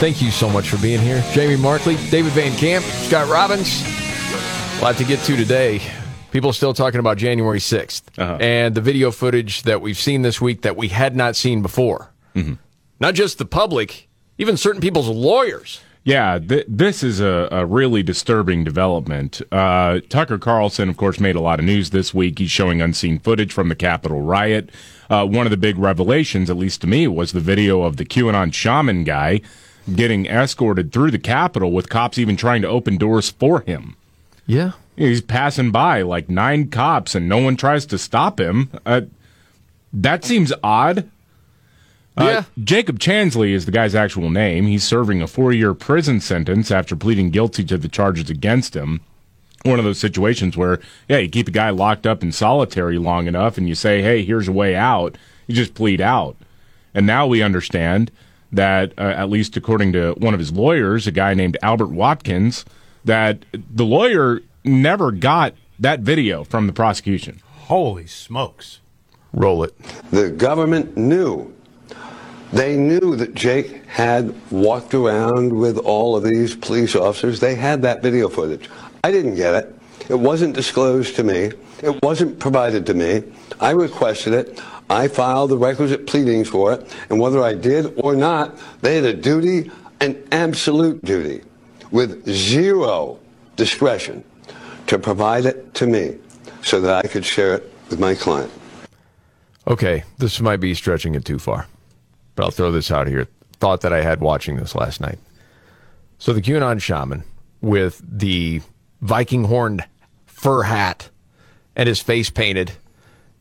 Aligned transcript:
Thank 0.00 0.22
you 0.22 0.30
so 0.30 0.48
much 0.48 0.68
for 0.68 0.76
being 0.80 1.00
here. 1.00 1.22
Jamie 1.32 1.56
Markley, 1.56 1.96
David 2.10 2.32
Van 2.32 2.56
Camp, 2.56 2.84
Scott 2.84 3.28
Robbins. 3.28 3.82
A 4.78 4.82
lot 4.82 4.96
to 4.96 5.04
get 5.04 5.18
to 5.24 5.36
today. 5.36 5.80
People 6.30 6.50
are 6.50 6.54
still 6.54 6.72
talking 6.72 7.00
about 7.00 7.16
January 7.16 7.58
6th 7.58 8.02
Uh-huh. 8.16 8.36
and 8.40 8.74
the 8.74 8.80
video 8.80 9.10
footage 9.10 9.62
that 9.62 9.80
we've 9.82 9.98
seen 9.98 10.22
this 10.22 10.40
week 10.40 10.62
that 10.62 10.76
we 10.76 10.88
had 10.88 11.16
not 11.16 11.34
seen 11.34 11.62
before. 11.62 12.12
Mm-hmm. 12.36 12.54
Not 13.00 13.14
just 13.14 13.38
the 13.38 13.44
public, 13.44 14.08
even 14.38 14.56
certain 14.56 14.80
people's 14.80 15.08
lawyers. 15.08 15.80
Yeah, 16.04 16.38
th- 16.38 16.66
this 16.68 17.02
is 17.02 17.18
a, 17.20 17.48
a 17.50 17.66
really 17.66 18.02
disturbing 18.04 18.62
development. 18.62 19.42
Uh, 19.50 19.98
Tucker 20.08 20.38
Carlson, 20.38 20.88
of 20.88 20.96
course, 20.96 21.18
made 21.18 21.34
a 21.34 21.40
lot 21.40 21.58
of 21.58 21.64
news 21.64 21.90
this 21.90 22.14
week. 22.14 22.38
He's 22.38 22.50
showing 22.52 22.80
unseen 22.80 23.18
footage 23.18 23.52
from 23.52 23.68
the 23.68 23.74
Capitol 23.74 24.22
riot. 24.22 24.70
Uh, 25.10 25.26
one 25.26 25.46
of 25.46 25.50
the 25.50 25.56
big 25.56 25.76
revelations, 25.76 26.48
at 26.50 26.56
least 26.56 26.80
to 26.82 26.86
me, 26.86 27.08
was 27.08 27.32
the 27.32 27.40
video 27.40 27.82
of 27.82 27.96
the 27.96 28.04
QAnon 28.04 28.54
shaman 28.54 29.02
guy 29.04 29.40
getting 29.94 30.26
escorted 30.26 30.92
through 30.92 31.10
the 31.10 31.18
Capitol 31.18 31.72
with 31.72 31.88
cops 31.88 32.18
even 32.18 32.36
trying 32.36 32.62
to 32.62 32.68
open 32.68 32.96
doors 32.96 33.30
for 33.30 33.60
him. 33.60 33.96
Yeah. 34.46 34.72
He's 34.96 35.20
passing 35.20 35.70
by 35.70 36.02
like 36.02 36.28
nine 36.28 36.68
cops 36.68 37.14
and 37.14 37.28
no 37.28 37.38
one 37.38 37.56
tries 37.56 37.86
to 37.86 37.98
stop 37.98 38.40
him. 38.40 38.70
Uh, 38.84 39.02
that 39.92 40.24
seems 40.24 40.52
odd. 40.62 41.08
Uh, 42.16 42.24
Yeah. 42.24 42.44
Jacob 42.64 42.98
Chansley 42.98 43.52
is 43.52 43.64
the 43.64 43.70
guy's 43.72 43.94
actual 43.94 44.30
name. 44.30 44.66
He's 44.66 44.84
serving 44.84 45.22
a 45.22 45.26
four 45.26 45.52
year 45.52 45.72
prison 45.74 46.20
sentence 46.20 46.70
after 46.70 46.96
pleading 46.96 47.30
guilty 47.30 47.62
to 47.64 47.78
the 47.78 47.88
charges 47.88 48.28
against 48.30 48.74
him. 48.74 49.00
One 49.64 49.78
of 49.78 49.84
those 49.84 49.98
situations 49.98 50.56
where, 50.56 50.80
yeah, 51.08 51.18
you 51.18 51.28
keep 51.28 51.48
a 51.48 51.52
guy 51.52 51.70
locked 51.70 52.06
up 52.06 52.22
in 52.22 52.32
solitary 52.32 52.98
long 52.98 53.26
enough 53.26 53.58
and 53.58 53.68
you 53.68 53.74
say, 53.74 54.02
hey, 54.02 54.24
here's 54.24 54.48
a 54.48 54.52
way 54.52 54.74
out. 54.76 55.16
You 55.46 55.54
just 55.54 55.74
plead 55.74 56.00
out. 56.00 56.36
And 56.94 57.06
now 57.06 57.26
we 57.26 57.42
understand 57.42 58.10
that, 58.52 58.92
uh, 58.98 59.02
at 59.02 59.30
least 59.30 59.56
according 59.56 59.92
to 59.92 60.12
one 60.18 60.34
of 60.34 60.40
his 60.40 60.52
lawyers, 60.52 61.06
a 61.06 61.10
guy 61.10 61.34
named 61.34 61.56
Albert 61.62 61.88
Watkins, 61.88 62.64
that 63.04 63.44
the 63.52 63.84
lawyer 63.84 64.40
never 64.64 65.12
got 65.12 65.54
that 65.78 66.00
video 66.00 66.44
from 66.44 66.66
the 66.66 66.72
prosecution. 66.72 67.40
Holy 67.66 68.06
smokes. 68.06 68.80
Roll 69.32 69.62
it. 69.62 69.78
The 70.10 70.30
government 70.30 70.96
knew. 70.96 71.54
They 72.52 72.76
knew 72.76 73.14
that 73.16 73.34
Jake 73.34 73.84
had 73.86 74.34
walked 74.50 74.94
around 74.94 75.52
with 75.52 75.76
all 75.76 76.16
of 76.16 76.24
these 76.24 76.56
police 76.56 76.96
officers. 76.96 77.40
They 77.40 77.54
had 77.54 77.82
that 77.82 78.02
video 78.02 78.28
footage. 78.28 78.70
I 79.04 79.10
didn't 79.10 79.34
get 79.34 79.54
it. 79.54 79.74
It 80.08 80.18
wasn't 80.18 80.54
disclosed 80.54 81.14
to 81.16 81.24
me. 81.24 81.50
It 81.82 82.02
wasn't 82.02 82.38
provided 82.38 82.86
to 82.86 82.94
me. 82.94 83.22
I 83.60 83.70
requested 83.72 84.32
it. 84.32 84.60
I 84.90 85.08
filed 85.08 85.50
the 85.50 85.58
requisite 85.58 86.06
pleadings 86.06 86.48
for 86.48 86.72
it. 86.72 86.96
And 87.10 87.20
whether 87.20 87.42
I 87.42 87.54
did 87.54 87.92
or 87.96 88.14
not, 88.14 88.58
they 88.80 88.96
had 88.96 89.04
a 89.04 89.14
duty, 89.14 89.70
an 90.00 90.26
absolute 90.32 91.04
duty, 91.04 91.42
with 91.90 92.26
zero 92.28 93.18
discretion 93.56 94.24
to 94.86 94.98
provide 94.98 95.44
it 95.44 95.74
to 95.74 95.86
me 95.86 96.16
so 96.62 96.80
that 96.80 97.04
I 97.04 97.08
could 97.08 97.24
share 97.24 97.54
it 97.54 97.72
with 97.90 98.00
my 98.00 98.14
client. 98.14 98.50
Okay, 99.66 100.04
this 100.16 100.40
might 100.40 100.60
be 100.60 100.74
stretching 100.74 101.14
it 101.14 101.24
too 101.24 101.38
far, 101.38 101.66
but 102.34 102.44
I'll 102.44 102.50
throw 102.50 102.72
this 102.72 102.90
out 102.90 103.06
here. 103.06 103.28
Thought 103.60 103.82
that 103.82 103.92
I 103.92 104.02
had 104.02 104.20
watching 104.20 104.56
this 104.56 104.74
last 104.74 105.00
night. 105.00 105.18
So 106.18 106.32
the 106.32 106.40
QAnon 106.40 106.80
shaman 106.80 107.24
with 107.60 108.00
the 108.06 108.62
Viking 109.00 109.44
horned 109.44 109.84
fur 110.26 110.62
hat 110.62 111.10
and 111.76 111.88
his 111.88 112.00
face 112.00 112.30
painted, 112.30 112.72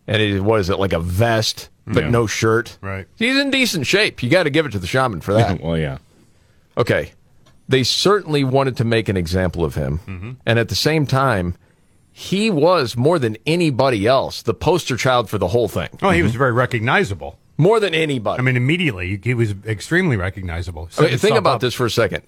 and 0.08 0.22
it, 0.22 0.42
what 0.42 0.60
is 0.60 0.70
it 0.70 0.80
like 0.80 0.94
a 0.94 1.00
vest 1.00 1.70
but 1.86 2.04
Yeah. 2.04 2.10
no 2.10 2.28
shirt? 2.28 2.78
Right. 2.82 3.08
He's 3.16 3.38
in 3.38 3.50
decent 3.52 3.88
shape. 3.88 4.24
You 4.24 4.30
got 4.30 4.44
to 4.44 4.50
give 4.50 4.66
it 4.66 4.72
to 4.72 4.80
the 4.80 4.88
shaman 4.88 5.22
for 5.22 5.34
that. 5.34 5.62
well, 5.64 5.78
yeah. 5.78 5.98
Okay. 6.78 7.12
They 7.70 7.84
certainly 7.84 8.44
wanted 8.44 8.78
to 8.78 8.86
make 8.86 9.10
an 9.10 9.18
example 9.18 9.66
of 9.66 9.76
him. 9.76 10.00
Mm-hmm. 10.00 10.32
And 10.46 10.60
at 10.60 10.70
the 10.70 10.76
same 10.76 11.06
time, 11.06 11.56
he 12.12 12.50
was 12.50 12.96
more 12.96 13.20
than 13.20 13.38
anybody 13.46 14.08
else 14.08 14.42
the 14.42 14.54
poster 14.54 14.98
child 14.98 15.30
for 15.30 15.38
the 15.38 15.50
whole 15.50 15.68
thing. 15.68 15.90
Oh, 16.02 16.10
he 16.10 16.24
was 16.24 16.32
mm-hmm. 16.32 16.40
very 16.40 16.52
recognizable. 16.52 17.38
More 17.58 17.80
than 17.80 17.94
anybody. 17.94 18.40
I 18.40 18.44
mean, 18.44 18.56
immediately 18.56 19.20
he 19.24 19.34
was 19.34 19.54
extremely 19.66 20.16
recognizable. 20.16 20.84
Mean, 20.84 21.10
Set 21.10 21.20
think 21.20 21.36
about 21.36 21.56
up. 21.56 21.62
this 21.62 21.74
for 21.74 21.86
a 21.86 21.92
second. 21.92 22.24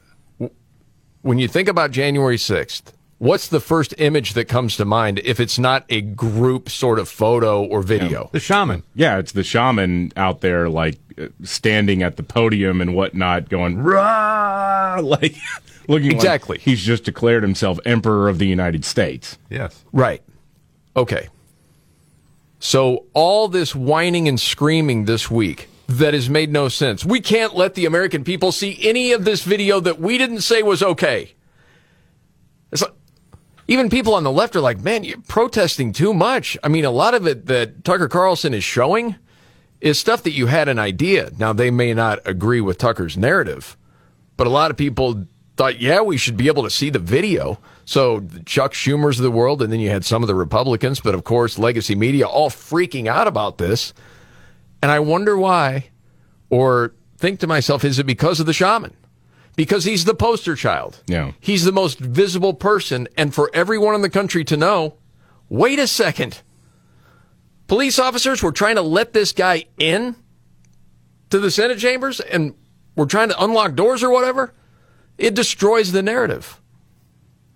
When 1.21 1.37
you 1.37 1.47
think 1.47 1.67
about 1.67 1.91
January 1.91 2.37
6th, 2.37 2.93
what's 3.19 3.47
the 3.47 3.59
first 3.59 3.93
image 3.99 4.33
that 4.33 4.45
comes 4.45 4.75
to 4.77 4.85
mind 4.85 5.19
if 5.23 5.39
it's 5.39 5.59
not 5.59 5.85
a 5.89 6.01
group 6.01 6.69
sort 6.69 6.97
of 6.97 7.07
photo 7.07 7.63
or 7.63 7.83
video? 7.83 8.29
The 8.31 8.39
shaman. 8.39 8.83
Yeah, 8.95 9.19
it's 9.19 9.33
the 9.33 9.43
shaman 9.43 10.11
out 10.17 10.41
there, 10.41 10.67
like 10.69 10.97
uh, 11.17 11.27
standing 11.43 12.01
at 12.01 12.17
the 12.17 12.23
podium 12.23 12.81
and 12.81 12.95
whatnot, 12.95 13.49
going 13.49 13.77
rah, 13.77 14.99
like 15.03 15.35
looking 15.87 16.11
Exactly. 16.11 16.55
like 16.55 16.61
he's 16.61 16.81
just 16.81 17.03
declared 17.03 17.43
himself 17.43 17.79
emperor 17.85 18.27
of 18.29 18.39
the 18.39 18.47
United 18.47 18.83
States. 18.83 19.37
Yes. 19.49 19.83
Right. 19.93 20.23
Okay. 20.95 21.27
So 22.59 23.05
all 23.13 23.47
this 23.47 23.73
whining 23.73 24.27
and 24.27 24.39
screaming 24.39 25.05
this 25.05 25.31
week 25.31 25.69
that 25.87 26.13
has 26.13 26.29
made 26.29 26.51
no 26.51 26.67
sense. 26.67 27.05
We 27.05 27.19
can't 27.21 27.55
let 27.55 27.73
the 27.73 27.85
American 27.85 28.23
people 28.23 28.51
see 28.51 28.77
any 28.81 29.11
of 29.13 29.25
this 29.25 29.43
video 29.43 29.79
that 29.79 29.99
we 29.99 30.17
didn't 30.17 30.41
say 30.41 30.61
was 30.61 30.83
okay. 30.83 31.33
Even 33.69 33.87
people 33.91 34.15
on 34.15 34.23
the 34.23 34.31
left 34.31 34.55
are 34.55 34.61
like, 34.61 34.79
man, 34.79 35.03
you're 35.03 35.21
protesting 35.27 35.93
too 35.93 36.11
much. 36.11 36.57
I 36.63 36.69
mean, 36.69 36.85
a 36.85 36.89
lot 36.89 37.13
of 37.13 37.27
it 37.27 37.45
that 37.45 37.83
Tucker 37.83 38.07
Carlson 38.07 38.51
is 38.51 38.63
showing 38.63 39.15
is 39.79 39.99
stuff 39.99 40.23
that 40.23 40.31
you 40.31 40.47
had 40.47 40.67
an 40.67 40.79
idea. 40.79 41.29
Now, 41.37 41.53
they 41.53 41.69
may 41.69 41.93
not 41.93 42.17
agree 42.25 42.61
with 42.61 42.79
Tucker's 42.79 43.15
narrative, 43.15 43.77
but 44.37 44.47
a 44.47 44.49
lot 44.49 44.71
of 44.71 44.77
people 44.77 45.27
thought, 45.55 45.79
yeah, 45.79 46.01
we 46.01 46.17
should 46.17 46.35
be 46.35 46.47
able 46.47 46.63
to 46.63 46.69
see 46.71 46.89
the 46.89 46.97
video. 46.97 47.59
So 47.85 48.21
Chuck 48.43 48.73
Schumer's 48.73 49.19
of 49.19 49.23
the 49.23 49.29
world, 49.29 49.61
and 49.61 49.71
then 49.71 49.79
you 49.79 49.91
had 49.91 50.03
some 50.03 50.23
of 50.23 50.27
the 50.27 50.33
Republicans, 50.33 50.99
but 50.99 51.13
of 51.13 51.23
course, 51.23 51.59
legacy 51.59 51.93
media 51.93 52.25
all 52.25 52.49
freaking 52.49 53.05
out 53.05 53.27
about 53.27 53.59
this. 53.59 53.93
And 54.81 54.91
I 54.91 54.99
wonder 54.99 55.37
why, 55.37 55.91
or 56.49 56.95
think 57.19 57.39
to 57.41 57.47
myself, 57.47 57.85
is 57.85 57.99
it 57.99 58.07
because 58.07 58.39
of 58.39 58.47
the 58.47 58.53
shaman? 58.53 58.95
Because 59.55 59.83
he's 59.83 60.05
the 60.05 60.13
poster 60.13 60.55
child. 60.55 61.03
Yeah. 61.07 61.33
He's 61.39 61.65
the 61.65 61.71
most 61.71 61.99
visible 61.99 62.53
person. 62.53 63.07
And 63.17 63.33
for 63.33 63.49
everyone 63.53 63.93
in 63.95 64.01
the 64.01 64.09
country 64.09 64.43
to 64.45 64.55
know, 64.57 64.95
wait 65.49 65.79
a 65.79 65.87
second. 65.87 66.41
Police 67.67 67.99
officers 67.99 68.41
were 68.41 68.51
trying 68.51 68.75
to 68.75 68.81
let 68.81 69.13
this 69.13 69.31
guy 69.31 69.65
in 69.77 70.15
to 71.29 71.39
the 71.39 71.51
Senate 71.51 71.77
chambers 71.79 72.19
and 72.19 72.55
we're 72.95 73.05
trying 73.05 73.29
to 73.29 73.43
unlock 73.43 73.75
doors 73.75 74.01
or 74.01 74.09
whatever. 74.09 74.53
It 75.17 75.35
destroys 75.35 75.91
the 75.91 76.01
narrative. 76.01 76.59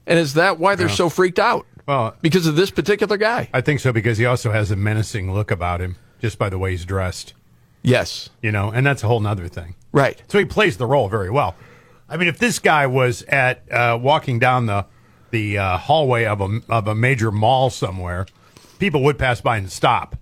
And 0.05 0.19
is 0.19 0.33
that 0.35 0.59
why 0.59 0.75
they're 0.75 0.89
so 0.89 1.09
freaked 1.09 1.39
out? 1.39 1.65
Well, 1.87 2.15
Because 2.21 2.45
of 2.47 2.55
this 2.55 2.69
particular 2.71 3.17
guy? 3.17 3.49
I 3.53 3.61
think 3.61 3.79
so 3.79 3.91
because 3.91 4.17
he 4.17 4.25
also 4.25 4.51
has 4.51 4.71
a 4.71 4.75
menacing 4.75 5.33
look 5.33 5.49
about 5.51 5.81
him 5.81 5.95
just 6.21 6.37
by 6.37 6.49
the 6.49 6.57
way 6.57 6.71
he's 6.71 6.85
dressed, 6.85 7.33
Yes. 7.81 8.29
you 8.41 8.51
know, 8.51 8.69
and 8.71 8.85
that's 8.85 9.03
a 9.03 9.07
whole 9.07 9.19
nother 9.19 9.47
thing. 9.47 9.75
Right. 9.91 10.21
So 10.27 10.39
he 10.39 10.45
plays 10.45 10.77
the 10.77 10.85
role 10.85 11.09
very 11.09 11.29
well. 11.29 11.55
I 12.13 12.17
mean, 12.17 12.27
if 12.27 12.37
this 12.37 12.59
guy 12.59 12.85
was 12.87 13.23
at 13.23 13.63
uh, 13.71 13.97
walking 13.99 14.37
down 14.39 14.67
the 14.67 14.85
the 15.31 15.57
uh, 15.57 15.77
hallway 15.79 16.25
of 16.25 16.41
a 16.41 16.61
of 16.69 16.87
a 16.87 16.93
major 16.93 17.31
mall 17.31 17.69
somewhere, 17.71 18.27
people 18.77 19.01
would 19.03 19.17
pass 19.17 19.41
by 19.41 19.57
and 19.57 19.71
stop 19.71 20.15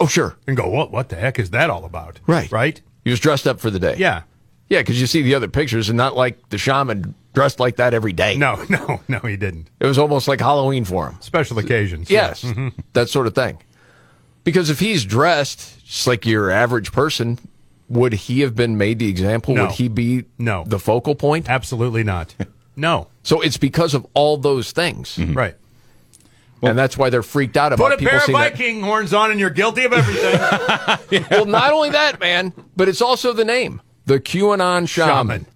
Oh, 0.00 0.06
sure. 0.08 0.36
and 0.48 0.56
go, 0.56 0.68
"What? 0.68 0.90
What 0.90 1.08
the 1.08 1.16
heck 1.16 1.38
is 1.38 1.50
that 1.50 1.70
all 1.70 1.84
about?" 1.84 2.18
Right. 2.26 2.50
Right? 2.50 2.80
He 3.04 3.10
was 3.10 3.20
dressed 3.20 3.46
up 3.46 3.60
for 3.60 3.70
the 3.70 3.78
day. 3.78 3.94
Yeah. 3.96 4.22
Yeah, 4.68 4.80
because 4.80 5.00
you 5.00 5.06
see 5.06 5.22
the 5.22 5.36
other 5.36 5.46
pictures 5.46 5.88
and 5.88 5.96
not 5.96 6.16
like 6.16 6.48
the 6.48 6.58
shaman 6.58 7.14
dressed 7.32 7.60
like 7.60 7.76
that 7.76 7.94
every 7.94 8.12
day. 8.12 8.36
No, 8.36 8.64
no, 8.68 9.00
no, 9.06 9.20
he 9.20 9.36
didn't. 9.36 9.70
It 9.78 9.86
was 9.86 9.96
almost 9.98 10.26
like 10.26 10.40
Halloween 10.40 10.84
for 10.84 11.08
him. 11.10 11.16
Special 11.20 11.56
occasions. 11.60 12.10
Yes, 12.10 12.42
Yeah. 12.42 12.52
Mhm. 12.54 12.72
that 12.94 13.08
sort 13.08 13.28
of 13.28 13.36
thing. 13.36 13.58
Because 14.42 14.68
if 14.68 14.80
he's 14.80 15.04
dressed 15.04 15.84
just 15.86 16.08
like 16.08 16.26
your 16.26 16.50
average 16.50 16.90
person, 16.90 17.38
would 17.88 18.12
he 18.12 18.40
have 18.40 18.54
been 18.56 18.76
made 18.76 18.98
the 18.98 19.08
example? 19.08 19.54
No. 19.54 19.62
Would 19.66 19.72
he 19.72 19.88
be 19.88 20.24
No. 20.38 20.64
the 20.66 20.78
focal 20.78 21.14
point? 21.14 21.48
Absolutely 21.48 22.02
not. 22.04 22.34
No. 22.76 23.08
So 23.22 23.40
it's 23.40 23.56
because 23.56 23.94
of 23.94 24.06
all 24.14 24.36
those 24.36 24.72
things, 24.72 25.18
Right. 25.18 25.54
and 26.62 26.76
that's 26.78 26.98
why 26.98 27.10
they're 27.10 27.22
freaked 27.22 27.56
out 27.56 27.72
about 27.72 27.84
Put 27.90 27.92
a 27.94 27.96
people 27.96 28.10
pair 28.10 28.18
of 28.18 28.24
seeing 28.24 28.38
that. 28.38 28.52
Viking 28.52 28.82
horns 28.82 29.14
on 29.14 29.30
and 29.30 29.40
you're 29.40 29.50
guilty 29.50 29.84
of 29.84 29.92
everything. 29.92 31.26
Well, 31.30 31.46
not 31.46 31.72
only 31.72 31.90
that, 31.90 32.18
man, 32.20 32.52
but 32.76 32.88
it's 32.88 33.00
also 33.00 33.32
the 33.32 33.44
name, 33.44 33.80
the 34.06 34.18
QAnon 34.20 34.88
shaman. 34.88 35.08
Shaman. 35.16 35.46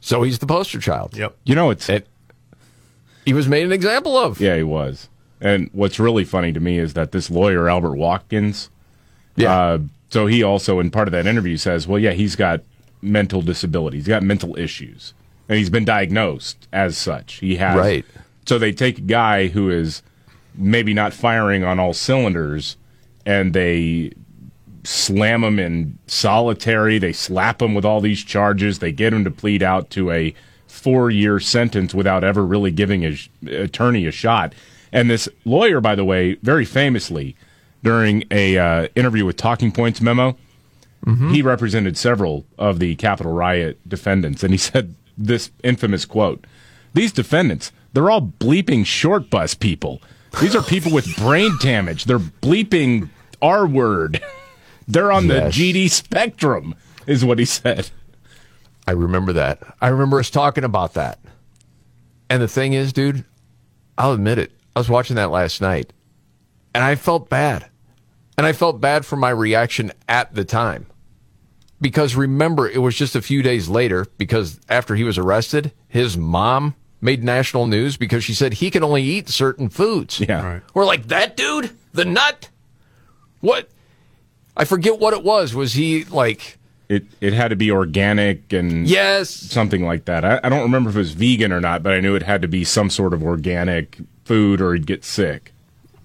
So 0.00 0.22
he's 0.22 0.38
the 0.38 0.46
poster 0.46 0.78
child. 0.78 1.16
Yep. 1.16 1.36
You 1.44 1.54
know, 1.54 1.70
it's 1.70 1.88
It, 1.88 2.06
he 3.24 3.34
was 3.34 3.48
made 3.48 3.64
an 3.64 3.72
example 3.72 4.16
of. 4.16 4.40
yeah, 4.40 4.56
he 4.56 4.62
was. 4.62 5.08
And 5.40 5.68
what's 5.72 5.98
really 5.98 6.24
funny 6.24 6.52
to 6.52 6.60
me 6.60 6.78
is 6.78 6.94
that 6.94 7.12
this 7.12 7.30
lawyer 7.30 7.68
Albert 7.68 7.96
Watkins, 7.96 8.70
Yeah. 9.36 9.52
Uh, 9.58 9.78
so 10.10 10.26
he 10.26 10.42
also, 10.42 10.80
in 10.80 10.90
part 10.90 11.08
of 11.08 11.12
that 11.12 11.26
interview, 11.26 11.56
says, 11.56 11.86
"Well, 11.88 11.98
yeah, 11.98 12.12
he's 12.12 12.36
got 12.36 12.62
mental 13.02 13.42
disabilities. 13.42 14.06
He's 14.06 14.12
got 14.12 14.22
mental 14.22 14.58
issues, 14.58 15.14
and 15.48 15.58
he's 15.58 15.70
been 15.70 15.84
diagnosed 15.84 16.68
as 16.72 16.98
such. 16.98 17.34
He 17.34 17.56
has. 17.56 17.76
Right. 17.76 18.04
So 18.46 18.58
they 18.58 18.72
take 18.72 18.98
a 18.98 19.02
guy 19.02 19.48
who 19.48 19.70
is 19.70 20.02
maybe 20.54 20.92
not 20.92 21.12
firing 21.12 21.64
on 21.64 21.78
all 21.78 21.94
cylinders, 21.94 22.76
and 23.24 23.52
they 23.52 24.12
slam 24.84 25.44
him 25.44 25.58
in 25.58 25.98
solitary. 26.06 26.98
They 26.98 27.12
slap 27.12 27.62
him 27.62 27.74
with 27.74 27.84
all 27.84 28.00
these 28.00 28.24
charges. 28.24 28.78
They 28.78 28.92
get 28.92 29.12
him 29.12 29.24
to 29.24 29.30
plead 29.30 29.62
out 29.62 29.90
to 29.90 30.10
a 30.10 30.34
four-year 30.66 31.40
sentence 31.40 31.94
without 31.94 32.24
ever 32.24 32.44
really 32.44 32.70
giving 32.70 33.02
his 33.02 33.28
attorney 33.46 34.06
a 34.06 34.12
shot. 34.12 34.54
And 34.92 35.10
this 35.10 35.28
lawyer, 35.44 35.80
by 35.80 35.94
the 35.94 36.04
way, 36.04 36.34
very 36.42 36.64
famously, 36.64 37.36
during 37.82 38.24
a 38.30 38.58
uh, 38.58 38.88
interview 38.94 39.24
with 39.24 39.36
Talking 39.36 39.72
Points 39.72 40.00
memo, 40.00 40.36
he 41.30 41.40
represented 41.42 41.96
several 41.96 42.44
of 42.58 42.78
the 42.78 42.94
Capitol 42.96 43.32
riot 43.32 43.78
defendants, 43.88 44.42
and 44.44 44.52
he 44.52 44.58
said 44.58 44.94
this 45.16 45.50
infamous 45.64 46.04
quote: 46.04 46.44
"These 46.94 47.12
defendants, 47.12 47.72
they're 47.92 48.10
all 48.10 48.20
bleeping 48.22 48.84
short 48.86 49.30
bus 49.30 49.54
people. 49.54 50.00
These 50.40 50.54
are 50.54 50.62
people 50.62 50.92
with 50.92 51.16
brain 51.16 51.52
damage. 51.60 52.04
They're 52.04 52.18
bleeping 52.18 53.08
R 53.42 53.66
word. 53.66 54.20
They're 54.86 55.10
on 55.10 55.26
Yes. 55.26 55.56
the 55.56 55.72
GD 55.72 55.88
spectrum," 55.90 56.74
is 57.06 57.24
what 57.24 57.38
he 57.38 57.44
said. 57.44 57.90
I 58.86 58.92
remember 58.92 59.32
that. 59.32 59.62
I 59.80 59.88
remember 59.88 60.18
us 60.18 60.30
talking 60.30 60.64
about 60.64 60.94
that. 60.94 61.18
And 62.28 62.42
the 62.42 62.48
thing 62.48 62.72
is, 62.74 62.92
dude, 62.92 63.24
I'll 63.96 64.12
admit 64.12 64.38
it. 64.38 64.52
I 64.76 64.80
was 64.80 64.88
watching 64.88 65.16
that 65.16 65.30
last 65.30 65.60
night 65.60 65.92
and 66.74 66.84
I 66.84 66.94
felt 66.94 67.28
bad. 67.28 67.69
And 68.40 68.46
I 68.46 68.54
felt 68.54 68.80
bad 68.80 69.04
for 69.04 69.16
my 69.16 69.28
reaction 69.28 69.92
at 70.08 70.34
the 70.34 70.46
time. 70.46 70.86
Because 71.78 72.14
remember, 72.14 72.66
it 72.66 72.78
was 72.78 72.96
just 72.96 73.14
a 73.14 73.20
few 73.20 73.42
days 73.42 73.68
later, 73.68 74.06
because 74.16 74.58
after 74.66 74.94
he 74.94 75.04
was 75.04 75.18
arrested, 75.18 75.72
his 75.88 76.16
mom 76.16 76.74
made 77.02 77.22
national 77.22 77.66
news 77.66 77.98
because 77.98 78.24
she 78.24 78.32
said 78.32 78.54
he 78.54 78.70
can 78.70 78.82
only 78.82 79.02
eat 79.02 79.28
certain 79.28 79.68
foods. 79.68 80.20
Yeah. 80.20 80.42
Right. 80.42 80.62
We're 80.72 80.86
like, 80.86 81.08
that 81.08 81.36
dude? 81.36 81.72
The 81.92 82.06
nut? 82.06 82.48
What? 83.40 83.68
I 84.56 84.64
forget 84.64 84.98
what 84.98 85.12
it 85.12 85.22
was. 85.22 85.54
Was 85.54 85.74
he 85.74 86.04
like, 86.04 86.56
It 86.88 87.04
it 87.20 87.34
had 87.34 87.48
to 87.48 87.56
be 87.56 87.70
organic 87.70 88.54
and 88.54 88.88
yes, 88.88 89.28
something 89.28 89.84
like 89.84 90.06
that. 90.06 90.24
I, 90.24 90.40
I 90.42 90.48
don't 90.48 90.62
remember 90.62 90.88
if 90.88 90.96
it 90.96 91.00
was 91.00 91.12
vegan 91.12 91.52
or 91.52 91.60
not, 91.60 91.82
but 91.82 91.92
I 91.92 92.00
knew 92.00 92.14
it 92.14 92.22
had 92.22 92.40
to 92.40 92.48
be 92.48 92.64
some 92.64 92.88
sort 92.88 93.12
of 93.12 93.22
organic 93.22 93.98
food 94.24 94.62
or 94.62 94.72
he'd 94.72 94.86
get 94.86 95.04
sick. 95.04 95.52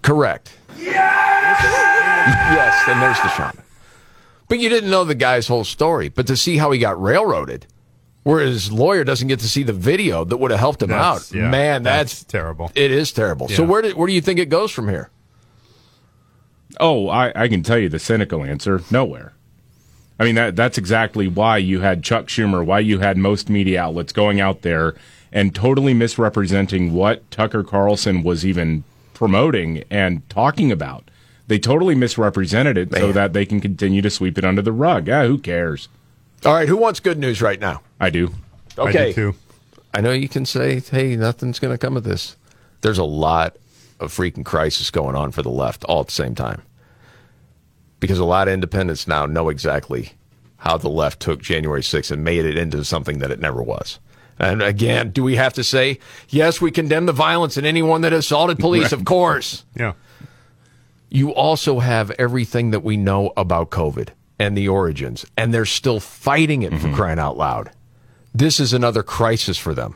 Correct. 0.01 0.51
Yes, 2.25 2.83
and 2.88 3.01
there's 3.01 3.19
the 3.22 3.30
shaman. 3.30 3.63
But 4.48 4.60
you 4.60 4.69
didn't 4.69 4.89
know 4.92 5.04
the 5.04 5.16
guy's 5.16 5.48
whole 5.48 5.63
story. 5.63 6.10
But 6.10 6.27
to 6.27 6.38
see 6.38 6.57
how 6.57 6.72
he 6.72 6.80
got 6.80 7.01
railroaded, 7.01 7.66
where 8.24 8.42
his 8.42 8.72
lawyer 8.72 9.04
doesn't 9.04 9.27
get 9.27 9.39
to 9.39 9.48
see 9.50 9.63
the 9.63 9.74
video 9.74 10.24
that 10.24 10.38
would 10.38 10.51
have 10.51 10.60
helped 10.60 10.81
him 10.83 10.89
That's- 10.89 11.31
out, 11.31 11.36
yeah, 11.36 11.50
man, 11.50 11.83
that's 11.83 12.22
that's, 12.22 12.24
terrible. 12.25 12.72
It 12.75 12.92
is 12.92 13.12
terrible. 13.12 13.48
So 13.48 13.63
Yeah. 13.63 13.69
where 13.69 13.81
do, 13.81 13.92
where 13.95 14.07
do 14.07 14.13
you 14.13 14.22
think 14.22 14.39
it 14.39 14.50
goes 14.50 14.72
from 14.72 14.89
here? 14.89 15.10
Oh, 16.80 17.07
I, 17.10 17.31
I 17.36 17.48
can 17.48 17.63
tell 17.63 17.77
you 17.77 17.89
the 17.89 18.00
cynical 18.00 18.44
answer: 18.44 18.81
nowhere. 18.92 19.33
I 20.19 20.24
mean 20.24 20.36
that 20.36 20.56
that's 20.56 20.77
exactly 20.77 21.27
why 21.27 21.57
you 21.57 21.81
had 21.81 22.04
Chuck 22.04 22.27
Schumer, 22.27 22.66
why 22.66 22.80
you 22.80 23.00
had 23.00 23.18
most 23.18 23.50
media 23.50 23.81
outlets 23.81 24.13
going 24.13 24.39
out 24.39 24.62
there 24.62 24.95
and 25.31 25.54
totally 25.54 25.94
misrepresenting 25.94 26.94
what 26.94 27.30
Tucker 27.31 27.63
Carlson 27.63 28.24
was 28.24 28.45
even 28.45 28.83
promoting 29.13 29.83
and 29.89 30.27
talking 30.30 30.72
about. 30.72 31.10
They 31.47 31.59
totally 31.59 31.94
misrepresented 31.95 32.77
it 32.77 32.92
so 32.95 33.12
that 33.12 33.33
they 33.33 33.45
can 33.45 33.62
continue 33.62 34.01
to 34.01 34.09
sweep 34.09 34.38
it 34.38 34.45
under 34.45 34.62
the 34.63 34.71
rug. 34.71 35.07
Yeah, 35.07 35.27
who 35.27 35.38
cares? 35.38 35.88
All 36.44 36.53
right, 36.53 36.68
who 36.68 36.77
wants 36.77 37.00
good 37.00 37.19
news 37.19 37.42
right 37.42 37.59
now? 37.59 37.81
I 38.00 38.09
do. 38.09 38.33
I 38.77 38.81
Okay. 38.81 39.07
do 39.09 39.13
too. 39.13 39.36
I 39.94 40.01
know 40.01 40.12
you 40.12 40.27
can 40.27 40.45
say, 40.45 40.80
hey, 40.80 41.15
nothing's 41.15 41.59
going 41.59 41.74
to 41.74 41.77
come 41.77 41.95
of 41.95 42.03
this. 42.03 42.36
There's 42.81 42.97
a 42.97 43.03
lot 43.03 43.56
of 44.00 44.12
freaking 44.12 44.44
crisis 44.44 44.92
going 44.92 45.15
on 45.15 45.31
for 45.31 45.42
the 45.42 45.50
left 45.50 45.83
all 45.86 46.01
at 46.01 46.07
the 46.07 46.13
same 46.13 46.36
time. 46.36 46.62
Because 48.00 48.19
a 48.19 48.25
lot 48.25 48.48
of 48.48 48.53
independents 48.53 49.07
now 49.07 49.25
know 49.25 49.50
exactly 49.50 50.12
how 50.57 50.77
the 50.77 50.89
left 50.89 51.19
took 51.19 51.41
January 51.41 51.81
6th 51.81 52.12
and 52.12 52.24
made 52.24 52.44
it 52.45 52.57
into 52.57 52.83
something 52.83 53.19
that 53.19 53.31
it 53.31 53.39
never 53.39 53.63
was. 53.63 54.00
And 54.38 54.62
again, 54.62 55.12
do 55.12 55.24
we 55.24 55.38
have 55.38 55.53
to 55.53 55.63
say, 55.63 56.00
yes, 56.27 56.59
we 56.59 56.69
condemn 56.71 57.06
the 57.06 57.13
violence 57.13 57.56
and 57.56 57.65
anyone 57.65 58.01
that 58.01 58.12
assaulted 58.12 58.59
police? 58.59 58.91
Of 58.91 59.06
course. 59.06 59.63
Yeah. 59.75 59.94
You 61.09 61.33
also 61.33 61.79
have 61.79 62.11
everything 62.11 62.71
that 62.71 62.83
we 62.83 62.97
know 62.97 63.31
about 63.37 63.69
COVID 63.69 64.09
and 64.39 64.57
the 64.57 64.67
origins, 64.67 65.25
and 65.37 65.53
they're 65.53 65.65
still 65.65 65.99
fighting 65.99 66.63
it 66.63 66.71
for 66.71 66.87
mm-hmm. 66.87 66.95
crying 66.95 67.19
out 67.19 67.37
loud. 67.37 67.71
This 68.33 68.59
is 68.59 68.73
another 68.73 69.03
crisis 69.03 69.57
for 69.57 69.73
them. 69.73 69.95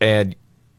And 0.00 0.36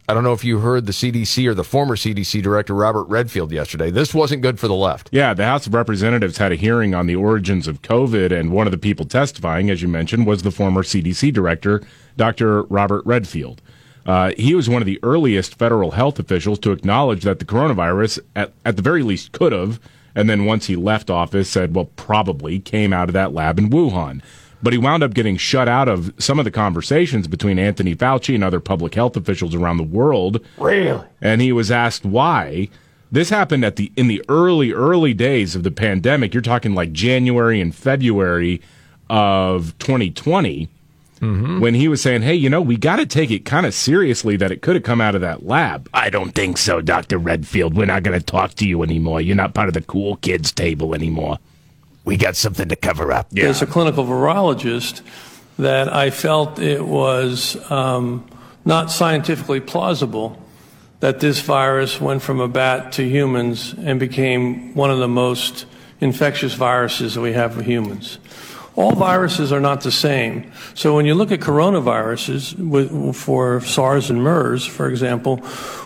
I 0.08 0.14
don't 0.14 0.24
know 0.24 0.34
if 0.34 0.44
you 0.44 0.60
heard 0.60 0.86
the 0.86 0.92
CDC 0.92 1.48
or 1.48 1.54
the 1.54 1.64
former 1.64 1.96
CDC 1.96 2.42
director, 2.44 2.74
Robert 2.74 3.06
Redfield, 3.06 3.54
yesterday. 3.54 3.90
This 3.90 4.14
wasn't 4.14 4.42
good 4.42 4.60
for 4.60 4.68
the 4.68 4.76
left. 4.76 5.10
Yeah, 5.14 5.34
the 5.34 5.46
House 5.46 5.66
of 5.66 5.74
Representatives 5.74 6.38
had 6.38 6.52
a 6.52 6.56
hearing 6.56 6.94
on 6.94 7.08
the 7.08 7.16
origins 7.16 7.68
of 7.68 7.82
COVID, 7.82 8.38
and 8.38 8.52
one 8.52 8.68
of 8.68 8.72
the 8.72 8.78
people 8.78 9.06
testifying, 9.06 9.70
as 9.70 9.82
you 9.82 9.88
mentioned, 9.88 10.28
was 10.28 10.42
the 10.42 10.52
former 10.52 10.84
CDC 10.84 11.34
director, 11.34 11.82
Dr. 12.18 12.64
Robert 12.64 13.06
Redfield. 13.06 13.62
Uh, 14.06 14.32
he 14.38 14.54
was 14.56 14.70
one 14.70 14.82
of 14.82 14.86
the 14.86 15.00
earliest 15.04 15.56
federal 15.56 15.92
health 15.92 16.20
officials 16.20 16.60
to 16.60 16.72
acknowledge 16.72 17.24
that 17.24 17.40
the 17.40 17.46
coronavirus, 17.46 18.20
at, 18.36 18.52
at 18.66 18.76
the 18.76 18.82
very 18.82 19.02
least, 19.04 19.32
could 19.32 19.52
have, 19.54 19.80
and 20.16 20.30
then 20.30 20.46
once 20.46 20.68
he 20.68 20.76
left 20.76 21.10
office, 21.10 21.50
said, 21.50 21.74
well, 21.76 21.86
probably 21.96 22.60
came 22.60 22.92
out 22.94 23.10
of 23.10 23.14
that 23.14 23.34
lab 23.34 23.58
in 23.58 23.70
Wuhan. 23.70 24.22
But 24.62 24.72
he 24.74 24.80
wound 24.80 25.04
up 25.04 25.14
getting 25.14 25.36
shut 25.38 25.68
out 25.68 25.90
of 25.90 26.14
some 26.18 26.40
of 26.40 26.46
the 26.46 26.52
conversations 26.52 27.28
between 27.28 27.60
Anthony 27.60 27.96
Fauci 27.96 28.34
and 28.36 28.44
other 28.44 28.60
public 28.62 28.94
health 28.96 29.18
officials 29.18 29.54
around 29.56 29.78
the 29.78 29.84
world 29.84 30.40
Really? 30.58 31.06
and 31.22 31.42
he 31.42 31.52
was 31.52 31.70
asked 31.72 32.06
why. 32.06 32.70
This 33.12 33.30
happened 33.30 33.64
at 33.66 33.76
the 33.76 33.92
in 33.98 34.08
the 34.08 34.24
early 34.30 34.72
early 34.72 35.14
days 35.14 35.56
of 35.56 35.64
the 35.64 35.70
pandemic. 35.72 36.34
You're 36.34 36.42
talking 36.42 36.74
like 36.74 36.94
January 36.94 37.60
and 37.62 37.76
February 37.76 38.62
of 39.10 39.78
2020 39.80 40.70
when 41.24 41.74
he 41.74 41.88
was 41.88 42.02
saying, 42.02 42.22
"Hey, 42.22 42.36
you 42.36 42.50
know, 42.50 42.62
we 42.62 42.78
got 42.78 42.98
to 42.98 43.06
take 43.06 43.32
it 43.32 43.46
kind 43.46 43.66
of 43.66 43.74
seriously 43.74 44.36
that 44.38 44.52
it 44.52 44.62
could 44.62 44.76
have 44.76 44.84
come 44.84 45.02
out 45.02 45.16
of 45.16 45.22
that 45.22 45.46
lab." 45.46 45.90
I 45.94 46.10
don't 46.10 46.32
think 46.32 46.58
so, 46.58 46.82
Dr. 46.82 47.18
Redfield. 47.18 47.76
We're 47.76 47.86
not 47.86 48.04
going 48.04 48.20
to 48.20 48.26
talk 48.26 48.56
to 48.56 48.68
you 48.68 48.84
anymore. 48.84 49.22
You're 49.22 49.36
not 49.36 49.54
part 49.54 49.68
of 49.68 49.74
the 49.74 49.82
cool 49.82 50.18
kids 50.18 50.52
table 50.52 50.94
anymore. 50.94 51.40
We 52.06 52.18
got 52.18 52.36
something 52.36 52.68
to 52.68 52.76
cover 52.76 53.12
up. 53.12 53.28
as 53.50 53.62
a 53.62 53.66
clinical 53.66 54.04
virologist 54.06 55.02
that 55.58 55.94
I 55.94 56.10
felt 56.10 56.60
it 56.60 56.86
was 56.86 57.56
um, 57.72 58.28
not 58.66 58.92
scientifically 58.92 59.60
plausible 59.60 60.42
that 61.00 61.20
this 61.20 61.42
virus 61.42 62.00
went 62.00 62.22
from 62.22 62.40
a 62.40 62.48
bat 62.48 62.94
to 62.94 63.04
humans 63.04 63.76
and 63.78 64.00
became 64.00 64.74
one 64.74 64.90
of 64.90 65.00
the 65.00 65.08
most 65.08 65.66
infectious 66.00 66.54
viruses 66.54 67.16
that 67.16 67.22
we 67.22 67.34
have 67.34 67.54
for 67.54 67.62
humans. 67.62 68.20
All 68.76 68.96
viruses 68.96 69.52
are 69.52 69.60
not 69.60 69.82
the 69.82 69.92
same. 69.92 70.52
So 70.74 70.96
when 70.96 71.06
you 71.06 71.14
look 71.14 71.32
at 71.32 71.40
coronaviruses 71.42 73.14
for 73.16 73.62
SARS 73.62 74.10
and 74.10 74.24
MERS, 74.24 74.66
for 74.66 74.88
example, 74.90 75.38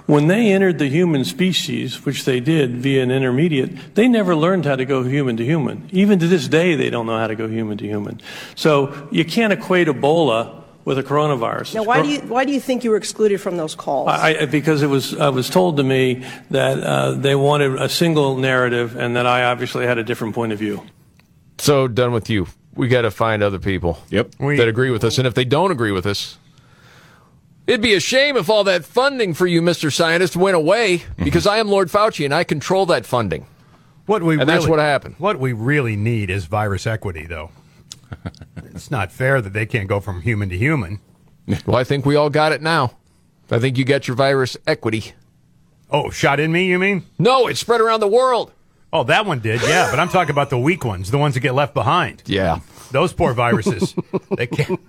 when 0.05 0.27
they 0.27 0.53
entered 0.53 0.79
the 0.79 0.87
human 0.87 1.25
species, 1.25 2.05
which 2.05 2.23
they 2.25 2.39
did 2.39 2.77
via 2.77 3.03
an 3.03 3.11
intermediate, 3.11 3.95
they 3.95 4.07
never 4.07 4.35
learned 4.35 4.65
how 4.65 4.75
to 4.77 4.85
go 4.85 5.03
human 5.03 5.35
to 5.37 5.43
human. 5.43 5.89
Even 5.91 6.17
to 6.19 6.27
this 6.27 6.47
day, 6.47 6.75
they 6.75 6.89
don't 6.89 7.05
know 7.05 7.17
how 7.17 7.27
to 7.27 7.35
go 7.35 7.47
human 7.47 7.77
to 7.79 7.85
human. 7.85 8.21
So 8.55 9.09
you 9.11 9.25
can't 9.25 9.51
equate 9.51 9.87
Ebola 9.87 10.63
with 10.85 10.97
a 10.97 11.03
coronavirus. 11.03 11.75
Now, 11.75 11.83
why 11.83 12.01
do 12.01 12.07
you 12.07 12.19
why 12.21 12.45
do 12.45 12.53
you 12.53 12.61
think 12.61 12.85
you 12.85 12.91
were 12.91 12.97
excluded 12.97 13.41
from 13.41 13.57
those 13.57 13.75
calls? 13.75 14.07
I, 14.07 14.37
I- 14.39 14.45
because 14.45 14.81
it 14.81 14.87
was 14.87 15.13
uh, 15.13 15.29
was 15.33 15.49
told 15.49 15.75
to 15.75 15.83
me 15.83 16.23
that 16.51 16.79
uh, 16.81 17.11
they 17.11 17.35
wanted 17.35 17.75
a 17.75 17.89
single 17.89 18.37
narrative, 18.37 18.95
and 18.95 19.17
that 19.17 19.25
I 19.27 19.43
obviously 19.43 19.85
had 19.85 19.97
a 19.97 20.03
different 20.05 20.33
point 20.33 20.53
of 20.53 20.59
view. 20.59 20.81
So 21.57 21.89
done 21.89 22.13
with 22.13 22.29
you. 22.29 22.47
We 22.77 22.87
got 22.87 23.01
to 23.01 23.11
find 23.11 23.43
other 23.43 23.59
people 23.59 23.99
Yep. 24.09 24.35
We- 24.39 24.57
that 24.57 24.67
agree 24.67 24.91
with 24.91 25.03
us. 25.03 25.17
And 25.17 25.27
if 25.27 25.33
they 25.33 25.45
don't 25.45 25.71
agree 25.71 25.91
with 25.91 26.05
us, 26.05 26.37
It'd 27.67 27.81
be 27.81 27.95
a 27.95 27.99
shame 27.99 28.37
if 28.37 28.49
all 28.49 28.63
that 28.63 28.85
funding 28.85 29.33
for 29.33 29.45
you, 29.45 29.61
Mr. 29.61 29.91
Scientist, 29.91 30.37
went 30.37 30.55
away 30.55 30.99
mm-hmm. 30.99 31.25
because 31.25 31.45
I 31.45 31.57
am 31.57 31.67
Lord 31.67 31.89
Fauci 31.89 32.23
and 32.23 32.33
I 32.33 32.45
control 32.45 32.85
that 32.85 33.05
funding. 33.05 33.45
What 34.05 34.23
we 34.23 34.35
And 34.35 34.47
really, 34.47 34.53
that's 34.53 34.67
what 34.69 34.79
happened. 34.79 35.15
What 35.17 35.37
we 35.37 35.51
really 35.51 35.97
need 35.97 36.29
is 36.29 36.45
virus 36.45 36.87
equity, 36.87 37.25
though. 37.25 37.51
it's 38.57 38.89
not 38.89 39.11
fair 39.11 39.41
that 39.41 39.51
they 39.51 39.65
can't 39.65 39.89
go 39.89 39.99
from 39.99 40.21
human 40.21 40.47
to 40.47 40.57
human. 40.57 41.01
Well, 41.65 41.75
I 41.75 41.83
think 41.83 42.05
we 42.05 42.15
all 42.15 42.29
got 42.29 42.53
it 42.53 42.61
now. 42.61 42.93
I 43.51 43.59
think 43.59 43.77
you 43.77 43.83
got 43.83 44.07
your 44.07 44.15
virus 44.15 44.55
equity. 44.65 45.13
Oh, 45.91 46.09
shot 46.09 46.39
in 46.39 46.53
me, 46.53 46.67
you 46.67 46.79
mean? 46.79 47.05
No, 47.19 47.47
it 47.47 47.57
spread 47.57 47.81
around 47.81 47.99
the 47.99 48.07
world. 48.07 48.51
Oh, 48.93 49.03
that 49.03 49.25
one 49.25 49.39
did, 49.39 49.61
yeah. 49.63 49.89
But 49.91 49.99
I'm 49.99 50.09
talking 50.09 50.31
about 50.31 50.49
the 50.49 50.57
weak 50.59 50.85
ones, 50.85 51.11
the 51.11 51.17
ones 51.17 51.33
that 51.33 51.41
get 51.41 51.53
left 51.53 51.73
behind. 51.73 52.23
Yeah. 52.25 52.59
Those 52.91 53.11
poor 53.13 53.33
viruses. 53.33 53.93
they 54.35 54.47
can't. 54.47 54.79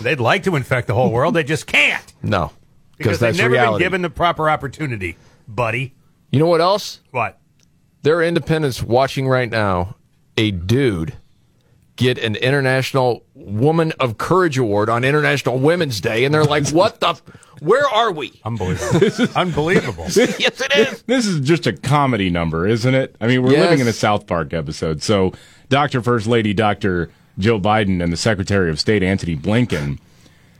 They'd 0.00 0.20
like 0.20 0.44
to 0.44 0.54
infect 0.54 0.86
the 0.86 0.94
whole 0.94 1.10
world, 1.10 1.34
they 1.34 1.42
just 1.42 1.66
can't 1.66 2.12
No. 2.22 2.52
because 2.96 3.18
they've 3.18 3.36
never 3.36 3.50
reality. 3.50 3.82
been 3.82 3.86
given 3.86 4.02
the 4.02 4.10
proper 4.10 4.48
opportunity, 4.48 5.16
buddy. 5.48 5.94
you 6.30 6.38
know 6.38 6.46
what 6.46 6.60
else? 6.60 7.00
What? 7.10 7.40
There 8.02 8.16
are 8.18 8.22
independents 8.22 8.82
watching 8.82 9.26
right 9.26 9.50
now 9.50 9.96
a 10.36 10.52
dude 10.52 11.14
get 11.96 12.18
an 12.18 12.36
International 12.36 13.24
Woman 13.34 13.92
of 13.98 14.18
Courage 14.18 14.58
Award 14.58 14.88
on 14.88 15.02
International 15.04 15.58
Women's 15.58 16.00
Day, 16.00 16.24
and 16.24 16.32
they're 16.32 16.44
like, 16.44 16.68
what 16.70 17.00
the? 17.00 17.08
F- 17.08 17.22
Where 17.60 17.86
are 17.88 18.10
we? 18.12 18.40
Unbelievable. 18.44 19.26
Unbelievable. 19.36 20.04
yes, 20.14 20.60
it 20.60 20.76
is. 20.76 21.02
This 21.02 21.26
is 21.26 21.40
just 21.40 21.66
a 21.66 21.72
comedy 21.72 22.30
number, 22.30 22.66
isn't 22.66 22.94
it? 22.94 23.16
I 23.20 23.26
mean, 23.26 23.42
we're 23.42 23.52
Yes. 23.52 23.60
living 23.62 23.80
in 23.80 23.88
a 23.88 23.92
South 23.92 24.26
Park 24.26 24.52
episode. 24.52 25.02
So, 25.02 25.32
Dr. 25.68 26.02
First 26.02 26.26
Lady, 26.26 26.52
Dr. 26.54 27.10
Jill 27.38 27.60
Biden, 27.60 28.02
and 28.02 28.12
the 28.12 28.16
Secretary 28.16 28.70
of 28.70 28.78
State, 28.80 29.02
Antony 29.02 29.36
Blinken. 29.36 29.98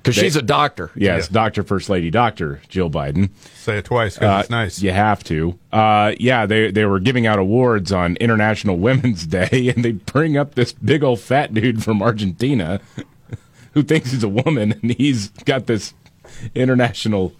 Because 0.03 0.17
she's 0.17 0.37
a 0.37 0.43
doctor. 0.43 0.91
Yes, 0.95 1.29
Dr. 1.29 1.63
First 1.63 1.89
Lady, 1.89 2.11
Dr. 2.11 2.61
Jill 2.69 2.91
Biden. 2.91 3.31
Say 3.55 3.79
it 3.79 3.87
twice 3.87 4.17
because 4.17 4.37
Uh, 4.37 4.41
it's 4.41 4.51
nice. 4.51 4.83
You 4.83 4.91
have 4.93 5.25
to. 5.25 5.59
Uh, 5.73 6.13
yeah, 6.21 6.45
they 6.45 6.71
they 6.71 6.85
were 6.85 7.01
giving 7.01 7.27
out 7.27 7.39
awards 7.39 7.91
on 7.91 8.17
International 8.17 8.77
Women's 8.77 9.27
Day, 9.39 9.73
and 9.75 9.83
they 9.83 9.93
bring 9.93 10.37
up 10.37 10.57
this 10.57 10.73
big 10.73 11.03
old 11.03 11.21
fat 11.21 11.55
dude 11.55 11.83
from 11.83 12.03
Argentina 12.03 12.81
who 13.73 13.83
thinks 13.83 14.11
he's 14.11 14.23
a 14.23 14.29
woman, 14.29 14.73
and 14.83 14.91
he's 14.93 15.29
got 15.47 15.67
this 15.69 15.95
International 16.55 17.33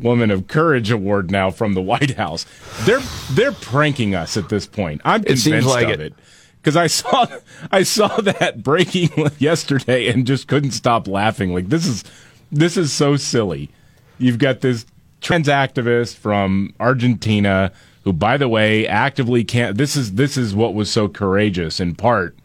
Woman 0.00 0.30
of 0.30 0.48
Courage 0.48 0.90
award 0.90 1.30
now 1.30 1.50
from 1.50 1.74
the 1.74 1.82
White 1.82 2.12
House. 2.16 2.46
They're 2.82 3.02
they're 3.32 3.52
pranking 3.52 4.14
us 4.14 4.36
at 4.36 4.48
this 4.48 4.66
point. 4.66 5.00
I'm 5.04 5.22
It 5.22 5.38
seems 5.38 5.44
convinced 5.44 5.68
like 5.68 5.88
of 5.88 6.00
it. 6.00 6.14
Because 6.56 6.76
I 6.76 6.86
saw 6.86 7.26
I 7.70 7.82
saw 7.82 8.08
that 8.20 8.62
breaking 8.62 9.10
yesterday 9.38 10.08
and 10.08 10.26
just 10.26 10.48
couldn't 10.48 10.72
stop 10.72 11.06
laughing. 11.06 11.54
Like 11.54 11.68
this 11.68 11.86
is 11.86 12.04
this 12.50 12.76
is 12.76 12.92
so 12.92 13.16
silly. 13.16 13.70
You've 14.18 14.38
got 14.38 14.60
this 14.60 14.86
trans 15.20 15.48
activist 15.48 16.16
from 16.16 16.74
Argentina 16.78 17.72
who, 18.04 18.12
by 18.12 18.36
the 18.36 18.48
way, 18.48 18.86
actively 18.86 19.44
can't. 19.44 19.76
This 19.76 19.96
is 19.96 20.12
this 20.12 20.36
is 20.36 20.54
what 20.54 20.74
was 20.74 20.90
so 20.90 21.08
courageous 21.08 21.80
in 21.80 21.94
part. 21.94 22.36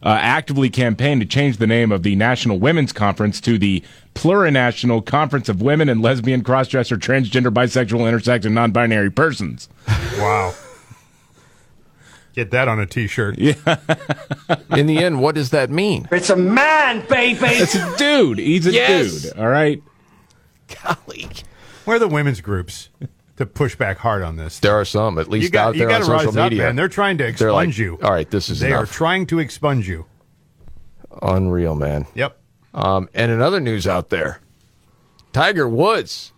Uh, 0.00 0.16
actively 0.20 0.70
campaigned 0.70 1.20
to 1.20 1.26
change 1.26 1.56
the 1.56 1.66
name 1.66 1.90
of 1.90 2.04
the 2.04 2.14
National 2.14 2.58
Women's 2.58 2.92
Conference 2.92 3.40
to 3.40 3.58
the 3.58 3.82
Plurinational 4.18 5.06
Conference 5.06 5.48
of 5.48 5.62
Women 5.62 5.88
and 5.88 6.02
Lesbian, 6.02 6.42
Crossdresser, 6.42 6.96
Transgender, 6.98 7.52
Bisexual, 7.54 8.00
Intersex, 8.00 8.44
and 8.44 8.52
Non-Binary 8.54 9.10
Persons. 9.10 9.68
Wow. 10.18 10.54
Get 12.34 12.50
that 12.50 12.66
on 12.66 12.80
a 12.80 12.86
T-shirt. 12.86 13.38
Yeah. 13.38 13.54
In 14.76 14.86
the 14.86 14.98
end, 14.98 15.20
what 15.22 15.36
does 15.36 15.50
that 15.50 15.70
mean? 15.70 16.08
It's 16.10 16.30
a 16.30 16.36
man, 16.36 17.06
baby. 17.08 17.38
It's 17.46 17.76
a 17.76 17.96
dude. 17.96 18.38
He's 18.38 18.66
a 18.66 18.72
Yes. 18.72 19.22
dude. 19.22 19.38
All 19.38 19.48
right. 19.48 19.80
Golly. 20.82 21.28
Where 21.84 21.96
are 21.96 22.00
the 22.00 22.08
women's 22.08 22.40
groups 22.40 22.88
to 23.36 23.46
push 23.46 23.76
back 23.76 23.98
hard 23.98 24.22
on 24.22 24.34
this? 24.36 24.58
There 24.58 24.74
are 24.74 24.84
some, 24.84 25.18
at 25.18 25.28
least 25.28 25.44
you 25.44 25.50
got, 25.50 25.68
out 25.68 25.74
you 25.74 25.80
there 25.80 25.88
got 25.88 26.00
on 26.00 26.06
social 26.06 26.26
rise 26.32 26.36
up, 26.36 26.50
media. 26.50 26.64
man. 26.64 26.76
They're 26.76 26.88
trying 26.88 27.18
to 27.18 27.26
expunge 27.26 27.52
like, 27.52 27.78
you. 27.78 27.98
All 28.02 28.10
right, 28.10 28.28
this 28.30 28.48
is 28.50 28.58
They 28.58 28.72
are 28.72 28.84
trying 28.86 29.26
to 29.26 29.38
expunge 29.38 29.88
you. 29.88 30.06
Unreal, 31.22 31.74
man. 31.76 32.06
Yep. 32.14 32.37
Um, 32.74 33.08
and 33.14 33.30
another 33.32 33.60
news 33.60 33.86
out 33.86 34.10
there, 34.10 34.40
Tiger 35.32 35.68
Woods, 35.68 36.32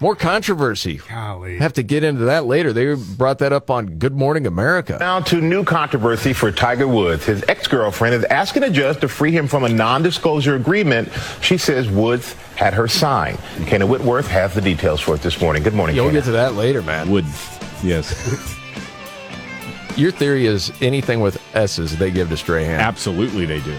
more 0.00 0.14
controversy. 0.16 1.00
Golly. 1.08 1.58
Have 1.58 1.72
to 1.74 1.82
get 1.82 2.04
into 2.04 2.24
that 2.26 2.46
later. 2.46 2.72
They 2.72 2.94
brought 2.94 3.38
that 3.40 3.52
up 3.52 3.68
on 3.70 3.98
Good 3.98 4.14
Morning 4.14 4.46
America. 4.46 4.96
Now 5.00 5.20
to 5.20 5.40
new 5.40 5.64
controversy 5.64 6.32
for 6.32 6.52
Tiger 6.52 6.86
Woods. 6.86 7.24
His 7.26 7.44
ex-girlfriend 7.48 8.14
is 8.14 8.24
asking 8.24 8.62
a 8.62 8.70
judge 8.70 9.00
to 9.00 9.08
free 9.08 9.32
him 9.32 9.48
from 9.48 9.64
a 9.64 9.68
non-disclosure 9.68 10.54
agreement 10.54 11.10
she 11.42 11.58
says 11.58 11.88
Woods 11.90 12.34
had 12.54 12.74
her 12.74 12.86
sign. 12.88 13.34
Kayna 13.66 13.88
Whitworth 13.88 14.28
has 14.28 14.54
the 14.54 14.60
details 14.60 15.00
for 15.00 15.16
it 15.16 15.22
this 15.22 15.40
morning. 15.40 15.62
Good 15.64 15.74
morning, 15.74 15.96
You'll 15.96 16.08
Kayna. 16.10 16.12
get 16.12 16.24
to 16.24 16.32
that 16.32 16.54
later, 16.54 16.80
man. 16.82 17.10
Woods. 17.10 17.58
yes. 17.82 18.54
Your 19.96 20.12
theory 20.12 20.46
is 20.46 20.70
anything 20.80 21.20
with 21.20 21.42
S's 21.56 21.96
they 21.98 22.12
give 22.12 22.28
to 22.28 22.36
Strahan. 22.36 22.78
Absolutely, 22.80 23.46
they 23.46 23.60
do. 23.60 23.76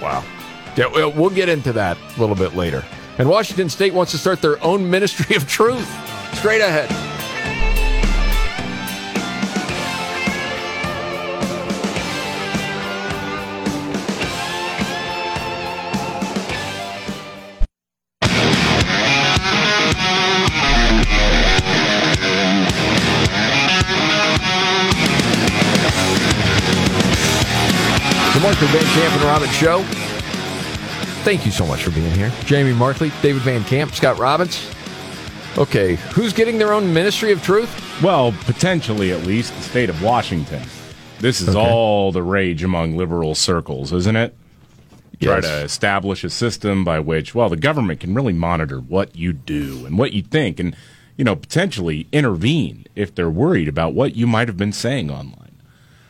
Wow. 0.00 0.24
Yeah, 0.78 1.08
well, 1.08 1.28
get 1.28 1.48
into 1.48 1.72
that 1.72 1.98
a 2.16 2.20
little 2.20 2.36
bit 2.36 2.54
later. 2.54 2.84
And 3.18 3.28
Washington 3.28 3.68
State 3.68 3.92
wants 3.92 4.12
to 4.12 4.18
start 4.18 4.40
their 4.40 4.62
own 4.62 4.88
ministry 4.96 5.34
of 5.34 5.48
truth. 5.48 5.88
Straight 6.36 6.60
ahead. 6.60 6.88
The 28.32 28.40
Mark 28.40 28.54
Van 28.58 28.84
Camp 28.84 29.14
and 29.14 29.22
Robbins 29.24 29.52
Show. 29.56 30.07
Thank 31.24 31.44
you 31.44 31.52
so 31.52 31.66
much 31.66 31.82
for 31.82 31.90
being 31.90 32.10
here. 32.12 32.32
Jamie 32.44 32.72
Markley, 32.72 33.12
David 33.22 33.42
Van 33.42 33.62
Camp, 33.64 33.92
Scott 33.94 34.18
Robbins. 34.18 34.70
Okay, 35.58 35.96
who's 36.14 36.32
getting 36.32 36.58
their 36.58 36.72
own 36.72 36.92
ministry 36.94 37.32
of 37.32 37.42
truth? 37.42 38.02
Well, 38.02 38.32
potentially 38.44 39.12
at 39.12 39.24
least 39.24 39.54
the 39.56 39.62
state 39.62 39.90
of 39.90 40.02
Washington. 40.02 40.62
This 41.20 41.40
is 41.40 41.48
Okay. 41.50 41.58
all 41.58 42.12
the 42.12 42.22
rage 42.22 42.62
among 42.62 42.96
liberal 42.96 43.34
circles, 43.34 43.92
isn't 43.92 44.16
it? 44.16 44.36
Try 45.20 45.40
to 45.40 45.62
establish 45.64 46.22
a 46.22 46.30
system 46.30 46.84
by 46.84 47.00
which, 47.00 47.34
well, 47.34 47.48
the 47.48 47.56
government 47.56 47.98
can 47.98 48.14
really 48.14 48.32
monitor 48.32 48.78
what 48.78 49.16
you 49.16 49.32
do 49.32 49.84
and 49.84 49.98
what 49.98 50.12
you 50.12 50.22
think 50.22 50.60
and, 50.60 50.76
you 51.16 51.24
know, 51.24 51.34
potentially 51.34 52.06
intervene 52.12 52.86
if 52.94 53.12
they're 53.12 53.28
worried 53.28 53.66
about 53.66 53.94
what 53.94 54.14
you 54.14 54.28
might 54.28 54.46
have 54.46 54.56
been 54.56 54.72
saying 54.72 55.10
online. 55.10 55.47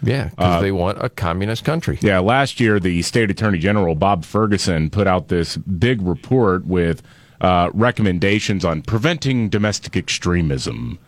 Yeah, 0.03 0.29
because 0.31 0.63
they 0.63 0.73
want 0.73 0.99
a 1.03 1.09
communist 1.09 1.65
country. 1.65 1.99
Yeah, 2.01 2.21
last 2.21 2.61
year 2.61 2.79
the 2.79 3.03
state 3.03 3.31
attorney 3.31 3.59
general 3.59 3.95
Bob 3.95 4.25
Ferguson 4.25 4.91
put 4.91 5.07
out 5.07 5.29
this 5.29 5.57
big 5.57 6.01
report 6.03 6.67
with 6.67 7.03
uh, 7.41 7.71
recommendations 7.75 8.65
on 8.65 8.83
preventing 8.83 9.49
domestic 9.49 9.97
extremism. 9.97 10.99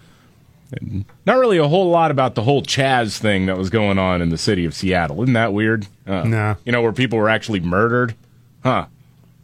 And 0.73 1.05
not 1.27 1.39
really 1.39 1.59
a 1.59 1.67
whole 1.67 1.91
lot 1.91 2.11
about 2.13 2.35
the 2.37 2.43
whole 2.43 2.63
Chaz 2.63 3.19
thing 3.19 3.47
that 3.47 3.57
was 3.59 3.71
going 3.71 3.99
on 3.99 4.23
in 4.23 4.29
the 4.31 4.39
city 4.39 4.65
of 4.65 4.73
Seattle. 4.75 5.21
Isn't 5.23 5.33
that 5.35 5.53
weird? 5.53 5.87
Uh, 6.07 6.23
No. 6.23 6.57
You 6.65 6.73
know, 6.73 6.81
where 6.83 6.93
people 6.93 7.19
were 7.19 7.29
actually 7.29 7.59
murdered? 7.61 8.15
Huh. 8.63 8.87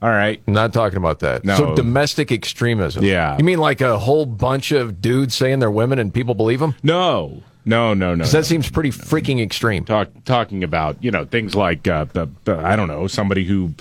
All 0.03 0.11
right. 0.11 0.41
Not 0.47 0.73
talking 0.73 0.99
about 0.99 1.21
that. 1.21 1.45
No. 1.45 1.57
So 1.57 1.75
domestic 1.75 2.31
extremism. 2.31 3.03
Yeah. 3.03 3.37
You 3.39 3.45
mean 3.45 3.59
like 3.59 3.81
a 3.81 3.99
whole 3.99 4.27
bunch 4.27 4.71
of 4.71 5.01
dudes 5.01 5.35
saying 5.35 5.59
they're 5.59 5.71
women 5.71 5.99
and 5.99 6.13
people 6.15 6.35
believe 6.35 6.61
them? 6.61 6.75
No. 6.83 7.43
No, 7.69 7.95
no, 7.95 8.15
no. 8.15 8.25
that 8.25 8.47
seems 8.47 8.71
pretty 8.71 8.91
freaking 8.91 9.43
extreme. 9.43 9.85
talk, 9.85 10.09
talking 10.25 10.63
about 10.63 11.03
you 11.03 11.11
know 11.11 11.25
things 11.25 11.57
like 11.57 11.89
uh, 11.89 12.05
the, 12.05 12.29
the 12.45 12.57
I 12.57 12.77
don't 12.77 12.87
know 12.87 13.09
somebody 13.09 13.45
who 13.45 13.75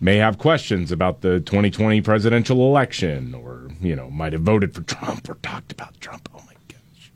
may 0.00 0.16
have 0.16 0.38
questions 0.38 0.90
about 0.90 1.20
the 1.20 1.40
2020 1.40 2.00
presidential 2.00 2.66
election 2.66 3.34
or 3.34 3.68
you 3.80 3.94
know 3.94 4.10
might 4.10 4.32
have 4.32 4.40
voted 4.42 4.74
for 4.74 4.82
Trump 4.94 5.28
or 5.28 5.34
talked 5.42 5.70
about 5.70 6.00
Trump. 6.00 6.28
Oh 6.34 6.42
my 6.46 6.54
gosh. 6.68 7.12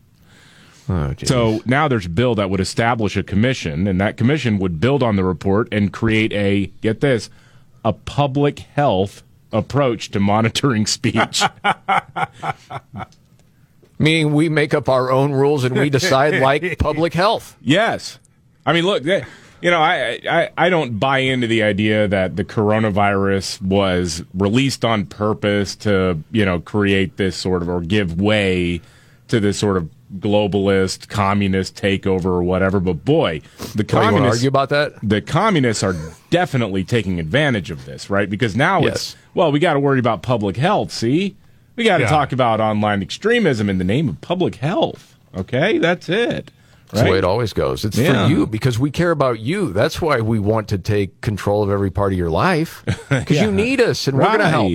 Oh. 0.91 1.15
So 1.25 1.63
now 1.65 1.89
there's 1.89 2.07
a 2.07 2.11
bill 2.11 2.35
that 2.35 2.51
would 2.51 2.61
establish 2.61 3.17
a 3.17 3.23
commission, 3.23 3.87
and 3.87 3.99
that 4.01 4.19
commission 4.19 4.59
would 4.59 4.79
build 4.79 5.03
on 5.03 5.17
the 5.17 5.25
report 5.25 5.69
and 5.73 5.91
create 5.91 6.35
a 6.35 6.67
get 6.83 7.01
this 7.01 7.31
a 7.83 7.95
public 7.95 8.59
health 8.59 9.23
approach 9.53 10.11
to 10.11 10.21
monitoring 10.21 10.85
speech. 10.99 11.43
Meaning 14.01 14.33
we 14.33 14.49
make 14.49 14.73
up 14.75 14.89
our 14.89 15.13
own 15.13 15.33
rules 15.33 15.63
and 15.63 15.79
we 15.79 15.91
decide 15.91 16.41
like 16.43 16.79
public 16.79 17.13
health. 17.15 17.57
Yes. 17.61 18.19
I 18.67 18.73
mean, 18.73 18.85
look, 18.87 19.03
they- 19.03 19.25
you 19.63 19.71
know, 19.71 19.79
I, 19.81 20.19
I, 20.27 20.49
I 20.57 20.69
don't 20.71 20.99
buy 20.99 21.19
into 21.19 21.47
the 21.47 21.63
idea 21.65 22.09
that 22.09 22.35
the 22.37 22.47
coronavirus 22.47 23.61
was 23.61 24.25
released 24.33 24.87
on 24.87 25.05
purpose 25.05 25.77
to, 25.77 26.19
you 26.33 26.47
know, 26.47 26.61
create 26.61 27.19
this 27.19 27.37
sort 27.37 27.61
of 27.61 27.69
or 27.69 27.83
give 27.83 28.19
way 28.19 28.81
to 29.29 29.39
this 29.39 29.59
sort 29.59 29.77
of 29.77 29.91
globalist, 30.19 31.09
communist 31.09 31.77
takeover 31.77 32.25
or 32.25 32.43
whatever. 32.43 32.81
But 32.81 33.05
boy, 33.05 33.43
the 33.75 33.83
you 33.83 33.85
communists 33.85 34.39
argue 34.39 34.49
about 34.49 34.71
that? 34.71 34.95
The 35.03 35.21
communists 35.21 35.83
are 35.83 35.95
definitely 36.31 36.83
taking 36.83 37.21
advantage 37.21 37.71
of 37.71 37.85
this, 37.85 38.09
right? 38.09 38.31
Because 38.31 38.57
now 38.57 38.81
Yes. 38.81 38.95
it's 38.95 39.17
well, 39.35 39.53
we 39.53 39.59
got 39.61 39.75
to 39.75 39.81
worry 39.81 39.99
about 39.99 40.23
public 40.23 40.57
health. 40.57 40.91
See, 40.91 41.37
we 41.77 41.85
got 41.85 41.99
to 41.99 42.05
Yeah. 42.05 42.09
talk 42.11 42.33
about 42.33 42.61
online 42.61 43.03
extremism 43.03 43.69
in 43.71 43.79
the 43.79 43.85
name 43.85 44.09
of 44.09 44.21
public 44.21 44.57
health. 44.57 45.17
Okay, 45.37 45.79
that's 45.79 46.09
it. 46.09 46.51
That's 46.91 47.05
the 47.05 47.11
way 47.13 47.19
it 47.19 47.25
always 47.25 47.53
goes. 47.53 47.85
It's 47.85 47.97
Yeah. 47.97 48.27
for 48.27 48.31
you 48.33 48.47
because 48.49 48.79
we 48.79 48.91
care 48.91 49.13
about 49.13 49.39
you. 49.39 49.73
That's 49.73 50.01
why 50.03 50.21
we 50.21 50.41
want 50.41 50.67
to 50.69 50.79
take 50.79 51.21
control 51.21 51.63
of 51.63 51.71
every 51.71 51.91
part 51.91 52.13
of 52.13 52.19
your 52.19 52.31
life 52.31 52.83
because 53.09 53.37
Yeah. 53.37 53.45
you 53.45 53.53
need 53.53 53.81
us 53.81 54.09
and 54.09 54.19
we're 54.19 54.25
going 54.25 54.41
to 54.41 54.49
help. 54.49 54.71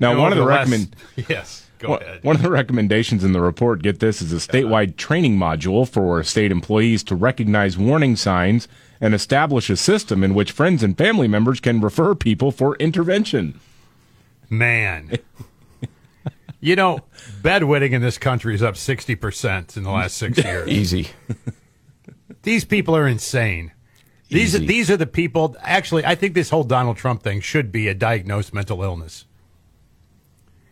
Now, 0.00 0.10
You 0.10 0.16
know, 0.16 0.20
one 0.22 0.32
of 0.32 0.36
the 0.38 0.42
over 0.42 0.50
last- 0.50 0.58
recommend 0.70 0.96
Yes, 1.28 1.66
go 1.78 1.90
One- 1.90 2.02
ahead. 2.02 2.18
One 2.22 2.34
of 2.34 2.42
the 2.42 2.50
recommendations 2.50 3.22
in 3.22 3.32
the 3.32 3.40
report, 3.40 3.82
get 3.84 4.00
this, 4.00 4.20
is 4.20 4.32
a 4.32 4.36
statewide 4.36 4.96
training 4.96 5.38
module 5.38 5.88
for 5.88 6.20
state 6.24 6.50
employees 6.50 7.04
to 7.04 7.14
recognize 7.14 7.78
warning 7.78 8.16
signs 8.16 8.66
and 9.00 9.14
establish 9.14 9.70
a 9.70 9.76
system 9.76 10.24
in 10.24 10.34
which 10.34 10.50
friends 10.50 10.82
and 10.82 10.98
family 10.98 11.28
members 11.28 11.60
can 11.60 11.80
refer 11.80 12.16
people 12.16 12.50
for 12.50 12.74
intervention. 12.76 13.60
Man. 14.50 15.12
you 16.64 16.76
know, 16.76 16.98
bedwetting 17.42 17.92
in 17.92 18.00
this 18.00 18.16
country 18.16 18.54
is 18.54 18.62
up 18.62 18.74
60% 18.74 19.76
in 19.76 19.82
the 19.82 19.90
last 19.90 20.16
six 20.16 20.38
years. 20.42 20.66
Easy. 20.66 21.08
These 22.42 22.64
people 22.64 22.96
are 22.96 23.06
insane. 23.06 23.70
These, 24.30 24.54
Easy. 24.54 24.66
these 24.66 24.90
are 24.90 24.96
the 24.96 25.06
people. 25.06 25.54
Actually, 25.60 26.06
I 26.06 26.14
think 26.14 26.32
this 26.32 26.48
whole 26.48 26.64
Donald 26.64 26.96
Trump 26.96 27.22
thing 27.22 27.40
should 27.42 27.70
be 27.70 27.86
a 27.88 27.94
diagnosed 27.94 28.54
mental 28.54 28.82
illness. 28.82 29.26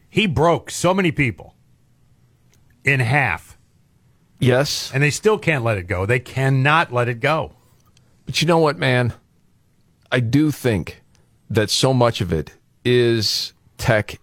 He 0.08 0.26
broke 0.26 0.70
so 0.70 0.94
many 0.94 1.12
people 1.12 1.54
in 2.84 3.00
half, 3.00 3.58
Yes. 4.40 4.90
and 4.94 5.02
they 5.02 5.10
still 5.10 5.38
can't 5.38 5.62
let 5.62 5.76
it 5.76 5.86
go. 5.86 6.06
They 6.06 6.18
cannot 6.20 6.90
let 6.90 7.06
it 7.08 7.20
go. 7.20 7.52
But 8.24 8.40
you 8.40 8.48
know 8.48 8.58
what, 8.58 8.78
man? 8.78 9.12
I 10.10 10.20
do 10.20 10.50
think 10.50 11.02
that 11.50 11.68
so 11.68 11.92
much 11.92 12.22
of 12.22 12.32
it 12.32 12.54
is 12.82 13.52
tech 13.76 14.18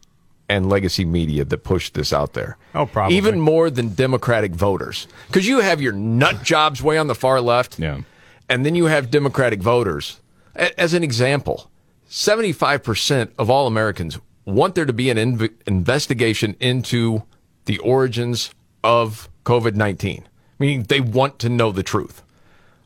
and 0.49 0.67
legacy 0.67 1.05
media 1.05 1.45
that 1.45 1.59
pushed 1.63 1.93
this 1.93 2.11
out 2.11 2.33
there. 2.33 2.57
Oh, 2.75 2.85
probably. 2.87 3.15
Even 3.17 3.39
more 3.39 3.69
than 3.69 3.93
Democratic 3.93 4.51
voters. 4.51 5.07
Because 5.27 5.47
you 5.47 5.59
have 5.59 5.79
your 5.81 5.93
nut 5.93 6.43
jobs 6.43 6.81
way 6.81 6.97
on 6.97 7.07
the 7.07 7.15
far 7.15 7.39
left. 7.39 7.79
Yeah. 7.79 8.01
And 8.49 8.65
then 8.65 8.73
you 8.75 8.85
have 8.85 9.11
Democratic 9.11 9.61
voters. 9.61 10.19
A- 10.55 10.77
As 10.79 10.93
an 10.95 11.03
example, 11.03 11.69
75% 12.09 13.29
of 13.37 13.49
all 13.49 13.67
Americans 13.67 14.19
want 14.45 14.73
there 14.75 14.85
to 14.85 14.93
be 14.93 15.09
an 15.11 15.17
inv- 15.17 15.53
investigation 15.67 16.55
into 16.59 17.23
the 17.65 17.77
origins 17.79 18.49
of 18.83 19.29
COVID 19.45 19.75
19, 19.75 20.27
meaning 20.57 20.83
they 20.83 20.99
want 21.01 21.37
to 21.39 21.49
know 21.49 21.71
the 21.71 21.83
truth. 21.83 22.23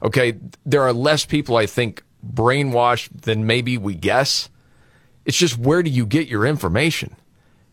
Okay. 0.02 0.34
There 0.66 0.82
are 0.82 0.92
less 0.92 1.24
people, 1.26 1.56
I 1.56 1.66
think, 1.66 2.04
brainwashed 2.26 3.22
than 3.22 3.46
maybe 3.48 3.78
we 3.78 3.94
guess. 3.96 4.50
It's 5.26 5.38
just 5.38 5.58
where 5.58 5.82
do 5.82 5.90
you 5.90 6.06
get 6.06 6.28
your 6.28 6.46
information? 6.46 7.16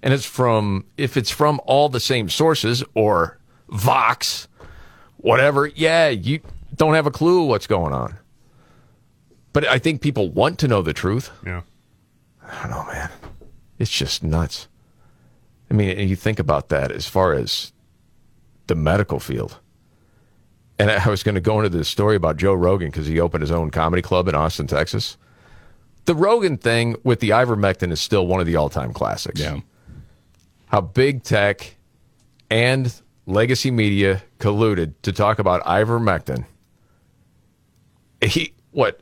And 0.02 0.14
it's 0.14 0.24
from, 0.24 0.86
if 0.96 1.16
it's 1.16 1.30
from 1.30 1.60
all 1.66 1.88
the 1.88 2.00
same 2.00 2.28
sources 2.28 2.82
or 2.94 3.38
Vox, 3.68 4.48
whatever, 5.18 5.66
yeah, 5.66 6.08
you 6.08 6.40
don't 6.74 6.94
have 6.94 7.06
a 7.06 7.10
clue 7.10 7.44
what's 7.44 7.66
going 7.66 7.92
on. 7.92 8.16
But 9.52 9.66
I 9.66 9.78
think 9.78 10.00
people 10.00 10.30
want 10.30 10.58
to 10.60 10.68
know 10.68 10.80
the 10.80 10.92
truth. 10.92 11.30
Yeah. 11.44 11.62
I 12.42 12.62
don't 12.62 12.70
know, 12.70 12.84
man. 12.92 13.10
It's 13.78 13.90
just 13.90 14.22
nuts. 14.22 14.68
I 15.70 15.74
mean, 15.74 16.08
you 16.08 16.16
think 16.16 16.38
about 16.38 16.68
that 16.70 16.90
as 16.90 17.06
far 17.06 17.32
as 17.32 17.72
the 18.66 18.74
medical 18.74 19.20
field. 19.20 19.58
And 20.78 20.90
I 20.90 21.08
was 21.08 21.22
going 21.22 21.34
to 21.34 21.40
go 21.40 21.58
into 21.58 21.68
this 21.68 21.88
story 21.88 22.16
about 22.16 22.38
Joe 22.38 22.54
Rogan 22.54 22.88
because 22.88 23.06
he 23.06 23.20
opened 23.20 23.42
his 23.42 23.50
own 23.50 23.70
comedy 23.70 24.02
club 24.02 24.28
in 24.28 24.34
Austin, 24.34 24.66
Texas. 24.66 25.18
The 26.06 26.14
Rogan 26.14 26.56
thing 26.56 26.96
with 27.04 27.20
the 27.20 27.30
ivermectin 27.30 27.92
is 27.92 28.00
still 28.00 28.26
one 28.26 28.40
of 28.40 28.46
the 28.46 28.56
all-time 28.56 28.92
classics. 28.94 29.40
Yeah. 29.40 29.60
How 30.70 30.80
big 30.80 31.22
tech 31.24 31.76
and 32.50 32.92
legacy 33.26 33.70
media 33.70 34.22
colluded 34.38 34.94
to 35.02 35.12
talk 35.12 35.38
about 35.38 35.64
ivermectin. 35.64 36.44
He 38.22 38.54
what? 38.70 39.00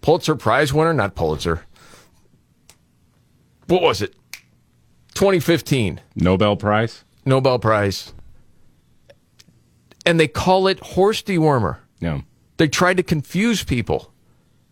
Pulitzer 0.00 0.34
Prize 0.34 0.72
winner, 0.72 0.92
not 0.92 1.14
Pulitzer. 1.14 1.64
What 3.68 3.82
was 3.82 4.02
it? 4.02 4.14
2015 5.14 6.00
Nobel 6.14 6.56
Prize? 6.56 7.04
Nobel 7.24 7.58
Prize. 7.58 8.12
And 10.04 10.20
they 10.20 10.28
call 10.28 10.68
it 10.68 10.78
horse 10.80 11.22
dewormer. 11.22 11.78
Yeah. 12.00 12.20
They 12.58 12.68
tried 12.68 12.96
to 12.98 13.02
confuse 13.02 13.64
people. 13.64 14.12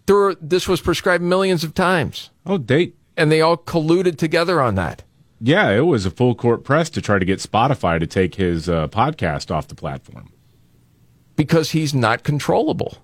There 0.06 0.16
were, 0.16 0.36
this 0.40 0.68
was 0.68 0.80
prescribed 0.80 1.24
millions 1.24 1.64
of 1.64 1.74
times, 1.74 2.30
Oh, 2.46 2.58
date. 2.58 2.96
and 3.16 3.32
they 3.32 3.40
all 3.40 3.56
colluded 3.56 4.16
together 4.18 4.60
on 4.60 4.74
that. 4.74 5.02
Yeah, 5.46 5.70
it 5.72 5.82
was 5.82 6.06
a 6.06 6.10
full 6.10 6.34
court 6.34 6.64
press 6.64 6.88
to 6.90 7.02
try 7.02 7.18
to 7.18 7.24
get 7.26 7.38
Spotify 7.38 8.00
to 8.00 8.06
take 8.06 8.36
his 8.36 8.66
uh, 8.66 8.88
podcast 8.88 9.50
off 9.50 9.68
the 9.68 9.74
platform. 9.74 10.32
because 11.36 11.72
he's 11.72 11.92
not 11.92 12.22
controllable. 12.22 12.96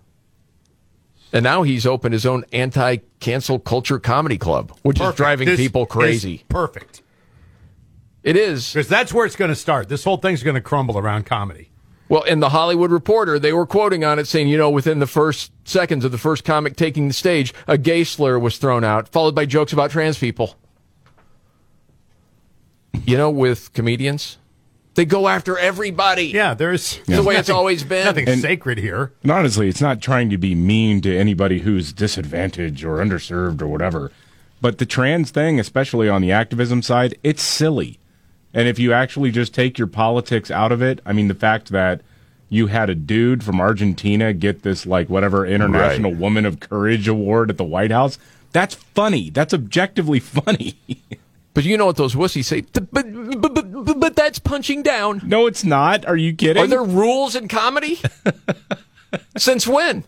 And 1.35 1.43
now 1.45 1.63
he's 1.65 1.85
opened 1.87 2.15
his 2.15 2.25
own 2.25 2.45
anti 2.51 2.97
cancel 3.21 3.59
culture 3.59 3.99
comedy 3.99 4.39
club, 4.39 4.73
which 4.83 4.99
is 5.01 5.15
driving 5.15 5.47
This 5.47 5.61
people 5.61 5.83
is 5.83 5.89
crazy. 5.89 6.45
perfect. 6.49 7.03
It 8.23 8.37
is. 8.37 8.73
Because 8.73 8.89
that's 8.89 9.13
where 9.13 9.27
it's 9.27 9.37
going 9.37 9.51
to 9.51 9.55
start. 9.55 9.89
This 9.89 10.03
whole 10.05 10.17
thing's 10.17 10.43
going 10.43 10.55
to 10.55 10.61
crumble 10.61 10.97
around 10.99 11.27
comedy. 11.27 11.71
Well, 12.09 12.23
in 12.23 12.41
the 12.41 12.49
Hollywood 12.49 12.91
Reporter, 12.91 13.39
they 13.39 13.53
were 13.53 13.67
quoting 13.67 14.03
on 14.03 14.19
it 14.19 14.27
saying, 14.27 14.49
you 14.49 14.57
know, 14.59 14.71
within 14.71 14.99
the 14.99 15.07
first 15.07 15.53
seconds 15.65 16.05
of 16.05 16.11
the 16.11 16.19
first 16.19 16.45
comic 16.45 16.75
taking 16.75 17.07
the 17.07 17.15
stage, 17.15 17.55
a 17.69 17.79
gay 17.79 18.03
slur 18.03 18.39
was 18.39 18.59
thrown 18.59 18.83
out, 18.83 19.09
followed 19.09 19.35
by 19.35 19.47
jokes 19.47 19.73
about 19.73 19.91
trans 19.93 20.19
people. 20.19 20.57
You 23.05 23.17
know, 23.17 23.31
with 23.31 23.73
comedians, 23.73 24.39
they 24.95 25.05
go 25.05 25.29
after 25.29 25.59
everybody. 25.59 26.27
Yeah, 26.27 26.55
there's 26.55 26.99
It's 26.99 27.07
the 27.09 27.23
way 27.23 27.37
it's 27.37 27.51
always 27.51 27.83
been. 27.85 28.05
nothing 28.05 28.29
And- 28.29 28.41
sacred 28.41 28.79
here. 28.79 29.13
And 29.23 29.31
honestly, 29.33 29.69
it's 29.69 29.81
not 29.81 30.01
trying 30.01 30.31
to 30.31 30.39
be 30.39 30.55
mean 30.55 31.01
to 31.03 31.17
anybody 31.17 31.61
who's 31.61 31.93
disadvantaged 31.93 32.85
or 32.85 32.97
underserved 32.99 33.63
or 33.63 33.69
whatever. 33.69 34.13
But 34.61 34.79
the 34.79 34.87
trans 34.87 35.31
thing, 35.31 35.59
especially 35.59 36.09
on 36.09 36.21
the 36.21 36.33
activism 36.33 36.83
side, 36.83 37.17
it's 37.23 37.43
silly. 37.43 37.99
And 38.53 38.69
if 38.69 38.79
you 38.79 38.93
actually 38.93 39.31
just 39.31 39.55
take 39.55 39.79
your 39.79 39.87
politics 39.87 40.51
out 40.51 40.73
of 40.73 40.83
it, 40.83 41.01
I 41.07 41.13
mean, 41.13 41.29
the 41.29 41.35
fact 41.35 41.71
that 41.71 42.01
you 42.49 42.67
had 42.67 42.91
a 42.91 42.95
dude 42.97 43.45
from 43.45 43.61
Argentina 43.61 44.33
get 44.33 44.63
this, 44.63 44.85
like, 44.85 45.09
whatever 45.09 45.47
International 45.47 46.13
Woman 46.13 46.45
of 46.45 46.59
Courage 46.59 47.07
award 47.07 47.49
at 47.49 47.57
the 47.59 47.65
White 47.65 47.93
House, 47.93 48.19
that's 48.53 48.75
funny. 48.75 49.31
That's 49.31 49.55
objectively 49.55 50.19
funny. 50.21 50.77
But 51.53 51.65
you 51.65 51.77
know 51.77 51.87
what 51.87 51.97
those 51.97 52.15
wussies 52.15 52.45
say? 52.45 52.61
But, 52.61 52.93
but, 52.93 53.07
but, 53.41 53.85
but, 53.85 54.01
but 54.01 54.17
that's 54.17 54.39
punching 54.39 54.83
down. 54.85 55.21
no, 55.25 55.47
it's 55.47 55.65
not. 55.65 56.07
Are 56.07 56.17
you 56.17 56.33
kidding? 56.33 56.63
Are 56.63 56.67
there 56.67 56.83
rules 56.85 57.35
in 57.35 57.49
comedy? 57.49 57.99
Since 59.37 59.67
when? 59.67 60.05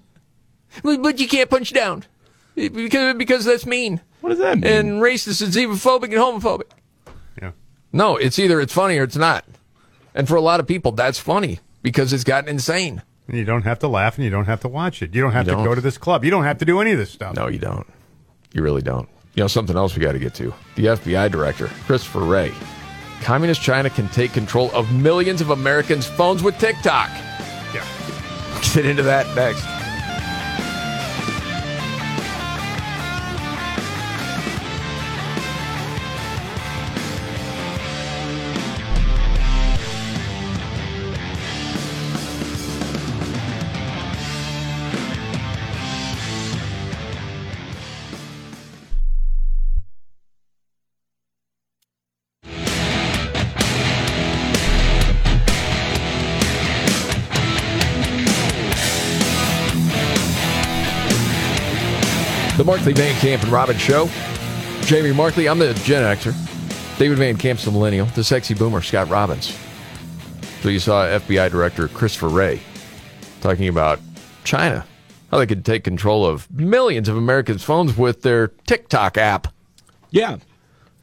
But 0.83 1.03
but 1.03 1.19
you 1.21 1.29
can't 1.29 1.51
punch 1.51 1.73
down 1.73 2.05
because 2.55 3.15
because 3.17 3.45
that's 3.45 3.67
mean 3.67 4.01
what 4.21 4.31
does 4.31 4.39
that 4.39 4.59
mean? 4.59 4.73
and 4.73 5.03
racist 5.03 5.43
and 5.43 5.53
xenophobic 5.53 6.05
and 6.05 6.15
homophobic. 6.15 6.71
Yeah. 7.41 7.51
No, 7.93 8.17
it's 8.17 8.39
either 8.39 8.61
it's 8.61 8.73
funny 8.73 8.97
or 8.99 9.03
it's 9.03 9.17
not. 9.17 9.45
And 10.15 10.29
for 10.29 10.37
a 10.37 10.41
lot 10.41 10.61
of 10.61 10.67
people, 10.67 10.93
that's 10.93 11.19
funny 11.19 11.59
because 11.83 12.13
it's 12.13 12.25
gotten 12.25 12.49
insane. 12.49 13.03
And 13.29 13.37
you 13.37 13.45
don't 13.45 13.63
have 13.63 13.79
to 13.81 13.89
laugh 13.89 14.17
and 14.17 14.25
you 14.25 14.31
don't 14.31 14.45
have 14.47 14.61
to 14.61 14.69
watch 14.69 15.03
it. 15.03 15.15
You 15.15 15.21
don't 15.23 15.33
have 15.33 15.47
You 15.47 15.53
to 15.53 15.57
don't. 15.57 15.65
go 15.67 15.75
to 15.75 15.81
this 15.81 15.99
club. 15.99 16.25
You 16.25 16.31
don't 16.31 16.45
have 16.45 16.59
to 16.59 16.65
do 16.65 16.81
any 16.81 16.93
of 16.93 16.99
this 16.99 17.11
stuff. 17.11 17.35
No, 17.35 17.49
you 17.49 17.59
don't. 17.59 17.87
You 18.53 18.63
really 18.63 18.83
don't. 18.83 19.09
You 19.35 19.43
know 19.43 19.47
something 19.49 19.77
else 19.77 19.97
we 19.97 20.03
got 20.03 20.13
to 20.13 20.19
get 20.19 20.35
to. 20.35 20.53
The 20.77 20.87
FBI 20.87 21.31
director, 21.31 21.69
Christopher 21.87 22.21
Wray. 22.21 22.53
Communist 23.23 23.63
China 23.63 23.89
can 23.89 24.09
take 24.09 24.33
control 24.33 24.71
of 24.73 24.93
millions 24.93 25.41
of 25.41 25.51
Americans' 25.51 26.07
phones 26.07 26.43
with 26.43 26.59
TikTok. 26.59 27.09
Yeah. 27.73 27.87
Get 28.75 28.85
into 28.85 29.03
that 29.05 29.35
next. 29.35 29.65
The 62.83 62.89
Markley 62.89 63.05
Van 63.05 63.21
Camp 63.21 63.43
and 63.45 63.53
Robin 63.53 63.79
Show. 63.79 64.11
Jamie 64.81 65.13
Markley, 65.13 65.49
I'm 65.49 65.61
the 65.61 65.73
Gen 65.85 66.03
Xer. 66.17 66.99
David 66.99 67.17
Van 67.17 67.37
Camp's 67.37 67.65
the 67.65 67.71
Millennial. 67.71 68.07
The 68.07 68.25
sexy 68.25 68.55
boomer, 68.55 68.83
Scott 68.83 69.09
Robbins. 69.09 69.57
So 70.63 70.69
you 70.69 70.81
saw 70.81 71.05
FBI 71.07 71.49
Director 71.49 71.87
Christopher 71.87 72.29
Wray 72.29 72.61
talking 73.41 73.69
about 73.69 74.01
China, 74.43 74.85
how 75.31 75.39
they 75.39 75.47
could 75.47 75.65
take 75.65 75.85
control 75.85 76.27
of 76.27 76.51
millions 76.51 77.09
of 77.09 77.17
Americans' 77.17 77.63
phones 77.63 77.97
with 77.97 78.23
their 78.23 78.49
TikTok 78.67 79.17
app. 79.17 79.47
Yeah. 80.11 80.39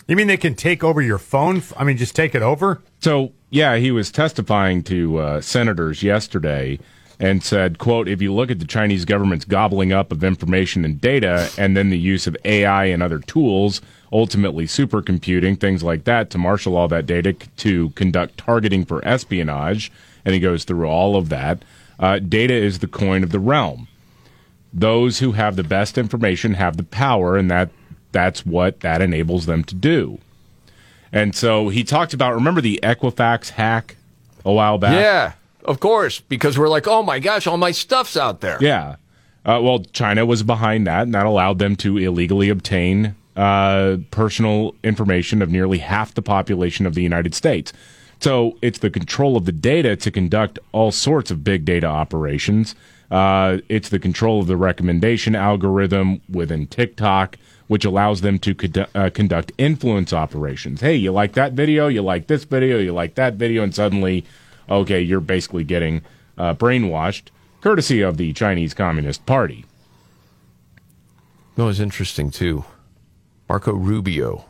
You 0.10 0.18
mean 0.18 0.28
they 0.28 0.36
can 0.36 0.56
take 0.56 0.84
over 0.84 1.02
your 1.02 1.18
phone? 1.18 1.64
I 1.78 1.86
mean, 1.86 1.96
just 1.96 2.14
take 2.14 2.36
it 2.36 2.42
over? 2.42 2.82
So, 3.00 3.32
yeah, 3.52 3.78
he 3.78 3.92
was 3.92 4.12
testifying 4.12 4.84
to 4.84 5.18
uh, 5.20 5.40
senators 5.40 6.04
yesterday 6.04 6.78
and 7.20 7.44
said, 7.44 7.78
quote, 7.78 8.08
if 8.08 8.22
you 8.22 8.34
look 8.34 8.50
at 8.50 8.60
the 8.60 8.66
Chinese 8.66 9.04
government's 9.04 9.46
gobbling 9.46 9.92
up 9.92 10.12
of 10.12 10.24
information 10.24 10.86
and 10.86 11.02
data 11.02 11.52
and 11.58 11.76
then 11.76 11.90
the 11.90 12.00
use 12.00 12.28
of 12.28 12.38
AI 12.46 12.86
and 12.86 13.04
other 13.04 13.20
tools, 13.20 13.82
ultimately 14.12 14.66
supercomputing, 14.66 15.60
things 15.60 15.84
like 15.84 16.06
that, 16.06 16.30
to 16.30 16.38
marshal 16.38 16.78
all 16.78 16.88
that 16.88 17.06
data 17.06 17.34
to 17.58 17.90
conduct 17.92 18.38
targeting 18.38 18.86
for 18.86 19.06
espionage, 19.06 19.92
and 20.24 20.34
he 20.34 20.40
goes 20.40 20.64
through 20.64 20.88
all 20.88 21.16
of 21.16 21.30
that. 21.30 21.64
Uh, 22.00 22.20
data 22.20 22.54
is 22.54 22.80
the 22.80 22.88
coin 22.88 23.24
of 23.24 23.32
the 23.32 23.40
realm. 23.40 23.88
Those 24.74 25.20
who 25.20 25.34
have 25.34 25.56
the 25.56 25.64
best 25.64 25.98
information 25.98 26.54
have 26.54 26.78
the 26.78 26.84
power, 26.84 27.36
and 27.36 27.52
that 27.52 27.70
that's 28.12 28.46
what 28.46 28.80
that 28.80 29.02
enables 29.02 29.46
them 29.46 29.64
to 29.66 29.76
do. 29.76 30.20
And 31.12 31.36
so 31.36 31.70
he 31.70 31.84
talked 31.84 32.14
about 32.14 32.36
remember 32.36 32.62
the 32.62 32.80
Equifax 32.84 33.50
hack 33.50 33.98
a 34.46 34.54
while 34.54 34.78
back? 34.78 34.94
Yeah, 34.94 35.34
of 35.66 35.80
course, 35.80 36.20
because 36.20 36.58
we're 36.58 36.70
like, 36.70 36.88
oh 36.88 37.04
my 37.04 37.20
gosh, 37.20 37.48
all 37.48 37.58
my 37.58 37.72
stuff's 37.72 38.18
out 38.18 38.42
there. 38.42 38.58
Yeah. 38.62 38.96
Uh, 39.46 39.60
well, 39.62 39.80
China 39.80 40.26
was 40.26 40.44
behind 40.44 40.86
that, 40.88 41.04
and 41.04 41.14
that 41.14 41.26
allowed 41.26 41.60
them 41.60 41.76
to 41.78 41.98
illegally 41.98 42.50
obtain 42.50 43.16
uh, 43.36 43.98
personal 44.12 44.76
information 44.84 45.42
of 45.42 45.50
nearly 45.50 45.78
half 45.78 46.14
the 46.14 46.22
population 46.22 46.86
of 46.86 46.94
the 46.94 47.02
United 47.02 47.34
States. 47.34 47.72
So 48.20 48.58
it's 48.62 48.80
the 48.80 48.90
control 48.90 49.38
of 49.38 49.46
the 49.46 49.54
data 49.54 49.96
to 49.96 50.12
conduct 50.12 50.60
all 50.74 50.92
sorts 50.92 51.32
of 51.32 51.44
big 51.44 51.64
data 51.64 51.88
operations. 51.88 52.76
Uh, 53.10 53.60
it's 53.70 53.90
the 53.90 54.00
control 54.00 54.42
of 54.42 54.48
the 54.48 54.58
recommendation 54.58 55.36
algorithm 55.36 56.22
within 56.30 56.68
TikTok, 56.68 57.38
which 57.68 57.86
allows 57.86 58.22
them 58.22 58.38
to 58.40 58.54
condu- 58.54 58.88
uh, 58.94 59.10
conduct 59.10 59.54
influence 59.58 60.12
operations. 60.12 60.82
Hey, 60.82 60.96
you 60.96 61.12
like 61.12 61.34
that 61.34 61.54
video? 61.54 61.88
You 61.88 62.02
like 62.02 62.28
this 62.28 62.44
video? 62.44 62.78
You 62.78 62.92
like 62.92 63.16
that 63.16 63.36
video? 63.36 63.64
And 63.64 63.74
suddenly, 63.74 64.26
okay, 64.70 65.02
you're 65.02 65.20
basically 65.20 65.64
getting 65.64 66.02
uh, 66.38 66.54
brainwashed, 66.54 67.30
courtesy 67.62 68.02
of 68.02 68.18
the 68.18 68.34
Chinese 68.34 68.74
Communist 68.74 69.26
Party. 69.26 69.66
That 71.56 71.66
was 71.66 71.80
interesting 71.80 72.32
too. 72.32 72.64
Marco 73.50 73.74
Rubio 73.74 74.46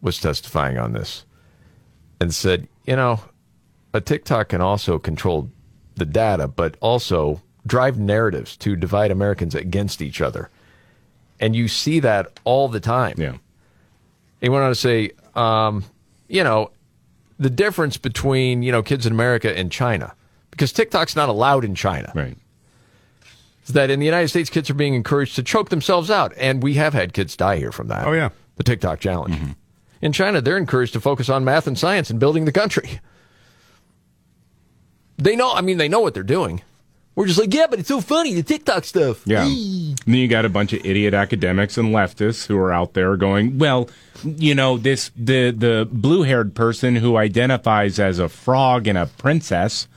was 0.00 0.18
testifying 0.18 0.78
on 0.78 0.92
this 0.92 1.24
and 2.20 2.34
said, 2.34 2.68
you 2.86 2.96
know, 2.96 3.20
a 3.92 4.00
TikTok 4.00 4.50
can 4.50 4.60
also 4.60 4.98
control 4.98 5.50
the 5.96 6.06
data, 6.06 6.48
but 6.48 6.76
also 6.80 7.42
drive 7.66 7.98
narratives 7.98 8.56
to 8.58 8.76
divide 8.76 9.10
Americans 9.10 9.54
against 9.54 10.00
each 10.00 10.20
other. 10.20 10.50
And 11.40 11.54
you 11.54 11.68
see 11.68 12.00
that 12.00 12.40
all 12.44 12.68
the 12.68 12.80
time. 12.80 13.14
Yeah. 13.18 13.36
He 14.40 14.48
went 14.48 14.64
on 14.64 14.70
to 14.70 14.74
say, 14.74 15.10
um, 15.34 15.84
you 16.28 16.44
know, 16.44 16.70
the 17.38 17.50
difference 17.50 17.96
between, 17.96 18.62
you 18.62 18.72
know, 18.72 18.82
kids 18.82 19.06
in 19.06 19.12
America 19.12 19.56
and 19.56 19.70
China, 19.70 20.14
because 20.50 20.72
TikTok's 20.72 21.14
not 21.14 21.28
allowed 21.28 21.64
in 21.64 21.74
China. 21.74 22.12
Right. 22.14 22.36
Is 23.64 23.74
that 23.74 23.90
in 23.90 24.00
the 24.00 24.06
United 24.06 24.28
States, 24.28 24.48
kids 24.50 24.70
are 24.70 24.74
being 24.74 24.94
encouraged 24.94 25.36
to 25.36 25.42
choke 25.42 25.68
themselves 25.68 26.10
out. 26.10 26.32
And 26.36 26.62
we 26.62 26.74
have 26.74 26.94
had 26.94 27.12
kids 27.12 27.36
die 27.36 27.56
here 27.56 27.70
from 27.70 27.88
that. 27.88 28.06
Oh, 28.06 28.12
yeah. 28.12 28.30
The 28.56 28.64
TikTok 28.64 28.98
challenge. 28.98 29.34
Mm-hmm. 29.34 29.52
In 30.00 30.12
China, 30.12 30.40
they're 30.40 30.56
encouraged 30.56 30.94
to 30.94 31.00
focus 31.00 31.28
on 31.28 31.44
math 31.44 31.66
and 31.66 31.78
science 31.78 32.08
and 32.08 32.18
building 32.18 32.44
the 32.44 32.52
country. 32.52 33.00
They 35.18 35.36
know, 35.36 35.52
I 35.52 35.60
mean, 35.60 35.78
they 35.78 35.88
know 35.88 36.00
what 36.00 36.14
they're 36.14 36.22
doing. 36.22 36.62
We're 37.18 37.26
just 37.26 37.40
like, 37.40 37.52
yeah, 37.52 37.66
but 37.68 37.80
it's 37.80 37.88
so 37.88 38.00
funny, 38.00 38.32
the 38.32 38.44
TikTok 38.44 38.84
stuff. 38.84 39.22
Yeah. 39.26 39.44
And 39.44 39.98
then 40.06 40.14
you 40.14 40.28
got 40.28 40.44
a 40.44 40.48
bunch 40.48 40.72
of 40.72 40.86
idiot 40.86 41.14
academics 41.14 41.76
and 41.76 41.88
leftists 41.88 42.46
who 42.46 42.56
are 42.56 42.72
out 42.72 42.94
there 42.94 43.16
going, 43.16 43.58
well, 43.58 43.90
you 44.22 44.54
know, 44.54 44.78
this 44.78 45.10
the 45.16 45.50
the 45.50 45.88
blue 45.90 46.22
haired 46.22 46.54
person 46.54 46.94
who 46.94 47.16
identifies 47.16 47.98
as 47.98 48.20
a 48.20 48.28
frog 48.28 48.86
and 48.86 48.96
a 48.96 49.06
princess, 49.06 49.88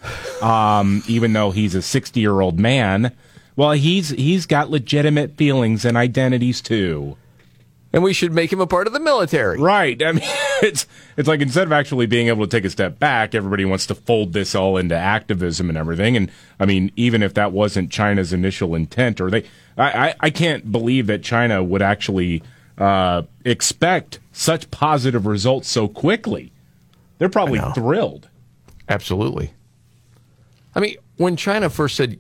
um, 0.42 1.04
even 1.08 1.34
though 1.34 1.52
he's 1.52 1.76
a 1.76 1.84
sixty 1.84 2.22
year 2.22 2.42
old 2.42 2.60
man. 2.60 3.16
Well, 3.56 3.74
he's 3.74 4.10
he's 4.10 4.48
got 4.48 4.72
legitimate 4.72 5.38
feelings 5.38 5.86
and 5.86 5.96
identities 5.96 6.60
too. 6.60 7.18
And 7.94 8.04
we 8.04 8.14
should 8.14 8.32
make 8.32 8.54
him 8.54 8.62
a 8.62 8.68
part 8.68 8.88
of 8.88 8.94
the 8.94 9.02
military. 9.02 9.60
Right. 9.60 10.02
I 10.02 10.14
mean, 10.14 10.24
it's 10.62 10.88
it's 11.18 11.28
like 11.28 11.42
instead 11.42 11.68
of 11.68 11.74
actually 11.74 12.06
being 12.06 12.30
able 12.30 12.46
to 12.46 12.50
take 12.50 12.66
a 12.66 12.70
step 12.70 13.00
back, 13.00 13.36
everybody 13.36 13.66
wants 13.66 13.86
to 13.88 13.96
fold 13.96 14.34
this 14.34 14.56
all 14.56 14.78
into 14.78 14.96
activism 14.96 15.68
and 15.68 15.78
everything. 15.78 16.16
And 16.16 16.32
I 16.60 16.66
mean, 16.66 16.92
even 16.96 17.22
if 17.22 17.34
that 17.34 17.52
wasn't 17.52 17.92
China's 17.92 18.32
initial 18.32 18.76
intent, 18.76 19.20
or 19.20 19.30
they, 19.30 19.44
I, 19.78 20.08
I, 20.10 20.16
I 20.22 20.30
can't 20.30 20.72
believe 20.72 21.08
that 21.08 21.22
China 21.22 21.62
would 21.62 21.82
actually 21.82 22.44
uh, 22.78 23.24
expect 23.44 24.20
such 24.32 24.72
positive 24.72 25.26
results 25.26 25.68
so 25.68 25.88
quickly. 25.88 26.52
They're 27.18 27.30
probably 27.30 27.60
thrilled. 27.76 28.30
Absolutely. 28.90 29.54
I 30.74 30.80
mean, 30.80 30.96
when 31.18 31.36
China 31.36 31.70
first 31.70 31.96
said, 31.96 32.20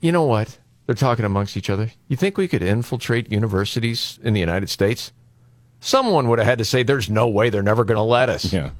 you 0.00 0.10
know 0.10 0.24
what? 0.24 0.58
They're 0.90 0.96
talking 0.96 1.24
amongst 1.24 1.56
each 1.56 1.70
other. 1.70 1.92
You 2.08 2.16
think 2.16 2.36
we 2.36 2.48
could 2.48 2.64
infiltrate 2.64 3.30
universities 3.30 4.18
in 4.24 4.34
the 4.34 4.40
United 4.40 4.68
States? 4.70 5.12
Someone 5.78 6.26
would 6.28 6.40
have 6.40 6.48
had 6.48 6.58
to 6.58 6.64
say, 6.64 6.82
there's 6.82 7.08
no 7.08 7.28
way 7.28 7.48
they're 7.48 7.62
never 7.62 7.84
going 7.84 7.94
to 7.94 8.02
let 8.02 8.28
us. 8.28 8.52
Yeah. 8.52 8.70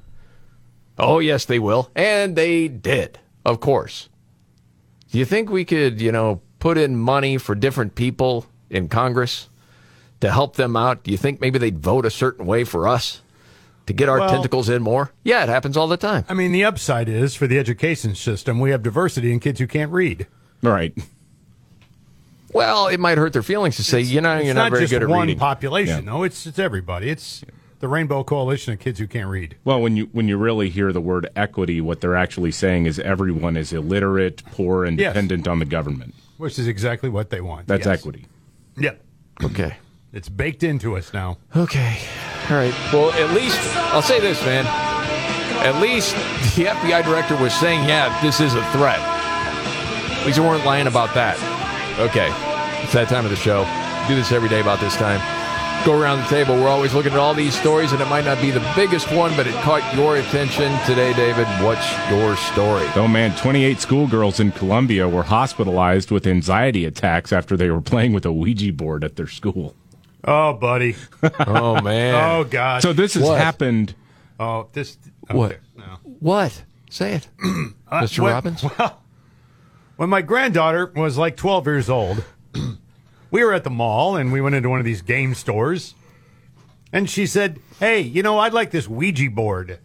Oh, 0.99 1.19
yes, 1.19 1.45
they 1.45 1.57
will. 1.57 1.89
And 1.95 2.35
they 2.35 2.67
did, 2.67 3.17
of 3.45 3.61
course. 3.61 4.09
Do 5.09 5.19
you 5.19 5.23
think 5.23 5.49
we 5.49 5.63
could, 5.63 6.01
you 6.01 6.11
know, 6.11 6.41
put 6.59 6.77
in 6.77 6.97
money 6.97 7.37
for 7.37 7.55
different 7.55 7.95
people 7.95 8.45
in 8.69 8.89
Congress 8.89 9.47
to 10.19 10.29
help 10.33 10.57
them 10.57 10.75
out? 10.75 11.03
Do 11.03 11.11
you 11.11 11.17
think 11.17 11.39
maybe 11.39 11.59
they'd 11.59 11.79
vote 11.79 12.05
a 12.05 12.11
certain 12.11 12.45
way 12.45 12.65
for 12.65 12.89
us 12.89 13.21
to 13.85 13.93
get 13.93 14.09
our 14.09 14.19
Well- 14.19 14.29
tentacles 14.31 14.67
in 14.67 14.83
more? 14.83 15.13
Yeah, 15.23 15.43
it 15.43 15.47
happens 15.49 15.77
all 15.77 15.87
the 15.87 15.95
time. 15.95 16.25
I 16.27 16.33
mean, 16.33 16.51
the 16.51 16.65
upside 16.65 17.07
is 17.07 17.35
for 17.35 17.47
the 17.47 17.57
education 17.57 18.15
system, 18.15 18.59
we 18.59 18.71
have 18.71 18.83
diversity 18.83 19.31
in 19.31 19.39
kids 19.39 19.61
who 19.61 19.67
can't 19.67 19.93
read. 19.93 20.27
Right. 20.61 20.93
Well, 22.53 22.87
it 22.87 22.99
might 22.99 23.17
hurt 23.17 23.33
their 23.33 23.43
feelings 23.43 23.75
to 23.77 23.83
say, 23.83 24.01
you 24.01 24.21
know, 24.21 24.37
you're 24.39 24.53
not, 24.53 24.71
very 24.71 24.83
just 24.83 24.91
good 24.93 25.03
at 25.03 25.09
one 25.09 25.27
reading. 25.27 25.39
population, 25.39 26.05
no. 26.05 26.23
It's 26.23 26.45
it's 26.45 26.59
everybody. 26.59 27.09
It's 27.09 27.43
the 27.79 27.87
Rainbow 27.87 28.23
Coalition 28.23 28.73
of 28.73 28.79
kids 28.79 28.99
who 28.99 29.07
can't 29.07 29.29
read. 29.29 29.55
Well, 29.63 29.81
when 29.81 29.95
you 29.97 30.09
when 30.11 30.27
you 30.27 30.37
really 30.37 30.69
hear 30.69 30.91
the 30.91 31.01
word 31.01 31.29
equity, 31.35 31.81
what 31.81 32.01
they're 32.01 32.15
actually 32.15 32.51
saying 32.51 32.85
is 32.85 32.99
everyone 32.99 33.57
is 33.57 33.71
illiterate, 33.73 34.43
poor, 34.51 34.85
and 34.85 34.99
Yes. 34.99 35.13
dependent 35.13 35.47
on 35.47 35.59
the 35.59 35.65
government. 35.65 36.13
Which 36.37 36.57
is 36.59 36.67
exactly 36.67 37.09
what 37.09 37.29
they 37.29 37.41
want. 37.41 37.67
That's 37.67 37.85
Yes. 37.85 37.99
equity. 37.99 38.25
Yep. 38.77 39.01
Okay. 39.43 39.75
It's 40.13 40.27
baked 40.29 40.63
into 40.63 40.97
us 40.97 41.13
now. 41.13 41.37
Okay. 41.55 41.97
All 42.49 42.57
right. 42.57 42.73
Well, 42.91 43.11
at 43.13 43.33
least 43.33 43.59
I'll 43.93 44.01
say 44.01 44.19
this, 44.19 44.43
man. 44.45 44.65
At 45.63 45.79
least 45.81 46.15
the 46.57 46.67
FBI 46.67 47.03
director 47.03 47.35
was 47.37 47.53
saying, 47.53 47.87
yeah, 47.87 48.19
this 48.21 48.39
is 48.41 48.53
a 48.55 48.63
threat. 48.71 48.99
At 48.99 50.25
least 50.25 50.37
they 50.39 50.43
weren't 50.45 50.65
lying 50.65 50.87
about 50.87 51.13
that. 51.13 51.37
Okay. 51.99 52.29
It's 52.83 52.93
that 52.93 53.07
time 53.09 53.25
of 53.25 53.31
the 53.31 53.37
show. 53.37 53.63
Do 54.07 54.15
this 54.15 54.31
every 54.31 54.49
day 54.49 54.59
about 54.61 54.79
this 54.79 54.95
time. 54.95 55.19
Go 55.85 55.99
around 55.99 56.19
the 56.19 56.25
table. 56.27 56.55
We're 56.55 56.67
always 56.69 56.93
looking 56.93 57.11
at 57.13 57.17
all 57.17 57.33
these 57.33 57.59
stories, 57.59 57.91
and 57.91 57.99
it 58.01 58.05
might 58.07 58.25
not 58.25 58.39
be 58.39 58.51
the 58.51 58.59
biggest 58.75 59.11
one, 59.11 59.35
but 59.35 59.47
it 59.47 59.53
caught 59.63 59.81
your 59.95 60.17
attention 60.17 60.71
today, 60.85 61.11
David. 61.13 61.47
What's 61.63 61.89
your 62.09 62.35
story? 62.35 62.85
Oh 62.95 63.07
man, 63.07 63.35
28 63.37 63.79
schoolgirls 63.79 64.39
in 64.39 64.51
Colombia 64.51 65.09
were 65.09 65.23
hospitalized 65.23 66.11
with 66.11 66.27
anxiety 66.27 66.85
attacks 66.85 67.33
after 67.33 67.57
they 67.57 67.69
were 67.71 67.81
playing 67.81 68.13
with 68.13 68.25
a 68.25 68.31
Ouija 68.31 68.71
board 68.73 69.03
at 69.03 69.15
their 69.15 69.27
school. 69.27 69.75
Oh, 70.23 70.53
buddy. 70.53 70.95
Oh, 71.39 71.81
man. 71.81 72.13
oh, 72.13 72.43
God. 72.43 72.83
So 72.83 72.93
this 72.93 73.15
has 73.15 73.23
What? 73.23 73.39
happened. 73.39 73.95
oh, 74.39 74.67
this. 74.73 74.97
Okay. 75.29 75.37
What? 75.37 75.57
No. 75.75 75.83
What? 76.19 76.63
Say 76.91 77.13
it. 77.15 77.27
Uh, 77.91 78.03
Mr. 78.03 78.19
when- 78.19 78.31
Robbins? 78.33 78.63
Well, 78.77 79.00
when 80.01 80.09
my 80.09 80.23
granddaughter 80.23 80.91
was 80.95 81.15
like 81.15 81.37
12 81.37 81.67
years 81.67 81.87
old, 81.87 82.23
we 83.31 83.43
were 83.43 83.53
at 83.53 83.63
the 83.63 83.69
mall 83.69 84.15
and 84.15 84.33
we 84.33 84.41
went 84.41 84.55
into 84.55 84.67
one 84.67 84.79
of 84.79 84.85
these 84.85 85.03
game 85.03 85.35
stores. 85.35 85.93
And 86.91 87.07
she 87.07 87.27
said, 87.27 87.59
Hey, 87.79 88.01
you 88.01 88.23
know, 88.23 88.39
I'd 88.39 88.51
like 88.51 88.71
this 88.71 88.87
Ouija 88.87 89.29
board. 89.29 89.77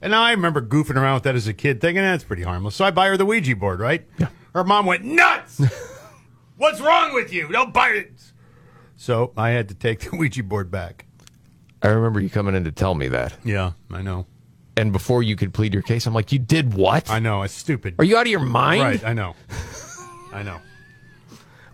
And 0.00 0.16
I 0.16 0.32
remember 0.32 0.60
goofing 0.60 0.96
around 0.96 1.14
with 1.14 1.22
that 1.22 1.36
as 1.36 1.46
a 1.46 1.52
kid, 1.52 1.80
thinking 1.80 2.02
that's 2.02 2.24
pretty 2.24 2.42
harmless. 2.42 2.74
So 2.74 2.84
I 2.84 2.90
buy 2.90 3.06
her 3.06 3.16
the 3.16 3.24
Ouija 3.24 3.54
board, 3.54 3.78
right? 3.78 4.04
Yeah. 4.18 4.30
Her 4.52 4.64
mom 4.64 4.84
went 4.84 5.04
nuts. 5.04 5.62
What's 6.56 6.80
wrong 6.80 7.14
with 7.14 7.32
you? 7.32 7.46
Don't 7.46 7.72
buy 7.72 7.90
it. 7.90 8.32
So 8.96 9.32
I 9.36 9.50
had 9.50 9.68
to 9.68 9.76
take 9.76 10.00
the 10.00 10.16
Ouija 10.16 10.42
board 10.42 10.72
back. 10.72 11.06
I 11.82 11.90
remember 11.90 12.18
you 12.18 12.30
coming 12.30 12.56
in 12.56 12.64
to 12.64 12.72
tell 12.72 12.96
me 12.96 13.06
that. 13.06 13.36
Yeah, 13.44 13.74
I 13.92 14.02
know. 14.02 14.26
And 14.76 14.92
before 14.92 15.22
you 15.22 15.36
could 15.36 15.52
plead 15.52 15.74
your 15.74 15.82
case, 15.82 16.06
I'm 16.06 16.14
like, 16.14 16.32
you 16.32 16.38
did 16.38 16.74
what? 16.74 17.10
I 17.10 17.18
know. 17.18 17.42
It's 17.42 17.52
stupid. 17.54 17.96
Are 17.98 18.04
you 18.04 18.16
out 18.16 18.26
of 18.26 18.30
your 18.30 18.40
mind? 18.40 18.82
Right, 18.82 19.04
I 19.04 19.12
know. 19.12 19.36
I 20.32 20.42
know. 20.42 20.58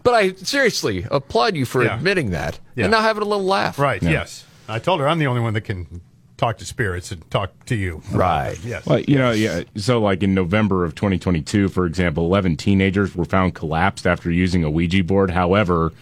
But 0.02 0.14
I 0.14 0.32
seriously 0.32 1.06
applaud 1.10 1.54
you 1.54 1.64
for 1.64 1.84
Yeah. 1.84 1.96
admitting 1.96 2.30
that 2.30 2.58
Yeah. 2.74 2.84
and 2.86 2.90
now 2.90 3.02
having 3.02 3.22
a 3.22 3.26
little 3.26 3.44
laugh. 3.44 3.78
Right, 3.78 4.02
yes. 4.02 4.44
I 4.68 4.78
told 4.78 5.00
her 5.00 5.08
I'm 5.08 5.18
the 5.18 5.26
only 5.26 5.40
one 5.40 5.54
that 5.54 5.62
can 5.62 6.00
talk 6.38 6.56
to 6.58 6.64
spirits 6.64 7.10
and 7.12 7.28
talk 7.30 7.52
to 7.66 7.74
you. 7.74 8.00
Right. 8.10 8.58
Yes. 8.64 8.86
Well, 8.86 9.00
you 9.00 9.18
know, 9.18 9.32
yeah. 9.32 9.64
So, 9.76 10.00
like 10.00 10.22
in 10.22 10.34
November 10.34 10.84
of 10.84 10.94
2022, 10.94 11.68
for 11.68 11.84
example, 11.84 12.24
11 12.24 12.56
teenagers 12.56 13.14
were 13.14 13.24
found 13.24 13.54
collapsed 13.54 14.06
after 14.06 14.30
using 14.30 14.64
a 14.64 14.70
Ouija 14.70 15.04
board. 15.04 15.30
However, 15.32 15.92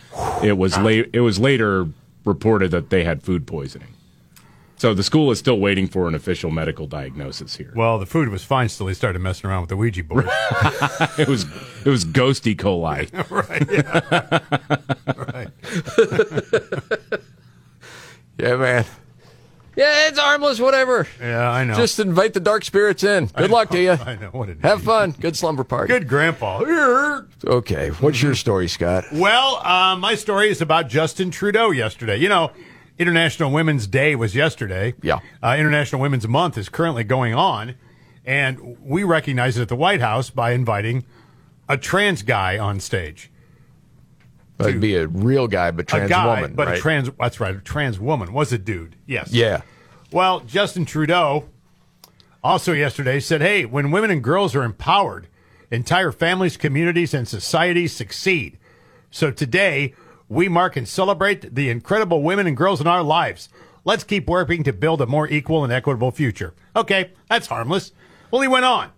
it 0.43 0.57
was 0.59 0.75
ah. 0.77 0.83
late. 0.83 1.11
It 1.13 1.21
was 1.21 1.39
later 1.39 1.89
reported 2.25 2.71
that 2.73 2.91
they 2.91 3.03
had 3.03 3.23
food 3.23 3.47
poisoning. 3.47 3.89
So 4.79 4.93
the 4.93 5.03
school 5.03 5.31
is 5.31 5.39
still 5.39 5.59
waiting 5.59 5.87
for 5.87 6.07
an 6.07 6.15
official 6.15 6.51
medical 6.51 6.87
diagnosis 6.87 7.57
here. 7.57 7.73
Well, 7.75 7.99
the 7.99 8.05
food 8.05 8.29
was 8.29 8.45
fine 8.45 8.69
still. 8.69 8.89
He 8.89 8.95
started 8.95 9.21
messing 9.21 9.49
around 9.49 9.63
with 9.63 9.71
the 9.71 9.77
Ouija 9.77 10.05
board. 10.05 10.27
it 11.19 11.29
was 11.29 11.47
it 11.85 11.89
was 11.89 12.05
ghosty 12.05 12.55
coli. 12.55 13.11
right. 13.31 13.67
Yeah. 13.71 14.41
right. 17.03 17.11
Yeah, 18.39 18.57
man. 18.57 18.85
Yeah, 19.77 20.09
it's 20.09 20.19
harmless, 20.19 20.59
whatever. 20.59 21.07
Yeah, 21.21 21.51
I 21.51 21.65
know. 21.65 21.75
Just 21.75 21.99
invite 21.99 22.33
the 22.33 22.41
dark 22.41 22.65
spirits 22.65 23.05
in. 23.05 23.27
Good 23.27 23.51
I 23.51 23.53
luck 23.53 23.69
to 23.71 23.81
you. 23.81 23.91
I 23.93 24.17
know. 24.17 24.31
What 24.31 24.49
an 24.49 24.61
Have 24.61 24.79
idiot. 24.79 24.87
fun. 24.87 25.11
Good 25.21 25.37
slumber 25.37 25.65
party. 25.65 25.89
Good 25.89 26.09
grandpa. 26.09 27.21
Okay, 27.45 27.91
what's 27.91 28.23
your 28.23 28.35
story, 28.35 28.69
Scott? 28.69 29.05
Well, 29.13 29.57
uh, 29.57 29.97
my 29.97 30.15
story 30.15 30.49
is 30.49 30.63
about 30.63 30.89
Justin 30.89 31.31
Trudeau 31.31 31.73
yesterday. 31.73 32.17
You 32.17 32.31
know, 32.31 32.53
International 32.99 33.51
Women's 33.51 33.87
Day 33.87 34.17
was 34.17 34.35
yesterday. 34.35 34.95
Yeah. 35.03 35.21
Uh, 35.43 35.57
International 35.59 36.01
Women's 36.01 36.27
Month 36.27 36.57
is 36.57 36.69
currently 36.69 37.05
going 37.05 37.35
on. 37.35 37.75
And 38.25 38.79
we 38.81 39.05
recognize 39.05 39.57
it 39.57 39.63
at 39.63 39.69
the 39.69 39.77
White 39.77 40.01
House 40.01 40.31
by 40.31 40.51
inviting 40.51 41.05
a 41.69 41.77
trans 41.77 42.23
guy 42.23 42.59
on 42.59 42.81
stage. 42.81 43.31
That'd 44.59 44.81
be 44.81 44.97
a 44.97 45.07
real 45.07 45.49
guy, 45.49 45.71
but 45.71 45.87
trans 45.87 46.07
a 46.07 46.09
guy, 46.09 46.41
woman, 46.41 46.55
but 46.55 46.67
right? 46.67 46.79
a 46.79 46.81
trans, 46.81 47.11
that's 47.21 47.39
right, 47.41 47.55
a 47.55 47.61
trans 47.61 48.01
woman 48.01 48.33
was 48.33 48.53
a 48.53 48.59
dude. 48.59 48.97
Yes. 49.07 49.31
yeah. 49.31 49.61
Well, 50.11 50.41
Justin 50.41 50.87
Trudeau 50.87 51.49
also 52.43 52.73
yesterday 52.73 53.21
said, 53.21 53.43
hey, 53.43 53.67
when 53.67 53.91
women 53.91 54.11
and 54.11 54.25
girls 54.25 54.55
are 54.55 54.63
empowered, 54.63 55.29
entire 55.71 56.11
families, 56.11 56.57
communities, 56.57 57.13
and 57.13 57.29
societies 57.29 57.93
succeed. 57.93 58.59
So 59.11 59.31
today, 59.31 59.95
we 60.29 60.49
mark 60.49 60.77
and 60.77 60.89
celebrate 60.89 61.55
the 61.55 61.71
incredible 61.71 62.23
women 62.23 62.47
and 62.47 62.57
girls 62.57 62.81
in 62.81 62.87
our 62.87 63.03
lives. 63.03 63.49
Let's 63.85 64.05
keep 64.05 64.29
working 64.29 64.65
to 64.65 64.73
build 64.73 65.01
a 65.01 65.07
more 65.07 65.29
equal 65.29 65.63
and 65.63 65.73
equitable 65.73 66.11
future. 66.11 66.55
Okay, 66.75 67.13
that's 67.29 67.47
harmless. 67.47 67.93
Well, 68.31 68.43
he 68.43 68.49
went 68.49 68.65
on. 68.65 68.91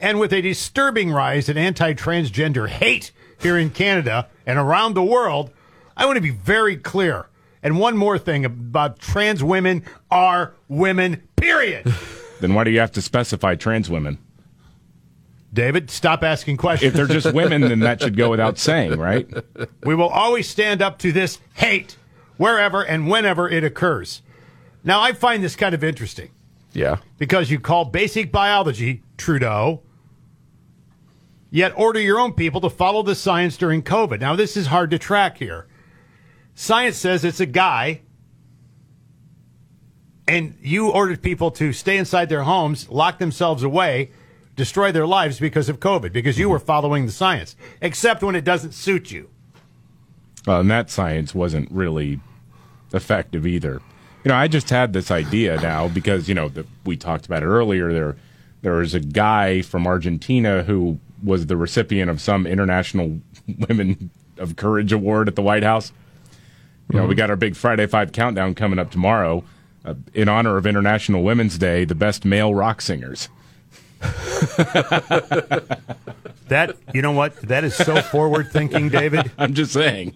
And 0.00 0.18
with 0.18 0.32
a 0.32 0.40
disturbing 0.42 1.12
rise 1.12 1.48
in 1.48 1.56
anti 1.56 1.94
transgender 1.94 2.68
hate 2.68 3.12
here 3.40 3.56
in 3.56 3.70
Canada 3.70 4.28
and 4.44 4.58
around 4.58 4.94
the 4.94 5.02
world, 5.02 5.52
I 5.96 6.06
want 6.06 6.16
to 6.16 6.22
be 6.22 6.30
very 6.30 6.76
clear. 6.76 7.26
And 7.62 7.78
one 7.78 7.96
more 7.96 8.18
thing 8.18 8.44
about 8.44 8.98
trans 8.98 9.42
women 9.42 9.84
are 10.10 10.54
women, 10.68 11.22
period. 11.36 11.92
Then 12.40 12.52
why 12.52 12.64
do 12.64 12.70
you 12.72 12.80
have 12.80 12.92
to 12.92 13.00
specify 13.00 13.54
trans 13.54 13.88
women? 13.88 14.18
David, 15.54 15.88
stop 15.90 16.22
asking 16.24 16.56
questions. 16.56 16.88
If 16.90 16.94
they're 16.96 17.06
just 17.06 17.32
women, 17.32 17.60
then 17.62 17.80
that 17.80 18.02
should 18.02 18.16
go 18.16 18.28
without 18.28 18.58
saying, 18.58 18.98
right? 18.98 19.26
We 19.84 19.94
will 19.94 20.08
always 20.08 20.48
stand 20.48 20.82
up 20.82 20.98
to 20.98 21.12
this 21.12 21.38
hate 21.54 21.96
wherever 22.36 22.82
and 22.82 23.08
whenever 23.08 23.48
it 23.48 23.62
occurs. 23.62 24.20
Now, 24.82 25.00
I 25.00 25.12
find 25.12 25.42
this 25.42 25.54
kind 25.56 25.74
of 25.74 25.84
interesting 25.84 26.30
Yeah. 26.72 26.96
because 27.18 27.50
you 27.50 27.60
call 27.60 27.84
basic 27.84 28.32
biology 28.32 29.02
Trudeau, 29.16 29.82
yet 31.50 31.72
order 31.76 32.00
your 32.00 32.18
own 32.18 32.32
people 32.32 32.60
to 32.60 32.68
follow 32.68 33.02
the 33.04 33.14
science 33.14 33.56
during 33.56 33.82
COVID. 33.82 34.20
Now, 34.20 34.34
this 34.34 34.56
is 34.56 34.66
hard 34.66 34.90
to 34.90 34.98
track 34.98 35.38
here. 35.38 35.68
Science 36.56 36.96
says 36.96 37.24
it's 37.24 37.38
a 37.40 37.46
guy, 37.46 38.00
and 40.26 40.56
you 40.60 40.90
ordered 40.90 41.22
people 41.22 41.50
to 41.52 41.72
stay 41.72 41.96
inside 41.96 42.28
their 42.28 42.42
homes, 42.42 42.88
lock 42.88 43.18
themselves 43.18 43.62
away, 43.62 44.10
destroy 44.56 44.92
their 44.92 45.06
lives 45.06 45.40
because 45.40 45.68
of 45.68 45.80
COVID, 45.80 46.12
because 46.12 46.38
you 46.38 46.48
were 46.48 46.58
following 46.58 47.06
the 47.06 47.12
science, 47.12 47.56
except 47.80 48.22
when 48.22 48.34
it 48.34 48.44
doesn't 48.44 48.72
suit 48.72 49.10
you. 49.10 49.28
Well, 50.46 50.60
and 50.60 50.70
that 50.70 50.90
science 50.90 51.34
wasn't 51.34 51.70
really 51.70 52.20
effective 52.92 53.46
either. 53.46 53.80
You 54.24 54.30
know, 54.30 54.36
I 54.36 54.48
just 54.48 54.70
had 54.70 54.92
this 54.92 55.10
idea 55.10 55.60
now 55.60 55.88
because 55.88 56.28
you 56.28 56.34
know 56.34 56.48
the, 56.48 56.66
we 56.84 56.96
talked 56.96 57.26
about 57.26 57.42
it 57.42 57.46
earlier. 57.46 57.92
There, 57.92 58.16
there 58.62 58.74
was 58.74 58.94
a 58.94 59.00
guy 59.00 59.62
from 59.62 59.86
Argentina 59.86 60.62
who 60.62 60.98
was 61.22 61.46
the 61.46 61.56
recipient 61.56 62.10
of 62.10 62.20
some 62.20 62.46
International 62.46 63.20
Women 63.68 64.10
of 64.38 64.56
Courage 64.56 64.92
award 64.92 65.28
at 65.28 65.36
the 65.36 65.42
White 65.42 65.62
House. 65.62 65.92
You 66.92 66.98
know, 66.98 67.06
we 67.06 67.14
got 67.14 67.30
our 67.30 67.36
big 67.36 67.56
Friday 67.56 67.86
Five 67.86 68.12
countdown 68.12 68.54
coming 68.54 68.78
up 68.78 68.90
tomorrow 68.90 69.42
uh, 69.84 69.94
in 70.12 70.28
honor 70.28 70.56
of 70.56 70.66
International 70.66 71.22
Women's 71.22 71.56
Day. 71.56 71.84
The 71.84 71.94
best 71.94 72.24
male 72.24 72.54
rock 72.54 72.82
singers. 72.82 73.28
That 76.48 76.76
you 76.92 77.02
know 77.02 77.12
what? 77.12 77.36
That 77.42 77.64
is 77.64 77.74
so 77.74 78.00
forward 78.02 78.50
thinking, 78.52 78.88
David. 78.88 79.30
I'm 79.38 79.54
just 79.54 79.72
saying. 79.72 80.14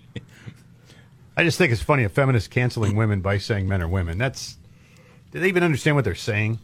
I 1.36 1.44
just 1.44 1.56
think 1.56 1.72
it's 1.72 1.82
funny 1.82 2.04
a 2.04 2.08
feminist 2.08 2.50
canceling 2.50 2.96
women 2.96 3.20
by 3.20 3.38
saying 3.38 3.68
men 3.68 3.80
are 3.80 3.88
women. 3.88 4.18
That's 4.18 4.58
do 5.32 5.40
they 5.40 5.48
even 5.48 5.62
understand 5.62 5.96
what 5.96 6.04
they're 6.04 6.14
saying? 6.14 6.58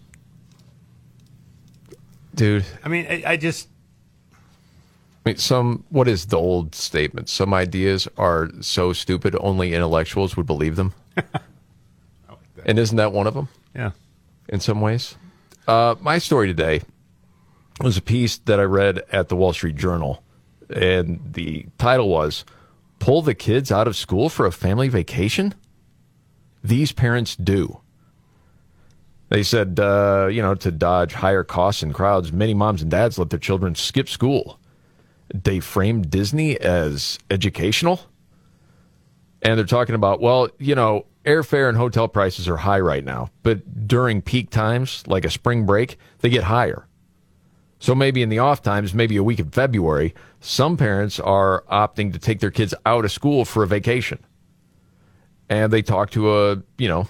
Dude, 2.34 2.64
I 2.82 2.88
mean, 2.88 3.06
I, 3.08 3.22
I 3.26 3.36
just 3.36 3.68
I 5.24 5.30
mean, 5.30 5.36
some, 5.36 5.84
what 5.88 6.08
is 6.08 6.26
the 6.26 6.36
old 6.36 6.74
statement? 6.74 7.30
Some 7.30 7.54
ideas 7.54 8.06
are 8.18 8.50
so 8.60 8.92
stupid, 8.92 9.34
only 9.40 9.72
intellectuals 9.72 10.36
would 10.36 10.46
believe 10.46 10.76
them. 10.76 10.92
and 12.66 12.78
isn't 12.78 12.96
that 12.96 13.12
one 13.12 13.26
of 13.26 13.32
them 13.32 13.48
yeah. 13.74 13.92
in 14.48 14.60
some 14.60 14.82
ways? 14.82 15.16
Uh, 15.66 15.94
my 16.00 16.18
story 16.18 16.46
today 16.48 16.82
was 17.80 17.96
a 17.96 18.02
piece 18.02 18.38
that 18.38 18.60
I 18.60 18.64
read 18.64 19.02
at 19.10 19.28
the 19.28 19.36
Wall 19.36 19.52
Street 19.52 19.76
Journal, 19.76 20.22
and 20.70 21.20
the 21.32 21.66
title 21.78 22.08
was 22.08 22.44
Pull 22.98 23.22
the 23.22 23.34
Kids 23.34 23.72
Out 23.72 23.88
of 23.88 23.96
School 23.96 24.28
for 24.28 24.46
a 24.46 24.52
Family 24.52 24.88
Vacation? 24.88 25.54
These 26.62 26.92
parents 26.92 27.36
do. 27.36 27.80
They 29.28 29.42
said, 29.42 29.80
uh, 29.80 30.28
you 30.30 30.40
know, 30.40 30.54
to 30.54 30.70
dodge 30.70 31.12
higher 31.12 31.44
costs 31.44 31.82
and 31.82 31.92
crowds, 31.92 32.32
many 32.32 32.54
moms 32.54 32.82
and 32.82 32.90
dads 32.90 33.18
let 33.18 33.30
their 33.30 33.38
children 33.38 33.74
skip 33.74 34.08
school. 34.08 34.58
They 35.32 35.60
framed 35.60 36.10
Disney 36.10 36.58
as 36.60 37.18
educational. 37.30 38.00
And 39.42 39.58
they're 39.58 39.66
talking 39.66 39.94
about, 39.94 40.20
well, 40.20 40.48
you 40.58 40.74
know, 40.74 41.06
airfare 41.24 41.68
and 41.68 41.76
hotel 41.76 42.08
prices 42.08 42.48
are 42.48 42.56
high 42.56 42.80
right 42.80 43.04
now, 43.04 43.30
but 43.42 43.86
during 43.86 44.22
peak 44.22 44.50
times, 44.50 45.04
like 45.06 45.24
a 45.24 45.30
spring 45.30 45.66
break, 45.66 45.98
they 46.20 46.30
get 46.30 46.44
higher. 46.44 46.86
So 47.78 47.94
maybe 47.94 48.22
in 48.22 48.28
the 48.28 48.38
off 48.38 48.62
times, 48.62 48.94
maybe 48.94 49.16
a 49.16 49.22
week 49.22 49.38
in 49.38 49.50
February, 49.50 50.14
some 50.40 50.76
parents 50.76 51.20
are 51.20 51.64
opting 51.70 52.12
to 52.12 52.18
take 52.18 52.40
their 52.40 52.50
kids 52.50 52.74
out 52.86 53.04
of 53.04 53.12
school 53.12 53.44
for 53.44 53.62
a 53.62 53.66
vacation. 53.66 54.24
And 55.48 55.72
they 55.72 55.82
talk 55.82 56.10
to 56.10 56.34
a, 56.34 56.62
you 56.78 56.88
know, 56.88 57.08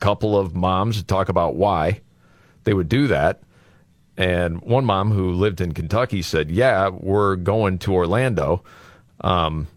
couple 0.00 0.36
of 0.36 0.56
moms 0.56 0.96
to 0.96 1.04
talk 1.04 1.28
about 1.28 1.54
why 1.54 2.00
they 2.64 2.74
would 2.74 2.88
do 2.88 3.06
that. 3.06 3.42
And 4.16 4.60
one 4.60 4.84
mom 4.84 5.12
who 5.12 5.32
lived 5.32 5.60
in 5.60 5.72
Kentucky 5.72 6.22
said, 6.22 6.50
"Yeah, 6.50 6.88
we're 6.88 7.36
going 7.36 7.78
to 7.78 7.94
Orlando." 7.94 8.64
Um, 9.20 9.68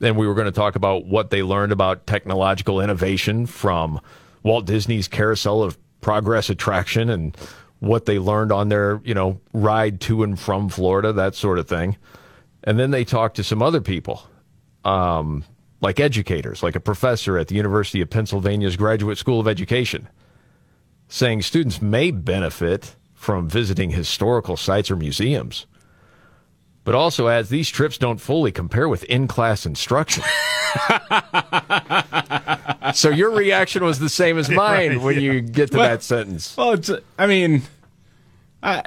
and 0.00 0.16
we 0.16 0.26
were 0.26 0.34
going 0.34 0.46
to 0.46 0.52
talk 0.52 0.76
about 0.76 1.06
what 1.06 1.30
they 1.30 1.42
learned 1.42 1.72
about 1.72 2.06
technological 2.06 2.80
innovation 2.80 3.46
from 3.46 4.00
Walt 4.42 4.66
Disney's 4.66 5.08
Carousel 5.08 5.62
of 5.62 5.78
Progress 6.00 6.50
attraction 6.50 7.10
and 7.10 7.36
what 7.80 8.04
they 8.04 8.18
learned 8.18 8.52
on 8.52 8.68
their, 8.68 9.00
you 9.04 9.14
know, 9.14 9.40
ride 9.52 10.00
to 10.02 10.22
and 10.22 10.38
from 10.38 10.68
Florida, 10.68 11.12
that 11.12 11.34
sort 11.34 11.58
of 11.58 11.66
thing. 11.66 11.96
And 12.62 12.78
then 12.78 12.90
they 12.90 13.04
talked 13.04 13.36
to 13.36 13.44
some 13.44 13.62
other 13.62 13.80
people, 13.80 14.22
um, 14.84 15.44
like 15.80 15.98
educators, 15.98 16.62
like 16.62 16.76
a 16.76 16.80
professor 16.80 17.38
at 17.38 17.48
the 17.48 17.54
University 17.54 18.02
of 18.02 18.10
Pennsylvania's 18.10 18.76
Graduate 18.76 19.16
School 19.16 19.40
of 19.40 19.48
Education, 19.48 20.08
saying 21.08 21.42
students 21.42 21.80
may 21.80 22.10
benefit 22.10 22.96
from 23.14 23.48
visiting 23.48 23.90
historical 23.90 24.58
sites 24.58 24.90
or 24.90 24.96
museums, 24.96 25.66
but 26.84 26.94
also 26.94 27.28
adds 27.28 27.48
these 27.48 27.70
trips 27.70 27.96
don't 27.96 28.20
fully 28.20 28.52
compare 28.52 28.88
with 28.88 29.04
in 29.04 29.26
class 29.26 29.64
instruction. 29.64 30.22
so 32.94 33.10
your 33.10 33.30
reaction 33.30 33.84
was 33.84 33.98
the 33.98 34.08
same 34.08 34.38
as 34.38 34.48
mine 34.50 34.90
Right, 34.90 35.00
when 35.00 35.14
yeah. 35.16 35.20
you 35.32 35.40
get 35.40 35.70
to 35.72 35.78
Well- 35.78 35.88
that 35.88 36.02
sentence. 36.02 36.56
Well, 36.56 36.72
it's. 36.72 36.90
I 37.18 37.26
mean, 37.26 37.62
I. 38.62 38.82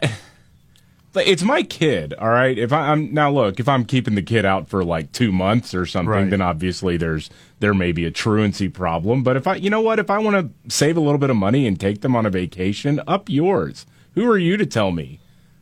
It's 1.15 1.43
my 1.43 1.61
kid, 1.61 2.15
all 2.15 2.29
right. 2.29 2.57
If 2.57 2.73
I, 2.73 2.87
I'm 2.91 3.13
now 3.13 3.29
look, 3.29 3.59
if 3.59 3.69
I'm 3.69 3.85
keeping 3.85 4.15
the 4.15 4.23
kid 4.23 4.45
out 4.45 4.67
for 4.67 4.83
like 4.83 5.11
two 5.11 5.31
months 5.31 5.75
or 5.75 5.85
something, 5.85 6.09
Right. 6.09 6.27
then 6.29 6.41
obviously 6.41 6.97
there's 6.97 7.29
there 7.59 7.75
may 7.75 7.91
be 7.91 8.03
a 8.05 8.09
truancy 8.11 8.67
problem. 8.67 9.21
But 9.21 9.37
if 9.37 9.45
I, 9.45 9.55
you 9.57 9.69
know 9.69 9.79
what, 9.81 9.99
if 9.99 10.09
I 10.09 10.17
want 10.17 10.37
to 10.65 10.73
save 10.73 10.97
a 10.97 10.99
little 10.99 11.19
bit 11.19 11.29
of 11.29 11.35
money 11.35 11.67
and 11.67 11.79
take 11.79 12.01
them 12.01 12.15
on 12.15 12.25
a 12.25 12.31
vacation, 12.31 12.99
up 13.05 13.29
yours. 13.29 13.85
Who 14.15 14.27
are 14.27 14.39
you 14.39 14.57
to 14.57 14.65
tell 14.65 14.91
me 14.91 15.19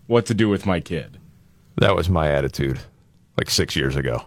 what 0.07 0.25
to 0.27 0.33
do 0.33 0.47
with 0.47 0.65
my 0.65 0.79
kid? 0.79 1.17
That 1.77 1.97
was 1.97 2.07
my 2.09 2.29
attitude 2.31 2.79
like 3.37 3.49
six 3.49 3.75
years 3.75 3.97
ago. 3.97 4.23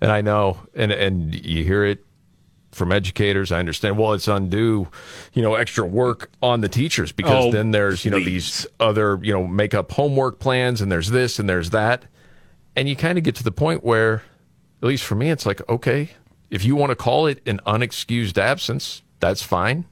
And 0.00 0.10
I 0.10 0.20
know, 0.20 0.58
and, 0.74 0.92
and 0.92 1.34
you 1.34 1.64
hear 1.64 1.84
it 1.84 2.04
from 2.72 2.92
educators. 2.92 3.52
I 3.52 3.58
understand. 3.58 3.98
Well, 3.98 4.12
it's 4.12 4.28
undue, 4.28 4.88
you 5.32 5.42
know, 5.42 5.54
extra 5.54 5.84
work 5.84 6.30
on 6.42 6.60
the 6.60 6.68
teachers 6.68 7.12
because 7.12 7.46
Oh, 7.46 7.50
then 7.50 7.72
there's, 7.72 8.04
you 8.04 8.10
know, 8.10 8.20
these 8.20 8.66
other, 8.78 9.18
you 9.22 9.32
know, 9.32 9.46
make 9.46 9.74
up 9.74 9.90
homework 9.92 10.38
plans 10.38 10.80
and 10.80 10.90
there's 10.90 11.10
this 11.10 11.38
and 11.38 11.48
there's 11.48 11.70
that. 11.70 12.04
And 12.76 12.88
you 12.88 12.96
kind 12.96 13.18
of 13.18 13.24
get 13.24 13.34
to 13.36 13.44
the 13.44 13.52
point 13.52 13.82
where, 13.82 14.22
at 14.82 14.88
least 14.88 15.04
for 15.04 15.16
me, 15.16 15.30
it's 15.30 15.44
like, 15.44 15.68
okay, 15.68 16.10
if 16.48 16.64
you 16.64 16.76
want 16.76 16.90
to 16.90 16.96
call 16.96 17.26
it 17.26 17.42
an 17.46 17.60
unexcused 17.66 18.38
absence, 18.38 19.02
that's 19.18 19.42
fine. 19.42 19.84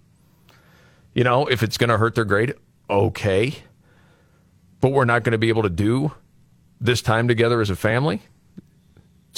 You 1.14 1.25
know, 1.25 1.47
if 1.47 1.62
it's 1.62 1.77
going 1.77 1.90
to 1.90 1.99
hurt 1.99 2.14
their 2.14 2.25
grade, 2.25 2.55
okay. 2.88 3.57
But 4.81 4.90
we're 4.92 5.05
not 5.05 5.25
going 5.25 5.33
to 5.33 5.38
be 5.38 5.49
able 5.49 5.64
to 5.64 5.71
do 5.71 6.12
this 6.81 7.03
time 7.03 7.27
together 7.27 7.61
as 7.61 7.71
a 7.71 7.77
family. 7.77 8.23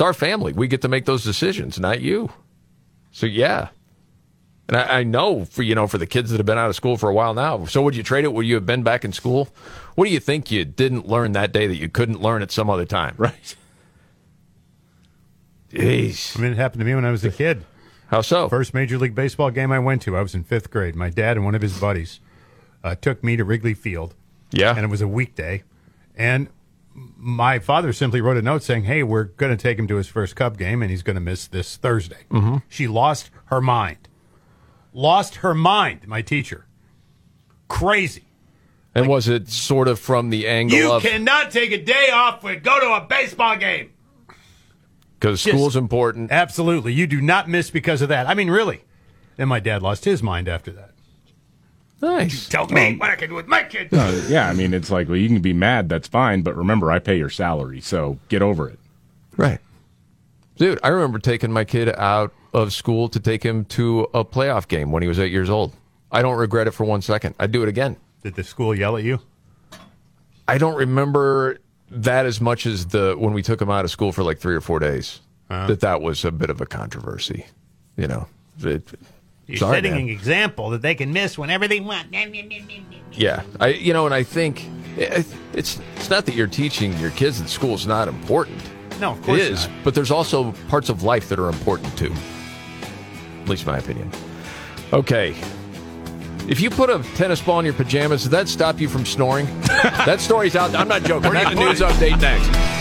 It's 0.00 0.02
our 0.06 0.14
family. 0.14 0.54
We 0.54 0.66
get 0.66 0.80
to 0.80 0.88
make 0.88 1.04
those 1.04 1.22
decisions, 1.24 1.78
not 1.78 2.00
you. 2.00 2.32
So 3.10 3.26
yeah. 3.26 3.68
And 4.66 4.78
I, 4.78 5.00
I 5.00 5.02
know 5.02 5.44
for 5.44 5.62
you 5.62 5.74
know 5.74 5.86
for 5.86 5.98
the 5.98 6.06
kids 6.06 6.30
that 6.30 6.38
have 6.38 6.46
been 6.46 6.56
out 6.56 6.70
of 6.70 6.74
school 6.74 6.96
for 6.96 7.10
a 7.10 7.12
while 7.12 7.34
now. 7.34 7.66
So 7.66 7.82
would 7.82 7.94
you 7.94 8.02
trade 8.02 8.24
it? 8.24 8.32
Would 8.32 8.46
you 8.46 8.54
have 8.54 8.64
been 8.64 8.82
back 8.82 9.04
in 9.04 9.12
school? 9.12 9.50
What 9.96 10.06
do 10.06 10.10
you 10.10 10.18
think 10.18 10.50
you 10.50 10.64
didn't 10.64 11.06
learn 11.06 11.32
that 11.32 11.52
day 11.52 11.66
that 11.66 11.76
you 11.76 11.90
couldn't 11.90 12.22
learn 12.22 12.40
at 12.40 12.50
some 12.50 12.70
other 12.70 12.86
time? 12.86 13.14
Right. 13.18 13.54
Jeez. 15.70 16.34
I 16.34 16.40
mean, 16.40 16.52
it 16.52 16.56
happened 16.56 16.80
to 16.80 16.86
me 16.86 16.94
when 16.94 17.04
I 17.04 17.10
was 17.10 17.22
a 17.22 17.30
kid. 17.30 17.66
How 18.06 18.22
so? 18.22 18.48
First 18.48 18.72
Major 18.72 18.96
League 18.96 19.14
Baseball 19.14 19.50
game 19.50 19.70
I 19.70 19.80
went 19.80 20.00
to, 20.02 20.16
I 20.16 20.22
was 20.22 20.34
in 20.34 20.44
fifth 20.44 20.70
grade. 20.70 20.96
My 20.96 21.10
dad 21.10 21.36
and 21.36 21.44
one 21.44 21.54
of 21.54 21.60
his 21.60 21.78
buddies 21.78 22.20
uh, 22.82 22.94
took 22.94 23.22
me 23.22 23.36
to 23.36 23.44
Wrigley 23.44 23.74
Field. 23.74 24.14
Yeah. 24.50 24.70
And 24.74 24.82
it 24.82 24.88
was 24.88 25.02
a 25.02 25.08
weekday. 25.08 25.62
And 26.16 26.48
my 26.94 27.58
father 27.58 27.92
simply 27.92 28.20
wrote 28.20 28.36
a 28.36 28.42
note 28.42 28.62
saying, 28.62 28.84
Hey, 28.84 29.02
we're 29.02 29.24
going 29.24 29.56
to 29.56 29.60
take 29.60 29.78
him 29.78 29.86
to 29.88 29.96
his 29.96 30.08
first 30.08 30.36
Cub 30.36 30.58
game, 30.58 30.82
and 30.82 30.90
he's 30.90 31.02
going 31.02 31.14
to 31.14 31.20
miss 31.20 31.46
this 31.46 31.76
Thursday. 31.76 32.24
Mm-hmm. 32.30 32.58
She 32.68 32.88
lost 32.88 33.30
her 33.46 33.60
mind. 33.60 34.08
Lost 34.92 35.36
her 35.36 35.54
mind, 35.54 36.06
my 36.08 36.20
teacher. 36.22 36.66
Crazy. 37.68 38.24
And 38.92 39.06
was 39.06 39.28
it 39.28 39.48
sort 39.48 39.86
of 39.86 40.00
from 40.00 40.30
the 40.30 40.48
angle 40.48 40.76
You 40.76 40.92
of 40.92 41.02
cannot 41.02 41.52
take 41.52 41.70
a 41.70 41.80
day 41.80 42.10
off 42.12 42.44
and 42.44 42.60
go 42.62 42.80
to 42.80 42.94
a 42.94 43.06
baseball 43.08 43.56
game. 43.56 43.92
because 45.20 45.40
school's 45.40 45.76
important? 45.76 46.32
Absolutely. 46.32 46.92
You 46.92 47.06
do 47.06 47.20
not 47.20 47.48
miss 47.48 47.70
because 47.70 48.02
of 48.02 48.08
that. 48.08 48.26
I 48.26 48.34
mean, 48.34 48.50
really. 48.50 48.82
And 49.38 49.48
my 49.48 49.60
dad 49.60 49.80
lost 49.80 50.04
his 50.04 50.24
mind 50.24 50.48
after 50.48 50.72
that. 50.72 50.89
Nice. 52.02 52.48
Tell 52.48 52.66
me 52.68 52.96
what 52.96 53.10
I 53.10 53.16
can 53.16 53.28
do 53.28 53.34
with 53.34 53.46
my 53.46 53.62
kids. 53.62 53.92
Uh, 53.92 54.24
yeah, 54.28 54.48
I 54.48 54.54
mean, 54.54 54.72
it's 54.72 54.90
like, 54.90 55.08
well, 55.08 55.16
you 55.18 55.28
can 55.28 55.40
be 55.40 55.52
mad, 55.52 55.88
that's 55.88 56.08
fine, 56.08 56.42
but 56.42 56.56
remember, 56.56 56.90
I 56.90 56.98
pay 56.98 57.18
your 57.18 57.28
salary, 57.28 57.80
so 57.80 58.18
get 58.28 58.40
over 58.42 58.68
it. 58.68 58.78
Right. 59.36 59.58
Dude, 60.56 60.78
I 60.82 60.88
remember 60.88 61.18
taking 61.18 61.52
my 61.52 61.64
kid 61.64 61.88
out 61.96 62.32
of 62.54 62.72
school 62.72 63.08
to 63.10 63.20
take 63.20 63.42
him 63.42 63.64
to 63.66 64.08
a 64.14 64.24
playoff 64.24 64.66
game 64.68 64.90
when 64.92 65.02
he 65.02 65.08
was 65.08 65.18
eight 65.18 65.30
years 65.32 65.50
old. 65.50 65.72
I 66.10 66.22
don't 66.22 66.36
regret 66.38 66.66
it 66.66 66.72
for 66.72 66.84
one 66.84 67.02
second. 67.02 67.34
I'd 67.38 67.52
do 67.52 67.62
it 67.62 67.68
again. 67.68 67.96
Did 68.22 68.34
the 68.34 68.44
school 68.44 68.74
yell 68.74 68.96
at 68.96 69.04
you? 69.04 69.20
I 70.48 70.58
don't 70.58 70.74
remember 70.76 71.58
that 71.90 72.26
as 72.26 72.40
much 72.40 72.66
as 72.66 72.86
the 72.86 73.14
when 73.16 73.32
we 73.32 73.42
took 73.42 73.60
him 73.62 73.70
out 73.70 73.84
of 73.84 73.90
school 73.90 74.10
for 74.12 74.22
like 74.24 74.38
three 74.38 74.54
or 74.54 74.60
four 74.60 74.78
days. 74.80 75.20
That 75.48 75.80
that 75.80 76.00
was 76.02 76.24
a 76.24 76.30
bit 76.30 76.50
of 76.50 76.60
a 76.60 76.66
controversy. 76.66 77.46
You 77.96 78.06
know, 78.08 78.26
It- 78.62 78.88
You're 79.50 79.58
sorry, 79.58 79.76
setting 79.76 79.92
man. 79.92 80.02
an 80.02 80.08
example 80.08 80.70
that 80.70 80.82
they 80.82 80.94
can 80.94 81.12
miss 81.12 81.36
whenever 81.36 81.66
they 81.66 81.80
want. 81.80 82.08
Yeah, 83.12 83.42
I 83.58 83.68
you 83.68 83.92
know, 83.92 84.06
and 84.06 84.14
I 84.14 84.22
think 84.22 84.64
eh, 84.96 85.06
eh, 85.10 85.22
it's 85.52 85.80
it's 85.96 86.10
not 86.10 86.26
that 86.26 86.34
you're 86.34 86.46
teaching 86.46 86.96
your 86.98 87.10
kids 87.10 87.40
that 87.42 87.48
school 87.48 87.74
is 87.74 87.86
not 87.86 88.08
important. 88.08 88.62
No, 89.00 89.12
of 89.12 89.22
course 89.22 89.40
it 89.40 89.52
is, 89.52 89.66
not. 89.66 89.84
but 89.84 89.94
there's 89.94 90.10
also 90.10 90.52
parts 90.68 90.88
of 90.88 91.02
life 91.02 91.28
that 91.30 91.38
are 91.38 91.48
important 91.48 91.96
too. 91.96 92.12
At 93.42 93.48
least 93.48 93.66
my 93.66 93.78
opinion. 93.78 94.10
Okay. 94.92 95.34
If 96.48 96.60
you 96.60 96.70
put 96.70 96.90
a 96.90 97.02
tennis 97.14 97.40
ball 97.40 97.60
in 97.60 97.64
your 97.64 97.74
pajamas, 97.74 98.22
does 98.22 98.30
that 98.30 98.48
stop 98.48 98.80
you 98.80 98.88
from 98.88 99.06
snoring? 99.06 99.46
that 99.60 100.20
story's 100.20 100.56
out. 100.56 100.74
I'm 100.74 100.88
not 100.88 101.02
joking. 101.04 101.32
That's 101.32 101.50
you 101.50 101.56
the 101.56 101.64
news 101.64 101.80
update 101.80 102.20
next. 102.20 102.79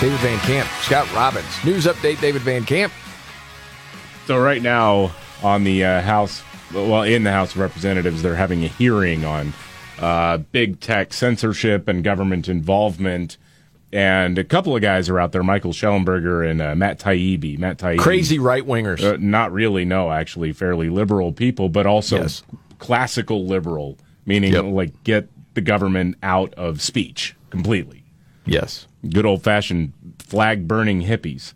David 0.00 0.18
Van 0.20 0.38
Camp, 0.40 0.68
Scott 0.82 1.10
Robbins. 1.14 1.64
News 1.64 1.86
update, 1.86 2.20
David 2.20 2.42
Van 2.42 2.64
Camp. 2.64 2.92
So 4.26 4.38
right 4.38 4.60
now 4.60 5.10
on 5.42 5.64
the 5.64 5.84
uh, 5.84 6.02
House, 6.02 6.42
well, 6.74 7.02
in 7.02 7.24
the 7.24 7.32
House 7.32 7.52
of 7.54 7.58
Representatives, 7.60 8.22
they're 8.22 8.34
having 8.34 8.62
a 8.64 8.68
hearing 8.68 9.24
on 9.24 9.54
uh, 9.98 10.36
big 10.38 10.80
tech 10.80 11.14
censorship 11.14 11.88
and 11.88 12.04
government 12.04 12.46
involvement. 12.46 13.38
And 13.90 14.36
a 14.36 14.44
couple 14.44 14.76
of 14.76 14.82
guys 14.82 15.08
are 15.08 15.18
out 15.18 15.32
there, 15.32 15.42
Michael 15.42 15.72
Shellenberger 15.72 16.46
and 16.48 16.60
uh, 16.60 16.74
Matt 16.74 16.98
Taibbi. 16.98 17.58
Matt 17.58 17.78
Taibbi, 17.78 17.98
Crazy 17.98 18.38
right 18.38 18.64
wingers. 18.66 19.02
Uh, 19.02 19.16
not 19.18 19.50
really, 19.50 19.86
no, 19.86 20.10
actually, 20.12 20.52
fairly 20.52 20.90
liberal 20.90 21.32
people, 21.32 21.70
but 21.70 21.86
also 21.86 22.18
Yes. 22.18 22.42
classical 22.78 23.46
liberal, 23.46 23.96
meaning 24.26 24.52
Yep. 24.52 24.64
like 24.66 25.04
get 25.04 25.28
the 25.54 25.62
government 25.62 26.16
out 26.22 26.52
of 26.54 26.82
speech 26.82 27.34
completely 27.48 28.02
yes. 28.44 28.86
Good 29.10 29.26
old 29.26 29.42
fashioned 29.42 29.92
flag 30.18 30.66
burning 30.68 31.02
hippies. 31.02 31.52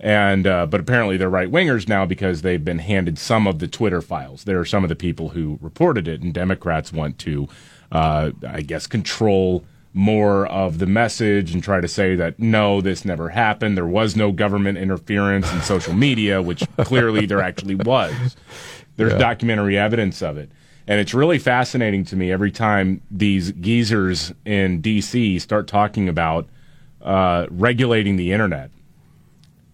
And 0.00 0.46
uh, 0.48 0.66
but 0.66 0.80
apparently 0.80 1.16
they're 1.16 1.30
right 1.30 1.50
wingers 1.50 1.88
now 1.88 2.04
because 2.04 2.42
they've 2.42 2.64
been 2.64 2.80
handed 2.80 3.18
some 3.18 3.46
of 3.46 3.60
the 3.60 3.68
Twitter 3.68 4.00
files. 4.00 4.44
There 4.44 4.58
are 4.58 4.64
some 4.64 4.82
of 4.84 4.88
the 4.88 4.96
people 4.96 5.28
who 5.30 5.58
reported 5.60 6.08
it, 6.08 6.22
and 6.22 6.34
Democrats 6.34 6.92
want 6.92 7.18
to, 7.20 7.48
uh, 7.92 8.32
I 8.48 8.62
guess, 8.62 8.88
control 8.88 9.64
more 9.94 10.46
of 10.46 10.78
the 10.78 10.86
message 10.86 11.52
and 11.54 11.62
try 11.62 11.80
to 11.80 11.86
say 11.86 12.16
that 12.16 12.40
no, 12.40 12.80
this 12.80 13.04
never 13.04 13.28
happened. 13.28 13.76
There 13.76 13.86
was 13.86 14.16
no 14.16 14.32
government 14.32 14.78
interference 14.78 15.52
in 15.52 15.60
social 15.60 15.92
media, 15.94 16.42
which 16.42 16.64
clearly 16.78 17.26
there 17.26 17.40
actually 17.42 17.76
was. 17.76 18.36
There's 18.96 19.12
Yeah. 19.12 19.18
documentary 19.18 19.78
evidence 19.78 20.20
of 20.22 20.36
it. 20.36 20.50
And 20.88 20.98
it's 20.98 21.14
really 21.14 21.38
fascinating 21.38 22.04
to 22.06 22.16
me 22.16 22.32
every 22.32 22.50
time 22.50 23.02
these 23.10 23.52
geezers 23.52 24.32
in 24.44 24.80
D.C. 24.80 25.38
start 25.38 25.68
talking 25.68 26.08
about 26.08 26.48
uh, 27.02 27.46
regulating 27.50 28.16
the 28.16 28.32
internet, 28.32 28.70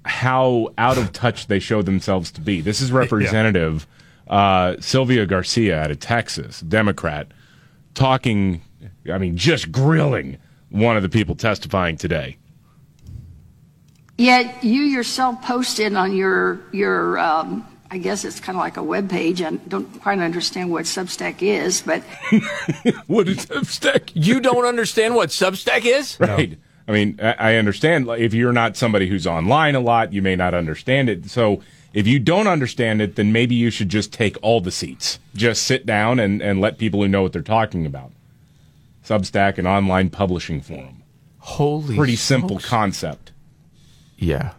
how 0.04 0.68
out 0.78 0.98
of 0.98 1.12
touch 1.12 1.46
they 1.46 1.58
show 1.58 1.82
themselves 1.82 2.30
to 2.32 2.40
be. 2.40 2.60
This 2.60 2.80
is 2.80 2.92
Representative 2.92 3.86
uh, 4.28 4.76
Sylvia 4.80 5.26
Garcia 5.26 5.80
out 5.80 5.90
of 5.90 6.00
Texas, 6.00 6.60
Democrat, 6.60 7.28
talking, 7.94 8.62
I 9.10 9.18
mean, 9.18 9.36
just 9.36 9.72
grilling 9.72 10.38
one 10.70 10.96
of 10.96 11.02
the 11.02 11.08
people 11.08 11.34
testifying 11.34 11.96
today. 11.96 12.36
Yet 14.18 14.64
you 14.64 14.82
yourself 14.82 15.40
posted 15.42 15.94
on 15.94 16.14
your 16.14 16.60
your 16.72 17.18
um, 17.20 17.64
I 17.88 17.98
guess 17.98 18.24
it's 18.24 18.40
kind 18.40 18.58
of 18.58 18.60
like 18.60 18.76
a 18.76 18.82
web 18.82 19.08
page. 19.08 19.40
I 19.40 19.52
don't 19.52 19.86
quite 20.02 20.18
understand 20.18 20.70
what 20.70 20.84
Substack 20.84 21.40
is, 21.40 21.82
but 21.82 22.02
what 23.06 23.28
is 23.28 23.46
Substack? 23.46 24.10
You 24.14 24.40
don't 24.40 24.66
understand 24.66 25.14
what 25.14 25.28
Substack 25.28 25.82
is? 25.84 26.18
Right. 26.18 26.58
I 26.88 26.92
mean, 26.92 27.20
I 27.22 27.34
I 27.38 27.54
understand 27.56 28.08
if 28.08 28.34
you're 28.34 28.52
not 28.52 28.76
somebody 28.76 29.08
who's 29.08 29.26
online 29.26 29.74
a 29.74 29.80
lot, 29.80 30.12
you 30.12 30.22
may 30.22 30.34
not 30.34 30.54
understand 30.54 31.08
it. 31.08 31.30
So 31.30 31.62
if 31.92 32.06
you 32.06 32.18
don't 32.18 32.46
understand 32.46 33.00
it, 33.00 33.16
then 33.16 33.32
maybe 33.32 33.54
you 33.54 33.70
should 33.70 33.88
just 33.88 34.12
take 34.12 34.36
all 34.42 34.60
the 34.60 34.70
seats. 34.70 35.18
Just 35.34 35.62
sit 35.62 35.86
down 35.86 36.18
and, 36.18 36.42
and 36.42 36.60
let 36.60 36.78
people 36.78 37.00
who 37.02 37.08
know 37.08 37.22
what 37.22 37.32
they're 37.32 37.42
talking 37.42 37.86
about. 37.86 38.12
Substack, 39.04 39.58
an 39.58 39.66
online 39.66 40.10
publishing 40.10 40.60
forum. 40.60 41.02
Holy 41.38 41.96
Pretty 41.96 42.16
simple 42.16 42.58
smokes. 42.58 42.66
concept. 42.68 43.32
Yeah. 44.18 44.52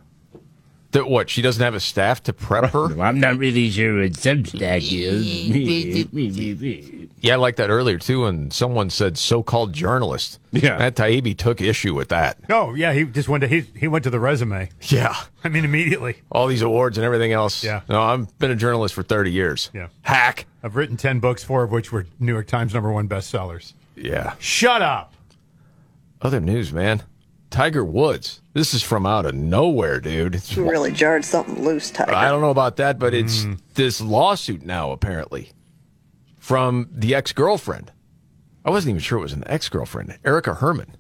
That 0.91 1.07
what? 1.07 1.29
She 1.29 1.43
doesn't 1.43 1.63
have 1.63 1.75
a 1.75 1.79
staff 1.79 2.23
to 2.23 2.33
prep 2.33 2.71
her? 2.71 2.99
I'm 2.99 3.19
not 3.19 3.37
really 3.37 3.69
sure 3.69 4.01
what 4.01 4.13
Substack 4.13 4.81
is. 4.91 5.27
Yeah, 7.21 7.33
I 7.33 7.35
like 7.35 7.57
that 7.57 7.69
earlier 7.69 7.97
too. 7.97 8.25
And 8.25 8.53
someone 8.53 8.89
said 8.89 9.17
so-called 9.17 9.73
journalist. 9.73 10.39
Yeah. 10.53 10.77
Matt 10.77 10.95
Taibbi 10.95 11.37
took 11.37 11.59
issue 11.59 11.93
with 11.93 12.07
that. 12.09 12.47
No, 12.47 12.73
yeah, 12.73 12.93
he 12.93 13.03
just 13.03 13.27
went 13.27 13.41
to 13.41 13.47
he, 13.49 13.61
he 13.75 13.89
went 13.89 14.05
to 14.05 14.09
the 14.09 14.21
resume. 14.21 14.69
Yeah. 14.83 15.13
I 15.43 15.49
mean, 15.49 15.65
immediately. 15.65 16.21
All 16.31 16.47
these 16.47 16.61
awards 16.61 16.97
and 16.97 17.03
everything 17.03 17.33
else. 17.33 17.61
Yeah. 17.61 17.81
No, 17.89 18.01
I've 18.01 18.37
been 18.39 18.51
a 18.51 18.55
journalist 18.55 18.95
for 18.95 19.03
30 19.03 19.31
years. 19.31 19.69
Yeah. 19.73 19.87
Hack. 20.03 20.45
I've 20.63 20.77
written 20.77 20.95
10 20.95 21.19
books, 21.19 21.43
four 21.43 21.63
of 21.63 21.71
which 21.71 21.91
were 21.91 22.05
New 22.19 22.31
York 22.31 22.47
Times 22.47 22.73
number 22.73 22.91
one 22.91 23.09
bestsellers. 23.09 23.73
Yeah. 23.97 24.35
Shut 24.39 24.81
up. 24.81 25.13
Other 26.21 26.39
news, 26.39 26.71
man. 26.71 27.03
Tiger 27.49 27.83
Woods. 27.83 28.41
This 28.53 28.73
is 28.73 28.81
from 28.81 29.05
out 29.05 29.25
of 29.25 29.35
nowhere, 29.35 29.99
dude. 29.99 30.35
It's, 30.35 30.55
You 30.55 30.69
really 30.69 30.91
jarred 30.91 31.23
something 31.23 31.63
loose, 31.63 31.91
Tiger. 31.91 32.13
I 32.13 32.29
don't 32.29 32.41
know 32.41 32.49
about 32.49 32.77
that, 32.77 32.97
but 32.97 33.13
it's 33.13 33.43
hmm. 33.43 33.53
this 33.75 34.01
lawsuit 34.01 34.63
now, 34.63 34.91
apparently, 34.91 35.51
from 36.39 36.89
the 36.91 37.13
ex 37.13 37.31
girlfriend. 37.31 37.91
I 38.65 38.71
wasn't 38.71 38.91
even 38.91 39.01
sure 39.01 39.19
it 39.19 39.21
was 39.21 39.33
an 39.33 39.43
ex 39.45 39.69
girlfriend, 39.69 40.17
Erica 40.25 40.55
Herman, 40.55 40.97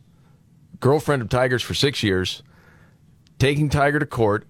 girlfriend 0.79 1.21
of 1.21 1.29
Tiger's 1.29 1.63
for 1.63 1.73
six 1.73 2.03
years, 2.03 2.43
taking 3.39 3.69
Tiger 3.69 3.99
to 3.99 4.05
court, 4.05 4.47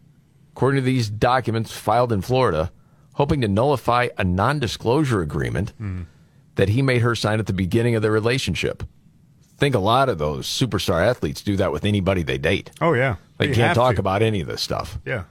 according 0.51 0.81
to 0.81 0.85
these 0.85 1.09
documents 1.09 1.71
filed 1.71 2.11
in 2.11 2.21
Florida, 2.21 2.71
hoping 3.13 3.39
to 3.41 3.47
nullify 3.47 4.09
a 4.17 4.25
non 4.25 4.59
disclosure 4.59 5.21
agreement 5.21 5.71
hmm. 5.77 6.01
that 6.55 6.69
he 6.69 6.81
made 6.81 7.01
her 7.01 7.15
sign 7.15 7.39
at 7.39 7.47
the 7.47 7.53
beginning 7.53 7.95
of 7.95 8.01
their 8.01 8.11
relationship. 8.11 8.83
Think 9.59 9.75
a 9.75 9.79
lot 9.79 10.09
of 10.09 10.17
those 10.17 10.47
superstar 10.47 11.05
athletes 11.05 11.41
do 11.41 11.55
that 11.57 11.71
with 11.71 11.85
anybody 11.85 12.23
they 12.23 12.37
date. 12.37 12.71
Oh 12.81 12.93
yeah, 12.93 13.15
They 13.37 13.49
You 13.49 13.53
can't 13.53 13.75
talk 13.75 13.95
to. 13.95 13.99
about 14.01 14.21
any 14.21 14.41
of 14.41 14.47
this 14.47 14.61
stuff. 14.61 14.97
Yeah. 15.05 15.23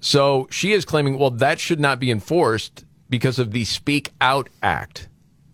So 0.00 0.46
she 0.50 0.72
is 0.72 0.84
claiming, 0.84 1.18
well, 1.18 1.30
that 1.30 1.58
should 1.58 1.80
not 1.80 1.98
be 1.98 2.10
enforced 2.10 2.84
because 3.08 3.38
of 3.38 3.52
the 3.52 3.64
Speak 3.64 4.12
Out 4.20 4.48
Act, 4.62 5.08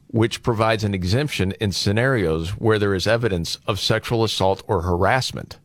which 0.09 0.43
provides 0.43 0.83
an 0.83 0.93
exemption 0.95 1.53
in 1.61 1.71
scenarios 1.73 2.51
where 2.51 2.79
there 2.79 2.95
is 2.95 3.07
evidence 3.07 3.59
of 3.67 3.79
sexual 3.79 4.25
assault 4.25 4.63
or 4.67 4.83
harassment. 4.83 5.59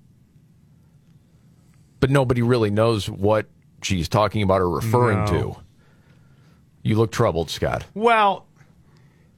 But 2.00 2.12
nobody 2.12 2.42
really 2.44 2.70
knows 2.70 3.10
what 3.10 3.48
she's 3.82 4.08
talking 4.08 4.44
about 4.44 4.62
or 4.62 4.70
referring 4.70 5.20
No. 5.20 5.26
to. 5.26 5.56
You 6.84 6.96
look 6.98 7.12
troubled, 7.12 7.50
Scott. 7.50 7.86
Well, 7.96 8.46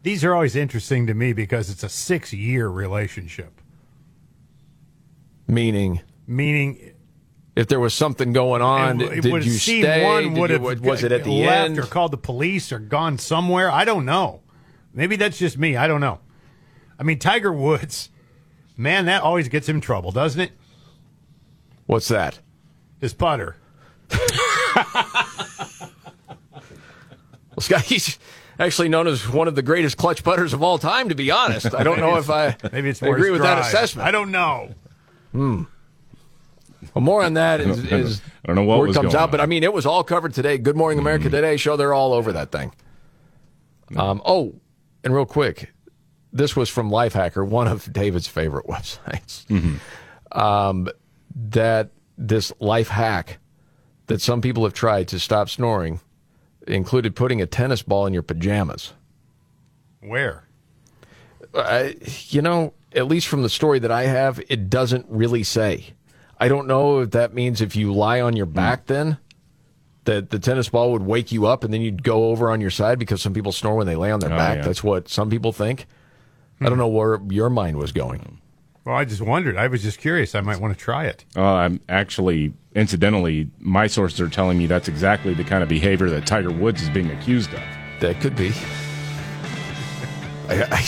these 0.07 0.23
are 0.23 0.33
always 0.33 0.55
interesting 0.55 1.05
to 1.07 1.13
me 1.13 1.33
because 1.33 1.69
it's 1.69 1.83
a 1.83 1.89
six-year 1.89 2.69
relationship. 2.69 3.59
Meaning, 5.49 5.99
Meaning, 6.25 6.93
if 7.57 7.67
there 7.67 7.81
was 7.81 7.93
something 7.93 8.31
going 8.31 8.61
on, 8.61 9.01
it, 9.01 9.21
did 9.23 9.31
would 9.33 9.45
you 9.45 9.51
stay? 9.51 10.05
one 10.05 10.23
Did 10.33 10.37
would 10.37 10.49
you- 10.49 10.65
have 10.69 10.79
was 10.79 11.03
it 11.03 11.11
at 11.11 11.25
the 11.25 11.31
left 11.31 11.69
end? 11.71 11.79
or 11.79 11.83
called 11.83 12.11
the 12.11 12.17
police 12.17 12.71
or 12.71 12.79
gone 12.79 13.17
somewhere. 13.17 13.69
I 13.69 13.83
don't 13.83 14.05
know. 14.05 14.43
Maybe 14.93 15.17
that's 15.17 15.37
just 15.37 15.57
me. 15.57 15.75
I 15.75 15.87
don't 15.87 15.99
know. 15.99 16.19
I 16.97 17.03
mean, 17.03 17.19
Tiger 17.19 17.51
Woods, 17.51 18.09
man, 18.77 19.07
that 19.07 19.23
always 19.23 19.49
gets 19.49 19.67
him 19.67 19.81
trouble, 19.81 20.11
doesn't 20.11 20.39
it? 20.39 20.51
What's 21.85 22.07
that? 22.07 22.39
His 23.01 23.13
putter. 23.13 23.57
Well, 27.55 27.63
Scott, 27.63 27.81
he's 27.81 28.19
actually 28.59 28.89
known 28.89 29.07
as 29.07 29.27
one 29.27 29.47
of 29.47 29.55
the 29.55 29.61
greatest 29.61 29.97
clutch 29.97 30.23
putters 30.23 30.53
of 30.53 30.63
all 30.63 30.77
time, 30.77 31.09
to 31.09 31.15
be 31.15 31.31
honest. 31.31 31.73
I 31.73 31.83
don't 31.83 31.99
know 31.99 32.17
if 32.17 32.29
I 32.29 32.55
Maybe 32.71 32.89
it's 32.89 33.01
I 33.01 33.07
more 33.07 33.15
agree 33.15 33.29
his 33.29 33.33
with 33.39 33.41
that 33.43 33.59
assessment. 33.59 34.07
I 34.07 34.11
don't 34.11 34.31
know. 34.31 34.73
Hmm. 35.31 35.63
Well, 36.93 37.03
more 37.03 37.23
on 37.23 37.33
that 37.35 37.59
is, 37.59 37.79
I 37.85 37.89
don't- 37.89 37.99
is 38.01 38.21
I 38.43 38.47
don't 38.47 38.55
know 38.55 38.63
what 38.63 38.79
where 38.79 38.87
comes 38.93 39.13
going 39.13 39.15
out, 39.15 39.31
but 39.31 39.41
I 39.41 39.45
mean, 39.45 39.63
it 39.63 39.73
was 39.73 39.85
all 39.85 40.03
covered 40.03 40.33
today. 40.33 40.57
Good 40.57 40.75
Morning 40.77 40.99
America 40.99 41.25
Mm-hmm. 41.25 41.35
Today 41.35 41.57
show, 41.57 41.75
they're 41.75 41.93
all 41.93 42.13
over 42.13 42.31
that 42.33 42.51
thing. 42.51 42.71
Um, 43.95 44.21
oh, 44.25 44.55
and 45.03 45.13
real 45.13 45.25
quick, 45.25 45.73
this 46.33 46.55
was 46.55 46.69
from 46.69 46.89
Lifehacker, 46.89 47.45
one 47.47 47.67
of 47.67 47.91
David's 47.91 48.27
favorite 48.27 48.65
websites. 48.67 49.45
Mm-hmm. 49.47 50.37
Um, 50.39 50.87
that 51.35 51.91
this 52.17 52.51
life 52.59 52.87
hack 52.89 53.39
that 54.07 54.21
some 54.21 54.41
people 54.41 54.63
have 54.63 54.73
tried 54.73 55.07
to 55.09 55.19
stop 55.19 55.49
snoring 55.49 55.99
included 56.67 57.15
putting 57.15 57.41
a 57.41 57.45
tennis 57.45 57.81
ball 57.81 58.05
in 58.05 58.13
your 58.13 58.23
pajamas. 58.23 58.93
Where? 60.01 60.43
Uh, 61.53 61.89
you 62.29 62.41
know, 62.41 62.73
at 62.93 63.07
least 63.07 63.27
from 63.27 63.43
the 63.43 63.49
story 63.49 63.79
that 63.79 63.91
I 63.91 64.03
have, 64.03 64.39
it 64.49 64.69
doesn't 64.69 65.05
really 65.09 65.43
say. 65.43 65.93
I 66.39 66.47
don't 66.47 66.67
know 66.67 66.99
if 66.99 67.11
that 67.11 67.33
means 67.33 67.61
if 67.61 67.75
you 67.75 67.93
lie 67.93 68.21
on 68.21 68.35
your 68.35 68.45
Hmm. 68.45 68.53
back, 68.53 68.85
then 68.87 69.17
that 70.05 70.29
the 70.29 70.39
tennis 70.39 70.69
ball 70.69 70.91
would 70.93 71.01
wake 71.03 71.31
you 71.31 71.45
up 71.47 71.63
and 71.63 71.73
then 71.73 71.81
you'd 71.81 72.03
go 72.03 72.25
over 72.29 72.49
on 72.49 72.61
your 72.61 72.69
side 72.69 72.97
because 72.99 73.21
some 73.21 73.33
people 73.33 73.51
snore 73.51 73.75
when 73.75 73.87
they 73.87 73.95
lay 73.95 74.11
on 74.11 74.19
their 74.21 74.31
Oh, 74.31 74.37
back. 74.37 74.57
yeah. 74.57 74.63
That's 74.63 74.83
what 74.83 75.09
some 75.09 75.29
people 75.29 75.51
think. 75.51 75.85
I 76.61 76.69
don't 76.69 76.77
know 76.77 76.87
where 76.87 77.19
your 77.29 77.49
mind 77.49 77.77
was 77.77 77.91
going. 77.91 78.39
Well, 78.87 78.95
I 78.95 79.03
just 79.03 79.21
wondered. 79.21 79.57
I 79.57 79.67
was 79.67 79.83
just 79.83 79.99
curious. 79.99 80.33
I 80.33 80.39
might 80.39 80.61
want 80.61 80.73
to 80.73 80.79
try 80.81 81.07
it. 81.07 81.25
Uh, 81.35 81.43
I'm 81.43 81.81
actually, 81.89 82.53
incidentally, 82.73 83.49
my 83.59 83.85
sources 83.85 84.21
are 84.21 84.29
telling 84.29 84.57
me 84.57 84.65
that's 84.65 84.87
exactly 84.87 85.33
the 85.33 85.43
kind 85.43 85.61
of 85.61 85.67
behavior 85.67 86.09
that 86.09 86.25
Tiger 86.25 86.51
Woods 86.51 86.81
is 86.81 86.89
being 86.89 87.11
accused 87.11 87.53
of. 87.53 87.59
That 87.99 88.21
could 88.21 88.37
be. 88.37 88.53
I, 90.47 90.63
I, 90.71 90.85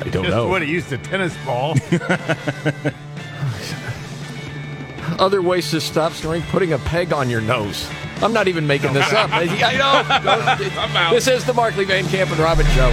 I 0.00 0.08
don't 0.10 0.24
Just 0.24 0.36
know. 0.36 0.50
would 0.50 0.60
have 0.60 0.70
used 0.70 0.92
a 0.92 0.98
tennis 0.98 1.34
ball. 1.46 1.74
Other 5.18 5.40
ways 5.40 5.70
to 5.70 5.80
stop 5.80 6.12
snoring: 6.12 6.42
putting 6.50 6.74
a 6.74 6.78
peg 6.80 7.14
on 7.14 7.30
your 7.30 7.40
nose. 7.40 7.88
I'm 8.20 8.34
not 8.34 8.46
even 8.46 8.66
making 8.66 8.92
this 8.92 9.10
up. 9.10 9.30
I 9.32 9.46
know. 9.78 11.14
This 11.14 11.28
is 11.28 11.46
the 11.46 11.54
Markley 11.54 11.86
Van 11.86 12.04
Camp 12.08 12.30
and 12.30 12.40
Robbins 12.40 12.68
show. 12.74 12.92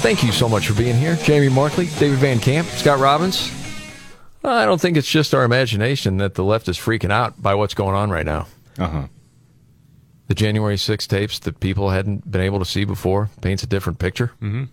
Thank 0.00 0.24
you 0.24 0.32
so 0.32 0.48
much 0.48 0.66
for 0.66 0.74
being 0.74 0.96
here, 0.96 1.14
Jamie 1.16 1.50
Markley, 1.50 1.86
David 1.98 2.18
Van 2.18 2.40
Camp, 2.40 2.66
Scott 2.68 2.98
Robbins. 2.98 3.52
I 4.42 4.64
don't 4.64 4.80
think 4.80 4.96
it's 4.96 5.10
just 5.10 5.34
our 5.34 5.44
imagination 5.44 6.16
that 6.16 6.34
the 6.34 6.42
left 6.42 6.68
is 6.68 6.78
freaking 6.78 7.12
out 7.12 7.40
by 7.40 7.54
what's 7.54 7.74
going 7.74 7.94
on 7.94 8.10
right 8.10 8.24
now. 8.24 8.46
Uh 8.78 8.88
huh. 8.88 9.06
The 10.28 10.34
January 10.34 10.78
6 10.78 11.06
tapes 11.06 11.38
that 11.40 11.60
people 11.60 11.90
hadn't 11.90 12.30
been 12.30 12.40
able 12.40 12.58
to 12.60 12.64
see 12.64 12.84
before 12.84 13.28
paints 13.42 13.62
a 13.62 13.66
different 13.66 13.98
picture. 13.98 14.32
Mm-hmm. 14.40 14.64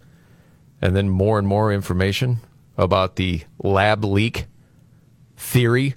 And 0.81 0.95
then 0.95 1.09
more 1.09 1.37
and 1.37 1.47
more 1.47 1.73
information 1.73 2.37
about 2.77 3.17
the 3.17 3.41
lab 3.61 4.05
leak 4.05 4.45
theory 5.35 5.95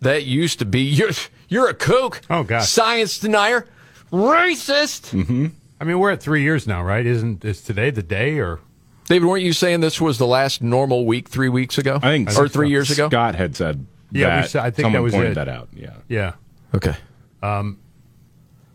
that 0.00 0.24
used 0.24 0.60
to 0.60 0.64
be 0.64 0.82
you're, 0.82 1.10
you're 1.48 1.68
a 1.68 1.74
kook. 1.74 2.20
Oh, 2.30 2.44
God. 2.44 2.62
Science 2.62 3.18
denier. 3.18 3.66
Racist. 4.12 5.10
Mm-hmm. 5.10 5.46
I 5.82 5.84
mean, 5.84 5.98
we're 5.98 6.12
at 6.12 6.22
three 6.22 6.42
years 6.42 6.64
now, 6.68 6.80
right? 6.84 7.04
Isn't 7.04 7.44
is 7.44 7.60
today 7.60 7.90
the 7.90 8.04
day 8.04 8.38
or? 8.38 8.60
David, 9.06 9.26
weren't 9.26 9.42
you 9.42 9.52
saying 9.52 9.80
this 9.80 10.00
was 10.00 10.16
the 10.16 10.28
last 10.28 10.62
normal 10.62 11.06
week 11.06 11.28
three 11.28 11.48
weeks 11.48 11.76
ago? 11.76 11.96
I 11.96 12.08
think 12.24 12.38
or 12.38 12.46
three 12.48 12.70
years 12.70 12.88
ago? 12.92 13.08
Scott 13.08 13.34
had 13.34 13.56
said 13.56 13.84
Yeah, 14.12 14.36
we 14.36 14.42
that. 14.42 14.50
said- 14.50 14.60
I 14.62 14.70
think 14.70 14.84
Someone 14.86 14.92
that 14.92 15.02
was 15.02 15.12
pointed 15.12 15.32
it. 15.32 15.34
that 15.34 15.48
out. 15.48 15.68
Yeah. 15.74 15.94
Yeah. 16.08 16.34
Okay. 16.72 16.94
Um, 17.42 17.80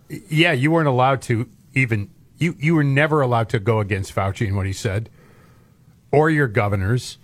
yeah, 0.09 0.51
you 0.51 0.69
weren't 0.69 0.89
allowed 0.89 1.21
to 1.23 1.49
even 1.73 2.09
you 2.39 2.55
you 2.59 2.75
were 2.75 2.83
never 2.83 3.21
allowed 3.21 3.47
to 3.49 3.59
go 3.59 3.79
against 3.79 4.13
Fauci 4.13 4.45
and 4.45 4.57
what 4.57 4.65
he 4.65 4.73
said, 4.73 5.09
or 6.11 6.29
your 6.29 6.47
governors, 6.49 7.19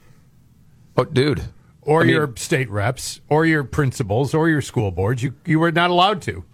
Oh, 0.95 1.03
dude. 1.03 1.41
or 1.81 2.03
I 2.03 2.05
mean- 2.05 2.15
your 2.15 2.31
state 2.38 2.69
reps, 2.69 3.19
or 3.27 3.45
your 3.45 3.65
principals, 3.65 4.34
or 4.34 4.47
your 4.47 4.61
school 4.61 4.91
boards. 4.91 5.21
You 5.23 5.34
you 5.45 5.59
were 5.59 5.73
not 5.73 5.89
allowed 5.89 6.21
to. 6.21 6.45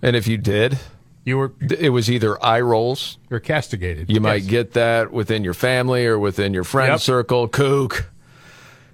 And 0.00 0.14
if 0.14 0.28
you 0.28 0.38
did, 0.38 0.78
you 1.24 1.38
were 1.38 1.52
it 1.60 1.90
was 1.90 2.10
either 2.10 2.42
eye 2.44 2.60
rolls. 2.60 3.18
You're 3.30 3.40
castigated. 3.40 4.10
You 4.10 4.20
might 4.20 4.46
get 4.46 4.72
that 4.72 5.12
within 5.12 5.44
your 5.44 5.54
family 5.54 6.06
or 6.06 6.18
within 6.18 6.52
your 6.52 6.64
friend 6.64 6.90
Yep. 6.92 7.00
circle. 7.00 7.48
Kook. 7.48 8.10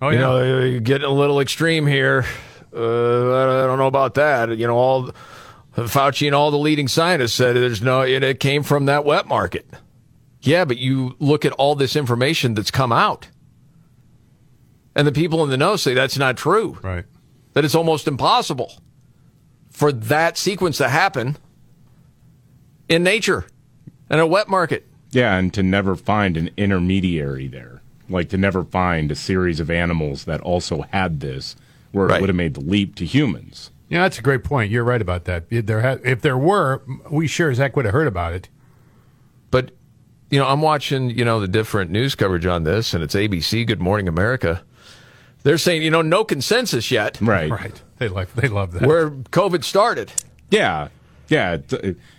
Oh, 0.01 0.11
you 0.11 0.15
yeah. 0.17 0.21
know, 0.21 0.65
you're 0.65 0.81
getting 0.81 1.09
a 1.09 1.13
little 1.13 1.41
extreme 1.41 1.87
here. 1.87 2.25
Uh, 2.73 2.79
I 3.65 3.67
don't 3.67 3.79
know 3.79 3.87
about 3.87 4.15
that. 4.15 4.57
You 4.57 4.67
know, 4.67 4.77
all 4.77 5.11
Fauci 5.75 6.27
and 6.27 6.35
all 6.35 6.51
the 6.51 6.59
leading 6.59 6.87
scientists 6.89 7.33
said 7.35 7.57
there's 7.57 7.83
no. 7.83 8.03
It, 8.03 8.23
it 8.23 8.41
came 8.41 8.63
from 8.63 8.87
that 8.87 9.05
wet 9.05 9.27
market. 9.27 9.67
Yeah, 10.41 10.65
but 10.65 10.77
you 10.79 11.17
look 11.19 11.45
at 11.45 11.53
all 11.53 11.75
this 11.75 11.97
information 11.97 12.55
that's 12.55 12.71
come 12.71 12.93
out, 12.93 13.29
and 14.95 15.07
the 15.07 15.13
people 15.13 15.43
in 15.45 15.51
the 15.51 15.57
know 15.57 15.77
say 15.77 15.95
that's 15.95 16.19
not 16.19 16.37
true. 16.37 16.79
Right. 16.83 17.05
That 17.55 17.65
it's 17.65 17.75
almost 17.75 18.07
impossible 18.07 18.73
for 19.71 19.91
that 19.91 20.37
sequence 20.39 20.77
to 20.79 20.89
happen 20.89 21.37
in 22.89 23.03
nature 23.03 23.47
and 24.11 24.21
a 24.21 24.27
wet 24.27 24.49
market. 24.49 24.87
Yeah, 25.11 25.37
and 25.37 25.53
to 25.55 25.63
never 25.63 25.97
find 25.97 26.37
an 26.37 26.51
intermediary 26.57 27.47
there. 27.47 27.83
Like 28.11 28.29
to 28.31 28.39
never 28.39 28.65
find 28.65 29.11
a 29.11 29.15
series 29.15 29.61
of 29.61 29.71
animals 29.71 30.25
that 30.25 30.41
also 30.41 30.83
had 30.93 31.21
this 31.21 31.57
where 31.93 32.09
it 32.09 32.21
would 32.21 32.29
have 32.29 32.37
made 32.37 32.55
the 32.55 32.61
leap 32.61 32.95
to 32.97 33.05
humans. 33.07 33.71
Yeah, 33.89 34.03
that's 34.03 34.19
a 34.19 34.23
great 34.23 34.45
point. 34.45 34.71
You're 34.71 34.85
right 34.85 35.01
about 35.01 35.25
that. 35.25 35.45
If 35.51 35.67
there 35.67 35.81
ha- 35.81 35.99
if 36.05 36.21
there 36.21 36.37
were, 36.37 36.83
we 37.11 37.27
sure 37.27 37.51
as 37.51 37.59
heck 37.59 37.77
would 37.77 37.85
have 37.87 37.95
heard 37.95 38.07
about 38.07 38.35
it. 38.35 38.49
But 39.51 39.73
you 40.31 40.39
know, 40.39 40.47
I'm 40.47 40.61
watching, 40.61 41.11
you 41.11 41.25
know, 41.25 41.41
the 41.41 41.49
different 41.49 41.91
news 41.91 42.15
coverage 42.15 42.45
on 42.45 42.65
this, 42.65 42.93
and 42.93 43.03
it's 43.03 43.15
ABC, 43.15 43.67
Good 43.67 43.81
Morning 43.81 44.09
America. 44.09 44.63
They're 45.43 45.57
saying, 45.57 45.83
you 45.83 45.91
know, 45.91 46.03
no 46.03 46.25
consensus 46.25 46.91
yet. 46.91 47.19
Right. 47.21 47.51
Right. 47.51 47.83
They 47.97 48.09
like 48.09 48.35
they 48.35 48.49
love 48.49 48.73
that. 48.73 48.83
Where 48.83 49.11
COVID 49.11 49.65
started. 49.65 50.13
Yeah, 50.51 50.89
yeah. 51.29 51.59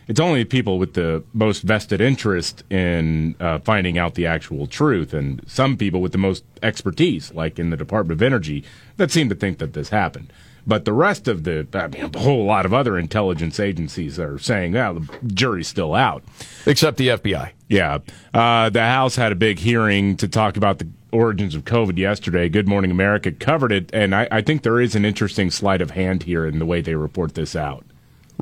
It's, 0.10 0.20
only 0.20 0.43
people 0.43 0.80
with 0.80 0.95
the 0.95 1.24
most 1.34 1.62
vested 1.62 2.01
interest 2.01 2.64
in 2.70 3.36
uh, 3.39 3.60
finding 3.60 3.97
out 3.97 4.16
the 4.16 4.26
actual 4.26 4.68
truth, 4.68 5.14
and 5.14 5.41
some 5.47 5.78
people 5.78 6.01
with 6.01 6.12
the 6.12 6.18
most 6.18 6.43
expertise, 6.64 7.32
like 7.34 7.60
in 7.60 7.70
the 7.70 7.78
Department 7.78 8.20
of 8.20 8.24
Energy, 8.24 8.64
that 8.97 9.12
seem 9.12 9.30
to 9.30 9.36
think 9.36 9.60
that 9.60 9.74
this 9.74 9.89
happened. 9.89 10.34
But 10.66 10.86
the 10.86 10.93
rest 10.93 11.28
of 11.28 11.43
the, 11.43 11.68
I 11.74 11.88
mean, 11.88 12.12
a 12.14 12.20
whole 12.20 12.45
lot 12.45 12.66
of 12.66 12.74
other 12.74 12.97
intelligence 12.97 13.60
agencies 13.60 14.20
are 14.20 14.38
saying, 14.38 14.74
"Yeah, 14.74 14.93
the 14.93 15.07
jury's 15.28 15.68
still 15.68 15.95
out," 15.95 16.24
except 16.66 16.97
the 16.97 17.10
FBI. 17.10 17.51
Yeah, 17.68 17.99
uh, 18.34 18.70
the 18.70 18.82
House 18.82 19.16
had 19.16 19.32
a 19.32 19.36
big 19.36 19.60
hearing 19.60 20.18
to 20.18 20.28
talk 20.28 20.57
about 20.57 20.80
the 20.80 20.88
origins 21.12 21.55
of 21.55 21.66
COVID 21.66 21.97
yesterday. 21.97 22.49
Good 22.49 22.68
Morning 22.68 22.91
America 22.91 23.32
covered 23.32 23.72
it, 23.72 23.89
and 23.93 24.16
I, 24.16 24.28
I 24.32 24.41
think 24.41 24.64
there 24.64 24.80
is 24.80 24.95
an 24.95 25.05
interesting 25.05 25.51
sleight 25.51 25.82
of 25.82 25.91
hand 25.91 26.24
here 26.24 26.45
in 26.45 26.60
the 26.60 26.66
way 26.66 26.82
they 26.82 26.95
report 26.95 27.36
this 27.36 27.55
out. 27.55 27.86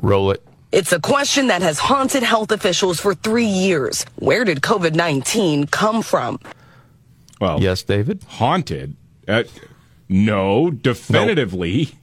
Roll 0.00 0.30
it. 0.30 0.47
It's 0.70 0.92
a 0.92 1.00
question 1.00 1.46
that 1.46 1.62
has 1.62 1.78
haunted 1.78 2.22
health 2.22 2.52
officials 2.52 3.00
for 3.00 3.14
three 3.14 3.46
years. 3.46 4.04
Where 4.16 4.44
did 4.44 4.60
COVID 4.60 4.94
19 4.94 5.66
come 5.68 6.02
from? 6.02 6.38
Well, 7.40 7.60
yes, 7.60 7.82
David. 7.82 8.22
Haunted? 8.28 8.96
Uh, 9.26 9.44
no, 10.08 10.70
definitively. 10.70 11.84
Nope. 11.84 11.94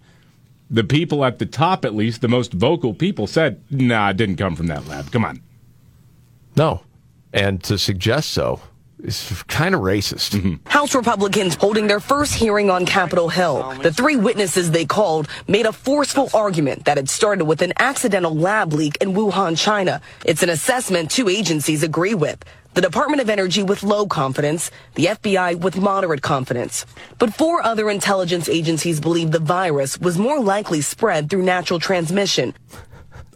The 0.71 0.83
people 0.83 1.23
at 1.23 1.37
the 1.37 1.45
top, 1.45 1.85
at 1.85 1.93
least, 1.93 2.21
the 2.21 2.27
most 2.27 2.53
vocal 2.53 2.93
people 2.93 3.27
said, 3.27 3.61
nah, 3.69 4.09
it 4.09 4.17
didn't 4.17 4.37
come 4.37 4.55
from 4.55 4.67
that 4.67 4.87
lab. 4.87 5.11
Come 5.11 5.25
on. 5.25 5.41
No. 6.55 6.81
And 7.33 7.63
to 7.65 7.77
suggest 7.77 8.31
so 8.31 8.61
is 9.03 9.43
kind 9.47 9.75
of 9.75 9.81
racist. 9.81 10.35
Mm-hmm. 10.35 10.67
House 10.69 10.95
Republicans 10.95 11.55
holding 11.55 11.87
their 11.87 11.99
first 11.99 12.33
hearing 12.33 12.69
on 12.69 12.85
Capitol 12.85 13.29
Hill. 13.29 13.73
The 13.81 13.91
three 13.91 14.15
witnesses 14.15 14.71
they 14.71 14.85
called 14.85 15.27
made 15.47 15.65
a 15.65 15.73
forceful 15.73 16.29
argument 16.33 16.85
that 16.85 16.97
it 16.97 17.09
started 17.09 17.45
with 17.45 17.61
an 17.61 17.73
accidental 17.77 18.35
lab 18.35 18.73
leak 18.73 18.97
in 19.01 19.13
Wuhan, 19.13 19.57
China. 19.57 20.01
It's 20.25 20.43
an 20.43 20.49
assessment 20.49 21.11
two 21.11 21.29
agencies 21.29 21.83
agree 21.83 22.15
with. 22.15 22.43
The 22.73 22.81
Department 22.81 23.21
of 23.21 23.29
Energy 23.29 23.63
with 23.63 23.83
low 23.83 24.05
confidence, 24.05 24.69
the 24.95 25.05
FBI 25.05 25.61
with 25.61 25.77
moderate 25.77 26.21
confidence. 26.21 26.85
But 27.19 27.33
four 27.33 27.65
other 27.65 27.89
intelligence 27.89 28.49
agencies 28.49 28.99
believe 28.99 29.31
the 29.31 29.39
virus 29.39 29.97
was 29.97 30.17
more 30.17 30.41
likely 30.41 30.81
spread 30.81 31.29
through 31.29 31.43
natural 31.43 31.79
transmission. 31.79 32.53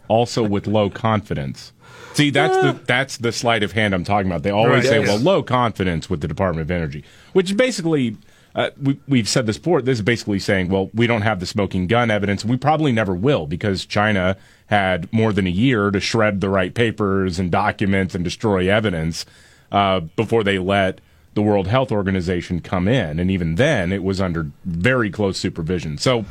Also 0.08 0.42
with 0.42 0.66
low 0.66 0.90
confidence. 0.90 1.72
See, 2.14 2.30
that's 2.30 2.56
the 2.56 2.78
that's 2.86 3.16
the 3.18 3.32
sleight 3.32 3.62
of 3.62 3.72
hand 3.72 3.94
I'm 3.94 4.04
talking 4.04 4.30
about. 4.30 4.42
They 4.42 4.50
always 4.50 4.84
Right, 4.84 4.84
say, 4.84 4.98
yes. 5.00 5.08
"Well, 5.08 5.18
low 5.18 5.42
confidence 5.42 6.10
with 6.10 6.20
the 6.20 6.28
Department 6.28 6.62
of 6.62 6.70
Energy," 6.70 7.04
which 7.32 7.50
is 7.50 7.56
basically 7.56 8.16
uh, 8.54 8.70
we, 8.82 8.98
we've 9.06 9.28
said 9.28 9.46
this 9.46 9.58
before. 9.58 9.80
This 9.80 9.98
is 9.98 10.02
basically 10.02 10.40
saying, 10.40 10.68
"Well, 10.68 10.90
we 10.92 11.06
don't 11.06 11.22
have 11.22 11.40
the 11.40 11.46
smoking 11.46 11.86
gun 11.86 12.10
evidence. 12.10 12.44
We 12.44 12.56
probably 12.56 12.92
never 12.92 13.14
will 13.14 13.46
because 13.46 13.86
China 13.86 14.36
had 14.66 15.10
more 15.12 15.32
than 15.32 15.46
a 15.46 15.50
year 15.50 15.90
to 15.90 16.00
shred 16.00 16.40
the 16.40 16.48
right 16.48 16.74
papers 16.74 17.38
and 17.38 17.50
documents 17.50 18.14
and 18.14 18.24
destroy 18.24 18.70
evidence 18.70 19.24
uh, 19.72 20.00
before 20.00 20.44
they 20.44 20.58
let." 20.58 21.00
The 21.34 21.42
World 21.42 21.68
Health 21.68 21.92
Organization 21.92 22.60
come 22.60 22.88
in, 22.88 23.20
and 23.20 23.30
even 23.30 23.54
then, 23.54 23.92
it 23.92 24.02
was 24.02 24.20
under 24.20 24.50
very 24.64 25.10
close 25.10 25.38
supervision. 25.38 25.96
So, 25.96 26.24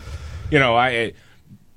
you 0.51 0.59
know, 0.59 0.75
I 0.75 1.13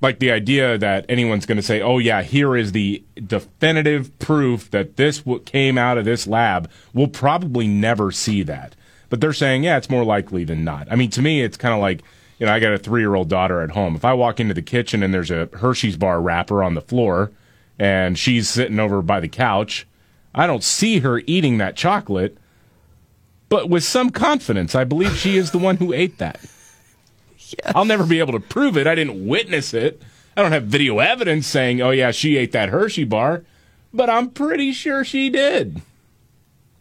like 0.03 0.19
the 0.19 0.31
idea 0.31 0.77
that 0.77 1.05
anyone's 1.09 1.45
going 1.45 1.57
to 1.57 1.63
say, 1.63 1.81
"Oh 1.81 1.97
yeah, 1.97 2.21
here 2.21 2.55
is 2.55 2.73
the 2.73 3.03
definitive 3.15 4.17
proof 4.19 4.69
that 4.71 4.97
this 4.97 5.19
w- 5.19 5.41
came 5.43 5.77
out 5.77 5.97
of 5.97 6.05
this 6.05 6.27
lab." 6.27 6.69
We'll 6.93 7.07
probably 7.07 7.67
never 7.67 8.11
see 8.11 8.43
that. 8.43 8.75
But 9.09 9.21
they're 9.21 9.33
saying, 9.33 9.63
"Yeah, 9.63 9.77
it's 9.77 9.89
more 9.89 10.03
likely 10.03 10.43
than 10.43 10.63
not." 10.63 10.87
I 10.91 10.95
mean, 10.95 11.09
to 11.11 11.21
me, 11.21 11.41
it's 11.41 11.57
kind 11.57 11.73
of 11.73 11.79
like, 11.79 12.03
you 12.37 12.45
know, 12.45 12.51
I 12.51 12.59
got 12.59 12.73
a 12.73 12.77
3-year-old 12.77 13.29
daughter 13.29 13.61
at 13.61 13.71
home. 13.71 13.95
If 13.95 14.03
I 14.03 14.13
walk 14.13 14.39
into 14.39 14.53
the 14.53 14.61
kitchen 14.61 15.01
and 15.01 15.13
there's 15.13 15.31
a 15.31 15.49
Hershey's 15.53 15.97
bar 15.97 16.21
wrapper 16.21 16.63
on 16.63 16.75
the 16.75 16.81
floor 16.81 17.31
and 17.79 18.19
she's 18.19 18.49
sitting 18.49 18.79
over 18.79 19.01
by 19.01 19.19
the 19.19 19.29
couch, 19.29 19.87
I 20.35 20.47
don't 20.47 20.63
see 20.63 20.99
her 20.99 21.21
eating 21.25 21.57
that 21.59 21.75
chocolate, 21.75 22.37
but 23.49 23.69
with 23.69 23.83
some 23.83 24.09
confidence, 24.09 24.75
I 24.75 24.83
believe 24.83 25.15
she 25.15 25.37
is 25.37 25.51
the 25.51 25.59
one 25.59 25.77
who 25.77 25.93
ate 25.93 26.17
that. 26.17 26.39
I'll 27.75 27.85
never 27.85 28.05
be 28.05 28.19
able 28.19 28.33
to 28.33 28.39
prove 28.39 28.77
it. 28.77 28.87
I 28.87 28.95
didn't 28.95 29.27
witness 29.27 29.73
it. 29.73 30.01
I 30.35 30.41
don't 30.41 30.51
have 30.51 30.63
video 30.63 30.99
evidence 30.99 31.47
saying, 31.47 31.81
oh, 31.81 31.91
yeah, 31.91 32.11
she 32.11 32.37
ate 32.37 32.51
that 32.53 32.69
Hershey 32.69 33.03
bar, 33.03 33.43
but 33.93 34.09
I'm 34.09 34.29
pretty 34.29 34.71
sure 34.73 35.03
she 35.03 35.29
did. 35.29 35.81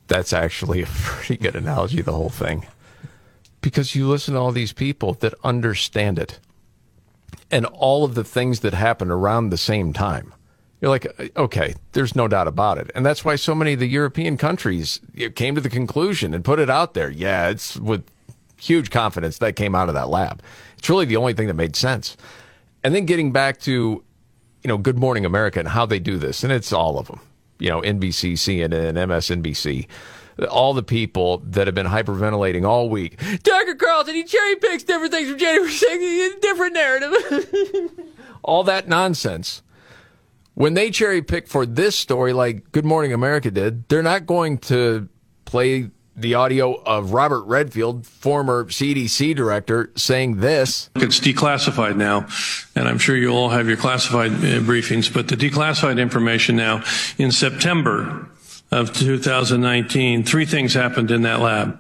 That's 0.09 0.33
actually 0.33 0.83
a 0.83 0.87
pretty 0.93 1.43
good 1.43 1.57
analogy, 1.57 2.03
the 2.03 2.13
whole 2.13 2.31
thing. 2.31 2.67
Because 3.61 3.95
you 3.95 4.09
listen 4.09 4.35
to 4.35 4.41
all 4.41 4.53
these 4.53 4.73
people 4.73 5.15
that 5.15 5.35
understand 5.45 6.19
it 6.19 6.39
and 7.51 7.67
all 7.67 8.05
of 8.05 8.15
the 8.15 8.25
things 8.25 8.61
that 8.61 8.75
happen 8.75 9.11
around 9.11 9.51
the 9.51 9.59
same 9.59 9.93
time. 9.93 10.33
You're 10.81 10.91
like, 10.91 11.07
uh, 11.19 11.29
okay, 11.37 11.75
there's 11.93 12.17
no 12.17 12.27
doubt 12.27 12.49
about 12.49 12.79
it. 12.79 12.91
And 12.95 13.07
that's 13.07 13.25
why 13.25 13.37
so 13.37 13.55
many 13.55 13.75
of 13.75 13.79
the 13.79 13.87
European 13.87 14.37
countries 14.37 15.01
came 15.37 15.55
to 15.55 15.61
the 15.61 15.71
conclusion 15.71 16.35
and 16.35 16.45
put 16.45 16.59
it 16.59 16.69
out 16.69 16.95
there. 16.95 17.11
Yeah, 17.11 17.51
it's 17.51 17.77
with 17.77 18.05
huge 18.63 18.91
confidence 18.91 19.39
that 19.39 19.57
came 19.57 19.75
out 19.75 19.89
of 19.89 19.95
that 19.95 20.09
lab. 20.09 20.43
It's 20.79 20.89
really 20.89 21.05
the 21.05 21.17
only 21.17 21.35
thing 21.35 21.49
that 21.49 21.55
made 21.55 21.75
sense. 21.75 22.17
And 22.85 22.95
then 22.95 23.07
getting 23.07 23.33
back 23.33 23.59
to, 23.61 23.73
you 23.73 24.69
know, 24.69 24.79
Good 24.79 24.99
Morning 24.99 25.25
America 25.25 25.59
and 25.59 25.69
how 25.69 25.85
they 25.85 25.99
do 25.99 26.17
this, 26.17 26.45
and 26.45 26.53
it's 26.53 26.73
all 26.73 26.99
of 26.99 27.09
them. 27.09 27.21
You 27.59 27.71
know, 27.71 27.81
NBC, 27.81 28.33
CNN, 28.35 28.95
MSNBC, 28.95 29.87
all 30.49 30.75
the 30.75 30.83
people 30.83 31.39
that 31.39 31.67
have 31.67 31.75
been 31.75 31.87
hyperventilating 31.87 32.67
all 32.67 32.89
week. 32.89 33.19
Tucker 33.43 33.75
Carlson, 33.75 34.15
he 34.15 34.25
cherry 34.25 34.57
picks 34.57 34.85
different 34.85 35.13
things 35.13 35.29
from 35.29 35.39
January 35.39 35.71
6th, 35.71 36.41
different 36.41 36.75
narrative. 36.75 37.91
all 38.43 38.65
that 38.65 38.89
nonsense. 38.89 39.63
When 40.55 40.75
they 40.75 40.91
cherry 40.91 41.23
pick 41.23 41.49
for 41.49 41.65
this 41.65 41.97
story, 41.97 42.33
like 42.33 42.71
Good 42.73 42.85
Morning 42.85 43.13
America 43.13 43.51
did, 43.51 43.89
they're 43.89 44.03
not 44.03 44.27
going 44.27 44.59
to 44.59 45.09
play 45.45 45.91
the 46.17 46.35
audio 46.35 46.75
of 46.83 47.13
Robert 47.13 47.43
Redfield, 47.45 48.07
former 48.07 48.65
CDC 48.65 49.35
director, 49.35 49.91
saying 49.97 50.41
this. 50.41 50.91
It's 50.97 51.21
declassified 51.21 51.97
now, 51.97 52.27
and 52.75 52.89
I'm 52.89 52.99
sure 52.99 53.17
you 53.17 53.31
all 53.31 53.49
have 53.49 53.69
your 53.69 53.77
classified 53.77 54.33
uh, 54.33 54.61
briefings, 54.61 55.13
but 55.13 55.29
the 55.29 55.37
declassified 55.37 56.01
information 56.01 56.57
now, 56.57 56.83
in 57.19 57.33
September 57.33 58.29
of 58.71 58.93
2019, 58.93 60.25
three 60.25 60.47
things 60.47 60.75
happened 60.75 61.11
in 61.11 61.23
that 61.23 61.41
lab. 61.41 61.79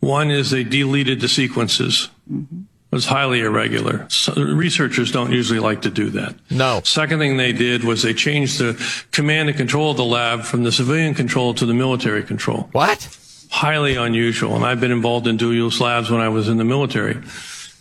One 0.00 0.30
is 0.30 0.50
they 0.50 0.64
deleted 0.64 1.20
the 1.20 1.28
sequences. 1.28 2.10
It 2.30 2.94
was 2.94 3.06
highly 3.06 3.40
irregular. 3.40 4.06
So 4.08 4.34
researchers 4.34 5.10
don't 5.10 5.32
usually 5.32 5.58
like 5.58 5.82
to 5.82 5.90
do 5.90 6.10
that. 6.10 6.36
No. 6.50 6.80
Second 6.84 7.18
thing 7.18 7.36
they 7.38 7.52
did 7.52 7.82
was 7.84 8.02
they 8.02 8.14
changed 8.14 8.58
the 8.58 8.80
command 9.10 9.48
and 9.48 9.58
control 9.58 9.90
of 9.90 9.96
the 9.96 10.04
lab 10.04 10.42
from 10.42 10.62
the 10.62 10.70
civilian 10.70 11.14
control 11.14 11.54
to 11.54 11.66
the 11.66 11.74
military 11.74 12.22
control. 12.22 12.68
What? 12.72 13.18
Highly 13.54 13.94
unusual. 13.94 14.56
And 14.56 14.64
I've 14.64 14.80
been 14.80 14.90
involved 14.90 15.28
in 15.28 15.36
dual 15.36 15.54
use 15.54 15.80
labs 15.80 16.10
when 16.10 16.20
I 16.20 16.28
was 16.28 16.48
in 16.48 16.56
the 16.56 16.64
military. 16.64 17.22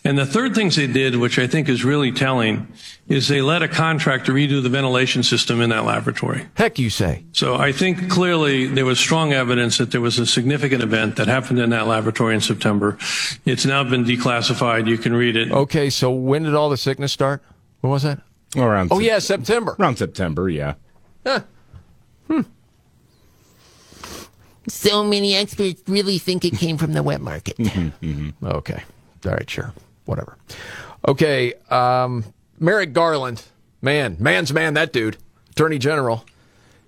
And 0.06 0.18
the 0.20 0.26
third 0.26 0.54
things 0.54 0.76
they 0.76 0.86
did, 0.86 1.16
which 1.16 1.40
I 1.40 1.48
think 1.48 1.68
is 1.68 1.84
really 1.84 2.12
telling, 2.12 2.68
is 3.08 3.28
they 3.28 3.42
let 3.42 3.64
a 3.64 3.68
contractor 3.68 4.34
redo 4.34 4.62
the 4.62 4.70
ventilation 4.70 5.24
system 5.24 5.62
in 5.62 5.72
that 5.72 5.84
laboratory. 5.86 6.46
Heck, 6.56 6.78
you 6.78 6.92
say. 6.92 7.24
So 7.32 7.56
I 7.56 7.72
think 7.72 8.08
clearly 8.12 8.68
there 8.68 8.86
was 8.86 9.00
strong 9.00 9.34
evidence 9.34 9.80
that 9.80 9.92
there 9.92 10.02
was 10.02 10.20
a 10.20 10.26
significant 10.28 10.84
event 10.84 11.16
that 11.16 11.28
happened 11.28 11.58
in 11.60 11.72
that 11.72 11.88
laboratory 11.88 12.36
in 12.36 12.42
September. 12.42 12.98
It's 13.46 13.66
now 13.66 13.84
been 13.84 14.04
declassified. 14.06 14.88
You 14.88 15.00
can 15.00 15.14
read 15.16 15.36
it. 15.36 15.52
Okay, 15.52 15.90
so 15.90 16.12
when 16.12 16.44
did 16.44 16.54
all 16.54 16.70
the 16.70 16.78
sickness 16.78 17.12
start? 17.12 17.42
What 17.82 17.90
was 17.90 18.04
that? 18.04 18.20
Around 18.56 18.90
Oh, 18.92 19.00
yeah, 19.00 19.18
September. 19.20 19.76
around 19.80 19.98
September, 19.98 20.50
yeah. 20.50 20.76
Huh. 21.26 21.40
So 24.68 25.04
many 25.04 25.36
experts 25.36 25.82
really 25.88 26.18
think 26.18 26.46
it 26.46 26.58
came 26.58 26.78
from 26.78 26.94
the 26.94 27.04
wet 27.04 27.22
market. 27.22 27.58
Okay. 28.44 28.84
All 29.26 29.32
right, 29.32 29.50
sure. 29.50 29.74
Whatever. 30.06 30.38
Okay. 31.08 31.54
Um, 31.70 32.24
Merrick 32.60 32.94
Garland, 32.94 33.44
man, 33.82 34.18
man's 34.20 34.54
man, 34.54 34.74
that 34.76 34.94
dude, 34.94 35.18
Attorney 35.52 35.80
General. 35.80 36.26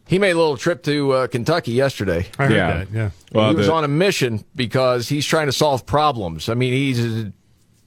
He 0.08 0.20
made 0.20 0.32
a 0.32 0.38
little 0.38 0.56
trip 0.58 0.84
to 0.84 1.12
uh, 1.14 1.28
Kentucky 1.28 1.72
yesterday. 1.72 2.28
I 2.38 2.44
heard 2.46 2.52
Yeah. 2.54 2.78
that. 2.78 2.92
Yeah. 2.92 3.10
Well, 3.34 3.50
he 3.50 3.56
was 3.56 3.68
the- 3.68 3.74
on 3.74 3.84
a 3.84 3.88
mission 3.88 4.44
because 4.56 5.10
he's 5.10 5.26
trying 5.26 5.48
to 5.48 5.52
solve 5.52 5.86
problems. 5.86 6.48
I 6.48 6.54
mean, 6.54 6.74
he's 6.74 7.04
a 7.04 7.34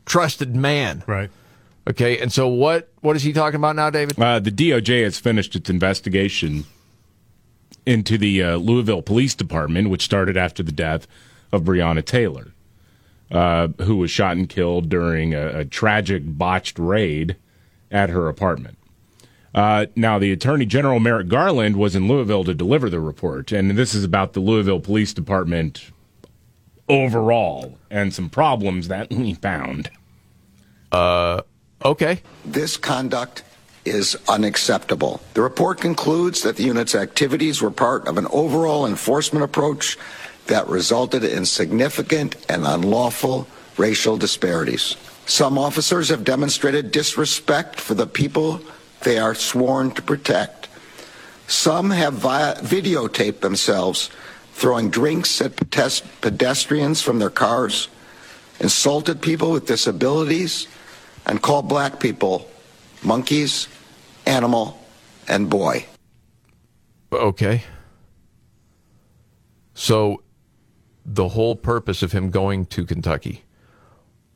trusted 0.05 0.55
man. 0.57 1.05
Right. 1.07 1.31
Okay, 1.89 2.19
and 2.19 2.31
so 2.31 2.49
what? 2.49 2.91
What 3.01 3.17
is 3.17 3.23
he 3.23 3.33
talking 3.33 3.57
about 3.57 3.75
now, 3.77 3.89
David? 3.89 4.19
Uh, 4.21 4.41
the 4.41 4.51
DOJ 4.51 5.05
has 5.05 5.19
finished 5.19 5.57
its 5.57 5.71
investigation 5.71 6.65
into 7.89 8.19
the 8.19 8.43
uh, 8.43 8.57
Louisville 8.57 9.01
Police 9.01 9.35
Department, 9.35 9.89
which 9.89 10.05
started 10.05 10.37
after 10.37 10.63
the 10.63 10.73
death 10.73 11.07
of 11.51 11.63
Breonna 11.63 12.05
Taylor, 12.05 12.53
uh, 13.31 13.69
who 13.81 13.97
was 13.97 14.11
shot 14.11 14.37
and 14.37 14.47
killed 14.47 14.91
during 14.91 15.33
a, 15.33 15.61
a 15.61 15.65
tragic 15.65 16.23
botched 16.27 16.79
raid 16.79 17.37
at 17.91 18.11
her 18.11 18.29
apartment. 18.29 18.77
Uh, 19.55 19.87
now, 19.97 20.19
the 20.19 20.31
Attorney 20.31 20.67
General 20.67 21.01
Merrick 21.01 21.29
Garland 21.29 21.77
was 21.77 21.97
in 21.97 22.07
Louisville 22.07 22.45
to 22.45 22.53
deliver 22.53 22.91
the 22.91 23.01
report, 23.01 23.53
and 23.53 23.71
this 23.71 23.95
is 23.95 24.05
about 24.05 24.35
the 24.35 24.41
Louisville 24.41 24.81
Police 24.81 25.15
Department 25.15 25.91
overall 26.91 27.79
and 27.91 28.13
some 28.13 28.29
problems 28.29 28.89
that 28.89 29.11
we 29.11 29.33
found. 29.33 29.91
Uh, 30.93 31.41
okay. 31.83 32.21
This 32.45 32.77
conduct 32.77 33.43
is 33.89 34.17
unacceptable. 34.29 35.21
The 35.35 35.43
report 35.43 35.81
concludes 35.81 36.43
that 36.43 36.57
the 36.57 36.65
unit's 36.65 36.95
activities 36.95 37.61
were 37.61 37.71
part 37.71 38.07
of 38.07 38.19
an 38.19 38.27
overall 38.31 38.87
enforcement 38.87 39.45
approach 39.45 39.99
that 40.47 40.69
resulted 40.69 41.25
in 41.25 41.45
significant 41.45 42.37
and 42.49 42.67
unlawful 42.67 43.47
racial 43.77 44.17
disparities. 44.17 44.97
Some 45.27 45.59
officers 45.59 46.09
have 46.09 46.25
demonstrated 46.25 46.91
disrespect 46.91 47.79
for 47.79 47.95
the 47.95 48.07
people 48.07 48.61
they 49.03 49.19
are 49.19 49.35
sworn 49.35 49.91
to 49.93 50.03
protect. 50.03 50.69
Some 51.47 51.91
have 51.91 52.15
vi- 52.15 52.55
videotaped 52.55 53.41
themselves 53.41 54.11
throwing 54.55 54.91
drinks 54.91 55.41
at 55.41 55.55
pedes- 55.55 56.03
pedestrians 56.21 57.01
from 57.01 57.19
their 57.19 57.31
cars, 57.31 57.89
insulted 58.59 59.23
people 59.23 59.53
with 59.53 59.67
disabilities, 59.67 60.67
and 61.27 61.41
called 61.41 61.69
black 61.69 62.01
people 62.01 62.51
monkeys, 63.03 63.69
animal, 64.29 64.79
and 65.27 65.49
boy. 65.51 65.87
Okay. 67.13 67.65
So 69.75 70.23
the 71.05 71.29
whole 71.29 71.57
purpose 71.57 72.03
of 72.03 72.13
him 72.13 72.31
going 72.31 72.67
to 72.67 72.85
Kentucky 72.85 73.45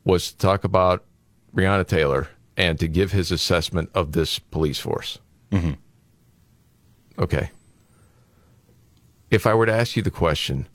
was 0.03 0.31
to 0.31 0.37
talk 0.37 0.63
about 0.63 1.03
Breonna 1.55 1.87
Taylor 1.87 2.29
and 2.57 2.79
to 2.79 2.87
give 2.87 3.11
his 3.11 3.31
assessment 3.31 3.89
of 3.93 4.11
this 4.13 4.39
police 4.39 4.79
force. 4.79 5.19
Mhm. 5.51 5.77
Okay. 7.19 7.51
If 9.29 9.45
I 9.45 9.53
were 9.53 9.65
to 9.65 9.73
ask 9.73 9.95
you 9.95 10.01
the 10.01 10.11
question, 10.11 10.67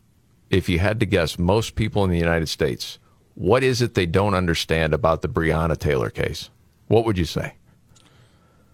if 0.50 0.68
you 0.68 0.78
had 0.78 1.00
to 1.00 1.06
guess, 1.06 1.38
most 1.38 1.74
people 1.74 2.04
in 2.04 2.10
the 2.10 2.18
United 2.18 2.48
States, 2.48 2.98
what 3.34 3.62
is 3.62 3.82
it 3.82 3.94
they 3.94 4.06
don't 4.06 4.34
understand 4.34 4.94
about 4.94 5.22
the 5.22 5.28
Breonna 5.28 5.76
Taylor 5.76 6.10
case? 6.10 6.50
What 6.86 7.04
would 7.04 7.18
you 7.18 7.24
say? 7.24 7.54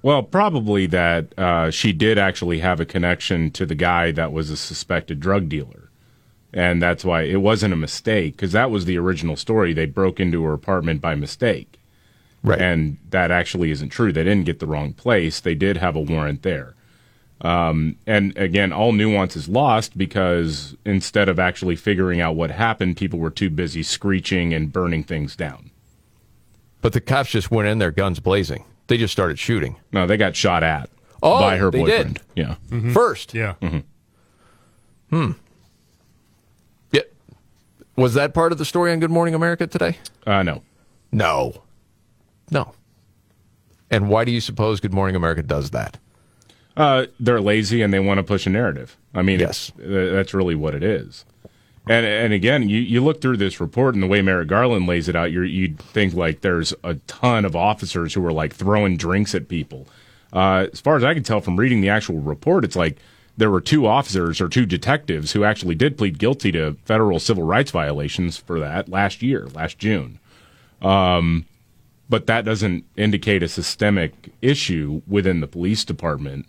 Well, 0.05 0.23
probably 0.23 0.85
that 0.89 1.33
uh, 1.39 1.71
she 1.71 1.95
did 1.95 2.19
actually 2.19 2.59
have 2.59 2.79
a 2.79 2.85
connection 2.85 3.51
to 3.53 3.65
the 3.65 3.75
guy 3.75 4.11
that 4.11 4.35
was 4.35 4.51
a 4.51 4.57
suspected 4.57 5.19
drug 5.19 5.49
dealer. 5.49 5.89
And 6.53 6.83
that's 6.83 7.07
why 7.07 7.23
it 7.23 7.41
wasn't 7.41 7.73
a 7.73 7.79
mistake, 7.79 8.37
because 8.37 8.53
that 8.53 8.71
was 8.71 8.85
the 8.85 8.99
original 8.99 9.35
story. 9.35 9.73
They 9.73 9.87
broke 9.87 10.21
into 10.21 10.45
her 10.45 10.53
apartment 10.53 11.01
by 11.01 11.15
mistake. 11.15 11.81
Right. 12.43 12.61
And 12.61 12.99
that 13.09 13.31
actually 13.31 13.71
isn't 13.71 13.89
true. 13.89 14.13
They 14.13 14.25
didn't 14.25 14.45
get 14.45 14.59
the 14.59 14.67
wrong 14.67 14.93
place. 14.93 15.41
They 15.41 15.55
did 15.55 15.79
have 15.79 15.97
a 15.97 16.01
warrant 16.01 16.43
there. 16.43 16.75
Um, 17.41 17.97
and 18.07 18.37
again, 18.37 18.75
all 18.75 18.93
nuance 18.93 19.37
is 19.37 19.49
lost 19.49 19.97
because 19.97 20.77
instead 20.85 21.31
of 21.31 21.39
actually 21.39 21.77
figuring 21.77 22.21
out 22.21 22.37
what 22.37 22.51
happened, 22.51 22.99
people 22.99 23.21
were 23.21 23.31
too 23.31 23.49
busy 23.49 23.83
screeching 23.83 24.53
and 24.53 24.71
burning 24.71 25.03
things 25.03 25.35
down. 25.35 25.71
But 26.83 26.93
the 26.93 27.01
cops 27.01 27.31
just 27.31 27.51
went 27.51 27.69
in 27.69 27.79
there, 27.79 27.91
guns 27.91 28.21
blazing. 28.21 28.67
They 28.87 28.97
just 28.99 29.13
started 29.13 29.39
shooting. 29.39 29.77
No, 29.93 30.07
they 30.07 30.17
got 30.17 30.37
shot 30.37 30.63
at 30.63 30.91
Oh, 31.23 31.41
by 31.41 31.57
her 31.57 31.71
they 31.71 31.79
boyfriend. 31.81 32.15
did? 32.15 32.23
Yeah. 32.35 32.55
Mm-hmm. 32.71 32.93
First. 32.93 33.33
Yeah. 33.35 33.55
Hmm. 35.11 35.33
Yeah. 36.93 37.03
Was 37.97 38.15
that 38.15 38.35
part 38.35 38.53
of 38.53 38.59
the 38.59 38.65
story 38.65 38.93
on 38.93 39.01
Good 39.01 39.11
Morning 39.11 39.35
America 39.35 39.67
today? 39.67 39.99
Uh, 40.27 40.43
no. 40.43 40.63
No. 41.13 41.63
No. 42.51 42.75
And 43.91 44.09
why 44.09 44.25
do 44.25 44.33
you 44.33 44.41
suppose 44.41 44.81
Good 44.81 44.93
Morning 44.93 45.15
America 45.17 45.43
does 45.43 45.71
that? 45.71 45.99
Uh, 46.77 47.07
they're 47.21 47.41
lazy 47.41 47.83
and 47.83 47.93
they 47.93 48.01
want 48.01 48.19
to 48.19 48.25
push 48.25 48.47
a 48.47 48.51
narrative. 48.51 48.97
I 49.15 49.23
mean, 49.23 49.39
Yes. 49.39 49.71
uh, 49.79 49.83
that's 50.13 50.35
really 50.35 50.57
what 50.57 50.75
it 50.75 50.83
is. 50.83 51.25
And 51.87 52.07
and 52.07 52.33
again, 52.33 52.69
you, 52.69 52.79
you 52.79 53.05
look 53.05 53.21
through 53.21 53.37
this 53.37 53.61
report 53.61 53.95
and 53.95 54.03
the 54.03 54.07
way 54.07 54.23
Merrick 54.23 54.49
Garland 54.49 54.87
lays 54.87 55.09
it 55.09 55.17
out, 55.17 55.33
you 55.33 55.43
you'd 55.43 55.79
think 55.79 56.15
like 56.15 56.41
there's 56.41 56.73
a 56.83 56.95
ton 57.07 57.45
of 57.45 57.55
officers 57.55 58.15
who 58.15 58.25
are 58.27 58.33
like 58.33 58.55
throwing 58.55 58.97
drinks 58.97 59.35
at 59.35 59.49
people. 59.49 59.87
Uh, 60.33 60.67
as 60.73 60.81
far 60.81 60.97
as 60.97 61.05
I 61.05 61.15
can 61.15 61.23
tell 61.23 61.41
from 61.41 61.57
reading 61.57 61.81
the 61.81 61.91
actual 61.91 62.19
report, 62.19 62.65
it's 62.65 62.75
like 62.75 62.99
there 63.37 63.51
were 63.51 63.61
two 63.61 63.87
officers 63.87 64.41
or 64.41 64.49
two 64.49 64.65
detectives 64.65 65.33
who 65.33 65.45
actually 65.45 65.75
did 65.75 65.99
plead 65.99 66.19
guilty 66.19 66.53
to 66.53 66.77
federal 66.85 67.21
civil 67.21 67.45
rights 67.45 67.71
violations 67.71 68.37
for 68.37 68.59
that 68.61 68.89
last 68.89 69.23
year, 69.23 69.47
last 69.55 69.79
June. 69.79 70.19
Um, 70.81 71.47
but 72.09 72.27
that 72.27 72.45
doesn't 72.45 72.85
indicate 72.97 73.43
a 73.43 73.49
systemic 73.49 74.33
issue 74.41 75.03
within 75.07 75.41
the 75.41 75.47
police 75.47 75.85
department 75.85 76.47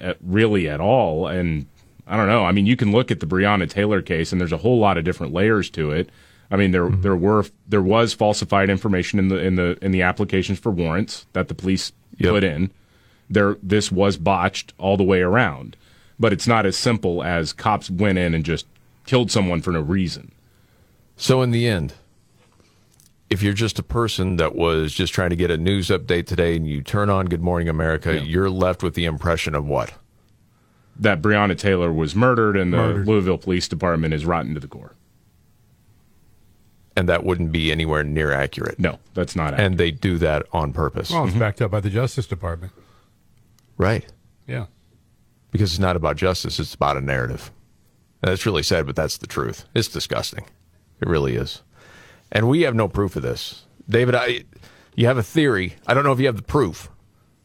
uh, 0.00 0.14
really 0.20 0.68
at 0.68 0.80
all. 0.80 1.26
And 1.26 1.66
I 2.10 2.16
don't 2.16 2.26
know. 2.26 2.44
I 2.44 2.50
mean, 2.50 2.66
you 2.66 2.76
can 2.76 2.90
look 2.90 3.12
at 3.12 3.20
the 3.20 3.26
Breonna 3.26 3.70
Taylor 3.70 4.02
case, 4.02 4.32
and 4.32 4.40
there's 4.40 4.52
a 4.52 4.58
whole 4.58 4.80
lot 4.80 4.98
of 4.98 5.04
different 5.04 5.32
layers 5.32 5.70
to 5.70 5.92
it. 5.92 6.10
I 6.50 6.56
mean, 6.56 6.72
there 6.72 6.86
mm-hmm. 6.86 7.02
there 7.02 7.16
were 7.16 7.44
there 7.68 7.82
was 7.82 8.12
falsified 8.12 8.68
information 8.68 9.20
in 9.20 9.28
the 9.28 9.36
in 9.36 9.54
the 9.54 9.78
in 9.80 9.92
the 9.92 10.02
applications 10.02 10.58
for 10.58 10.72
warrants 10.72 11.26
that 11.32 11.48
the 11.48 11.54
police 11.54 11.92
put 12.20 12.44
in. 12.44 12.72
There, 13.32 13.56
this 13.62 13.92
was 13.92 14.16
botched 14.16 14.74
all 14.76 14.96
the 14.96 15.04
way 15.04 15.20
around, 15.20 15.76
but 16.18 16.32
it's 16.32 16.48
not 16.48 16.66
as 16.66 16.76
simple 16.76 17.22
as 17.22 17.52
cops 17.52 17.88
went 17.88 18.18
in 18.18 18.34
and 18.34 18.44
just 18.44 18.66
killed 19.06 19.30
someone 19.30 19.62
for 19.62 19.70
no 19.70 19.80
reason. 19.80 20.32
So, 21.16 21.40
in 21.40 21.52
the 21.52 21.68
end, 21.68 21.94
if 23.28 23.40
you're 23.40 23.52
just 23.52 23.78
a 23.78 23.84
person 23.84 24.34
that 24.36 24.56
was 24.56 24.92
just 24.92 25.14
trying 25.14 25.30
to 25.30 25.36
get 25.36 25.52
a 25.52 25.56
news 25.56 25.88
update 25.88 26.26
today 26.26 26.56
and 26.56 26.66
you 26.66 26.82
turn 26.82 27.08
on 27.08 27.26
Good 27.26 27.42
Morning 27.42 27.68
America, 27.68 28.20
you're 28.20 28.50
left 28.50 28.82
with 28.82 28.94
the 28.94 29.04
impression 29.04 29.54
of 29.54 29.64
what? 29.64 29.92
That 31.00 31.22
Breonna 31.22 31.58
Taylor 31.58 31.92
was 31.92 32.14
murdered, 32.14 32.56
and 32.56 32.72
the 32.72 32.76
Murdered. 32.76 33.08
Louisville 33.08 33.38
Police 33.38 33.66
Department 33.66 34.14
is 34.14 34.24
rotten 34.26 34.54
to 34.54 34.60
the 34.60 34.68
core. 34.68 34.94
And 36.94 37.08
that 37.08 37.24
wouldn't 37.24 37.52
be 37.52 37.72
anywhere 37.72 38.04
near 38.04 38.32
accurate. 38.32 38.78
No, 38.78 38.98
that's 39.14 39.34
not 39.34 39.54
accurate. 39.54 39.66
And 39.66 39.78
they 39.78 39.90
do 39.90 40.18
that 40.18 40.46
on 40.52 40.72
purpose. 40.72 41.10
Well, 41.10 41.24
it's 41.24 41.30
mm-hmm. 41.30 41.40
backed 41.40 41.62
up 41.62 41.70
by 41.70 41.80
the 41.80 41.88
Justice 41.88 42.26
Department. 42.26 42.72
Right. 43.78 44.04
Yeah. 44.46 44.66
Because 45.50 45.72
it's 45.72 45.80
not 45.80 45.96
about 45.96 46.16
justice, 46.16 46.60
it's 46.60 46.74
about 46.74 46.98
a 46.98 47.00
narrative. 47.00 47.50
And 48.22 48.30
that's 48.30 48.44
really 48.44 48.62
sad, 48.62 48.86
but 48.86 48.94
that's 48.94 49.16
the 49.16 49.26
truth. 49.26 49.64
It's 49.74 49.88
disgusting. 49.88 50.44
It 51.00 51.08
really 51.08 51.34
is. 51.34 51.62
And 52.30 52.48
we 52.48 52.62
have 52.62 52.74
no 52.74 52.88
proof 52.88 53.16
of 53.16 53.22
this. 53.22 53.64
David, 53.88 54.14
I 54.14 54.44
you 54.94 55.06
have 55.06 55.16
a 55.16 55.22
theory. 55.22 55.76
I 55.86 55.94
don't 55.94 56.04
know 56.04 56.12
if 56.12 56.20
you 56.20 56.26
have 56.26 56.36
the 56.36 56.42
proof, 56.42 56.90
but 56.90 56.99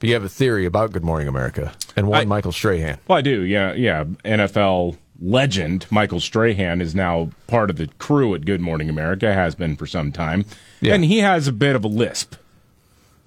you 0.08 0.14
have 0.14 0.24
a 0.24 0.30
theory 0.30 0.66
about 0.66 0.92
Good 0.92 1.04
Morning 1.04 1.28
America 1.28 1.74
and 1.96 2.08
one 2.08 2.28
Michael 2.28 2.52
Strahan. 2.52 2.98
Well, 3.08 3.18
I 3.18 3.22
do. 3.22 3.42
Yeah, 3.42 3.74
yeah. 3.74 4.04
NFL 4.24 4.98
legend 5.22 5.86
Michael 5.90 6.20
Strahan 6.20 6.82
is 6.82 6.94
now 6.94 7.30
part 7.48 7.70
of 7.70 7.78
the 7.78 7.88
crew 8.00 8.36
at 8.36 8.46
Good 8.46 8.62
Morning 8.62 8.90
America. 8.90 9.34
Has 9.34 9.56
been 9.56 9.76
for 9.76 9.88
some 9.88 10.12
time, 10.12 10.46
and 10.82 11.06
he 11.06 11.20
has 11.20 11.48
a 11.48 11.54
bit 11.54 11.76
of 11.76 11.84
a 11.84 11.88
lisp. 11.88 12.36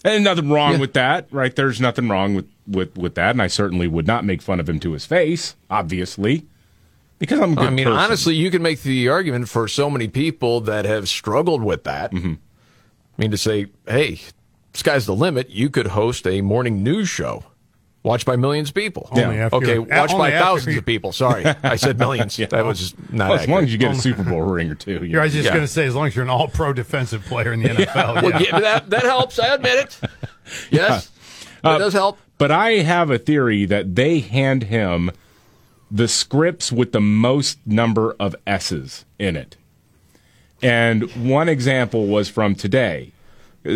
And 0.04 0.22
nothing 0.22 0.50
wrong 0.50 0.78
with 0.78 0.92
that, 0.92 1.26
right? 1.32 1.54
There's 1.54 1.80
nothing 1.80 2.08
wrong 2.08 2.36
with, 2.36 2.48
with, 2.68 2.96
with 2.96 3.16
that, 3.16 3.30
and 3.30 3.42
I 3.42 3.48
certainly 3.48 3.88
would 3.88 4.06
not 4.06 4.24
make 4.24 4.40
fun 4.40 4.60
of 4.60 4.68
him 4.68 4.78
to 4.80 4.92
his 4.92 5.04
face, 5.04 5.56
obviously, 5.68 6.46
because 7.18 7.40
I'm 7.40 7.58
I 7.58 7.70
mean, 7.70 7.86
person. 7.86 7.98
honestly, 7.98 8.34
you 8.36 8.50
can 8.50 8.62
make 8.62 8.82
the 8.82 9.08
argument 9.08 9.48
for 9.48 9.66
so 9.66 9.90
many 9.90 10.06
people 10.06 10.60
that 10.62 10.84
have 10.84 11.08
struggled 11.08 11.64
with 11.64 11.82
that. 11.84 12.12
Mm-hmm. 12.12 12.34
I 12.34 13.20
mean, 13.20 13.32
to 13.32 13.36
say, 13.36 13.66
hey, 13.88 14.20
sky's 14.78 15.06
the 15.06 15.14
limit. 15.14 15.50
You 15.50 15.70
could 15.70 15.88
host 15.88 16.26
a 16.26 16.40
morning 16.40 16.82
news 16.82 17.08
show 17.08 17.44
watched 18.04 18.24
by 18.24 18.36
millions 18.36 18.68
of 18.70 18.74
people. 18.74 19.08
Only 19.12 19.38
after 19.38 19.56
okay, 19.56 19.78
watched 19.78 20.16
by 20.16 20.30
thousands 20.30 20.74
you- 20.74 20.78
of 20.80 20.86
people. 20.86 21.12
Sorry, 21.12 21.44
I 21.62 21.76
said 21.76 21.98
millions. 22.04 22.38
Yeah. 22.38 22.46
That 22.46 22.64
was 22.64 22.94
not 23.10 23.30
Well, 23.30 23.38
as 23.40 23.48
long 23.48 23.64
as 23.64 23.72
you 23.72 23.78
get 23.78 23.90
a 23.90 23.96
Super 23.96 24.22
Bowl 24.22 24.40
ring 24.42 24.70
or 24.70 24.74
two. 24.74 25.04
Yeah, 25.04 25.18
I 25.20 25.24
was 25.24 25.32
just 25.32 25.46
Yeah. 25.46 25.50
going 25.54 25.64
to 25.64 25.68
say, 25.72 25.84
as 25.86 25.94
long 25.94 26.06
as 26.06 26.16
you're 26.16 26.24
an 26.24 26.30
all-pro 26.30 26.72
defensive 26.72 27.24
player 27.24 27.52
in 27.52 27.60
the 27.62 27.68
NFL. 27.70 28.22
Well, 28.22 28.30
yeah. 28.30 28.38
yeah, 28.52 28.60
that, 28.60 28.90
that 28.90 29.02
helps. 29.02 29.38
I 29.38 29.54
admit 29.54 29.78
it. 29.78 30.00
Yes, 30.70 31.10
that 31.62 31.72
Uh, 31.72 31.78
does 31.78 31.92
help. 31.92 32.18
But 32.38 32.50
I 32.50 32.76
have 32.76 33.10
a 33.10 33.18
theory 33.18 33.66
that 33.66 33.96
they 33.96 34.20
hand 34.20 34.62
him 34.64 35.10
the 35.90 36.08
scripts 36.08 36.72
with 36.72 36.92
the 36.92 37.00
most 37.02 37.58
number 37.66 38.16
of 38.18 38.34
S's 38.46 39.04
in 39.18 39.36
it. 39.36 39.56
And 40.62 41.02
one 41.28 41.48
example 41.48 42.06
was 42.06 42.28
from 42.28 42.54
today. 42.54 43.12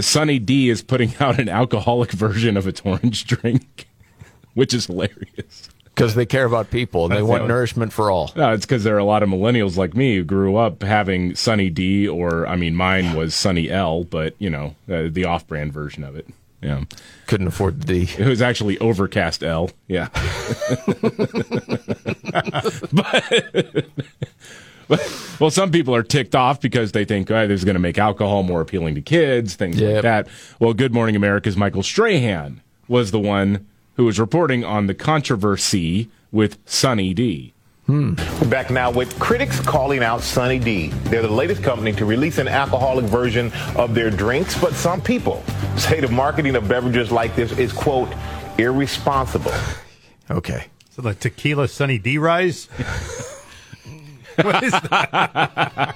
Sunny 0.00 0.38
D 0.38 0.68
is 0.68 0.82
putting 0.82 1.14
out 1.20 1.38
an 1.40 1.48
alcoholic 1.48 2.12
version 2.12 2.56
of 2.56 2.66
its 2.66 2.80
orange 2.84 3.26
drink, 3.26 3.86
which 4.54 4.72
is 4.74 4.86
hilarious. 4.86 5.68
Because 5.94 6.14
they 6.14 6.24
care 6.24 6.46
about 6.46 6.70
people 6.70 7.04
and 7.04 7.12
they 7.12 7.16
That's 7.16 7.28
want 7.28 7.42
it. 7.44 7.48
nourishment 7.48 7.92
for 7.92 8.10
all. 8.10 8.32
No, 8.34 8.54
it's 8.54 8.64
because 8.64 8.82
there 8.82 8.94
are 8.96 8.98
a 8.98 9.04
lot 9.04 9.22
of 9.22 9.28
millennials 9.28 9.76
like 9.76 9.94
me 9.94 10.16
who 10.16 10.24
grew 10.24 10.56
up 10.56 10.82
having 10.82 11.34
Sunny 11.34 11.68
D, 11.68 12.08
or 12.08 12.46
I 12.46 12.56
mean, 12.56 12.74
mine 12.74 13.14
was 13.14 13.34
Sunny 13.34 13.68
L, 13.70 14.02
but 14.04 14.34
you 14.38 14.48
know, 14.48 14.74
uh, 14.90 15.08
the 15.10 15.26
off-brand 15.26 15.70
version 15.74 16.02
of 16.02 16.16
it. 16.16 16.26
Yeah, 16.62 16.84
couldn't 17.26 17.48
afford 17.48 17.82
the 17.82 18.06
D. 18.06 18.14
It 18.22 18.26
was 18.26 18.40
actually 18.40 18.78
Overcast 18.78 19.42
L. 19.42 19.70
Yeah, 19.86 20.08
but, 22.22 22.92
but- 22.92 23.84
well, 25.40 25.50
some 25.50 25.70
people 25.70 25.94
are 25.94 26.02
ticked 26.02 26.34
off 26.34 26.60
because 26.60 26.92
they 26.92 27.04
think 27.04 27.30
oh, 27.30 27.46
this 27.46 27.60
is 27.60 27.64
going 27.64 27.74
to 27.74 27.80
make 27.80 27.98
alcohol 27.98 28.42
more 28.42 28.60
appealing 28.60 28.94
to 28.94 29.02
kids, 29.02 29.54
things 29.54 29.80
like 29.80 30.02
that. 30.02 30.28
Well, 30.60 30.74
Good 30.74 30.92
Morning 30.92 31.16
America's 31.16 31.56
Michael 31.56 31.82
Strahan 31.82 32.60
was 32.88 33.10
the 33.10 33.20
one 33.20 33.66
who 33.94 34.04
was 34.04 34.18
reporting 34.18 34.64
on 34.64 34.86
the 34.86 34.94
controversy 34.94 36.08
with 36.30 36.58
Sunny 36.64 37.14
D. 37.14 37.52
We're 37.88 38.48
back 38.48 38.70
now 38.70 38.90
with 38.90 39.18
critics 39.18 39.60
calling 39.60 40.02
out 40.02 40.22
Sunny 40.22 40.58
D. 40.58 40.88
They're 41.04 41.20
the 41.20 41.28
latest 41.28 41.62
company 41.62 41.92
to 41.92 42.04
release 42.06 42.38
an 42.38 42.48
alcoholic 42.48 43.04
version 43.06 43.52
of 43.76 43.94
their 43.94 44.08
drinks, 44.08 44.58
but 44.58 44.72
some 44.72 45.00
people 45.00 45.42
say 45.76 46.00
the 46.00 46.08
marketing 46.08 46.54
of 46.54 46.68
beverages 46.68 47.10
like 47.10 47.34
this 47.34 47.52
is, 47.58 47.72
quote, 47.72 48.08
irresponsible. 48.56 49.52
Okay. 50.30 50.66
So 50.90 51.02
the 51.02 51.14
tequila 51.14 51.68
Sunny 51.68 51.98
D 51.98 52.18
rise? 52.18 52.68
what 54.42 54.62
is 54.62 54.72
that? 54.72 55.94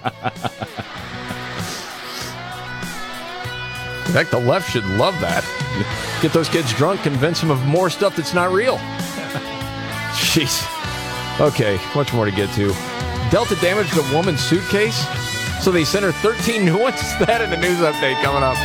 In 4.06 4.12
fact, 4.12 4.30
the 4.30 4.38
left 4.38 4.70
should 4.70 4.84
love 4.84 5.18
that. 5.20 5.44
Get 6.22 6.32
those 6.32 6.48
kids 6.48 6.72
drunk, 6.74 7.02
convince 7.02 7.40
them 7.40 7.50
of 7.50 7.64
more 7.66 7.90
stuff 7.90 8.16
that's 8.16 8.34
not 8.34 8.52
real. 8.52 8.76
Jeez. 10.16 10.64
Okay, 11.40 11.78
much 11.94 12.12
more 12.12 12.24
to 12.24 12.30
get 12.30 12.48
to. 12.54 12.68
Delta 13.30 13.56
damaged 13.56 13.96
a 13.96 14.14
woman's 14.14 14.40
suitcase, 14.40 15.06
so 15.62 15.70
they 15.70 15.84
sent 15.84 16.04
her 16.04 16.12
13 16.12 16.64
new 16.64 16.78
ones. 16.82 17.00
That 17.18 17.42
in 17.42 17.50
the 17.50 17.56
news 17.56 17.78
update 17.78 18.22
coming 18.22 18.42
up. 18.42 18.56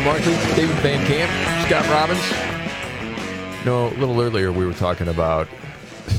Jamie 0.00 0.12
Markley, 0.12 0.56
David 0.56 0.76
Van 0.76 1.06
Camp, 1.06 1.66
Scott 1.66 1.86
Robbins. 1.88 3.66
No, 3.66 3.88
a 3.88 3.96
little 3.98 4.20
earlier 4.20 4.50
we 4.50 4.64
were 4.64 4.72
talking 4.72 5.08
about 5.08 5.46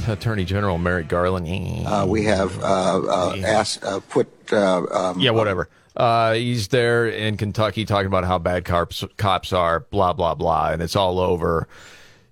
Attorney 0.07 0.45
General 0.45 0.77
Merrick 0.77 1.07
Garland. 1.07 1.47
Uh, 1.87 2.05
we 2.07 2.25
have 2.25 2.59
uh, 2.61 3.01
uh, 3.01 3.35
asked, 3.43 3.83
uh, 3.83 3.99
put. 4.09 4.27
Uh, 4.51 4.85
um, 4.91 5.19
yeah, 5.19 5.31
whatever. 5.31 5.67
Uh, 5.95 6.33
he's 6.33 6.67
there 6.67 7.07
in 7.07 7.37
Kentucky 7.37 7.85
talking 7.85 8.07
about 8.07 8.23
how 8.23 8.37
bad 8.37 8.65
cops 8.65 9.03
cops 9.17 9.51
are, 9.51 9.79
blah 9.79 10.13
blah 10.13 10.35
blah, 10.35 10.69
and 10.69 10.81
it's 10.81 10.95
all 10.95 11.19
over. 11.19 11.67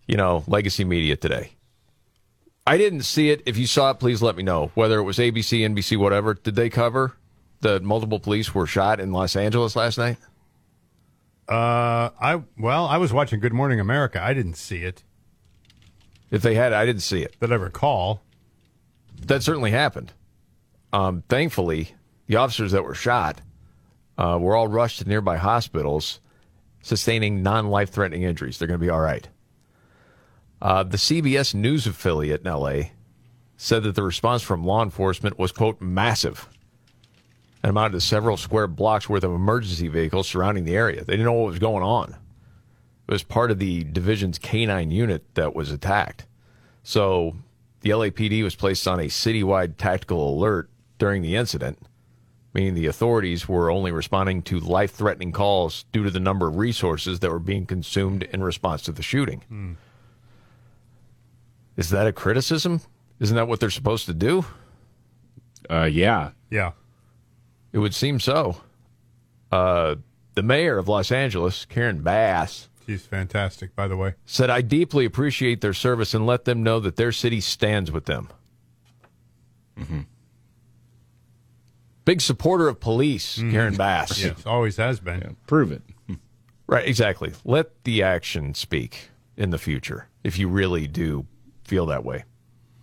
You 0.08 0.18
know, 0.18 0.43
legacy 0.47 0.84
media 0.84 1.16
today. 1.16 1.52
I 2.66 2.78
didn't 2.78 3.04
see 3.04 3.30
it. 3.30 3.43
If 3.45 3.58
you 3.58 3.68
saw 3.68 3.91
it, 3.91 4.00
please 4.00 4.22
let 4.22 4.36
me 4.36 4.43
know. 4.43 4.72
Whether 4.76 5.00
it 5.00 5.04
was 5.04 5.18
ABC, 5.18 5.62
NBC, 5.62 5.97
whatever. 5.97 6.36
Did 6.36 6.56
they 6.56 6.70
cover 6.70 7.16
that 7.62 7.84
multiple 7.84 8.20
police 8.20 8.54
were 8.54 8.68
shot 8.68 9.00
in 9.00 9.12
Los 9.12 9.36
Angeles 9.36 9.76
last 9.76 9.97
night? 9.97 10.18
Uh, 11.50 12.12
I 12.22 12.43
well, 12.60 12.86
I 12.86 12.97
was 12.97 13.12
watching 13.12 13.39
Good 13.39 13.54
Morning 13.54 13.80
America. 13.80 14.22
I 14.22 14.36
didn't 14.36 14.54
see 14.54 14.84
it. 14.84 15.04
If 16.30 16.43
they 16.43 16.54
had, 16.54 16.74
I 16.74 16.86
didn't 16.86 17.02
see 17.02 17.24
it. 17.24 17.36
That 17.39 17.52
I 17.52 17.56
recall. 17.56 18.22
That 19.26 19.41
certainly 19.41 19.72
happened. 19.72 20.14
Um, 20.93 21.24
thankfully, 21.28 21.95
the 22.28 22.36
officers 22.36 22.72
that 22.72 22.84
were 22.84 22.93
shot 22.93 23.41
uh, 24.18 24.38
were 24.39 24.56
all 24.56 24.68
rushed 24.68 25.00
to 25.00 25.10
nearby 25.10 25.38
hospitals, 25.38 26.20
sustaining 26.84 27.41
non-life 27.41 27.89
threatening 27.89 28.22
injuries. 28.22 28.60
They're 28.60 28.68
going 28.68 28.80
to 28.80 28.86
be 28.86 28.91
all 28.91 29.02
right. 29.02 29.28
Uh, 30.62 30.84
the 30.84 30.97
CBS 30.97 31.56
News 31.56 31.88
affiliate 31.88 32.45
in 32.45 32.52
LA 32.52 32.91
said 33.58 33.84
that 33.84 33.95
the 33.95 34.04
response 34.04 34.43
from 34.43 34.64
law 34.64 34.84
enforcement 34.84 35.39
was, 35.39 35.52
quote, 35.52 35.82
massive 35.82 36.47
and 37.64 37.70
amounted 37.70 37.93
to 37.93 38.01
several 38.01 38.38
square 38.38 38.68
blocks 38.68 39.10
worth 39.10 39.24
of 39.24 39.32
emergency 39.32 39.88
vehicles 39.88 40.28
surrounding 40.28 40.66
the 40.66 40.76
area. 40.76 41.03
They 41.03 41.14
didn't 41.14 41.26
know 41.26 41.34
what 41.34 41.51
was 41.51 41.60
going 41.60 41.84
on. 41.84 42.16
It 43.07 43.12
was 43.12 43.24
part 43.24 43.51
of 43.51 43.60
the 43.60 43.84
division's 43.84 44.39
K9 44.39 44.91
unit 44.91 45.24
that 45.34 45.55
was 45.55 45.72
attacked. 45.72 46.26
So 46.84 47.36
the 47.82 47.89
LAPD 47.89 48.43
was 48.43 48.55
placed 48.55 48.88
on 48.88 48.99
a 48.99 49.05
citywide 49.05 49.78
tactical 49.78 50.36
alert 50.36 50.70
during 50.97 51.22
the 51.22 51.36
incident, 51.36 51.80
meaning 52.53 52.76
the 52.76 52.86
authorities 52.86 53.47
were 53.49 53.72
only 53.72 53.91
responding 53.91 54.41
to 54.43 54.60
life 54.60 54.91
threatening 54.91 55.32
calls 55.32 55.86
due 55.91 56.03
to 56.03 56.12
the 56.12 56.20
number 56.20 56.47
of 56.47 56.57
resources 56.57 57.20
that 57.20 57.32
were 57.32 57.39
being 57.39 57.66
consumed 57.66 58.24
in 58.24 58.43
response 58.43 58.84
to 58.84 58.91
the 58.91 59.01
shooting. 59.01 59.41
Hmm. 59.47 59.74
Is 61.76 61.89
that 61.89 62.07
a 62.07 62.14
criticism? 62.14 62.82
Isn't 63.20 63.36
that 63.38 63.47
what 63.47 63.60
they're 63.60 63.70
supposed 63.70 64.05
to 64.05 64.14
do? 64.14 64.45
Uh, 65.70 65.89
yeah. 65.91 66.32
Yeah. 66.49 66.72
It 67.72 67.80
would 67.80 67.93
seem 67.93 68.20
so. 68.20 68.61
Uh, 69.51 69.95
the 70.36 70.43
mayor 70.43 70.78
of 70.78 70.88
Los 70.88 71.11
Angeles, 71.11 71.65
Karen 71.65 72.01
Bass, 72.01 72.67
She's 72.86 73.05
fantastic, 73.05 73.76
by 73.76 73.88
the 73.88 73.95
way. 73.95 74.15
said, 74.26 74.49
I 74.49 74.61
deeply 74.61 75.05
appreciate 75.05 75.61
their 75.61 75.74
service 75.76 76.13
and 76.15 76.26
let 76.26 76.45
them 76.45 76.63
know 76.63 76.80
that 76.80 76.95
their 76.95 77.11
city 77.11 77.39
stands 77.39 77.91
with 77.91 78.05
them. 78.05 78.30
Mm-hmm. 79.80 79.99
Big 82.05 82.22
supporter 82.22 82.67
of 82.67 82.80
police, 82.80 83.38
Mm-hmm. 83.38 83.51
Karen 83.51 83.76
Bass. 83.76 84.24
Yes, 84.24 84.43
always 84.45 84.78
has 84.78 84.99
been. 84.99 85.38
prove 85.47 85.72
it. 85.72 85.82
Right, 86.67 86.88
exactly. 86.88 87.34
Let 87.45 87.84
the 87.84 88.03
action 88.03 88.53
speak 88.53 89.09
in 89.36 89.49
the 89.49 89.57
future 89.57 90.07
if 90.24 90.38
you 90.38 90.47
really 90.47 90.86
do 90.86 91.26
feel 91.63 91.88
that 91.88 92.05
way. 92.05 92.26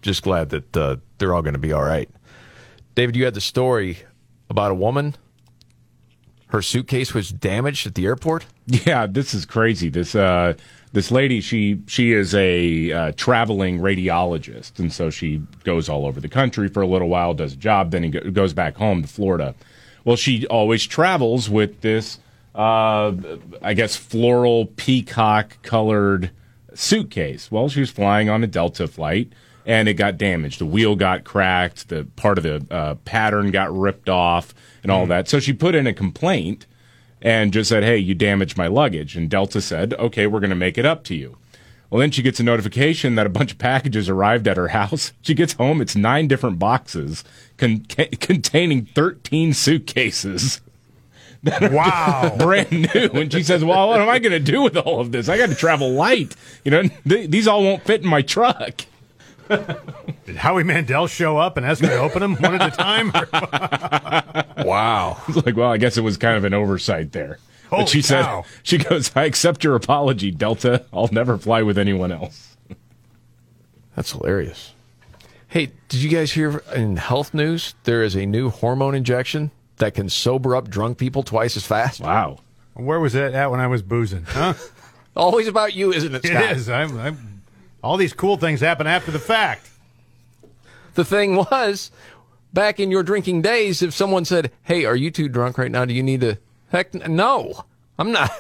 Just 0.03 0.24
glad 0.24 0.49
that 0.51 0.76
uh, 0.76 0.97
they're 1.18 1.32
all 1.32 1.43
going 1.43 1.53
to 1.55 1.61
be 1.61 1.70
all 1.72 1.84
right. 1.84 2.11
David, 2.97 3.14
you 3.14 3.24
had 3.24 3.34
the 3.34 3.41
story 3.41 3.99
about 4.49 4.70
a 4.70 4.74
woman. 4.74 5.14
Her 6.49 6.62
suitcase 6.62 7.12
was 7.12 7.30
damaged 7.30 7.86
at 7.86 7.94
the 7.94 8.07
airport. 8.07 8.47
Yeah, 8.66 9.07
this 9.07 9.34
is 9.34 9.44
crazy. 9.44 9.88
This 9.88 10.14
uh, 10.14 10.55
this 10.92 11.11
lady, 11.11 11.40
she 11.40 11.82
she 11.86 12.12
is 12.12 12.34
a 12.34 12.92
uh, 12.92 13.12
traveling 13.16 13.78
radiologist, 13.78 14.78
and 14.78 14.92
so 14.92 15.11
she 15.11 15.42
goes 15.64 15.88
all 15.88 16.07
over 16.07 16.20
the 16.20 16.28
country 16.28 16.68
for 16.68 16.82
a 16.82 16.86
little 16.86 17.09
while, 17.09 17.34
does 17.34 17.53
a 17.53 17.57
job, 17.57 17.90
then 17.90 18.03
he 18.05 18.11
go- 18.11 18.30
goes 18.30 18.53
back 18.53 18.76
home 18.76 19.03
to 19.03 19.09
Florida. 19.09 19.55
Well, 20.05 20.16
she 20.16 20.47
always 20.47 20.86
travels 20.86 21.51
with 21.51 21.80
this, 21.80 22.20
uh, 22.55 23.12
I 23.61 23.74
guess, 23.74 23.97
floral 23.97 24.66
peacock 24.66 25.61
colored 25.62 26.30
suitcase. 26.74 27.51
Well, 27.51 27.68
she 27.68 27.80
was 27.80 27.90
flying 27.90 28.28
on 28.28 28.44
a 28.44 28.47
Delta 28.47 28.86
flight. 28.86 29.32
And 29.67 29.89
it 29.89 29.95
got 29.95 30.17
damaged. 30.17 30.61
The 30.61 30.67
wheel 30.67 30.95
got 30.95 31.25
cracked. 31.25 31.89
The 31.89 32.07
part 32.14 32.39
of 32.39 32.45
the 32.45 32.64
uh, 32.73 32.95
pattern 33.05 33.51
got 33.51 33.77
ripped 33.77 34.09
off, 34.09 34.55
and 34.85 34.93
all 34.93 35.07
that. 35.07 35.29
So 35.29 35.41
she 35.41 35.53
put 35.53 35.75
in 35.75 35.89
a 35.89 35.93
complaint, 35.93 36.67
and 37.21 37.53
just 37.53 37.69
said, 37.69 37.83
"Hey, 37.83 37.99
you 37.99 38.14
damaged 38.14 38.57
my 38.57 38.69
luggage." 38.69 39.17
And 39.17 39.29
Delta 39.29 39.61
said, 39.61 39.93
"Okay, 39.95 40.29
we're 40.29 40.39
going 40.39 40.51
to 40.51 40.57
make 40.57 40.79
it 40.79 40.87
up 40.87 41.03
to 41.05 41.17
you." 41.17 41.37
Well, 41.91 42.01
then 42.01 42.11
she 42.12 42.23
gets 42.23 42.39
a 42.41 42.45
notification 42.45 43.14
that 43.17 43.27
a 43.27 43.31
bunch 43.31 43.53
of 43.53 43.59
packages 43.59 44.09
arrived 44.09 44.47
at 44.47 44.57
her 44.57 44.69
house. 44.81 45.12
She 45.23 45.35
gets 45.35 45.55
home; 45.55 45.81
it's 45.81 45.97
nine 45.97 46.29
different 46.29 46.61
boxes 46.61 47.25
con- 47.57 47.81
containing 48.21 48.85
thirteen 48.87 49.53
suitcases. 49.53 50.61
Wow, 51.61 52.35
brand 52.39 52.73
new. 52.73 53.11
And 53.12 53.33
she 53.33 53.43
says, 53.45 53.64
"Well, 53.64 53.89
what 53.89 54.01
am 54.01 54.09
I 54.09 54.19
going 54.19 54.33
to 54.33 54.41
do 54.41 54.62
with 54.62 54.77
all 54.77 54.99
of 55.01 55.12
this? 55.12 55.29
I 55.29 55.39
got 55.39 55.49
to 55.49 55.55
travel 55.55 55.91
light. 55.93 56.35
You 56.64 56.71
know, 56.73 56.83
th- 57.09 57.31
these 57.31 57.47
all 57.47 57.62
won't 57.62 57.85
fit 57.85 58.03
in 58.03 58.09
my 58.09 58.23
truck." 58.23 58.83
Did 60.26 60.36
Howie 60.36 60.64
Mandel 60.64 61.07
show 61.07 61.36
up 61.38 61.57
and 61.57 61.64
ask 61.64 61.80
me 61.82 61.88
to 61.88 61.99
open 61.99 62.20
them 62.20 62.34
one 62.36 62.55
at 62.61 62.72
a 62.72 62.76
time? 62.76 63.12
wow. 64.66 65.20
It's 65.28 65.44
like, 65.44 65.57
well, 65.57 65.70
I 65.70 65.76
guess 65.76 65.97
it 65.97 66.03
was 66.03 66.16
kind 66.16 66.36
of 66.36 66.44
an 66.44 66.55
oversight 66.55 67.12
there. 67.12 67.38
Holy 67.70 67.82
but 67.82 67.88
she 67.88 68.03
cow. 68.03 68.42
said, 68.42 68.53
she 68.62 68.78
goes, 68.78 69.11
I 69.16 69.24
accept 69.24 69.64
your 69.64 69.74
apology, 69.74 70.30
Delta. 70.30 70.84
I'll 70.92 71.09
never 71.12 71.36
fly 71.38 71.62
with 71.62 71.78
anyone 71.78 72.12
else. 72.12 72.57
That's 73.94 74.12
hilarious. 74.12 74.72
Hey, 75.49 75.70
did 75.88 76.03
you 76.03 76.11
guys 76.11 76.32
hear 76.32 76.62
in 76.74 76.97
health 76.97 77.32
news 77.32 77.74
there 77.84 78.03
is 78.03 78.14
a 78.14 78.26
new 78.26 78.51
hormone 78.51 78.94
injection 78.94 79.51
that 79.76 79.94
can 79.94 80.09
sober 80.09 80.55
up 80.57 80.68
drunk 80.68 80.99
people 80.99 81.22
twice 81.22 81.57
as 81.57 81.64
fast? 81.66 82.01
Wow. 82.01 82.38
Where 82.74 83.01
was 83.01 83.14
that 83.14 83.32
at 83.32 83.51
when 83.51 83.61
I 83.61 83.66
was 83.68 83.82
boozing? 83.82 84.24
Huh? 84.28 84.55
Always 85.16 85.49
about 85.49 85.72
you, 85.74 85.92
isn't 85.94 86.14
it, 86.14 86.24
It 86.24 86.28
Scott? 86.28 86.53
is. 86.53 86.68
I'm, 86.68 86.99
I'm, 86.99 87.36
all 87.87 87.97
these 87.97 88.12
cool 88.12 88.37
things 88.37 88.61
happen 88.61 88.87
after 88.87 89.11
the 89.11 89.18
fact. 89.18 89.70
The 90.95 91.05
thing 91.05 91.37
was, 91.37 91.91
back 92.53 92.80
in 92.80 92.91
your 92.91 93.03
drinking 93.03 93.43
days, 93.43 93.82
if 93.82 93.95
someone 93.95 94.24
said, 94.24 94.51
"Hey, 94.62 94.84
are 94.84 94.97
you 94.97 95.11
too 95.11 95.28
drunk 95.28 95.59
right 95.59 95.70
now? 95.70 95.84
Do 95.84 95.95
you 95.95 96.03
need 96.03 96.20
to?" 96.22 96.39
Heck, 96.70 96.95
no, 96.95 97.64
I'm 97.99 98.12
not. 98.12 98.30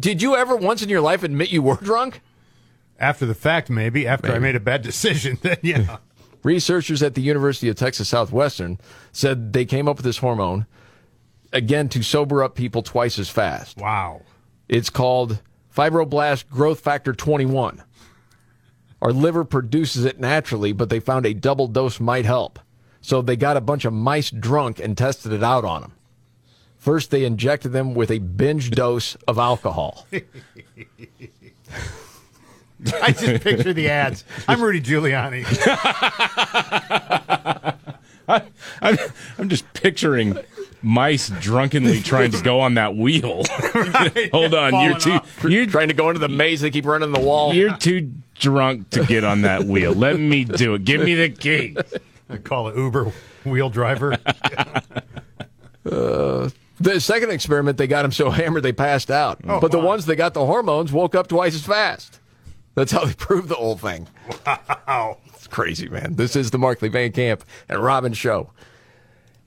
Did 0.00 0.20
you 0.20 0.36
ever 0.36 0.56
once 0.56 0.82
in 0.82 0.88
your 0.88 1.00
life 1.00 1.22
admit 1.22 1.50
you 1.50 1.62
were 1.62 1.76
drunk? 1.76 2.20
After 2.98 3.26
the 3.26 3.34
fact, 3.34 3.70
maybe. 3.70 4.06
After 4.06 4.32
I 4.32 4.38
made 4.38 4.56
a 4.56 4.60
bad 4.60 4.82
decision, 4.90 5.38
then 5.42 5.58
yeah. 5.62 5.98
Researchers 6.42 7.02
at 7.02 7.14
the 7.14 7.22
University 7.22 7.68
of 7.68 7.76
Texas 7.76 8.08
Southwestern 8.08 8.78
said 9.12 9.52
they 9.52 9.64
came 9.64 9.86
up 9.88 9.96
with 9.96 10.04
this 10.04 10.18
hormone 10.18 10.66
again 11.52 11.88
to 11.90 12.02
sober 12.02 12.42
up 12.42 12.56
people 12.56 12.82
twice 12.82 13.18
as 13.18 13.28
fast. 13.28 13.76
Wow. 13.76 14.22
It's 14.68 14.90
called 14.90 15.40
fibroblast 15.74 16.48
growth 16.48 16.80
factor 16.80 17.12
21. 17.12 17.82
Our 19.02 19.12
liver 19.12 19.44
produces 19.44 20.04
it 20.04 20.20
naturally, 20.20 20.72
but 20.72 20.88
they 20.88 21.00
found 21.00 21.26
a 21.26 21.34
double 21.34 21.66
dose 21.66 21.98
might 21.98 22.24
help. 22.24 22.60
So 23.00 23.20
they 23.20 23.34
got 23.34 23.56
a 23.56 23.60
bunch 23.60 23.84
of 23.84 23.92
mice 23.92 24.30
drunk 24.30 24.78
and 24.78 24.96
tested 24.96 25.32
it 25.32 25.42
out 25.42 25.64
on 25.64 25.82
them. 25.82 25.94
First, 26.78 27.10
they 27.10 27.24
injected 27.24 27.72
them 27.72 27.94
with 27.94 28.12
a 28.12 28.18
binge 28.18 28.70
dose 28.70 29.16
of 29.26 29.38
alcohol. 29.38 30.06
I 33.02 33.10
just 33.10 33.42
picture 33.42 33.72
the 33.72 33.88
ads. 33.88 34.24
I'm 34.46 34.62
Rudy 34.62 34.80
Giuliani. 34.80 35.44
I, 38.28 38.42
I'm, 38.80 38.98
I'm 39.36 39.48
just 39.48 39.64
picturing 39.72 40.38
mice 40.82 41.30
drunkenly 41.40 42.02
trying 42.02 42.30
to 42.32 42.42
go 42.42 42.60
on 42.60 42.74
that 42.74 42.96
wheel. 42.96 43.42
Hold 44.32 44.54
on, 44.54 44.80
you're 44.84 44.98
too 44.98 45.20
you're 45.48 45.66
trying 45.66 45.88
to 45.88 45.94
go 45.94 46.10
into 46.10 46.20
the 46.20 46.28
maze. 46.28 46.60
They 46.60 46.70
keep 46.70 46.86
running 46.86 47.12
the 47.12 47.20
wall. 47.20 47.54
You're 47.54 47.76
too 47.76 48.12
drunk 48.34 48.90
to 48.90 49.04
get 49.04 49.24
on 49.24 49.42
that 49.42 49.64
wheel. 49.64 49.92
Let 49.92 50.18
me 50.18 50.44
do 50.44 50.74
it. 50.74 50.84
Give 50.84 51.00
me 51.00 51.14
the 51.14 51.30
key. 51.30 51.76
I 52.28 52.38
call 52.38 52.68
it 52.68 52.76
Uber 52.76 53.12
wheel 53.44 53.70
driver. 53.70 54.16
Uh, 55.84 56.48
the 56.78 57.00
second 57.00 57.30
experiment, 57.30 57.76
they 57.76 57.88
got 57.88 58.04
him 58.04 58.12
so 58.12 58.30
hammered 58.30 58.62
they 58.62 58.72
passed 58.72 59.10
out. 59.10 59.40
Oh, 59.48 59.58
but 59.58 59.72
the 59.72 59.78
wow. 59.78 59.86
ones 59.86 60.06
that 60.06 60.14
got 60.14 60.32
the 60.32 60.46
hormones 60.46 60.92
woke 60.92 61.16
up 61.16 61.26
twice 61.26 61.56
as 61.56 61.64
fast. 61.64 62.20
That's 62.76 62.92
how 62.92 63.04
they 63.04 63.14
proved 63.14 63.48
the 63.48 63.56
whole 63.56 63.76
thing. 63.76 64.06
Wow. 64.46 65.18
It's 65.26 65.48
crazy, 65.48 65.88
man. 65.88 66.14
This 66.14 66.36
is 66.36 66.52
the 66.52 66.58
Markley 66.58 66.88
Van 66.88 67.10
Camp 67.10 67.44
and 67.68 67.82
Robbins 67.82 68.16
show. 68.16 68.50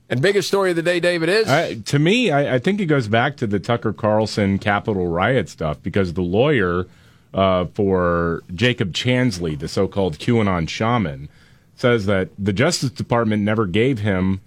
And 0.08 0.22
biggest 0.22 0.46
story 0.48 0.70
of 0.70 0.76
the 0.76 0.82
day, 0.82 1.00
David, 1.00 1.28
is 1.28 1.48
Uh, 1.48 1.74
to 1.86 1.98
me, 1.98 2.30
I, 2.30 2.56
I 2.56 2.58
think 2.58 2.80
it 2.80 2.86
goes 2.86 3.08
back 3.08 3.36
to 3.38 3.46
the 3.46 3.58
Tucker 3.58 3.92
Carlson 3.92 4.58
Capitol 4.58 5.08
riot 5.08 5.48
stuff 5.48 5.82
because 5.82 6.12
the 6.12 6.22
lawyer 6.22 6.86
uh, 7.34 7.66
for 7.74 8.42
Jacob 8.54 8.92
Chansley, 8.92 9.58
the 9.58 9.68
so-called 9.68 10.18
QAnon 10.18 10.68
shaman, 10.68 11.28
says 11.74 12.06
that 12.06 12.30
the 12.38 12.52
Justice 12.52 12.90
Department 12.90 13.42
never 13.42 13.66
gave 13.66 13.98
him 13.98 14.40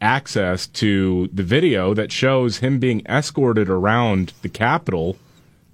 access 0.00 0.66
to 0.66 1.28
the 1.32 1.42
video 1.42 1.94
that 1.94 2.12
shows 2.12 2.58
him 2.58 2.78
being 2.78 3.04
escorted 3.06 3.68
around 3.68 4.32
the 4.42 4.48
Capitol 4.48 5.16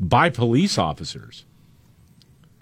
by 0.00 0.30
police 0.30 0.78
officers. 0.78 1.44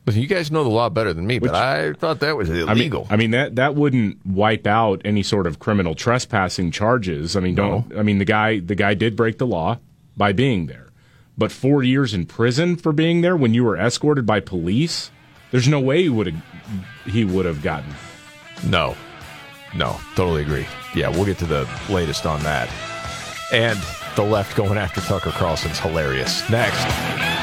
Listen, 0.06 0.20
you 0.20 0.26
guys 0.26 0.50
know 0.50 0.64
the 0.64 0.70
law 0.70 0.88
better 0.88 1.12
than 1.12 1.26
me, 1.26 1.38
but 1.38 1.54
I 1.54 1.92
thought 1.92 2.20
that 2.20 2.36
was 2.36 2.50
I 2.50 2.54
mean, 2.54 2.68
illegal. 2.68 3.06
I 3.08 3.16
mean 3.16 3.30
that 3.32 3.54
that 3.56 3.76
wouldn't 3.76 4.24
wipe 4.26 4.66
out 4.66 5.00
any 5.04 5.22
sort 5.22 5.46
of 5.46 5.60
criminal 5.60 5.94
trespassing 5.94 6.72
charges. 6.72 7.36
I 7.36 7.40
mean, 7.40 7.54
don't. 7.54 7.96
I 7.96 8.02
mean 8.02 8.18
the 8.18 8.24
guy 8.24 8.58
the 8.58 8.74
guy 8.74 8.94
did 8.94 9.14
break 9.14 9.38
the 9.38 9.46
law 9.46 9.78
by 10.16 10.32
being 10.32 10.66
there, 10.66 10.88
but 11.38 11.52
four 11.52 11.84
years 11.84 12.14
in 12.14 12.26
prison 12.26 12.74
for 12.76 12.92
being 12.92 13.20
there 13.20 13.36
when 13.36 13.54
you 13.54 13.62
were 13.62 13.76
escorted 13.76 14.26
by 14.26 14.40
police. 14.40 15.10
There's 15.52 15.68
no 15.68 15.78
way 15.78 16.02
he 16.02 16.08
would 16.08 16.26
have 16.26 16.42
he 17.06 17.24
would 17.24 17.44
have 17.44 17.62
gotten. 17.62 17.94
No, 18.66 18.96
no, 19.76 20.00
totally 20.16 20.42
agree. 20.42 20.66
Yeah, 20.96 21.10
we'll 21.10 21.26
get 21.26 21.38
to 21.38 21.46
the 21.46 21.68
latest 21.88 22.26
on 22.26 22.42
that. 22.42 22.68
And 23.52 23.78
the 24.16 24.22
left 24.22 24.56
going 24.56 24.78
after 24.78 25.00
Tucker 25.00 25.30
Carlson's 25.30 25.78
hilarious. 25.78 26.48
Next. 26.50 27.41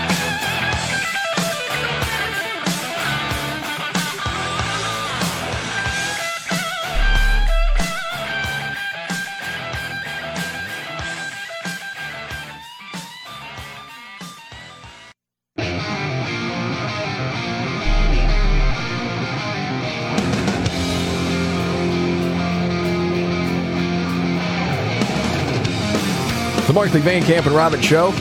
Markley 26.80 27.02
Van 27.02 27.22
Camp 27.24 27.46
and 27.46 27.54
Robbins 27.54 27.84
Show. 27.84 28.14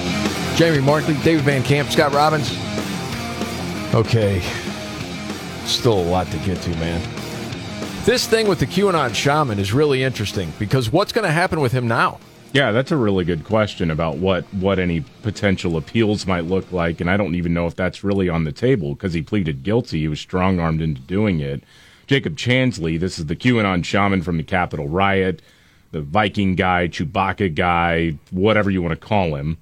Jamie 0.56 0.80
Markley, 0.80 1.14
David 1.22 1.44
Van 1.44 1.62
Camp, 1.62 1.88
Scott 1.90 2.12
Robbins. 2.12 2.50
Okay. 3.94 4.40
Still 5.64 6.00
a 6.00 6.02
lot 6.02 6.26
to 6.32 6.38
get 6.38 6.60
to, 6.62 6.70
man. 6.70 7.00
This 8.04 8.26
thing 8.26 8.48
with 8.48 8.58
the 8.58 8.66
QAnon 8.66 9.14
shaman 9.14 9.60
is 9.60 9.72
really 9.72 10.02
interesting 10.02 10.52
because 10.58 10.90
what's 10.90 11.12
going 11.12 11.24
to 11.24 11.30
happen 11.30 11.60
with 11.60 11.70
him 11.70 11.86
now? 11.86 12.18
Yeah, 12.52 12.72
that's 12.72 12.90
a 12.90 12.96
really 12.96 13.24
good 13.24 13.44
question 13.44 13.92
about 13.92 14.16
what 14.16 14.42
what 14.54 14.80
any 14.80 15.04
potential 15.22 15.76
appeals 15.76 16.26
might 16.26 16.46
look 16.46 16.72
like, 16.72 17.00
and 17.00 17.08
I 17.08 17.16
don't 17.16 17.36
even 17.36 17.54
know 17.54 17.68
if 17.68 17.76
that's 17.76 18.02
really 18.02 18.28
on 18.28 18.42
the 18.42 18.50
table 18.50 18.94
because 18.94 19.12
he 19.12 19.22
pleaded 19.22 19.62
guilty. 19.62 20.00
He 20.00 20.08
was 20.08 20.18
strong 20.18 20.58
armed 20.58 20.82
into 20.82 21.00
doing 21.02 21.38
it. 21.38 21.62
Jacob 22.08 22.34
Chansley, 22.34 22.98
this 22.98 23.20
is 23.20 23.26
the 23.26 23.36
QAnon 23.36 23.84
shaman 23.84 24.22
from 24.22 24.36
the 24.36 24.42
Capitol 24.42 24.88
riot, 24.88 25.42
the 25.90 26.00
Viking 26.00 26.54
guy, 26.54 26.88
Chewbacca 26.88 27.54
guy, 27.54 28.18
whatever 28.30 28.70
you 28.70 28.82
want 28.82 28.98
to 28.98 29.06
call 29.06 29.34
him. 29.34 29.58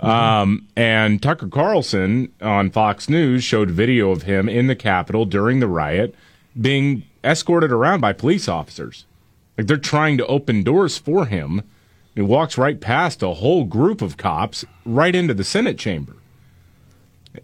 Um, 0.00 0.66
and 0.76 1.22
Tucker 1.22 1.48
Carlson 1.48 2.32
on 2.40 2.70
Fox 2.70 3.08
News 3.08 3.44
showed 3.44 3.70
video 3.70 4.10
of 4.10 4.22
him 4.22 4.48
in 4.48 4.66
the 4.66 4.76
Capitol 4.76 5.26
during 5.26 5.60
the 5.60 5.68
riot 5.68 6.14
being 6.58 7.02
escorted 7.22 7.70
around 7.70 8.00
by 8.00 8.12
police 8.12 8.48
officers. 8.48 9.04
Like 9.58 9.66
they're 9.66 9.76
trying 9.76 10.16
to 10.18 10.26
open 10.26 10.62
doors 10.62 10.96
for 10.96 11.26
him. 11.26 11.62
He 12.14 12.22
walks 12.22 12.56
right 12.56 12.80
past 12.80 13.22
a 13.22 13.34
whole 13.34 13.64
group 13.64 14.00
of 14.00 14.16
cops 14.16 14.64
right 14.86 15.14
into 15.14 15.34
the 15.34 15.44
Senate 15.44 15.78
chamber. 15.78 16.16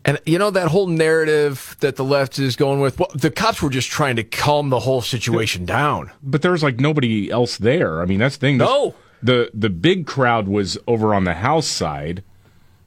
And 0.04 0.20
you 0.26 0.38
know 0.38 0.50
that 0.50 0.68
whole 0.68 0.88
narrative 0.88 1.76
that 1.80 1.96
the 1.96 2.04
left 2.04 2.38
is 2.38 2.56
going 2.56 2.80
with. 2.80 2.98
Well, 2.98 3.10
the 3.14 3.30
cops 3.30 3.62
were 3.62 3.70
just 3.70 3.88
trying 3.88 4.16
to 4.16 4.24
calm 4.24 4.70
the 4.70 4.80
whole 4.80 5.00
situation 5.00 5.64
down. 5.64 6.10
But 6.22 6.42
there's 6.42 6.62
like 6.62 6.80
nobody 6.80 7.30
else 7.30 7.56
there. 7.58 8.02
I 8.02 8.04
mean, 8.04 8.18
that's 8.18 8.36
the 8.36 8.40
thing. 8.40 8.56
No. 8.58 8.94
The 9.22 9.50
the 9.54 9.70
big 9.70 10.06
crowd 10.06 10.48
was 10.48 10.76
over 10.86 11.14
on 11.14 11.24
the 11.24 11.34
House 11.34 11.68
side. 11.68 12.24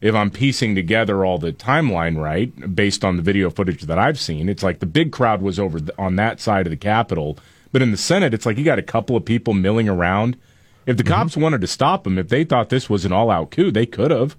If 0.01 0.15
I'm 0.15 0.29
piecing 0.29 0.75
together 0.75 1.25
all 1.25 1.37
the 1.37 1.51
timeline 1.51 2.17
right, 2.17 2.75
based 2.75 3.03
on 3.03 3.17
the 3.17 3.21
video 3.21 3.49
footage 3.49 3.81
that 3.83 3.99
I've 3.99 4.19
seen, 4.19 4.47
it's 4.47 4.63
like 4.63 4.79
the 4.79 4.85
big 4.85 5.11
crowd 5.11 5.41
was 5.41 5.59
over 5.59 5.79
on 5.97 6.15
that 6.15 6.39
side 6.39 6.67
of 6.67 6.71
the 6.71 6.77
Capitol. 6.77 7.37
But 7.71 7.81
in 7.81 7.91
the 7.91 7.97
Senate, 7.97 8.33
it's 8.33 8.45
like 8.45 8.57
you 8.57 8.63
got 8.63 8.79
a 8.79 8.83
couple 8.83 9.15
of 9.15 9.25
people 9.25 9.53
milling 9.53 9.89
around. 9.89 10.37
If 10.85 10.97
the 10.97 11.03
mm-hmm. 11.03 11.13
cops 11.13 11.37
wanted 11.37 11.61
to 11.61 11.67
stop 11.67 12.03
them, 12.03 12.17
if 12.17 12.29
they 12.29 12.43
thought 12.43 12.69
this 12.69 12.89
was 12.89 13.05
an 13.05 13.11
all 13.11 13.29
out 13.29 13.51
coup, 13.51 13.71
they 13.71 13.85
could 13.85 14.11
have. 14.11 14.35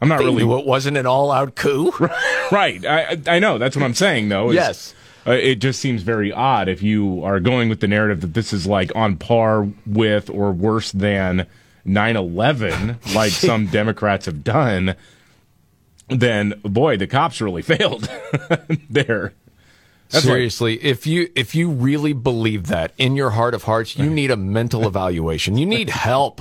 I'm 0.00 0.08
not 0.08 0.18
They 0.18 0.24
really. 0.24 0.44
knew 0.44 0.58
it 0.58 0.66
wasn't 0.66 0.96
an 0.96 1.06
all-out 1.06 1.54
coup. 1.56 1.90
right. 2.52 2.84
I 2.84 3.02
I 3.12 3.36
I 3.36 3.38
know. 3.38 3.58
That's 3.58 3.76
what 3.76 3.84
I'm 3.84 3.94
saying, 3.94 4.28
though. 4.28 4.50
is, 4.50 4.54
Yes. 4.56 4.94
Uh, 5.26 5.30
it 5.32 5.54
just 5.56 5.80
seems 5.80 6.02
very 6.02 6.30
odd 6.32 6.68
if 6.68 6.82
you 6.82 7.24
are 7.24 7.40
going 7.40 7.70
with 7.70 7.80
the 7.80 7.88
narrative 7.88 8.20
that 8.20 8.34
this 8.34 8.52
is 8.52 8.66
like 8.66 8.92
on 8.94 9.16
par 9.16 9.66
with 9.86 10.28
or 10.28 10.52
worse 10.52 10.92
than 10.92 11.46
9 11.86 12.16
11, 12.16 12.98
like 13.14 13.30
some 13.48 13.66
Democrats 13.68 14.26
have 14.26 14.44
done, 14.44 14.94
then 16.08 16.60
boy, 16.62 16.98
the 16.98 17.06
cops 17.06 17.40
really 17.40 17.62
failed 17.72 18.08
there. 18.90 19.32
That's 20.10 20.24
Seriously, 20.24 20.82
if 20.82 21.06
you 21.06 21.30
if 21.34 21.54
you 21.54 21.70
really 21.70 22.12
believe 22.12 22.68
that 22.68 22.92
in 22.98 23.16
your 23.16 23.30
heart 23.30 23.54
of 23.54 23.64
hearts, 23.64 23.96
you 23.96 24.08
need 24.08 24.30
a 24.30 24.36
mental 24.36 24.86
evaluation. 24.86 25.56
You 25.56 25.66
need 25.66 25.90
help. 25.90 26.40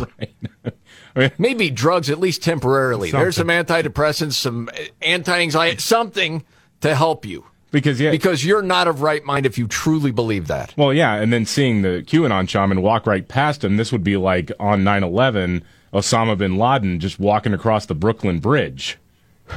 Maybe 1.37 1.69
drugs, 1.69 2.09
at 2.09 2.19
least 2.19 2.43
temporarily. 2.43 3.11
There's 3.11 3.35
some 3.35 3.47
antidepressants, 3.47 4.33
some 4.33 4.69
eh, 4.73 4.87
anti-anxiety, 5.01 5.77
something 5.77 6.43
to 6.81 6.95
help 6.95 7.25
you. 7.25 7.45
Because 7.71 7.99
yeah, 7.99 8.11
because 8.11 8.45
you're 8.45 8.61
not 8.61 8.87
of 8.87 9.01
right 9.01 9.23
mind 9.23 9.47
if 9.47 9.57
you 9.57 9.67
truly 9.67 10.11
believe 10.11 10.47
that. 10.47 10.73
Well, 10.77 10.93
yeah, 10.93 11.15
and 11.15 11.33
then 11.33 11.45
seeing 11.45 11.81
the 11.81 12.03
QAnon 12.05 12.47
shaman 12.47 12.83
walk 12.83 13.07
right 13.07 13.27
past 13.27 13.63
him, 13.63 13.77
this 13.77 13.91
would 13.91 14.03
be 14.03 14.17
like 14.17 14.51
on 14.59 14.83
9 14.83 15.03
11, 15.03 15.63
Osama 15.91 16.37
bin 16.37 16.57
Laden 16.57 16.99
just 16.99 17.19
walking 17.19 17.53
across 17.53 17.87
the 17.87 17.95
Brooklyn 17.95 18.39
Bridge 18.39 18.99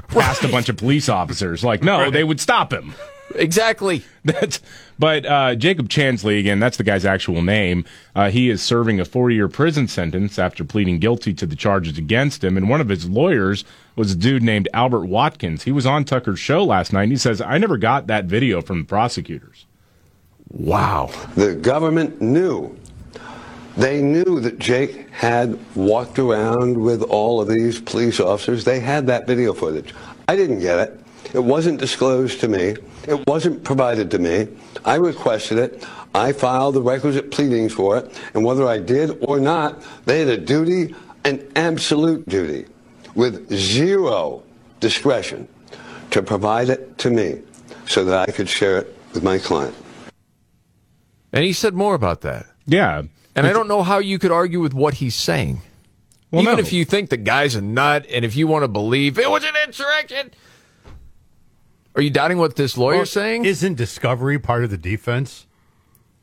past 0.08 0.44
a 0.44 0.48
bunch 0.48 0.68
of 0.68 0.76
police 0.76 1.08
officers. 1.10 1.62
Like, 1.62 1.82
no, 1.82 2.10
they 2.10 2.24
would 2.24 2.40
stop 2.40 2.72
him. 2.72 2.94
Exactly. 3.34 4.04
That's, 4.24 4.60
but 4.98 5.26
uh, 5.26 5.54
Jacob 5.54 5.88
Chansley, 5.88 6.38
again, 6.40 6.58
that's 6.58 6.78
the 6.78 6.82
guy's 6.82 7.04
actual 7.04 7.42
name. 7.42 7.84
Uh, 8.14 8.30
he 8.30 8.50
is 8.50 8.62
serving 8.62 8.98
a 8.98 9.04
four 9.04 9.30
year 9.30 9.46
prison 9.46 9.86
sentence 9.86 10.38
after 10.38 10.64
pleading 10.64 10.98
guilty 10.98 11.32
to 11.34 11.46
the 11.46 11.54
charges 11.54 11.96
against 11.96 12.42
him. 12.42 12.56
And 12.56 12.68
one 12.68 12.80
of 12.80 12.88
his 12.88 13.08
lawyers 13.08 13.64
was 13.94 14.12
a 14.12 14.16
dude 14.16 14.42
named 14.42 14.68
Albert 14.74 15.06
Watkins. 15.06 15.62
He 15.62 15.70
was 15.70 15.86
on 15.86 16.04
Tucker's 16.04 16.40
show 16.40 16.64
last 16.64 16.92
night. 16.92 17.04
And 17.04 17.12
he 17.12 17.18
says, 17.18 17.40
I 17.40 17.58
never 17.58 17.76
got 17.76 18.08
that 18.08 18.24
video 18.24 18.62
from 18.62 18.80
the 18.80 18.84
prosecutors. 18.84 19.66
Wow. 20.50 21.10
The 21.36 21.54
government 21.54 22.20
knew. 22.20 22.76
They 23.76 24.00
knew 24.00 24.40
that 24.40 24.58
Jake 24.58 25.10
had 25.10 25.58
walked 25.76 26.18
around 26.18 26.78
with 26.78 27.02
all 27.02 27.40
of 27.40 27.48
these 27.48 27.80
police 27.80 28.18
officers. 28.18 28.64
They 28.64 28.80
had 28.80 29.06
that 29.08 29.26
video 29.26 29.52
footage. 29.52 29.94
I 30.28 30.34
didn't 30.34 30.60
get 30.60 30.78
it. 30.78 31.00
It 31.36 31.44
wasn't 31.44 31.78
disclosed 31.78 32.40
to 32.40 32.48
me. 32.48 32.76
It 33.06 33.26
wasn't 33.26 33.62
provided 33.62 34.10
to 34.12 34.18
me. 34.18 34.48
I 34.86 34.94
requested 34.94 35.58
it. 35.58 35.86
I 36.14 36.32
filed 36.32 36.76
the 36.76 36.80
requisite 36.80 37.30
pleadings 37.30 37.74
for 37.74 37.98
it. 37.98 38.18
And 38.32 38.42
whether 38.42 38.66
I 38.66 38.78
did 38.78 39.18
or 39.20 39.38
not, 39.38 39.82
they 40.06 40.20
had 40.20 40.28
a 40.28 40.38
duty, 40.38 40.94
an 41.26 41.46
absolute 41.54 42.26
duty, 42.26 42.64
with 43.14 43.52
zero 43.52 44.44
discretion 44.80 45.46
to 46.12 46.22
provide 46.22 46.70
it 46.70 46.96
to 46.98 47.10
me 47.10 47.42
so 47.86 48.02
that 48.06 48.26
I 48.26 48.32
could 48.32 48.48
share 48.48 48.78
it 48.78 48.96
with 49.12 49.22
my 49.22 49.36
client. 49.36 49.74
And 51.34 51.44
he 51.44 51.52
said 51.52 51.74
more 51.74 51.94
about 51.94 52.22
that. 52.22 52.46
Yeah. 52.64 53.02
And 53.34 53.46
I 53.46 53.52
don't 53.52 53.68
know 53.68 53.82
how 53.82 53.98
you 53.98 54.18
could 54.18 54.32
argue 54.32 54.60
with 54.60 54.72
what 54.72 54.94
he's 54.94 55.14
saying. 55.14 55.60
Well, 56.30 56.40
Even 56.40 56.54
no. 56.54 56.60
if 56.60 56.72
you 56.72 56.86
think 56.86 57.10
the 57.10 57.18
guy's 57.18 57.54
a 57.54 57.60
nut 57.60 58.06
and 58.10 58.24
if 58.24 58.36
you 58.36 58.46
want 58.46 58.64
to 58.64 58.68
believe 58.68 59.18
it 59.18 59.30
was 59.30 59.44
an 59.44 59.54
insurrection. 59.66 60.30
Are 61.96 62.02
you 62.02 62.10
doubting 62.10 62.36
what 62.36 62.56
this 62.56 62.76
lawyer's 62.76 62.98
Well, 62.98 63.06
saying? 63.06 63.44
Isn't 63.46 63.74
discovery 63.74 64.38
part 64.38 64.64
of 64.64 64.70
the 64.70 64.76
defense? 64.76 65.46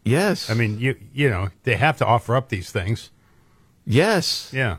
Yes. 0.03 0.49
I 0.49 0.53
mean, 0.53 0.80
you 0.80 0.95
you 1.13 1.30
know 1.30 1.49
they 1.63 1.76
have 1.76 1.97
to 1.97 2.05
offer 2.05 2.36
up 2.36 2.49
these 2.49 2.69
things. 2.71 3.09
Yes. 3.86 4.51
Yeah. 4.53 4.78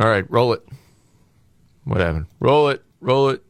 All 0.00 0.08
right, 0.08 0.30
roll 0.30 0.52
it. 0.52 0.62
What 1.84 2.00
happened? 2.00 2.26
Roll 2.38 2.68
it. 2.68 2.84
Roll 3.00 3.30
it. 3.30 3.42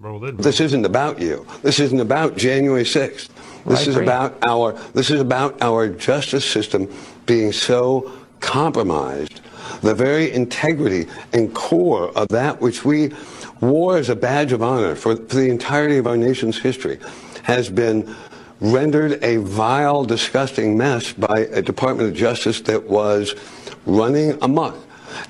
Roll 0.00 0.24
it. 0.24 0.38
This 0.38 0.60
isn't 0.60 0.84
about 0.84 1.20
you. 1.20 1.46
This 1.62 1.78
isn't 1.78 2.00
about 2.00 2.36
January 2.36 2.82
6th. 2.82 3.28
This 3.64 3.86
is 3.86 3.94
about 3.96 4.36
our 4.42 4.72
this 4.94 5.10
is 5.10 5.20
about 5.20 5.62
our 5.62 5.88
justice 5.88 6.44
system 6.44 6.92
being 7.26 7.52
so 7.52 8.10
compromised. 8.40 9.40
The 9.82 9.94
very 9.94 10.32
integrity 10.32 11.06
and 11.32 11.54
core 11.54 12.10
of 12.16 12.28
that 12.28 12.60
which 12.60 12.84
we 12.84 13.12
wore 13.62 13.96
as 13.96 14.10
a 14.10 14.16
badge 14.16 14.52
of 14.52 14.62
honor 14.62 14.94
for, 14.94 15.16
for 15.16 15.36
the 15.36 15.48
entirety 15.48 15.96
of 15.96 16.06
our 16.06 16.16
nation's 16.16 16.58
history 16.58 16.98
has 17.44 17.70
been 17.70 18.14
rendered 18.60 19.22
a 19.24 19.36
vile, 19.38 20.04
disgusting 20.04 20.76
mess 20.76 21.12
by 21.12 21.40
a 21.52 21.62
Department 21.62 22.08
of 22.10 22.14
Justice 22.14 22.60
that 22.62 22.84
was 22.84 23.34
running 23.86 24.36
amok. 24.42 24.76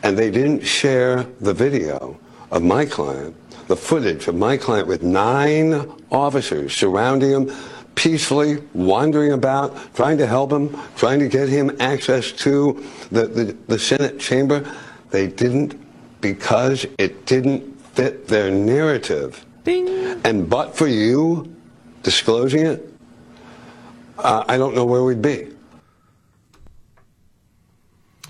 And 0.02 0.18
they 0.18 0.30
didn't 0.30 0.62
share 0.62 1.24
the 1.40 1.54
video 1.54 2.18
of 2.50 2.62
my 2.62 2.84
client, 2.84 3.34
the 3.68 3.76
footage 3.76 4.28
of 4.28 4.34
my 4.34 4.56
client 4.56 4.86
with 4.86 5.02
nine 5.02 5.90
officers 6.10 6.74
surrounding 6.74 7.30
him, 7.30 7.52
peacefully 7.94 8.62
wandering 8.74 9.32
about, 9.32 9.94
trying 9.94 10.18
to 10.18 10.26
help 10.26 10.52
him, 10.52 10.76
trying 10.96 11.18
to 11.18 11.28
get 11.28 11.48
him 11.48 11.74
access 11.80 12.32
to 12.32 12.84
the, 13.10 13.26
the, 13.26 13.56
the 13.68 13.78
Senate 13.78 14.18
chamber. 14.18 14.70
They 15.10 15.26
didn't 15.26 15.78
because 16.20 16.86
it 16.98 17.26
didn't 17.26 17.71
fit 17.92 18.28
their 18.28 18.50
narrative. 18.50 19.44
And 20.24 20.48
but 20.48 20.76
for 20.76 20.86
you 20.86 21.54
disclosing 22.02 22.66
it, 22.66 22.88
uh, 24.18 24.44
I 24.48 24.56
don't 24.58 24.74
know 24.74 24.84
where 24.84 25.02
we'd 25.04 25.22
be. 25.22 25.48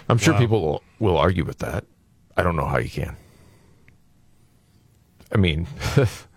I'm 0.08 0.18
sure 0.18 0.34
Wow. 0.34 0.40
people 0.40 0.62
will, 0.62 0.82
will 0.98 1.16
argue 1.18 1.44
with 1.44 1.58
that. 1.58 1.84
I 2.36 2.42
don't 2.42 2.56
know 2.56 2.66
how 2.66 2.78
you 2.78 2.90
can. 2.90 3.16
I 5.34 5.38
mean, 5.38 5.66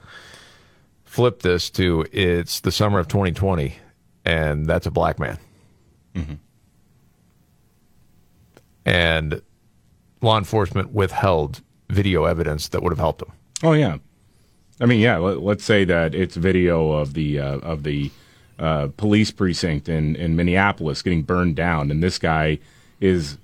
flip 1.03 1.41
this 1.41 1.69
to 1.71 2.05
it's 2.13 2.61
the 2.61 2.71
summer 2.71 2.99
of 2.99 3.07
2020, 3.09 3.75
and 4.23 4.65
that's 4.65 4.85
a 4.85 4.91
black 4.91 5.19
man. 5.19 5.37
And 8.85 9.41
law 10.21 10.37
enforcement 10.37 10.91
withheld 10.91 11.61
video 11.89 12.25
evidence 12.25 12.69
that 12.69 12.81
would 12.81 12.91
have 12.91 12.99
helped 12.99 13.21
him. 13.21 13.31
Oh 13.63 13.73
yeah, 13.73 13.97
I 14.79 14.85
mean 14.85 14.99
yeah. 14.99 15.17
Let, 15.17 15.41
let's 15.41 15.63
say 15.63 15.85
that 15.85 16.13
it's 16.15 16.35
video 16.35 16.91
of 16.91 17.13
the 17.13 17.39
uh, 17.39 17.59
of 17.59 17.83
the 17.83 18.11
uh, 18.59 18.89
police 18.97 19.31
precinct 19.31 19.89
in 19.89 20.15
in 20.15 20.35
Minneapolis 20.35 21.01
getting 21.01 21.23
burned 21.23 21.55
down, 21.55 21.91
and 21.91 22.01
this 22.01 22.17
guy 22.17 22.59
is 22.99 23.37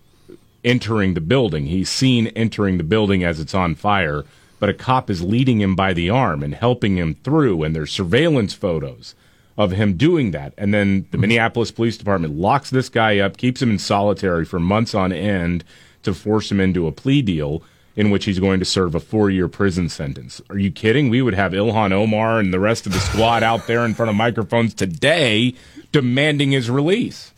entering 0.64 1.14
the 1.14 1.22
building. 1.22 1.66
He's 1.66 1.90
seen 1.90 2.28
entering 2.28 2.78
the 2.78 2.84
building 2.84 3.24
as 3.24 3.40
it's 3.40 3.56
on 3.56 3.76
fire, 3.76 4.24
but 4.60 4.70
a 4.70 4.74
cop 4.74 5.10
is 5.10 5.22
leading 5.22 5.60
him 5.60 5.76
by 5.76 5.94
the 5.94 6.10
arm 6.10 6.44
and 6.44 6.54
helping 6.54 6.98
him 6.98 7.16
through, 7.24 7.64
and 7.64 7.76
there's 7.76 7.92
surveillance 7.92 8.54
photos 8.54 9.16
of 9.58 9.72
him 9.72 9.98
doing 9.98 10.32
that. 10.32 10.54
And 10.58 10.74
then 10.74 11.08
the 11.12 11.18
Minneapolis 11.18 11.72
Police 11.72 11.98
Department 11.98 12.36
locks 12.36 12.70
this 12.70 12.90
guy 12.90 13.20
up, 13.20 13.38
keeps 13.38 13.62
him 13.62 13.72
in 13.72 13.80
solitary 13.80 14.46
for 14.46 14.60
months 14.60 14.96
on 14.96 15.12
end 15.12 15.64
to 16.04 16.14
force 16.14 16.52
him 16.52 16.60
into 16.60 16.88
a 16.88 16.92
plea 16.92 17.22
deal 17.22 17.64
in 17.96 18.10
which 18.10 18.26
he's 18.26 18.40
going 18.40 18.60
to 18.60 18.66
serve 18.66 18.96
a 18.96 19.00
four 19.00 19.30
year 19.30 19.48
prison 19.48 19.90
sentence. 19.90 20.42
Are 20.50 20.58
you 20.58 20.72
kidding? 20.72 21.10
We 21.10 21.22
would 21.22 21.34
have 21.34 21.52
Ilhan 21.52 21.92
Omar 21.92 22.40
and 22.40 22.54
the 22.54 22.60
rest 22.60 22.86
of 22.86 22.94
the 22.94 23.00
squad 23.00 23.44
out 23.44 23.68
there 23.68 23.86
in 23.86 23.94
front 23.94 24.10
of 24.10 24.16
microphones 24.16 24.74
today 24.74 25.54
demanding 25.92 26.52
his 26.52 26.70
release. 26.70 27.34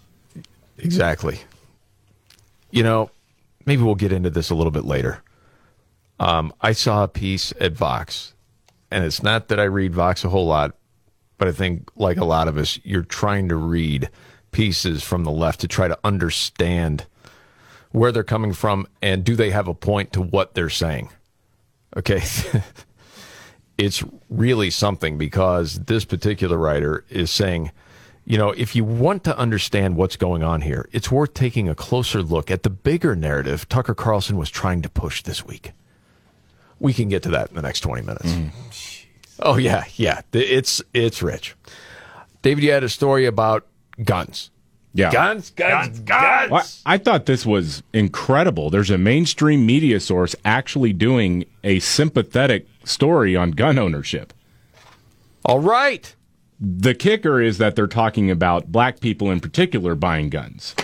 Exactly. 0.77 1.39
You 2.71 2.83
know, 2.83 3.11
maybe 3.65 3.83
we'll 3.83 3.95
get 3.95 4.11
into 4.11 4.29
this 4.29 4.49
a 4.49 4.55
little 4.55 4.71
bit 4.71 4.85
later. 4.85 5.21
Um, 6.19 6.53
I 6.61 6.73
saw 6.73 7.03
a 7.03 7.07
piece 7.07 7.53
at 7.59 7.73
Vox, 7.73 8.33
and 8.91 9.03
it's 9.03 9.23
not 9.23 9.47
that 9.47 9.59
I 9.59 9.63
read 9.63 9.93
Vox 9.93 10.23
a 10.23 10.29
whole 10.29 10.45
lot, 10.45 10.75
but 11.37 11.47
I 11.47 11.51
think, 11.51 11.89
like 11.95 12.17
a 12.17 12.25
lot 12.25 12.47
of 12.47 12.57
us, 12.57 12.79
you're 12.83 13.03
trying 13.03 13.49
to 13.49 13.55
read 13.55 14.09
pieces 14.51 15.03
from 15.03 15.23
the 15.23 15.31
left 15.31 15.59
to 15.61 15.67
try 15.67 15.87
to 15.87 15.97
understand 16.03 17.05
where 17.93 18.11
they're 18.11 18.23
coming 18.23 18.51
from 18.53 18.87
and 19.01 19.23
do 19.23 19.35
they 19.35 19.51
have 19.51 19.67
a 19.67 19.73
point 19.73 20.11
to 20.11 20.21
what 20.21 20.55
they're 20.55 20.69
saying. 20.69 21.09
Okay. 21.95 22.21
it's 23.77 24.03
really 24.29 24.69
something 24.69 25.17
because 25.17 25.79
this 25.85 26.03
particular 26.03 26.57
writer 26.57 27.05
is 27.09 27.29
saying, 27.31 27.71
you 28.25 28.37
know, 28.37 28.49
if 28.51 28.75
you 28.75 28.83
want 28.83 29.23
to 29.25 29.37
understand 29.37 29.95
what's 29.95 30.15
going 30.15 30.43
on 30.43 30.61
here, 30.61 30.89
it's 30.91 31.11
worth 31.11 31.33
taking 31.33 31.69
a 31.69 31.75
closer 31.75 32.23
look 32.23 32.49
at 32.49 32.63
the 32.63 32.69
bigger 32.69 33.15
narrative 33.15 33.69
Tucker 33.69 33.93
Carlson 33.93 34.37
was 34.37 34.49
trying 34.49 34.81
to 34.81 34.89
push 34.89 35.21
this 35.21 35.45
week. 35.45 35.71
We 36.79 36.93
can 36.93 37.09
get 37.09 37.21
to 37.23 37.29
that 37.29 37.49
in 37.49 37.55
the 37.55 37.61
next 37.61 37.81
20 37.81 38.01
minutes. 38.01 38.25
Mm. 38.25 38.51
Oh 39.39 39.57
yeah, 39.57 39.83
yeah. 39.95 40.21
It's 40.31 40.81
it's 40.93 41.21
rich. 41.21 41.55
David, 42.41 42.63
you 42.63 42.71
had 42.71 42.83
a 42.83 42.89
story 42.89 43.25
about 43.25 43.65
guns. 44.03 44.51
Yeah. 44.93 45.11
Guns, 45.11 45.49
guns, 45.49 45.99
guns. 46.01 46.51
Well, 46.51 46.63
I 46.85 46.93
I 46.93 46.97
thought 46.97 47.25
this 47.25 47.45
was 47.45 47.81
incredible. 47.93 48.69
There's 48.69 48.91
a 48.91 48.97
mainstream 48.97 49.65
media 49.65 49.99
source 49.99 50.35
actually 50.45 50.93
doing 50.93 51.45
a 51.63 51.79
sympathetic 51.79 52.67
story 52.83 53.35
on 53.35 53.51
gun 53.51 53.79
ownership. 53.79 54.33
All 55.45 55.59
right. 55.59 56.15
The 56.59 56.93
kicker 56.93 57.41
is 57.41 57.57
that 57.57 57.75
they're 57.75 57.87
talking 57.87 58.29
about 58.29 58.71
black 58.71 58.99
people 58.99 59.31
in 59.31 59.39
particular 59.39 59.95
buying 59.95 60.29
guns. 60.29 60.75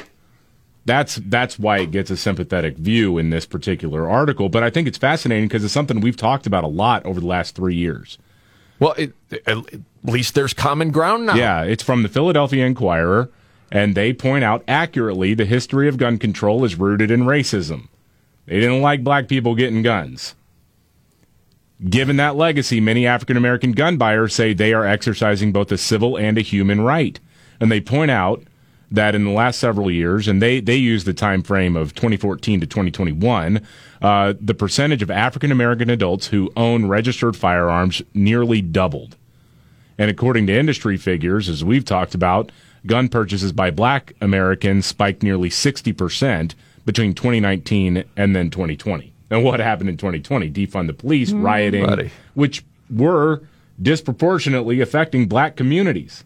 That's 0.85 1.17
that's 1.17 1.59
why 1.59 1.79
it 1.79 1.91
gets 1.91 2.09
a 2.09 2.17
sympathetic 2.17 2.75
view 2.77 3.19
in 3.19 3.29
this 3.29 3.45
particular 3.45 4.09
article. 4.09 4.49
But 4.49 4.63
I 4.63 4.71
think 4.71 4.87
it's 4.87 4.97
fascinating 4.97 5.47
because 5.47 5.63
it's 5.63 5.73
something 5.73 5.99
we've 6.01 6.17
talked 6.17 6.47
about 6.47 6.63
a 6.63 6.67
lot 6.67 7.05
over 7.05 7.19
the 7.19 7.27
last 7.27 7.55
three 7.55 7.75
years. 7.75 8.17
Well, 8.79 8.93
it, 8.93 9.13
at 9.45 9.57
least 10.03 10.35
there's 10.35 10.53
common 10.53 10.89
ground 10.91 11.27
now. 11.27 11.35
Yeah, 11.35 11.63
it's 11.63 11.83
from 11.83 12.01
the 12.01 12.09
Philadelphia 12.09 12.65
Inquirer, 12.65 13.29
and 13.71 13.95
they 13.95 14.13
point 14.13 14.43
out 14.43 14.63
accurately 14.67 15.33
the 15.33 15.45
history 15.45 15.87
of 15.87 15.97
gun 15.97 16.17
control 16.17 16.63
is 16.63 16.75
rooted 16.75 17.11
in 17.11 17.21
racism. 17.21 17.87
They 18.45 18.59
didn't 18.59 18.81
like 18.81 19.03
black 19.03 19.27
people 19.27 19.55
getting 19.55 19.83
guns. 19.83 20.35
Given 21.87 22.17
that 22.17 22.35
legacy, 22.35 22.81
many 22.81 23.05
African 23.05 23.37
American 23.37 23.71
gun 23.71 23.97
buyers 23.97 24.33
say 24.33 24.53
they 24.53 24.73
are 24.73 24.85
exercising 24.85 25.51
both 25.51 25.71
a 25.71 25.77
civil 25.77 26.17
and 26.17 26.37
a 26.37 26.41
human 26.41 26.81
right. 26.81 27.19
And 27.59 27.71
they 27.71 27.79
point 27.79 28.11
out 28.11 28.43
that 28.91 29.15
in 29.15 29.23
the 29.23 29.31
last 29.31 29.59
several 29.59 29.91
years, 29.91 30.27
and 30.27 30.41
they, 30.41 30.59
they 30.59 30.75
use 30.75 31.03
the 31.03 31.13
time 31.13 31.43
frame 31.43 31.75
of 31.75 31.93
2014 31.93 32.59
to 32.61 32.67
2021, 32.67 33.61
uh, 34.01 34.33
the 34.41 34.55
percentage 34.55 35.01
of 35.01 35.11
African 35.11 35.51
American 35.51 35.89
adults 35.89 36.27
who 36.27 36.51
own 36.57 36.87
registered 36.87 37.37
firearms 37.37 38.01
nearly 38.13 38.61
doubled. 38.61 39.15
And 39.97 40.09
according 40.09 40.47
to 40.47 40.57
industry 40.57 40.97
figures, 40.97 41.49
as 41.49 41.63
we've 41.63 41.85
talked 41.85 42.15
about, 42.15 42.51
gun 42.85 43.09
purchases 43.09 43.51
by 43.51 43.71
black 43.71 44.13
Americans 44.21 44.85
spiked 44.85 45.23
nearly 45.23 45.49
60% 45.49 46.53
between 46.85 47.13
2019 47.13 48.03
and 48.17 48.35
then 48.35 48.49
2020. 48.49 49.13
And 49.29 49.43
what 49.43 49.59
happened 49.59 49.89
in 49.89 49.97
2020? 49.97 50.49
Defund 50.51 50.87
the 50.87 50.93
police, 50.93 51.31
hmm. 51.31 51.43
rioting, 51.43 51.85
buddy. 51.85 52.11
which 52.33 52.63
were 52.89 53.43
disproportionately 53.81 54.81
affecting 54.81 55.27
black 55.27 55.55
communities. 55.55 56.23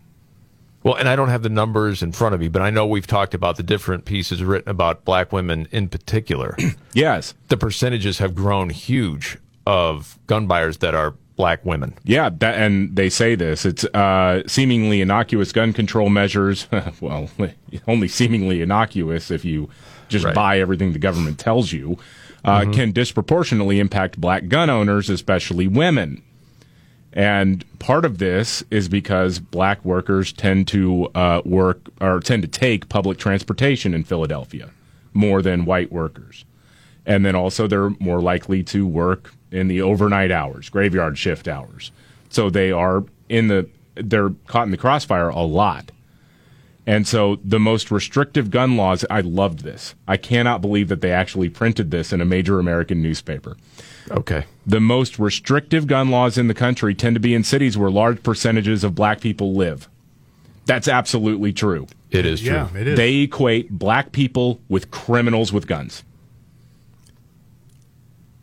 Well, 0.84 0.95
and 0.95 1.08
I 1.08 1.16
don't 1.16 1.30
have 1.30 1.43
the 1.43 1.49
numbers 1.49 2.04
in 2.04 2.12
front 2.12 2.36
of 2.36 2.41
me, 2.41 2.49
but 2.49 2.62
I 2.62 2.70
know 2.70 2.86
we've 2.86 3.08
talked 3.08 3.34
about 3.34 3.56
the 3.56 3.64
different 3.64 4.04
pieces 4.04 4.43
written 4.43 4.70
about 4.70 5.06
black 5.06 5.32
women 5.32 5.68
in 5.72 5.88
particular. 5.88 6.58
yes. 6.93 7.34
The 7.47 7.56
percentages 7.58 8.18
have 8.18 8.36
grown 8.36 8.70
huge 8.70 9.38
of 9.66 10.20
gun 10.28 10.45
buyers 10.45 10.78
that 10.78 10.93
are 10.93 11.16
black 11.36 11.65
women. 11.65 11.93
Yeah, 12.03 12.29
that, 12.39 12.55
and 12.55 12.95
they 12.95 13.09
say 13.09 13.36
this. 13.36 13.65
It's 13.65 13.84
uh, 13.86 14.43
seemingly 14.47 15.01
innocuous 15.01 15.51
gun 15.51 15.73
control 15.73 16.09
measures. 16.09 16.67
well, 17.01 17.29
only 17.88 18.07
seemingly 18.07 18.61
innocuous 18.61 19.31
if 19.31 19.43
you 19.43 19.69
just 20.09 20.25
Right. 20.25 20.36
buy 20.36 20.59
everything 20.59 20.93
the 20.93 20.99
government 20.99 21.39
tells 21.39 21.71
you. 21.71 21.97
Uh, 22.45 22.69
Can 22.71 22.91
disproportionately 22.91 23.79
impact 23.79 24.19
black 24.19 24.49
gun 24.49 24.69
owners, 24.69 25.09
especially 25.09 25.67
women. 25.67 26.21
And 27.13 27.63
part 27.79 28.05
of 28.05 28.17
this 28.17 28.63
is 28.69 28.89
because 28.89 29.39
black 29.39 29.86
workers 29.86 30.34
tend 30.34 30.67
to 30.69 31.09
uh, 31.15 31.41
work 31.45 31.88
or 32.01 32.19
tend 32.19 32.41
to 32.41 32.47
take 32.47 32.89
public 32.89 33.17
transportation 33.17 33.93
in 33.93 34.03
Philadelphia 34.03 34.71
more 35.13 35.41
than 35.41 35.63
white 35.65 35.91
workers. 35.91 36.43
And 37.05 37.25
then 37.25 37.36
also 37.36 37.67
they're 37.67 37.91
more 37.99 38.19
likely 38.19 38.63
to 38.63 38.86
work 38.88 39.34
in 39.54 39.68
the 39.68 39.82
overnight 39.82 40.32
hours, 40.32 40.70
graveyard 40.70 41.18
shift 41.18 41.47
hours. 41.47 41.91
So 42.30 42.49
they 42.49 42.72
are 42.72 43.04
in 43.30 43.47
the 43.47 43.70
they're 43.95 44.32
caught 44.47 44.64
in 44.66 44.72
the 44.72 44.78
crossfire 44.78 45.30
a 45.30 45.41
lot. 45.41 45.91
And 46.86 47.08
so 47.08 47.38
the 47.43 47.60
most 47.60 47.91
restrictive 47.91 48.51
gun 48.51 48.76
laws, 48.76 49.06
I 49.10 49.22
loved 49.22 49.60
this. 49.60 49.95
I 50.08 50.18
cannot 50.18 50.62
believe 50.62 50.89
that 50.89 50.99
they 50.99 51.12
actually 51.12 51.49
printed 51.49 51.91
this 51.91 52.12
in 52.12 52.20
a 52.20 52.26
major 52.26 52.60
American 52.60 53.01
newspaper. 53.01 53.56
Okay. 54.12 54.45
The 54.66 54.82
most 54.82 55.18
restrictive 55.18 55.88
gun 55.88 56.10
laws 56.10 56.38
in 56.38 56.47
the 56.47 56.54
country 56.54 56.93
tend 56.93 57.16
to 57.16 57.22
be 57.22 57.34
in 57.34 57.45
cities 57.45 57.78
where 57.78 57.89
large 57.89 58.22
percentages 58.22 58.84
of 58.84 58.95
black 58.95 59.22
people 59.22 59.54
live. 59.54 59.88
That's 60.66 60.89
absolutely 60.89 61.54
true. 61.54 61.88
It 62.12 62.26
is 62.26 62.41
true. 62.41 62.51
Yeah, 62.51 62.76
it 62.76 62.88
is. 62.88 62.97
They 62.97 63.16
equate 63.20 63.72
black 63.72 64.12
people 64.12 64.60
with 64.68 64.91
criminals 64.91 65.54
with 65.54 65.68
guns. 65.68 66.04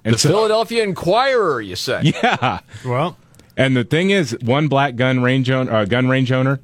The 0.02 0.16
Philadelphia 0.16 0.82
Inquirer, 0.82 1.60
you 1.60 1.76
say? 1.76 2.00
Yeah. 2.22 2.60
Well, 2.84 3.16
and 3.56 3.76
the 3.76 3.84
thing 3.84 4.10
is, 4.10 4.36
one 4.40 4.68
black 4.68 4.96
gun 4.96 5.22
range 5.22 5.50
owner, 5.50 5.70
uh, 5.70 5.84
gun 5.84 6.08
range 6.08 6.32
owner 6.32 6.60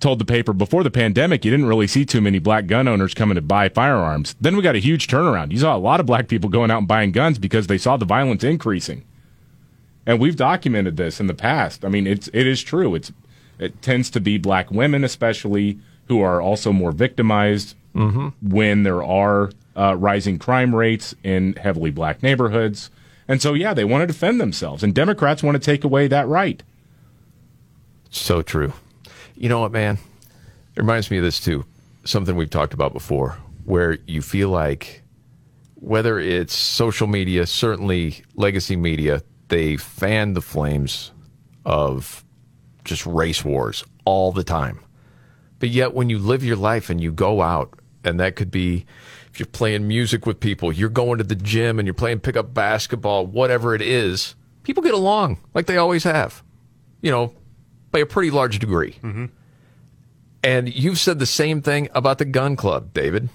told 0.00 0.18
the 0.18 0.24
paper 0.24 0.52
before 0.52 0.82
the 0.82 0.90
pandemic, 0.90 1.44
you 1.44 1.50
didn't 1.50 1.66
really 1.66 1.86
see 1.86 2.04
too 2.04 2.20
many 2.20 2.38
black 2.38 2.66
gun 2.66 2.86
owners 2.86 3.14
coming 3.14 3.36
to 3.36 3.40
buy 3.40 3.70
firearms. 3.70 4.36
Then 4.38 4.54
we 4.54 4.62
got 4.62 4.74
a 4.74 4.80
huge 4.80 5.06
turnaround. 5.06 5.52
You 5.52 5.58
saw 5.58 5.74
a 5.74 5.78
lot 5.78 6.00
of 6.00 6.06
black 6.06 6.28
people 6.28 6.50
going 6.50 6.70
out 6.70 6.78
and 6.78 6.88
buying 6.88 7.12
guns 7.12 7.38
because 7.38 7.66
they 7.66 7.78
saw 7.78 7.96
the 7.96 8.04
violence 8.04 8.44
increasing. 8.44 9.04
And 10.04 10.20
we've 10.20 10.36
documented 10.36 10.98
this 10.98 11.20
in 11.20 11.28
the 11.28 11.34
past. 11.34 11.82
I 11.84 11.88
mean, 11.88 12.06
it's 12.06 12.28
it 12.34 12.46
is 12.46 12.62
true. 12.62 12.94
It's 12.94 13.10
it 13.58 13.80
tends 13.80 14.10
to 14.10 14.20
be 14.20 14.36
black 14.36 14.70
women, 14.70 15.04
especially, 15.04 15.78
who 16.08 16.20
are 16.20 16.42
also 16.42 16.72
more 16.72 16.92
victimized 16.92 17.74
when 18.40 18.82
there 18.82 19.02
are 19.02 19.50
uh, 19.76 19.96
rising 19.96 20.38
crime 20.38 20.74
rates 20.74 21.14
in 21.22 21.54
heavily 21.54 21.90
black 21.90 22.22
neighborhoods. 22.22 22.90
And 23.26 23.40
so, 23.40 23.54
yeah, 23.54 23.72
they 23.72 23.84
want 23.84 24.02
to 24.02 24.06
defend 24.06 24.40
themselves, 24.40 24.82
and 24.82 24.94
Democrats 24.94 25.42
want 25.42 25.54
to 25.54 25.58
take 25.58 25.84
away 25.84 26.08
that 26.08 26.28
right. 26.28 26.62
So 28.10 28.42
true. 28.42 28.72
You 29.34 29.48
know 29.48 29.60
what, 29.60 29.72
man? 29.72 29.98
It 30.76 30.80
reminds 30.80 31.10
me 31.10 31.18
of 31.18 31.24
this 31.24 31.40
too. 31.40 31.64
Something 32.04 32.36
we've 32.36 32.50
talked 32.50 32.74
about 32.74 32.92
before, 32.92 33.38
where 33.64 33.98
you 34.06 34.20
feel 34.20 34.50
like 34.50 35.02
whether 35.76 36.18
it's 36.18 36.54
social 36.54 37.06
media, 37.06 37.46
certainly 37.46 38.22
legacy 38.36 38.76
media, 38.76 39.22
they 39.48 39.76
fan 39.76 40.34
the 40.34 40.40
flames 40.40 41.12
of 41.64 42.24
just 42.84 43.06
race 43.06 43.44
wars 43.44 43.84
all 44.04 44.32
the 44.32 44.44
time. 44.44 44.80
But 45.58 45.70
yet, 45.70 45.94
when 45.94 46.10
you 46.10 46.18
live 46.18 46.44
your 46.44 46.56
life 46.56 46.90
and 46.90 47.00
you 47.00 47.12
go 47.12 47.40
out, 47.40 47.78
and 48.04 48.20
that 48.20 48.36
could 48.36 48.50
be 48.50 48.86
if 49.34 49.40
you're 49.40 49.46
playing 49.46 49.88
music 49.88 50.26
with 50.26 50.38
people, 50.38 50.72
you're 50.72 50.88
going 50.88 51.18
to 51.18 51.24
the 51.24 51.34
gym 51.34 51.80
and 51.80 51.86
you're 51.86 51.94
playing 51.94 52.20
pickup 52.20 52.54
basketball, 52.54 53.26
whatever 53.26 53.74
it 53.74 53.82
is, 53.82 54.36
people 54.62 54.82
get 54.82 54.94
along 54.94 55.38
like 55.54 55.66
they 55.66 55.76
always 55.76 56.04
have, 56.04 56.42
you 57.00 57.10
know, 57.10 57.34
by 57.90 57.98
a 57.98 58.06
pretty 58.06 58.30
large 58.30 58.60
degree. 58.60 58.92
Mm-hmm. 59.02 59.26
And 60.44 60.72
you've 60.72 60.98
said 60.98 61.18
the 61.18 61.26
same 61.26 61.62
thing 61.62 61.88
about 61.94 62.18
the 62.18 62.24
gun 62.24 62.54
club, 62.54 62.92
David. 62.92 63.28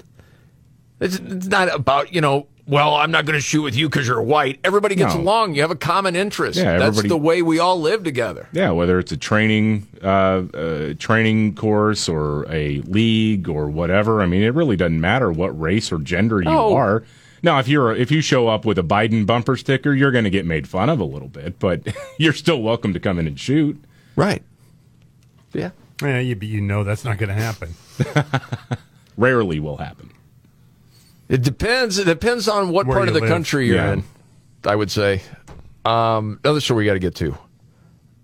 It's, 0.99 1.17
it's 1.17 1.47
not 1.47 1.73
about, 1.73 2.13
you 2.13 2.21
know, 2.21 2.47
well, 2.69 2.93
I'm 2.93 3.09
not 3.11 3.25
going 3.25 3.37
to 3.37 3.41
shoot 3.41 3.63
with 3.63 3.75
you 3.75 3.89
because 3.89 4.07
you're 4.07 4.21
white. 4.21 4.59
Everybody 4.63 4.93
gets 4.95 5.15
No. 5.15 5.21
along. 5.21 5.55
You 5.55 5.61
have 5.61 5.71
a 5.71 5.75
common 5.75 6.15
interest. 6.15 6.59
Yeah, 6.59 6.77
That's 6.77 7.01
the 7.01 7.17
way 7.17 7.41
we 7.41 7.57
all 7.59 7.81
live 7.81 8.03
together. 8.03 8.47
Yeah, 8.51 8.69
whether 8.71 8.99
it's 8.99 9.11
a 9.11 9.17
training 9.17 9.87
uh, 10.03 10.07
uh, 10.53 10.93
training 10.99 11.55
course 11.55 12.07
or 12.07 12.45
a 12.51 12.81
league 12.81 13.49
or 13.49 13.69
whatever. 13.69 14.21
I 14.21 14.27
mean, 14.27 14.43
it 14.43 14.53
really 14.53 14.75
doesn't 14.75 15.01
matter 15.01 15.31
what 15.31 15.59
race 15.59 15.91
or 15.91 15.97
gender 15.99 16.41
you 16.41 16.49
Oh. 16.49 16.75
are. 16.75 17.03
Now, 17.41 17.57
if 17.59 17.67
you're 17.67 17.95
if 17.95 18.11
you 18.11 18.21
show 18.21 18.47
up 18.49 18.65
with 18.65 18.77
a 18.77 18.83
Biden 18.83 19.25
bumper 19.25 19.55
sticker, 19.57 19.93
you're 19.93 20.11
going 20.11 20.25
to 20.25 20.29
get 20.29 20.45
made 20.45 20.67
fun 20.67 20.89
of 20.89 20.99
a 20.99 21.05
little 21.05 21.29
bit, 21.29 21.57
but 21.57 21.81
you're 22.17 22.33
still 22.33 22.61
welcome 22.61 22.93
to 22.93 22.99
come 22.99 23.17
in 23.17 23.27
and 23.27 23.39
shoot. 23.39 23.81
Right. 24.15 24.43
Yeah. 25.53 25.71
yeah, 26.01 26.19
you, 26.19 26.37
you 26.41 26.61
know 26.61 26.83
that's 26.83 27.03
not 27.05 27.17
going 27.17 27.29
to 27.29 27.35
happen. 27.35 27.73
Rarely 29.17 29.59
will 29.59 29.77
happen. 29.77 30.11
It 31.29 31.43
depends. 31.43 31.97
It 31.99 32.05
depends 32.05 32.47
on 32.49 32.69
what 32.69 32.87
Where 32.87 32.97
part 32.97 33.07
of 33.07 33.13
the 33.13 33.21
live. 33.21 33.29
country 33.29 33.67
you're 33.67 33.75
Yeah. 33.77 33.93
in. 33.93 34.03
I 34.65 34.75
would 34.75 34.91
say. 34.91 35.21
Um, 35.85 36.39
another 36.43 36.59
story 36.59 36.79
we 36.83 36.85
got 36.85 36.93
to 36.93 36.99
get 36.99 37.15
to, 37.15 37.37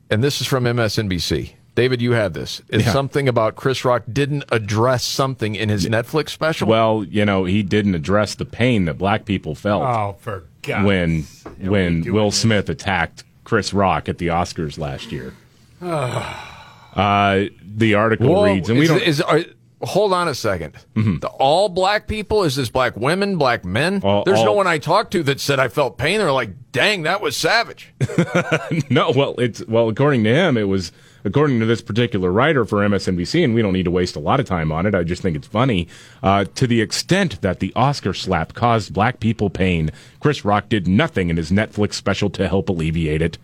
and 0.09 0.21
this 0.23 0.41
is 0.41 0.47
from 0.47 0.65
MSNBC. 0.65 1.53
David, 1.75 2.01
you 2.01 2.11
have 2.11 2.33
this. 2.33 2.61
It's 2.69 2.85
Yeah. 2.85 2.91
something 2.93 3.27
about 3.27 3.55
Chris 3.55 3.83
Rock 3.85 4.03
didn't 4.11 4.43
address 4.51 5.03
something 5.03 5.55
in 5.55 5.69
his 5.69 5.85
Netflix 5.87 6.29
special. 6.29 6.67
Well, 6.67 7.05
you 7.09 7.25
know, 7.25 7.45
he 7.45 7.63
didn't 7.63 7.95
address 7.95 8.35
the 8.35 8.45
pain 8.45 8.85
that 8.85 8.97
black 8.97 9.25
people 9.25 9.55
felt 9.55 9.83
Oh, 9.83 10.15
for 10.19 10.43
God. 10.61 10.85
when 10.85 11.25
when 11.61 12.03
Will 12.13 12.29
this. 12.29 12.39
Smith 12.39 12.69
attacked 12.69 13.23
Chris 13.43 13.73
Rock 13.73 14.07
at 14.09 14.17
the 14.19 14.27
Oscars 14.27 14.77
last 14.77 15.11
year. 15.11 15.33
uh, 15.81 17.45
the 17.75 17.93
article 17.93 18.29
Whoa, 18.33 18.43
reads, 18.45 18.69
and 18.69 18.77
we 18.79 18.85
is, 18.85 18.89
don't. 18.89 19.01
Is- 19.01 19.21
are- 19.21 19.43
hold 19.85 20.11
on 20.13 20.27
a 20.27 20.31
2nd 20.31 21.19
The 21.21 21.27
all 21.27 21.69
black 21.69 22.07
people? 22.07 22.43
Is 22.43 22.55
this 22.55 22.69
black 22.69 22.95
women, 22.97 23.37
black 23.37 23.63
men? 23.65 24.01
All- 24.03 24.23
There's 24.23 24.43
no 24.43 24.53
one 24.53 24.67
I 24.67 24.77
talked 24.77 25.11
to 25.11 25.23
that 25.23 25.39
said 25.39 25.59
I 25.59 25.67
felt 25.67 25.97
pain. 25.97 26.19
They're 26.19 26.31
like, 26.31 26.51
dang, 26.71 27.03
that 27.03 27.21
was 27.21 27.35
savage. 27.37 27.93
No, 28.89 29.11
well, 29.15 29.35
it's 29.39 29.65
well, 29.67 29.89
according 29.89 30.23
to 30.25 30.33
him, 30.33 30.57
it 30.57 30.67
was 30.67 30.91
according 31.23 31.59
to 31.59 31.65
this 31.65 31.81
particular 31.81 32.31
writer 32.31 32.65
for 32.65 32.77
MSNBC, 32.87 33.43
and 33.43 33.53
we 33.55 33.61
don't 33.61 33.73
need 33.73 33.83
to 33.85 33.91
waste 33.91 34.15
a 34.15 34.19
lot 34.19 34.39
of 34.39 34.45
time 34.45 34.71
on 34.71 34.85
it. 34.85 34.93
I 34.93 35.03
just 35.03 35.21
think 35.21 35.35
it's 35.35 35.47
funny. 35.47 35.87
Uh, 36.21 36.45
to 36.55 36.67
the 36.67 36.81
extent 36.81 37.41
that 37.41 37.59
the 37.59 37.73
Oscar 37.75 38.13
slap 38.13 38.53
caused 38.53 38.93
black 38.93 39.19
people 39.19 39.49
pain, 39.49 39.91
Chris 40.19 40.45
Rock 40.45 40.69
did 40.69 40.87
nothing 40.87 41.29
in 41.29 41.37
his 41.37 41.51
Netflix 41.51 41.93
special 41.93 42.29
to 42.31 42.47
help 42.47 42.69
alleviate 42.69 43.21
it. 43.21 43.37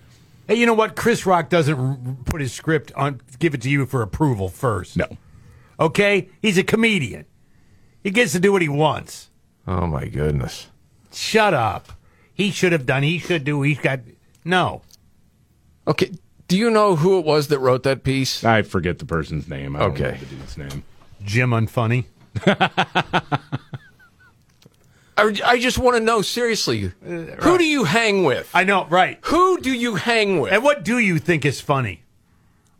Hey, 0.48 0.56
you 0.56 0.66
know 0.66 0.74
what? 0.74 0.96
Chris 0.96 1.26
Rock 1.26 1.50
doesn't 1.50 2.26
put 2.26 2.42
his 2.42 2.54
script 2.54 2.92
on, 2.94 3.22
give 3.40 3.54
it 3.54 3.62
to 3.64 3.70
you 3.70 3.86
for 3.86 4.02
approval 4.02 4.50
first. 4.50 4.98
No. 4.98 5.06
Okay? 5.82 6.30
He's 6.42 6.58
a 6.58 6.64
comedian. 6.64 7.26
He 8.04 8.12
gets 8.12 8.32
to 8.34 8.40
do 8.40 8.52
what 8.54 8.62
he 8.62 8.70
wants. 8.70 9.30
Oh 9.68 9.86
my 9.88 10.06
goodness. 10.08 10.68
Shut 11.12 11.54
up. 11.54 11.92
He 12.34 12.52
should 12.52 12.72
have 12.72 12.86
done. 12.86 13.04
He 13.04 13.20
should 13.20 13.44
do. 13.44 13.62
He's 13.64 13.80
got. 13.80 14.00
No. 14.46 14.82
Okay. 15.88 16.12
Do 16.48 16.58
you 16.58 16.70
know 16.72 16.96
who 16.96 17.20
it 17.20 17.26
was 17.26 17.48
that 17.50 17.60
wrote 17.60 17.84
that 17.84 18.04
piece? 18.04 18.44
I 18.44 18.62
forget 18.62 19.00
the 19.00 19.06
person's 19.06 19.48
name. 19.48 19.76
I 19.76 19.80
don't 19.80 19.92
Okay. 19.92 20.12
know 20.12 20.18
the 20.18 20.26
dude's 20.26 20.58
name. 20.58 20.84
Jim 21.24 21.50
Unfunny. 21.52 22.06
I, 25.18 25.40
I 25.46 25.60
just 25.60 25.78
want 25.78 25.98
to 25.98 26.04
know 26.04 26.22
seriously, 26.22 26.88
uh, 27.06 27.10
who 27.42 27.58
do 27.58 27.64
you 27.66 27.84
hang 27.84 28.24
with? 28.24 28.50
I 28.54 28.64
know, 28.64 28.86
right. 28.86 29.20
Who 29.26 29.60
do 29.60 29.72
you 29.72 29.96
hang 29.96 30.40
with? 30.40 30.52
And 30.54 30.64
what 30.64 30.84
do 30.84 30.98
you 30.98 31.20
think 31.20 31.46
is 31.46 31.62
funny? 31.62 32.04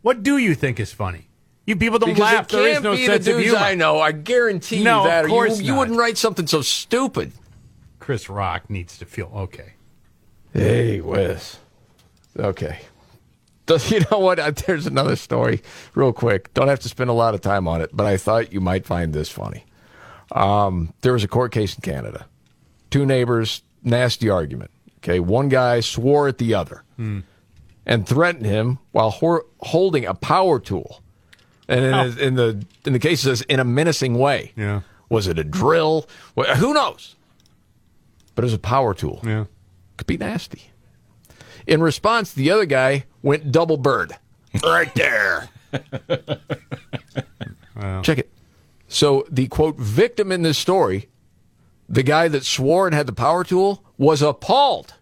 What 0.00 0.22
do 0.22 0.38
you 0.38 0.54
think 0.54 0.80
is 0.80 0.92
funny? 0.92 1.28
You 1.66 1.76
people 1.76 1.98
don't 1.98 2.10
because 2.10 2.20
laugh. 2.22 2.44
it 2.46 2.52
There 2.52 2.66
is 2.66 2.72
can't 2.74 2.84
no 2.84 2.92
be 2.96 3.06
sense 3.06 3.24
the 3.24 3.34
of 3.36 3.40
humor. 3.40 3.58
I 3.58 3.74
know. 3.74 4.00
I 4.00 4.12
guarantee 4.12 4.82
No, 4.82 5.02
you 5.04 5.08
that. 5.08 5.24
of 5.24 5.30
course 5.30 5.60
you, 5.60 5.66
you 5.66 5.74
wouldn't 5.76 5.98
write 5.98 6.18
something 6.18 6.46
so 6.46 6.60
stupid. 6.60 7.32
Chris 8.00 8.28
Rock 8.28 8.68
needs 8.68 8.98
to 8.98 9.06
feel 9.06 9.30
okay. 9.34 9.74
Hey, 10.52 11.00
Wes. 11.00 11.58
Okay. 12.36 12.80
Does 13.66 13.90
you 13.92 14.00
know 14.10 14.18
what? 14.18 14.38
Uh, 14.40 14.50
There's 14.50 14.86
another 14.86 15.14
story, 15.16 15.62
real 15.94 16.12
quick. 16.12 16.52
Don't 16.52 16.66
have 16.68 16.80
to 16.80 16.88
spend 16.88 17.10
a 17.10 17.14
lot 17.14 17.34
of 17.34 17.40
time 17.40 17.68
on 17.68 17.80
it, 17.80 17.90
but 17.92 18.06
I 18.06 18.16
thought 18.16 18.52
you 18.52 18.60
might 18.60 18.84
find 18.84 19.12
this 19.12 19.28
funny. 19.28 19.64
Um, 20.32 20.92
there 21.02 21.12
was 21.12 21.22
a 21.22 21.28
court 21.28 21.52
case 21.52 21.74
in 21.76 21.82
Canada. 21.82 22.26
Two 22.90 23.06
neighbors, 23.06 23.62
nasty 23.84 24.28
argument. 24.28 24.70
Okay, 24.98 25.20
one 25.20 25.48
guy 25.48 25.80
swore 25.80 26.26
at 26.28 26.38
the 26.38 26.54
other 26.54 26.82
and 27.86 28.06
threatened 28.06 28.46
him 28.46 28.78
while 28.92 29.10
hor- 29.10 29.46
holding 29.60 30.04
a 30.06 30.14
power 30.14 30.58
tool. 30.60 31.01
And 31.72 31.84
in, 31.84 31.94
Oh. 31.94 32.04
in 32.20 32.34
the 32.34 32.64
in 32.84 32.92
the 32.92 32.98
case 32.98 33.20
it 33.20 33.24
says 33.24 33.40
in 33.42 33.58
a 33.60 33.64
menacing 33.64 34.18
way. 34.18 34.52
Yeah. 34.56 34.80
Was 35.08 35.26
it 35.26 35.38
a 35.38 35.44
drill? 35.44 36.06
Well, 36.34 36.54
who 36.56 36.72
knows? 36.74 37.16
But 38.34 38.44
it 38.44 38.46
was 38.46 38.54
a 38.54 38.58
power 38.58 38.94
tool 38.94 39.20
Yeah. 39.24 39.44
could 39.96 40.06
be 40.06 40.16
nasty. 40.18 40.70
In 41.66 41.82
response, 41.82 42.32
the 42.32 42.50
other 42.50 42.64
guy 42.66 43.04
went 43.22 43.52
double 43.52 43.76
bird. 43.76 44.16
Right 44.62 44.94
there. 44.94 45.48
Check 48.02 48.18
it. 48.18 48.30
So 48.88 49.24
the 49.30 49.46
quote 49.48 49.76
victim 49.78 50.30
in 50.32 50.42
this 50.42 50.58
story, 50.58 51.08
the 51.88 52.02
guy 52.02 52.28
that 52.28 52.44
swore 52.44 52.86
and 52.86 52.94
had 52.94 53.06
the 53.06 53.12
power 53.12 53.44
tool, 53.44 53.82
was 53.96 54.20
appalled 54.22 54.94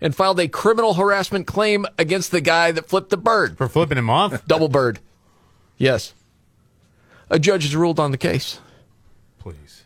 and 0.00 0.14
filed 0.14 0.38
a 0.40 0.48
criminal 0.48 0.94
harassment 0.94 1.46
claim 1.46 1.86
against 1.98 2.30
the 2.30 2.40
guy 2.40 2.72
that 2.72 2.88
flipped 2.88 3.10
the 3.10 3.16
bird. 3.16 3.56
For 3.56 3.68
flipping 3.68 3.96
him 3.98 4.10
off? 4.10 4.46
Double 4.46 4.68
bird. 4.68 4.98
Yes. 5.76 6.14
A 7.30 7.38
judge 7.38 7.62
has 7.62 7.74
ruled 7.74 7.98
on 7.98 8.10
the 8.10 8.18
case. 8.18 8.60
Please. 9.38 9.84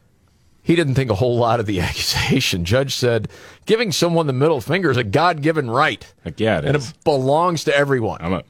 He 0.63 0.75
didn't 0.75 0.95
think 0.95 1.11
a 1.11 1.15
whole 1.15 1.37
lot 1.39 1.61
of 1.61 1.67
the 1.67 1.81
accusation. 1.89 2.65
Judge 2.65 2.95
said 2.95 3.29
giving 3.67 3.93
someone 3.93 4.27
the 4.27 4.33
middle 4.33 4.61
finger 4.61 4.91
is 4.91 4.97
a 4.97 5.05
God 5.05 5.43
given 5.43 5.71
right. 5.71 6.13
Heck 6.25 6.41
yeah, 6.41 6.59
it 6.59 6.65
and 6.65 6.77
is. 6.77 6.91
it 6.91 7.05
belongs 7.05 7.65
to 7.65 7.77
everyone. 7.77 8.19
I'm 8.21 8.33
a, 8.33 8.43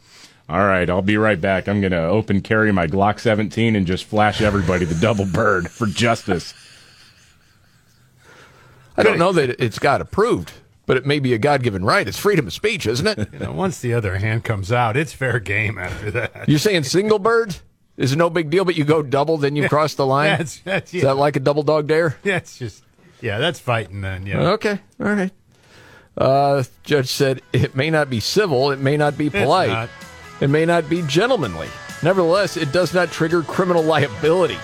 all 0.48 0.64
right, 0.64 0.88
I'll 0.88 1.02
be 1.02 1.16
right 1.16 1.40
back. 1.40 1.68
I'm 1.68 1.80
going 1.80 1.90
to 1.92 2.04
open 2.04 2.40
carry 2.40 2.72
my 2.72 2.86
Glock 2.86 3.18
17 3.18 3.74
and 3.76 3.86
just 3.86 4.04
flash 4.04 4.40
everybody 4.40 4.84
the 4.84 4.94
double 4.94 5.26
bird 5.26 5.70
for 5.70 5.86
justice. 5.86 6.54
I 8.96 9.02
don't 9.02 9.18
know 9.18 9.32
that 9.32 9.62
it's 9.62 9.78
got 9.78 10.00
approved, 10.00 10.52
but 10.86 10.96
it 10.96 11.04
may 11.04 11.18
be 11.18 11.34
a 11.34 11.38
God 11.38 11.62
given 11.62 11.84
right. 11.84 12.06
It's 12.08 12.18
freedom 12.18 12.46
of 12.46 12.52
speech, 12.52 12.86
isn't 12.86 13.06
it? 13.06 13.28
You 13.32 13.38
know, 13.40 13.52
once 13.52 13.80
the 13.80 13.92
other 13.94 14.16
hand 14.18 14.44
comes 14.44 14.72
out, 14.72 14.96
it's 14.96 15.12
fair 15.12 15.38
game 15.40 15.78
after 15.78 16.10
that. 16.12 16.48
You're 16.48 16.58
saying 16.58 16.84
single 16.84 17.18
bird? 17.18 17.56
Is 17.96 18.14
no 18.14 18.28
big 18.28 18.50
deal, 18.50 18.64
but 18.66 18.76
you 18.76 18.84
go 18.84 19.02
double, 19.02 19.38
then 19.38 19.56
you 19.56 19.68
cross 19.70 19.94
the 19.94 20.04
line? 20.06 20.28
That's- 20.30 20.60
that's- 20.64 20.92
Is 20.94 21.02
that 21.02 21.16
like 21.16 21.36
a 21.36 21.40
double 21.40 21.62
dog 21.62 21.86
dare? 21.86 22.16
Yeah, 22.24 22.36
it's 22.36 22.58
just 22.58 22.84
yeah, 23.22 23.38
that's 23.38 23.58
fighting 23.58 24.02
then. 24.02 24.26
Yeah. 24.26 24.50
Okay, 24.50 24.78
all 25.00 25.06
right. 25.12 25.30
Uh, 26.16 26.62
judge 26.82 27.08
said 27.08 27.40
it 27.52 27.74
may 27.74 27.90
not 27.90 28.08
be 28.10 28.20
civil, 28.20 28.70
it 28.70 28.80
may 28.80 28.96
not 28.96 29.16
be 29.18 29.28
polite, 29.30 29.68
not. 29.68 29.88
it 30.40 30.48
may 30.48 30.64
not 30.66 30.88
be 30.88 31.02
gentlemanly. 31.02 31.68
Nevertheless, 32.02 32.56
it 32.58 32.72
does 32.72 32.92
not 32.94 33.10
trigger 33.10 33.42
criminal 33.42 33.82
liability. 33.82 34.58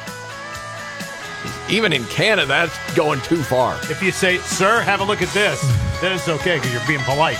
Even 1.68 1.92
in 1.92 2.04
Canada, 2.06 2.46
that's 2.46 2.94
going 2.94 3.20
too 3.22 3.42
far. 3.42 3.78
If 3.90 4.02
you 4.02 4.12
say, 4.12 4.38
"Sir, 4.38 4.80
have 4.80 5.00
a 5.00 5.04
look 5.04 5.22
at 5.22 5.32
this," 5.32 5.60
then 6.00 6.12
it's 6.12 6.28
okay 6.28 6.56
because 6.56 6.72
you're 6.72 6.86
being 6.86 7.00
polite. 7.00 7.38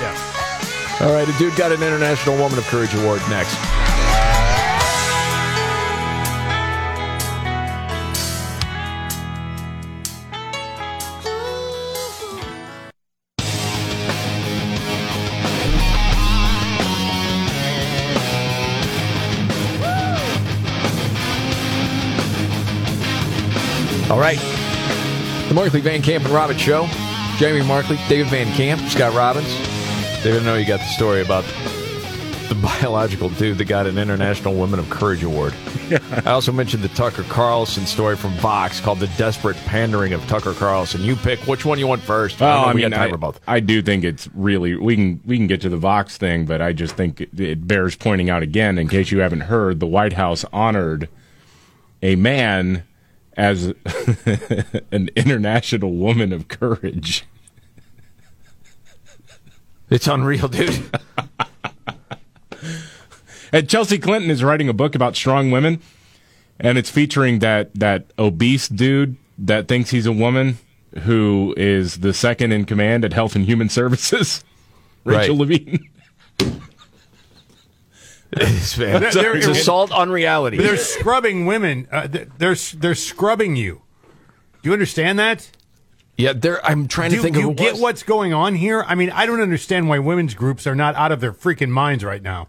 Yeah. 0.00 1.00
All 1.00 1.12
right, 1.12 1.28
a 1.28 1.38
dude 1.38 1.56
got 1.56 1.72
an 1.72 1.82
International 1.82 2.36
Woman 2.36 2.58
of 2.58 2.64
Courage 2.66 2.94
Award 2.94 3.20
next. 3.28 3.83
Markley 25.64 25.80
Van 25.80 26.02
Camp 26.02 26.24
and 26.26 26.34
Robbins 26.34 26.60
Show. 26.60 26.86
Jamie 27.38 27.66
Markley, 27.66 27.96
David 28.06 28.26
Van 28.26 28.46
Camp, 28.54 28.82
Scott 28.90 29.14
Robbins. 29.14 29.48
They 30.22 30.24
David, 30.24 30.42
I 30.42 30.44
know 30.44 30.56
you 30.56 30.66
got 30.66 30.80
the 30.80 30.84
story 30.88 31.22
about 31.22 31.42
the 32.50 32.54
biological 32.54 33.30
dude 33.30 33.56
that 33.56 33.64
got 33.64 33.86
an 33.86 33.96
International 33.96 34.54
Women 34.54 34.78
of 34.78 34.90
Courage 34.90 35.22
Award. 35.22 35.54
I 36.26 36.32
also 36.32 36.52
mentioned 36.52 36.82
the 36.82 36.88
Tucker 36.88 37.22
Carlson 37.30 37.86
story 37.86 38.14
from 38.14 38.32
Vox 38.34 38.78
called 38.78 39.00
The 39.00 39.06
Desperate 39.16 39.56
Pandering 39.64 40.12
of 40.12 40.20
Tucker 40.26 40.52
Carlson. 40.52 41.00
You 41.00 41.16
pick 41.16 41.40
which 41.46 41.64
one 41.64 41.78
you 41.78 41.86
want 41.86 42.02
first. 42.02 42.40
Well, 42.40 42.60
know 42.60 42.66
I 42.66 42.74
we 42.74 42.82
mean, 42.82 42.90
got 42.90 42.98
time 42.98 43.08
I, 43.08 43.12
for 43.12 43.16
both. 43.16 43.40
I 43.46 43.60
do 43.60 43.80
think 43.80 44.04
it's 44.04 44.28
really 44.34 44.76
we 44.76 44.96
can 44.96 45.22
we 45.24 45.38
can 45.38 45.46
get 45.46 45.62
to 45.62 45.70
the 45.70 45.78
Vox 45.78 46.18
thing, 46.18 46.44
but 46.44 46.60
I 46.60 46.74
just 46.74 46.94
think 46.94 47.22
it, 47.22 47.40
it 47.40 47.66
bears 47.66 47.96
pointing 47.96 48.28
out 48.28 48.42
again, 48.42 48.76
in 48.76 48.86
case 48.86 49.10
you 49.10 49.20
haven't 49.20 49.40
heard, 49.40 49.80
the 49.80 49.86
White 49.86 50.12
House 50.12 50.44
honored 50.52 51.08
a 52.02 52.16
man 52.16 52.84
as 53.36 53.66
an 54.92 55.10
international 55.16 55.92
woman 55.92 56.32
of 56.32 56.48
courage. 56.48 57.24
It's 59.90 60.06
unreal, 60.06 60.48
dude. 60.48 60.82
and 63.52 63.68
Chelsea 63.68 63.98
Clinton 63.98 64.30
is 64.30 64.42
writing 64.42 64.68
a 64.68 64.72
book 64.72 64.94
about 64.94 65.14
strong 65.16 65.50
women, 65.50 65.80
and 66.58 66.78
it's 66.78 66.90
featuring 66.90 67.40
that 67.40 67.74
that 67.74 68.06
obese 68.18 68.68
dude 68.68 69.16
that 69.38 69.68
thinks 69.68 69.90
he's 69.90 70.06
a 70.06 70.12
woman 70.12 70.58
who 71.02 71.54
is 71.56 72.00
the 72.00 72.14
second 72.14 72.52
in 72.52 72.64
command 72.64 73.04
at 73.04 73.12
Health 73.12 73.34
and 73.36 73.44
Human 73.44 73.68
Services, 73.68 74.44
Rachel 75.04 75.36
Right. 75.36 75.40
Levine. 75.40 75.88
It's, 78.36 78.76
They're- 78.76 78.98
they're- 79.00 79.36
it's 79.36 79.46
assault 79.46 79.92
on 79.92 80.10
reality. 80.10 80.56
They're 80.58 80.76
scrubbing 80.76 81.46
women. 81.46 81.88
Uh, 81.90 82.08
they're 82.38 82.54
they're 82.54 82.94
scrubbing 82.94 83.56
you. 83.56 83.82
Do 84.62 84.70
you 84.70 84.72
understand 84.72 85.18
that? 85.18 85.50
Yeah, 86.16 86.32
they're, 86.32 86.64
I'm 86.64 86.86
trying 86.88 87.10
Do 87.10 87.16
to 87.16 87.22
think 87.22 87.34
do 87.34 87.40
you 87.42 87.52
get 87.54 87.72
was. 87.72 87.80
what's 87.82 88.02
going 88.04 88.32
on 88.32 88.54
here? 88.54 88.84
I 88.86 88.94
mean, 88.94 89.10
I 89.10 89.26
don't 89.26 89.40
understand 89.40 89.88
why 89.88 89.98
women's 89.98 90.34
groups 90.34 90.66
are 90.66 90.74
not 90.76 90.94
out 90.94 91.10
of 91.12 91.20
their 91.20 91.32
freaking 91.32 91.70
minds 91.70 92.04
right 92.04 92.22
now. 92.22 92.48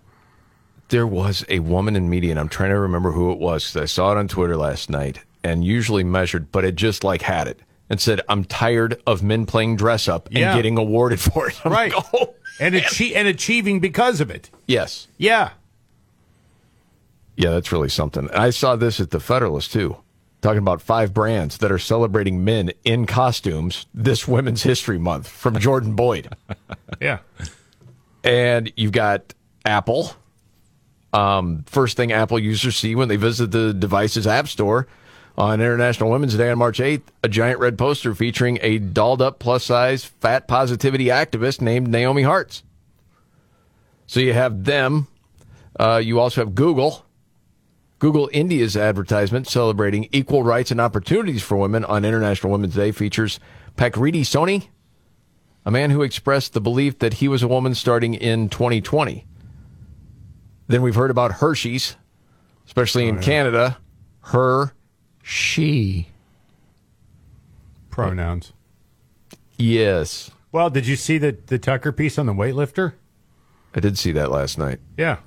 There 0.89 1.07
was 1.07 1.43
a 1.49 1.59
woman 1.59 1.95
in 1.95 2.07
media, 2.09 2.29
and 2.31 2.39
I'm 2.39 2.47
trying 2.49 2.69
to 2.69 2.79
remember 2.79 3.11
who 3.11 3.31
it 3.31 3.39
was 3.39 3.75
I 3.75 3.85
saw 3.85 4.11
it 4.11 4.17
on 4.17 4.27
Twitter 4.27 4.55
last 4.55 4.89
night 4.91 5.19
and 5.43 5.65
usually 5.65 6.03
measured, 6.03 6.51
but 6.51 6.63
it 6.63 6.75
just 6.75 7.03
like 7.03 7.23
had 7.23 7.47
it 7.47 7.59
and 7.89 7.99
said, 7.99 8.21
I'm 8.29 8.43
tired 8.45 9.01
of 9.07 9.23
men 9.23 9.45
playing 9.47 9.77
dress 9.77 10.07
up 10.07 10.27
and 10.27 10.37
Yeah. 10.37 10.55
getting 10.55 10.77
awarded 10.77 11.19
for 11.19 11.49
it. 11.49 11.59
I'm 11.65 11.71
Right. 11.71 11.91
like, 11.93 12.05
oh, 12.13 12.35
and 12.59 12.75
achie- 12.75 13.15
and 13.15 13.27
achieving 13.27 13.79
because 13.79 14.21
of 14.21 14.29
it. 14.29 14.51
yes. 14.67 15.07
Yeah. 15.17 15.49
Yeah, 17.37 17.51
that's 17.51 17.71
really 17.71 17.89
something. 17.89 18.29
I 18.31 18.49
saw 18.49 18.75
this 18.75 18.99
at 18.99 19.11
the 19.11 19.19
Federalist 19.19 19.73
too, 19.73 19.97
talking 20.41 20.59
about 20.59 20.81
five 20.81 21.13
brands 21.13 21.57
that 21.57 21.71
are 21.71 21.79
celebrating 21.79 22.43
men 22.43 22.71
in 22.83 23.05
costumes 23.05 23.85
this 23.93 24.27
Women's 24.27 24.63
History 24.63 24.97
Month 24.97 25.27
from 25.27 25.59
Jordan 25.59 25.95
Boyd. 25.95 26.35
Yeah. 27.01 27.19
And 28.23 28.71
you've 28.77 28.93
got 28.93 29.33
Apple. 29.65 30.13
Um, 31.11 31.65
first 31.67 31.97
thing 31.97 32.13
Apple 32.13 32.39
users 32.39 32.77
see 32.77 32.95
when 32.95 33.09
they 33.09 33.17
visit 33.17 33.51
the 33.51 33.73
device's 33.73 34.25
app 34.25 34.47
store 34.47 34.87
on 35.37 35.59
International 35.59 36.09
Women's 36.09 36.35
Day 36.35 36.49
on 36.49 36.57
March 36.57 36.79
8th, 36.79 37.03
a 37.23 37.27
giant 37.27 37.59
red 37.59 37.77
poster 37.77 38.15
featuring 38.15 38.59
a 38.61 38.79
dolled 38.79 39.21
up 39.21 39.39
plus 39.39 39.65
size 39.65 40.05
fat 40.05 40.47
positivity 40.47 41.05
activist 41.07 41.59
named 41.59 41.89
Naomi 41.89 42.23
Hartz. 42.23 42.63
So 44.07 44.19
you 44.19 44.33
have 44.33 44.63
them. 44.63 45.07
Uh, 45.77 46.01
you 46.03 46.19
also 46.19 46.41
have 46.41 46.55
Google. 46.55 47.04
Google 47.99 48.29
India's 48.33 48.75
advertisement 48.75 49.47
celebrating 49.47 50.09
equal 50.11 50.43
rights 50.43 50.71
and 50.71 50.81
opportunities 50.81 51.41
for 51.41 51.55
women 51.55 51.85
on 51.85 52.03
International 52.03 52.51
Women's 52.51 52.75
Day 52.75 52.91
features 52.91 53.39
Pakriti 53.77 54.21
Soni, 54.21 54.67
a 55.65 55.71
man 55.71 55.91
who 55.91 56.01
expressed 56.01 56.53
the 56.53 56.61
belief 56.61 56.99
that 56.99 57.15
he 57.15 57.27
was 57.27 57.41
a 57.41 57.47
woman 57.47 57.73
starting 57.73 58.13
in 58.13 58.49
2020. 58.49 59.25
Then 60.67 60.81
we've 60.81 60.95
heard 60.95 61.11
about 61.11 61.33
Hershey's, 61.33 61.95
especially 62.65 63.07
in 63.07 63.19
oh, 63.19 63.21
Canada. 63.21 63.77
Her, 64.21 64.73
she. 65.23 66.09
Pronouns. 67.89 68.51
Yes. 69.57 70.31
Well, 70.51 70.69
did 70.69 70.87
you 70.87 70.95
see 70.95 71.17
the 71.17 71.37
the 71.47 71.59
Tucker 71.59 71.91
piece 71.91 72.17
on 72.17 72.25
the 72.25 72.33
weightlifter? 72.33 72.93
I 73.73 73.79
did 73.79 73.97
see 73.97 74.11
that 74.13 74.31
last 74.31 74.57
night. 74.57 74.79
Yeah. 74.97 75.17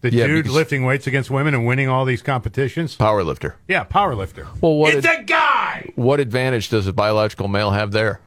The 0.00 0.12
Yeah, 0.12 0.26
dude 0.28 0.46
lifting 0.46 0.84
weights 0.84 1.06
against 1.08 1.28
women 1.30 1.54
and 1.54 1.66
winning 1.66 1.88
all 1.88 2.04
these 2.04 2.22
competitions. 2.22 2.94
Power 2.94 3.24
lifter. 3.24 3.56
Yeah, 3.66 3.82
power 3.84 4.14
lifter. 4.14 4.46
Well, 4.60 4.76
what, 4.76 4.94
it's 4.94 5.06
ad- 5.06 5.20
a 5.20 5.22
guy. 5.24 5.92
what 5.96 6.20
advantage 6.20 6.68
does 6.68 6.86
a 6.86 6.92
biological 6.92 7.48
male 7.48 7.72
have 7.72 7.90
there? 7.90 8.20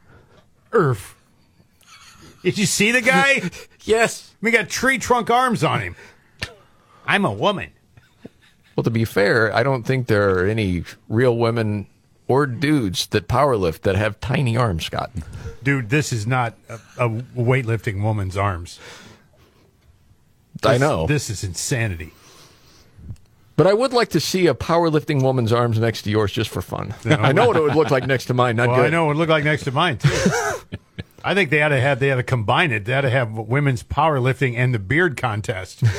Earth. 0.72 1.14
Did 2.42 2.58
you 2.58 2.66
see 2.66 2.90
the 2.92 3.00
guy? 3.00 3.50
yes. 3.84 4.34
We 4.42 4.50
got 4.50 4.68
tree 4.68 4.98
trunk 4.98 5.30
arms 5.30 5.64
on 5.64 5.80
him. 5.80 5.96
I'm 7.06 7.24
a 7.24 7.32
woman. 7.32 7.70
Well, 8.76 8.84
to 8.84 8.90
be 8.90 9.04
fair, 9.04 9.54
I 9.54 9.62
don't 9.62 9.84
think 9.84 10.06
there 10.08 10.30
are 10.38 10.46
any 10.46 10.84
real 11.08 11.36
women 11.36 11.86
or 12.28 12.46
dudes 12.46 13.06
that 13.08 13.28
powerlift 13.28 13.80
that 13.82 13.96
have 13.96 14.18
tiny 14.20 14.56
arms, 14.56 14.86
Scott. 14.86 15.10
Dude, 15.62 15.90
this 15.90 16.12
is 16.12 16.26
not 16.26 16.54
a, 16.68 16.74
a 16.98 17.08
weightlifting 17.08 18.02
woman's 18.02 18.36
arms. 18.36 18.78
I 20.64 20.78
know. 20.78 21.06
This 21.06 21.30
is 21.30 21.44
insanity. 21.44 22.12
But 23.56 23.66
I 23.66 23.74
would 23.74 23.92
like 23.92 24.08
to 24.10 24.20
see 24.20 24.46
a 24.46 24.54
powerlifting 24.54 25.22
woman's 25.22 25.52
arms 25.52 25.78
next 25.78 26.02
to 26.02 26.10
yours 26.10 26.32
just 26.32 26.50
for 26.50 26.62
fun. 26.62 26.94
I 27.04 27.32
know 27.32 27.46
what 27.46 27.56
it 27.56 27.62
would 27.62 27.74
look 27.74 27.90
like 27.90 28.06
next 28.06 28.26
to 28.26 28.34
mine. 28.34 28.56
Not 28.56 28.68
well, 28.68 28.76
good. 28.78 28.86
I 28.86 28.90
know 28.90 29.04
what 29.04 29.12
it 29.12 29.14
would 29.14 29.20
look 29.20 29.28
like 29.28 29.44
next 29.44 29.64
to 29.64 29.72
mine 29.72 29.98
too. 29.98 30.08
I 31.24 31.34
think 31.34 31.50
they 31.50 31.62
ought 31.62 31.68
to 31.68 31.80
have 31.80 32.00
they 32.00 32.10
ought 32.10 32.16
to 32.16 32.22
combine 32.22 32.72
it. 32.72 32.86
They 32.86 32.94
ought 32.94 33.02
to 33.02 33.10
have 33.10 33.32
women's 33.32 33.82
powerlifting 33.82 34.56
and 34.56 34.74
the 34.74 34.78
beard 34.78 35.16
contest. 35.16 35.82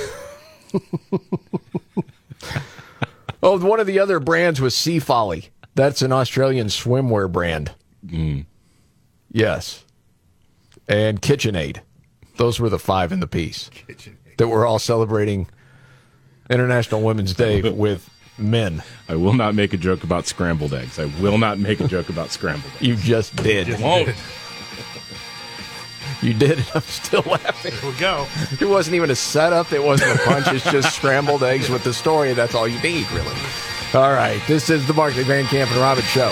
Oh, 3.43 3.59
one 3.59 3.81
of 3.81 3.87
the 3.87 3.99
other 3.99 4.21
brands 4.21 4.61
was 4.61 4.73
Seafolly. 4.73 5.49
That's 5.75 6.01
an 6.01 6.13
Australian 6.13 6.67
swimwear 6.67 7.29
brand. 7.29 7.73
Mm. 8.05 8.45
Yes. 9.33 9.83
And 10.87 11.21
KitchenAid. 11.21 11.81
Those 12.37 12.61
were 12.61 12.69
the 12.69 12.79
five 12.79 13.11
in 13.11 13.19
the 13.19 13.27
piece 13.27 13.69
that 14.37 14.47
we're 14.47 14.65
all 14.65 14.79
celebrating 14.79 15.47
International 16.49 17.01
Women's 17.01 17.33
Day 17.33 17.61
with 17.61 18.09
men. 18.37 18.83
I 19.07 19.15
will 19.15 19.33
not 19.33 19.55
make 19.55 19.73
a 19.73 19.77
joke 19.77 20.03
about 20.03 20.27
scrambled 20.27 20.73
eggs. 20.73 20.99
I 20.99 21.05
will 21.21 21.37
not 21.37 21.59
make 21.59 21.79
a 21.79 21.87
joke 21.87 22.09
about 22.09 22.31
scrambled 22.31 22.71
eggs. 22.75 22.81
You 22.81 22.95
just 22.95 23.35
did. 23.37 23.67
You 23.67 23.77
Won't. 23.77 24.09
You 26.21 26.33
did, 26.33 26.51
and 26.59 26.71
I'm 26.73 26.81
still 26.83 27.21
laughing. 27.23 27.73
Here 27.73 27.91
we 27.91 27.97
go. 27.97 28.25
It 28.57 28.65
wasn't 28.65 28.95
even 28.95 29.11
a 29.11 29.15
setup. 29.15 29.73
It 29.73 29.83
wasn't 29.83 30.17
a 30.17 30.23
punch. 30.23 30.47
It's 30.47 30.63
just 30.71 30.95
scrambled 30.95 31.43
eggs 31.43 31.69
with 31.69 31.83
the 31.83 31.93
story. 31.93 32.33
That's 32.33 32.55
all 32.55 32.65
you 32.65 32.79
need, 32.81 33.11
really. 33.11 33.35
All 33.93 34.13
right. 34.13 34.41
This 34.47 34.69
is 34.69 34.87
the 34.87 34.93
Markley 34.93 35.23
Van 35.23 35.43
Camp 35.45 35.69
and 35.71 35.81
Robbins 35.81 36.07
Show. 36.07 36.31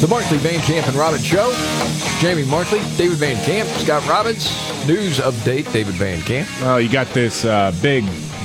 The 0.00 0.06
Markley 0.06 0.38
Van 0.38 0.60
Camp 0.60 0.86
and 0.86 0.94
Robbins 0.94 1.24
Show. 1.24 1.52
Jamie 2.20 2.44
Markley, 2.44 2.78
David 2.96 3.16
Van 3.16 3.44
Camp, 3.44 3.68
Scott 3.70 4.06
Robbins. 4.06 4.48
News 4.86 5.18
update, 5.18 5.72
David 5.72 5.94
Van 5.94 6.22
Camp. 6.22 6.48
Well, 6.60 6.80
you 6.80 6.88
got 6.88 7.08
this 7.08 7.44
uh, 7.44 7.74
big 7.82 8.04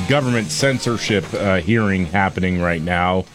government 0.10 0.48
censorship 0.48 1.32
uh, 1.36 1.58
hearing 1.58 2.08
happening 2.08 2.60
right 2.60 2.82
now 2.82 3.26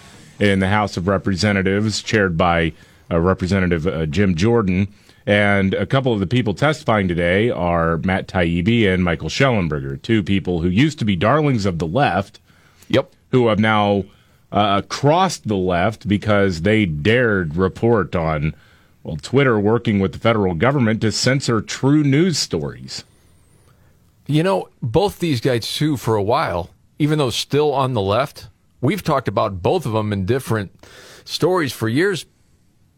in 0.41 0.59
the 0.59 0.67
House 0.67 0.97
of 0.97 1.07
Representatives, 1.07 2.03
chaired 2.03 2.37
by 2.37 2.73
uh, 3.09 3.21
Representative 3.21 3.87
uh, 3.87 4.07
Jim 4.07 4.35
Jordan. 4.35 4.93
And 5.25 5.75
a 5.75 5.87
couple 5.87 6.13
of 6.13 6.19
the 6.19 6.27
people 6.27 6.55
testifying 6.55 7.07
today 7.07 7.51
are 7.51 7.99
Matt 7.99 8.27
Taibbi 8.27 8.93
and 8.93 9.05
Michael 9.05 9.29
Shellenberger, 9.29 10.03
two 10.03 10.25
people 10.25 10.61
who 10.61 10.69
used 10.69 10.99
to 10.99 11.05
be 11.05 11.15
darlings 11.15 11.67
of 11.67 11.79
the 11.79 11.87
left. 11.87 12.41
Yep. 12.89 13.13
Who 13.31 13.47
have 13.47 13.61
now 13.61 14.07
uh, 14.51 14.83
crossed 14.83 15.49
the 15.49 15.57
left 15.57 16.09
because 16.09 16.63
they 16.63 16.87
dared 16.87 17.57
report 17.57 18.17
on, 18.17 18.55
well, 19.03 19.17
Twitter 19.17 19.59
working 19.59 19.99
with 19.99 20.13
the 20.13 20.19
federal 20.19 20.55
government 20.55 21.01
to 21.03 21.13
censor 21.13 21.61
true 21.61 22.03
news 22.03 22.39
stories. 22.39 23.05
You 24.27 24.43
know, 24.43 24.69
both 24.83 25.19
these 25.19 25.41
guys, 25.41 25.73
too, 25.75 25.97
for 25.97 26.17
a 26.17 26.23
while, 26.23 26.71
even 26.99 27.19
though 27.19 27.31
still 27.31 27.73
on 27.73 27.95
the 27.95 28.03
left, 28.03 28.49
we've 28.81 29.03
talked 29.03 29.29
about 29.29 29.63
both 29.63 29.87
of 29.87 29.93
them 29.93 30.13
in 30.13 30.27
different 30.27 30.73
stories 31.25 31.73
for 31.73 31.89
years 31.89 32.27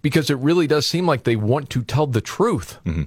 because 0.02 0.31
it 0.31 0.39
really 0.39 0.66
does 0.66 0.86
seem 0.86 1.06
like 1.06 1.24
they 1.24 1.36
want 1.36 1.70
to 1.70 1.82
tell 1.82 2.06
the 2.06 2.20
truth, 2.20 2.78
mm-hmm. 2.85 3.02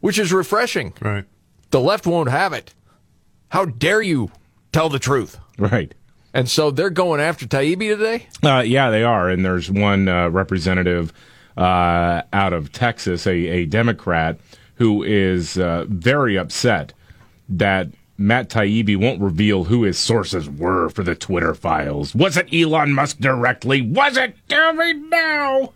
which 0.00 0.18
is 0.18 0.32
refreshing. 0.32 0.94
Right. 1.00 1.24
The 1.70 1.80
left 1.80 2.06
won't 2.06 2.30
have 2.30 2.52
it. 2.52 2.74
How 3.50 3.64
dare 3.66 4.02
you 4.02 4.30
tell 4.72 4.88
the 4.88 4.98
truth? 4.98 5.38
Right. 5.58 5.94
And 6.32 6.48
so 6.48 6.70
they're 6.70 6.90
going 6.90 7.20
after 7.20 7.46
Taibbi 7.46 7.88
today? 7.96 8.26
Uh, 8.42 8.60
yeah, 8.60 8.90
they 8.90 9.02
are. 9.02 9.28
And 9.28 9.44
there's 9.44 9.70
one 9.70 10.08
uh, 10.08 10.28
representative 10.28 11.12
uh, 11.56 12.22
out 12.32 12.52
of 12.52 12.70
Texas, 12.72 13.26
a, 13.26 13.32
a 13.32 13.64
Democrat, 13.66 14.38
who 14.76 15.02
is 15.02 15.58
uh, 15.58 15.86
very 15.88 16.38
upset 16.38 16.92
that 17.48 17.88
Matt 18.16 18.48
Taibbi 18.48 18.96
won't 18.96 19.20
reveal 19.20 19.64
who 19.64 19.82
his 19.82 19.98
sources 19.98 20.48
were 20.48 20.88
for 20.90 21.02
the 21.02 21.14
Twitter 21.16 21.52
files. 21.54 22.14
Was 22.14 22.36
it 22.36 22.48
Elon 22.54 22.92
Musk 22.92 23.18
directly? 23.18 23.82
Was 23.82 24.16
it? 24.16 24.36
Tell 24.48 24.72
me 24.74 24.92
now. 24.92 25.72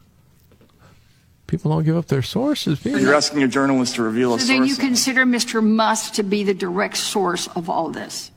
People 1.47 1.73
don't 1.73 1.85
give 1.85 1.97
up 1.97 2.07
their 2.07 2.23
sources. 2.23 2.85
You're 2.85 3.15
asking 3.15 3.43
a 3.43 3.49
journalist 3.49 3.97
to 3.97 4.03
reveal 4.03 4.35
a 4.35 4.39
So 4.39 4.47
source. 4.47 4.49
then 4.59 4.67
you 4.67 4.77
consider 4.77 5.25
Mr. 5.27 5.63
Musk 5.63 6.15
to 6.15 6.23
be 6.23 6.43
the 6.45 6.55
direct 6.55 6.97
source 6.97 7.49
of 7.49 7.69
all 7.69 7.91
this? 7.91 8.31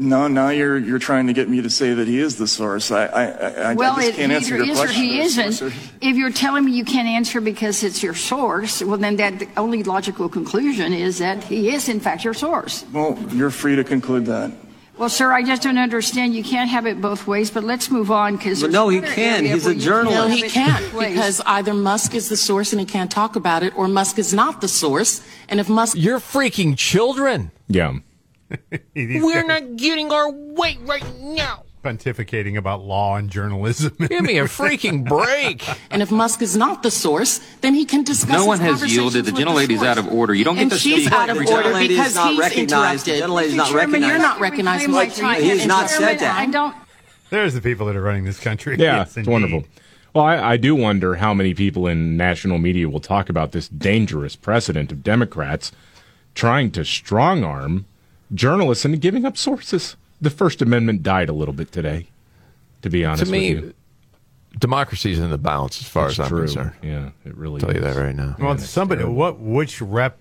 No, 0.00 0.28
now 0.28 0.50
you're 0.50 0.78
you're 0.78 1.00
trying 1.00 1.26
to 1.26 1.32
get 1.32 1.48
me 1.48 1.60
to 1.60 1.68
say 1.68 1.92
that 1.92 2.06
he 2.06 2.20
is 2.20 2.36
the 2.36 2.46
source. 2.46 2.92
I 2.92 3.06
I, 3.06 3.24
I, 3.24 3.74
well, 3.74 3.96
I 3.96 4.06
just 4.06 4.14
can't 4.14 4.30
answer 4.30 4.54
either 4.54 4.64
your 4.64 4.72
is 4.72 4.80
or 4.80 4.86
he 4.86 5.20
isn't. 5.20 5.72
If 6.00 6.16
you're 6.16 6.30
telling 6.30 6.64
me 6.64 6.72
you 6.72 6.84
can't 6.84 7.08
answer 7.08 7.40
because 7.40 7.82
it's 7.82 8.00
your 8.00 8.14
source, 8.14 8.80
well, 8.80 8.96
then 8.96 9.16
that 9.16 9.40
the 9.40 9.48
only 9.56 9.82
logical 9.82 10.28
conclusion 10.28 10.92
is 10.92 11.18
that 11.18 11.42
he 11.42 11.74
is, 11.74 11.88
in 11.88 11.98
fact, 11.98 12.22
your 12.22 12.34
source. 12.34 12.84
Well, 12.92 13.18
you're 13.32 13.50
free 13.50 13.74
to 13.74 13.82
conclude 13.82 14.26
that. 14.26 14.52
Well, 14.98 15.08
sir, 15.08 15.32
I 15.32 15.42
just 15.44 15.62
don't 15.62 15.78
understand. 15.78 16.34
You 16.34 16.44
can't 16.44 16.70
have 16.70 16.86
it 16.86 17.00
both 17.00 17.26
ways. 17.26 17.50
But 17.50 17.64
let's 17.64 17.90
move 17.90 18.12
on 18.12 18.36
because 18.36 18.62
no, 18.62 18.88
he 18.88 19.00
can. 19.00 19.44
He's 19.44 19.66
a 19.66 19.74
journalist. 19.74 20.18
No, 20.18 20.28
he 20.28 20.42
can't 20.48 20.92
because 20.92 21.40
either 21.44 21.74
Musk 21.74 22.14
is 22.14 22.28
the 22.28 22.36
source 22.36 22.72
and 22.72 22.78
he 22.78 22.86
can't 22.86 23.10
talk 23.10 23.34
about 23.34 23.64
it, 23.64 23.76
or 23.76 23.88
Musk 23.88 24.18
is 24.20 24.32
not 24.32 24.60
the 24.60 24.68
source. 24.68 25.22
And 25.48 25.58
if 25.58 25.68
Musk, 25.68 25.96
you're 25.98 26.20
freaking 26.20 26.76
children. 26.76 27.50
Yeah. 27.66 27.98
we're 28.96 29.46
not 29.46 29.76
getting 29.76 30.10
our 30.12 30.30
weight 30.30 30.78
right 30.82 31.04
now. 31.18 31.64
Pontificating 31.84 32.56
about 32.56 32.82
law 32.82 33.16
and 33.16 33.30
journalism. 33.30 33.94
Give 34.08 34.22
me 34.22 34.38
a 34.38 34.44
freaking 34.44 35.08
break. 35.08 35.64
And 35.92 36.02
if 36.02 36.10
Musk 36.10 36.42
is 36.42 36.56
not 36.56 36.82
the 36.82 36.90
source, 36.90 37.38
then 37.60 37.72
he 37.74 37.84
can 37.84 38.02
discuss. 38.02 38.30
No 38.30 38.46
one 38.46 38.58
has 38.58 38.82
yielded. 38.92 39.24
The 39.26 39.32
with 39.32 39.40
gentlelady's 39.40 39.76
source. 39.78 39.88
out 39.88 39.98
of 39.98 40.08
order. 40.08 40.34
You 40.34 40.44
don't 40.44 40.58
and 40.58 40.70
get 40.70 40.76
to 40.76 40.80
she's 40.82 41.06
speak. 41.06 41.12
out 41.12 41.30
of 41.30 41.38
The 41.38 41.50
order 41.52 41.68
gentlelady 41.70 41.82
is 41.82 41.88
because 41.88 42.14
not 42.16 42.30
he's 42.32 42.40
recognized. 42.40 43.06
The 43.06 43.14
interrupted. 43.14 43.30
gentlelady's 43.30 43.54
not 43.54 43.66
Chairman, 43.68 43.90
recognized. 43.92 44.10
You're 44.12 44.18
not 44.22 44.40
recognized. 44.40 44.86
Reclaim 44.88 45.22
my 45.22 45.34
He 45.36 45.48
has 45.50 45.66
not 45.66 45.88
Chairman, 45.88 46.08
said 46.08 46.18
that. 46.18 46.36
I 46.38 46.46
don't. 46.46 46.76
There's 47.30 47.54
the 47.54 47.60
people 47.60 47.86
that 47.86 47.94
are 47.96 48.02
running 48.02 48.24
this 48.24 48.40
country. 48.40 48.76
Yeah, 48.76 48.96
Yes, 48.98 49.08
it's 49.08 49.16
indeed. 49.18 49.30
wonderful. 49.30 49.64
Well, 50.14 50.24
I, 50.24 50.36
I 50.52 50.56
do 50.56 50.74
wonder 50.74 51.14
how 51.16 51.32
many 51.32 51.54
people 51.54 51.86
in 51.86 52.16
national 52.16 52.58
media 52.58 52.88
will 52.88 52.98
talk 53.00 53.28
about 53.28 53.52
this 53.52 53.68
dangerous 53.68 54.34
precedent 54.34 54.90
of 54.90 55.04
Democrats 55.04 55.70
trying 56.34 56.70
to 56.72 56.84
strong 56.84 57.44
arm 57.44 57.84
journalists 58.34 58.84
into 58.84 58.96
giving 58.98 59.24
up 59.24 59.36
sources. 59.36 59.96
The 60.20 60.30
First 60.30 60.60
Amendment 60.62 61.02
died 61.02 61.28
a 61.28 61.32
little 61.32 61.54
bit 61.54 61.70
today, 61.72 62.08
to 62.82 62.90
be 62.90 63.04
honest 63.04 63.24
to 63.26 63.30
me, 63.30 63.54
with 63.54 63.64
you. 63.64 63.74
democracy 64.58 65.12
is 65.12 65.18
in 65.18 65.30
the 65.30 65.38
balance 65.38 65.80
as 65.80 65.86
far 65.88 66.08
It's 66.08 66.18
as 66.18 66.24
I'm 66.24 66.28
true. 66.28 66.40
concerned. 66.42 66.72
Yeah, 66.82 67.10
it 67.24 67.36
really 67.36 67.60
tell 67.60 67.72
you 67.72 67.80
that 67.80 67.96
right 67.96 68.14
now. 68.14 68.34
Well, 68.38 68.58
somebody, 68.58 69.04
what, 69.04 69.38
which 69.38 69.80
rep 69.80 70.18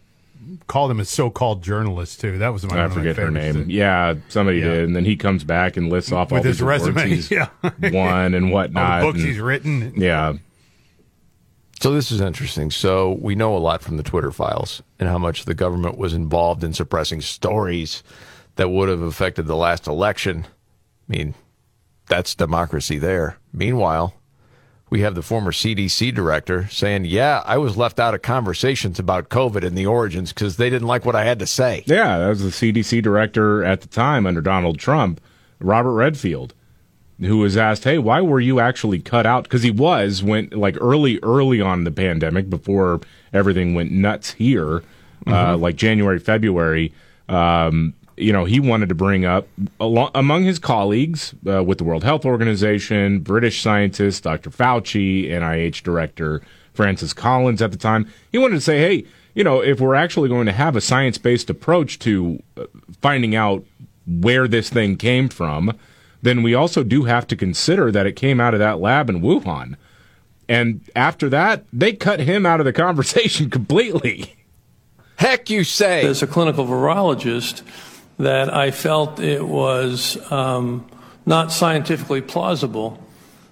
called 0.67 0.91
him 0.91 0.99
a 0.99 1.05
so-called 1.05 1.63
journalist 1.63 2.21
too? 2.21 2.37
That 2.37 2.49
was 2.53 2.63
my, 2.65 2.75
I 2.75 2.77
one 2.77 2.85
of 2.85 2.91
my 2.91 2.95
forget 3.01 3.15
her 3.17 3.31
favorites. 3.31 3.55
name. 3.57 3.69
Yeah, 3.71 4.13
somebody 4.29 4.59
Yeah. 4.59 4.65
did, 4.65 4.83
and 4.85 4.95
then 4.95 5.03
he 5.05 5.15
comes 5.15 5.43
back 5.43 5.75
and 5.77 5.89
lists 5.89 6.11
off 6.11 6.31
all 6.31 6.37
his 6.43 6.57
these 6.57 6.61
resume, 6.61 7.09
he's 7.09 7.31
yeah. 7.31 7.49
won 7.81 8.33
and 8.35 8.51
whatnot. 8.51 8.91
All 9.01 9.07
the 9.07 9.11
books 9.13 9.19
and- 9.23 9.27
he's 9.29 9.39
written. 9.41 9.93
Yeah, 9.97 10.33
So 11.79 11.91
this 11.91 12.11
is 12.11 12.21
interesting. 12.21 12.71
So 12.71 13.17
we 13.21 13.35
know 13.35 13.55
a 13.55 13.59
lot 13.59 13.81
from 13.81 13.97
the 13.97 14.03
Twitter 14.03 14.31
files 14.31 14.81
and 14.99 15.07
how 15.07 15.19
much 15.19 15.45
the 15.45 15.53
government 15.53 15.97
was 15.97 16.13
involved 16.13 16.63
in 16.63 16.73
suppressing 16.73 17.21
stories 17.21 18.01
that 18.55 18.69
would 18.69 18.89
have 18.89 19.01
affected 19.01 19.45
the 19.45 19.55
last 19.55 19.85
election. 19.85 20.45
I 20.45 21.17
mean, 21.17 21.35
that's 22.07 22.33
democracy 22.33 22.97
there. 22.97 23.37
Meanwhile, 23.53 24.15
we 24.89 25.01
have 25.01 25.15
the 25.15 25.21
former 25.21 25.51
CDC 25.51 26.13
director 26.13 26.67
saying, 26.71 27.05
"Yeah, 27.05 27.43
I 27.45 27.57
was 27.57 27.77
left 27.77 27.99
out 27.99 28.15
of 28.15 28.21
conversations 28.21 28.97
about 28.97 29.29
COVID 29.29 29.63
and 29.63 29.77
the 29.77 29.85
origins 29.85 30.33
because 30.33 30.57
they 30.57 30.69
didn't 30.69 30.87
like 30.87 31.05
what 31.05 31.15
I 31.15 31.25
had 31.25 31.39
to 31.39 31.47
say." 31.47 31.83
Yeah, 31.85 32.17
that 32.17 32.29
was 32.29 32.41
the 32.41 32.51
CDC 32.51 33.01
director 33.01 33.63
at 33.63 33.81
the 33.81 33.87
time 33.87 34.25
under 34.25 34.41
Donald 34.41 34.79
Trump, 34.79 35.21
Robert 35.59 35.93
Redfield, 35.93 36.53
who 37.19 37.37
was 37.37 37.57
asked, 37.57 37.83
"Hey, 37.83 37.97
why 37.97 38.21
were 38.21 38.39
you 38.39 38.59
actually 38.59 38.99
cut 38.99 39.25
out?" 39.25 39.43
Because 39.43 39.63
he 39.63 39.71
was 39.71 40.23
when 40.23 40.49
like 40.51 40.77
early, 40.79 41.19
early 41.23 41.61
on 41.61 41.83
the 41.83 41.91
pandemic, 41.91 42.49
before 42.49 43.01
everything 43.33 43.73
went 43.73 43.91
nuts 43.91 44.33
here, 44.33 44.83
uh, 45.25 45.57
like 45.57 45.75
January, 45.75 46.19
February. 46.19 46.93
Um, 47.29 47.93
you 48.17 48.33
know, 48.33 48.45
he 48.45 48.59
wanted 48.59 48.89
to 48.89 48.95
bring 48.95 49.25
up 49.25 49.47
alo- 49.79 50.11
among 50.15 50.43
his 50.43 50.57
colleagues 50.57 51.35
uh, 51.47 51.63
with 51.63 51.77
the 51.77 51.83
World 51.83 52.03
Health 52.03 52.25
Organization, 52.25 53.19
British 53.19 53.61
scientist 53.61 54.23
Dr. 54.23 54.49
Fauci, 54.49 55.29
NIH 55.29 55.83
director 55.83 56.41
Francis 56.73 57.13
Collins 57.13 57.61
at 57.61 57.71
the 57.71 57.77
time. 57.77 58.11
He 58.31 58.37
wanted 58.37 58.55
to 58.55 58.61
say, 58.61 58.79
hey, 58.79 59.05
you 59.35 59.43
know, 59.43 59.61
if 59.61 59.79
we're 59.79 59.95
actually 59.95 60.29
going 60.29 60.47
to 60.47 60.51
have 60.51 60.75
a 60.75 60.81
science 60.81 61.17
based 61.17 61.49
approach 61.49 61.99
to 61.99 62.41
uh, 62.57 62.65
finding 63.01 63.35
out 63.35 63.63
where 64.07 64.47
this 64.47 64.69
thing 64.69 64.97
came 64.97 65.29
from, 65.29 65.77
then 66.21 66.43
we 66.43 66.53
also 66.53 66.83
do 66.83 67.03
have 67.03 67.27
to 67.27 67.35
consider 67.35 67.91
that 67.91 68.05
it 68.05 68.13
came 68.15 68.39
out 68.39 68.53
of 68.53 68.59
that 68.59 68.79
lab 68.79 69.09
in 69.09 69.21
Wuhan. 69.21 69.75
And 70.49 70.81
after 70.95 71.29
that, 71.29 71.65
they 71.73 71.93
cut 71.93 72.19
him 72.19 72.45
out 72.45 72.59
of 72.59 72.65
the 72.65 72.73
conversation 72.85 73.49
completely. 73.49 74.35
Heck, 75.17 75.49
you 75.49 75.63
say. 75.63 76.05
As 76.05 76.21
a 76.21 76.27
clinical 76.27 76.65
virologist, 76.65 77.63
that 78.17 78.53
I 78.53 78.71
felt 78.71 79.19
it 79.19 79.45
was 79.45 80.17
um, 80.31 80.87
not 81.25 81.51
scientifically 81.51 82.21
plausible 82.21 83.03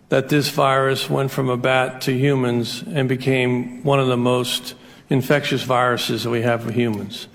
that 0.10 0.30
this 0.30 0.50
virus 0.50 1.10
went 1.10 1.32
from 1.32 1.50
a 1.50 1.58
bat 1.58 2.02
to 2.02 2.14
humans 2.14 2.84
and 2.88 3.10
became 3.10 3.84
one 3.84 4.00
of 4.00 4.08
the 4.08 4.18
most 4.18 4.76
infectious 5.10 5.64
viruses 5.64 6.24
that 6.24 6.30
we 6.30 6.42
have 6.42 6.64
for 6.64 6.72
humans. 6.72 7.28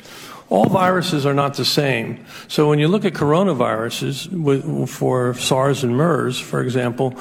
All 0.50 0.68
viruses 0.68 1.24
are 1.24 1.32
not 1.32 1.54
the 1.54 1.64
same. 1.64 2.26
So 2.48 2.68
when 2.68 2.80
you 2.80 2.88
look 2.88 3.04
at 3.04 3.12
coronaviruses 3.12 4.88
for 4.88 5.34
SARS 5.34 5.84
and 5.84 5.96
MERS, 5.96 6.40
for 6.40 6.60
example, 6.60 7.12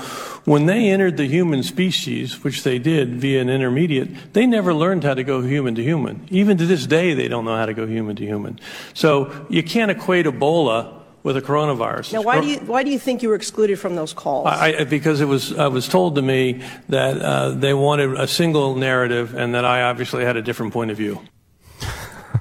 when 0.45 0.65
they 0.65 0.89
entered 0.89 1.17
the 1.17 1.27
human 1.27 1.61
species, 1.61 2.43
which 2.43 2.63
they 2.63 2.79
did 2.79 3.21
via 3.21 3.39
an 3.39 3.49
intermediate, 3.49 4.33
they 4.33 4.47
never 4.47 4.73
learned 4.73 5.03
how 5.03 5.13
to 5.13 5.23
go 5.23 5.41
human 5.43 5.75
to 5.75 5.83
human. 5.83 6.27
Even 6.31 6.57
to 6.57 6.65
this 6.65 6.87
day, 6.87 7.13
they 7.13 7.27
don't 7.27 7.45
know 7.45 7.55
how 7.55 7.67
to 7.67 7.73
go 7.75 7.85
human 7.85 8.15
to 8.15 8.25
human. 8.25 8.59
So 8.95 9.45
you 9.47 9.61
can't 9.61 9.91
equate 9.91 10.25
Ebola 10.25 10.99
with 11.21 11.37
a 11.37 11.41
coronavirus. 11.41 12.13
Now, 12.13 12.23
why 12.23 12.41
do 12.41 12.47
you 12.47 12.57
why 12.59 12.81
do 12.81 12.89
you 12.89 12.97
think 12.97 13.21
you 13.21 13.29
were 13.29 13.35
excluded 13.35 13.77
from 13.79 13.95
those 13.95 14.13
calls? 14.13 14.47
I, 14.47 14.73
I, 14.79 14.83
because 14.85 15.21
it 15.21 15.25
was 15.25 15.51
uh, 15.57 15.69
was 15.71 15.87
told 15.87 16.15
to 16.15 16.23
me 16.23 16.63
that 16.87 17.21
uh, 17.21 17.49
they 17.51 17.75
wanted 17.75 18.15
a 18.15 18.27
single 18.27 18.75
narrative, 18.75 19.35
and 19.35 19.53
that 19.53 19.65
I 19.65 19.83
obviously 19.83 20.23
had 20.25 20.37
a 20.37 20.41
different 20.41 20.73
point 20.73 20.89
of 20.89 20.97
view. 20.97 21.21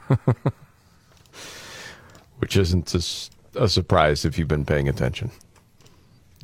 which 2.39 2.57
isn't 2.57 2.95
a 3.55 3.69
surprise 3.69 4.25
if 4.25 4.39
you've 4.39 4.49
been 4.49 4.65
paying 4.65 4.89
attention. 4.89 5.31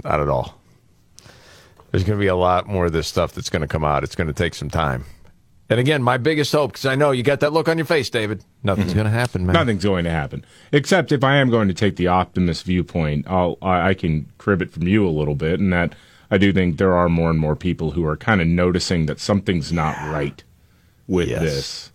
Not 0.03 0.21
at 0.21 0.29
all. 0.29 0.59
There's 1.91 2.05
going 2.05 2.19
to 2.19 2.23
be 2.23 2.27
a 2.29 2.37
lot 2.37 2.67
more 2.67 2.87
of 2.87 2.93
this 2.93 3.07
stuff 3.07 3.33
that's 3.33 3.51
going 3.51 3.63
to 3.63 3.69
come 3.69 3.85
out. 3.85 4.03
It's 4.03 4.17
going 4.17 4.27
to 4.27 4.33
take 4.33 4.55
some 4.55 4.71
time. 4.71 5.05
And 5.71 5.81
again, 5.81 6.03
my 6.03 6.19
biggest 6.19 6.53
hope, 6.53 6.73
because 6.73 6.85
I 6.87 6.95
know 6.95 7.11
you 7.13 7.23
got 7.23 7.41
that 7.41 7.53
look 7.53 7.69
on 7.69 7.79
your 7.79 7.87
face, 7.87 8.11
David. 8.11 8.45
Nothing's 8.63 8.91
Mhm. 8.93 8.97
going 8.97 9.05
to 9.07 9.11
happen, 9.11 9.47
man. 9.47 9.55
Nothing's 9.55 9.85
going 9.85 10.05
to 10.05 10.11
happen. 10.11 10.45
Except 10.73 11.11
if 11.13 11.25
I 11.25 11.37
am 11.37 11.49
going 11.51 11.69
to 11.69 11.75
take 11.75 11.97
the 11.97 12.09
optimist 12.09 12.65
viewpoint, 12.65 13.25
I'll, 13.29 13.57
I 13.63 13.91
I 13.91 13.95
can 13.95 14.27
crib 14.39 14.61
it 14.61 14.71
from 14.73 14.87
you 14.87 15.07
a 15.07 15.11
little 15.11 15.35
bit, 15.35 15.61
and 15.61 15.73
that 15.73 15.95
I 16.31 16.37
do 16.37 16.53
think 16.53 16.77
there 16.77 16.95
are 16.95 17.09
more 17.09 17.31
and 17.31 17.39
more 17.39 17.57
people 17.57 17.93
who 17.93 18.05
are 18.05 18.17
kind 18.17 18.41
of 18.43 18.47
noticing 18.47 19.07
that 19.07 19.21
something's 19.21 19.73
not 19.73 19.97
right 20.13 20.43
with 21.07 21.29
Yes. 21.29 21.41
this. 21.43 21.91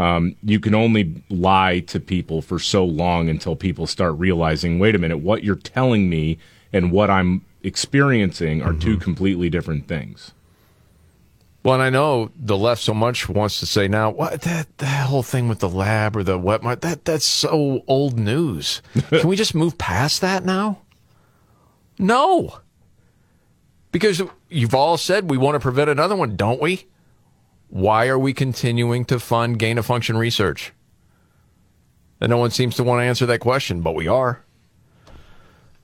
Um, 0.00 0.34
you 0.42 0.60
can 0.60 0.74
only 0.74 1.22
lie 1.28 1.80
to 1.80 2.00
people 2.00 2.40
for 2.40 2.58
so 2.58 2.86
long 2.86 3.28
until 3.28 3.54
people 3.54 3.86
start 3.86 4.18
realizing, 4.18 4.78
wait 4.78 4.94
a 4.94 4.98
minute, 4.98 5.18
what 5.18 5.44
you're 5.44 5.56
telling 5.56 6.08
me 6.08 6.38
and 6.72 6.90
what 6.90 7.10
I'm 7.10 7.44
experiencing 7.62 8.62
are 8.62 8.72
two 8.72 8.96
completely 8.96 9.50
different 9.50 9.86
things. 9.86 10.32
Well, 11.62 11.74
and 11.74 11.82
I 11.82 11.90
know 11.90 12.30
the 12.34 12.56
left 12.56 12.80
so 12.80 12.94
much 12.94 13.28
wants 13.28 13.60
to 13.60 13.66
say 13.66 13.88
now, 13.88 14.08
what 14.08 14.40
that 14.40 14.78
that 14.78 15.06
whole 15.06 15.22
thing 15.22 15.48
with 15.50 15.58
the 15.58 15.68
lab 15.68 16.16
or 16.16 16.22
the 16.22 16.38
wet 16.38 16.62
mar- 16.62 16.76
that 16.76 17.04
that's 17.04 17.26
so 17.26 17.84
old 17.86 18.18
news. 18.18 18.80
Can 19.10 19.28
we 19.28 19.36
just 19.36 19.54
move 19.54 19.76
past 19.76 20.22
that 20.22 20.46
now? 20.46 20.78
No. 21.98 22.60
Because 23.92 24.22
you've 24.48 24.74
all 24.74 24.96
said 24.96 25.28
we 25.28 25.36
want 25.36 25.56
to 25.56 25.60
prevent 25.60 25.90
another 25.90 26.16
one, 26.16 26.36
don't 26.36 26.62
we? 26.62 26.86
Why 27.70 28.08
are 28.08 28.18
we 28.18 28.32
continuing 28.32 29.04
to 29.06 29.20
fund 29.20 29.58
gain 29.58 29.78
of 29.78 29.86
function 29.86 30.18
research? 30.18 30.72
And 32.20 32.28
no 32.28 32.36
one 32.36 32.50
seems 32.50 32.76
to 32.76 32.84
want 32.84 33.00
to 33.00 33.04
answer 33.04 33.26
that 33.26 33.40
question, 33.40 33.80
but 33.80 33.94
we 33.94 34.08
are. 34.08 34.44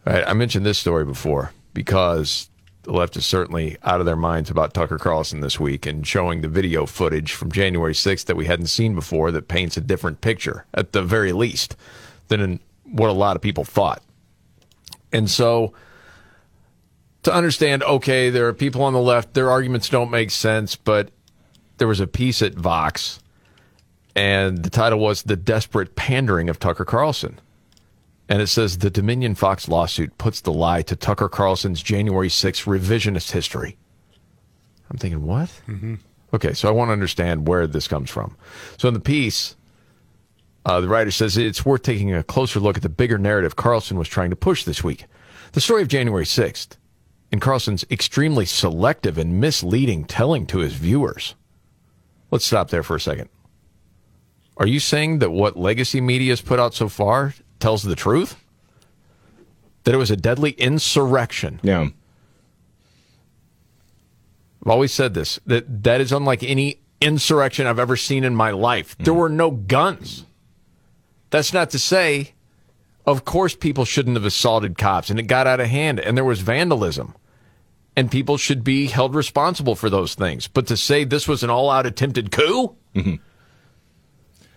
I 0.05 0.35
mentioned 0.35 0.67
this 0.67 0.79
story 0.79 1.05
before 1.05 1.53
because 1.73 2.51
the 2.83 2.93
left 2.93 3.17
is 3.17 3.25
certainly 3.25 3.77
out 3.83 4.01
of 4.01 4.07
their 4.07 4.17
minds 4.17 4.51
about 4.51 4.75
Tucker 4.75 4.99
Carlson 4.99 5.41
this 5.41 5.59
week 5.59 5.87
and 5.87 6.07
showing 6.07 6.41
the 6.41 6.49
video 6.49 6.87
footage 6.87 7.33
from 7.33 7.51
January 7.51 7.95
6th 7.95 8.27
that 8.27 8.37
we 8.37 8.47
hadn't 8.47 8.67
seen 8.67 8.95
before 8.95 9.31
that 9.31 9.49
paints 9.49 9.77
a 9.77 9.81
different 9.81 10.21
picture, 10.21 10.67
at 10.75 10.93
the 10.93 11.03
very 11.03 11.33
least, 11.33 11.77
than 12.29 12.61
what 12.85 13.11
a 13.11 13.13
lot 13.13 13.37
of 13.37 13.43
people 13.43 13.65
thought. 13.65 14.03
And 15.13 15.31
so 15.31 15.73
to 17.23 17.33
understand, 17.35 17.83
okay, 17.83 18.31
there 18.31 18.47
are 18.47 18.53
people 18.53 18.83
on 18.83 18.93
the 18.93 19.01
left, 19.01 19.35
their 19.35 19.51
arguments 19.51 19.89
don't 19.89 20.11
make 20.11 20.31
sense, 20.31 20.77
but 20.77 21.11
there 21.79 21.89
was 21.89 22.01
a 22.01 22.07
piece 22.07 22.43
at 22.43 22.55
Vox, 22.55 23.21
and 24.15 24.63
the 24.63 24.71
title 24.71 24.99
was 24.99 25.23
The 25.23 25.37
Desperate 25.37 25.97
Pandering 25.97 26.49
of 26.49 26.59
Tucker 26.59 26.85
Carlson. 26.85 27.39
And 28.29 28.43
it 28.43 28.49
says 28.49 28.79
the 28.79 28.91
Dominion 28.91 29.35
Fox 29.35 29.69
lawsuit 29.69 30.19
puts 30.19 30.41
the 30.41 30.53
lie 30.53 30.83
to 30.83 30.97
Tucker 30.97 31.29
Carlson's 31.29 31.83
January 31.83 32.29
6th 32.29 32.65
revisionist 32.65 33.31
history. 33.31 33.77
I'm 34.91 34.99
thinking, 34.99 35.25
what? 35.25 35.49
Mm-hmm. 35.69 35.97
Okay, 36.35 36.53
so 36.53 36.69
I 36.69 36.73
want 36.73 36.89
to 36.89 36.93
understand 36.93 37.47
where 37.47 37.67
this 37.67 37.87
comes 37.87 38.11
from. 38.11 38.37
So 38.79 38.89
in 38.89 38.95
the 38.95 39.01
piece, 39.01 39.55
uh, 40.65 40.81
the 40.81 40.89
writer 40.89 41.13
says 41.13 41.37
it's 41.37 41.65
worth 41.65 41.83
taking 41.83 42.13
a 42.13 42.25
closer 42.25 42.59
look 42.59 42.77
at 42.77 42.83
the 42.83 42.89
bigger 42.89 43.19
narrative 43.19 43.55
Carlson 43.55 43.97
was 43.97 44.09
trying 44.09 44.31
to 44.31 44.37
push 44.37 44.65
this 44.65 44.83
week. 44.83 45.05
The 45.53 45.61
story 45.61 45.83
of 45.83 45.89
January 45.89 46.25
6th 46.25 46.77
and 47.31 47.41
Carlson's 47.41 47.85
extremely 47.91 48.45
selective 48.45 49.19
and 49.19 49.41
misleading 49.41 50.05
telling 50.05 50.47
to 50.47 50.59
his 50.59 50.75
viewers. 50.75 51.35
Let's 52.31 52.45
stop 52.45 52.71
there 52.71 52.83
for 52.83 52.97
a 52.97 53.01
second. 53.01 53.29
Are 54.57 54.67
you 54.67 54.81
saying 54.81 55.19
that 55.19 55.31
what 55.31 55.57
legacy 55.57 56.01
media 56.01 56.33
has 56.33 56.41
put 56.41 56.59
out 56.59 56.75
so 56.75 56.89
far 56.89 57.35
tells 57.61 57.83
the 57.83 57.97
truth? 57.97 58.37
That 59.85 59.95
it 59.95 59.99
was 59.99 60.11
a 60.11 60.17
deadly 60.17 60.53
insurrection? 60.53 61.61
Yeah. 61.63 61.89
I've 64.65 64.71
always 64.71 64.93
said 64.93 65.15
this 65.15 65.39
that 65.47 65.85
that 65.85 66.01
is 66.01 66.11
unlike 66.11 66.43
any 66.43 66.81
insurrection 67.01 67.67
I've 67.67 67.79
ever 67.79 67.97
seen 67.97 68.25
in 68.25 68.35
my 68.35 68.51
life. 68.51 68.97
There 68.99 69.15
mm. 69.15 69.19
were 69.19 69.29
no 69.29 69.51
guns. 69.53 70.25
That's 71.31 71.53
not 71.53 71.71
to 71.71 71.79
say, 71.79 72.33
of 73.07 73.25
course, 73.25 73.55
people 73.55 73.85
shouldn't 73.85 74.17
have 74.17 74.25
assaulted 74.25 74.77
cops 74.77 75.11
and 75.11 75.21
it 75.21 75.25
got 75.25 75.47
out 75.47 75.61
of 75.61 75.69
hand 75.69 76.01
and 76.01 76.17
there 76.17 76.25
was 76.25 76.41
vandalism. 76.41 77.15
And 77.97 78.11
people 78.11 78.37
should 78.37 78.63
be 78.63 78.87
held 78.87 79.15
responsible 79.15 79.75
for 79.75 79.89
those 79.89 80.15
things. 80.15 80.49
But 80.49 80.67
to 80.67 80.77
say 80.77 81.05
this 81.05 81.27
was 81.27 81.43
an 81.43 81.49
all 81.49 81.71
out 81.71 81.87
attempted 81.87 82.31
coup? 82.31 82.77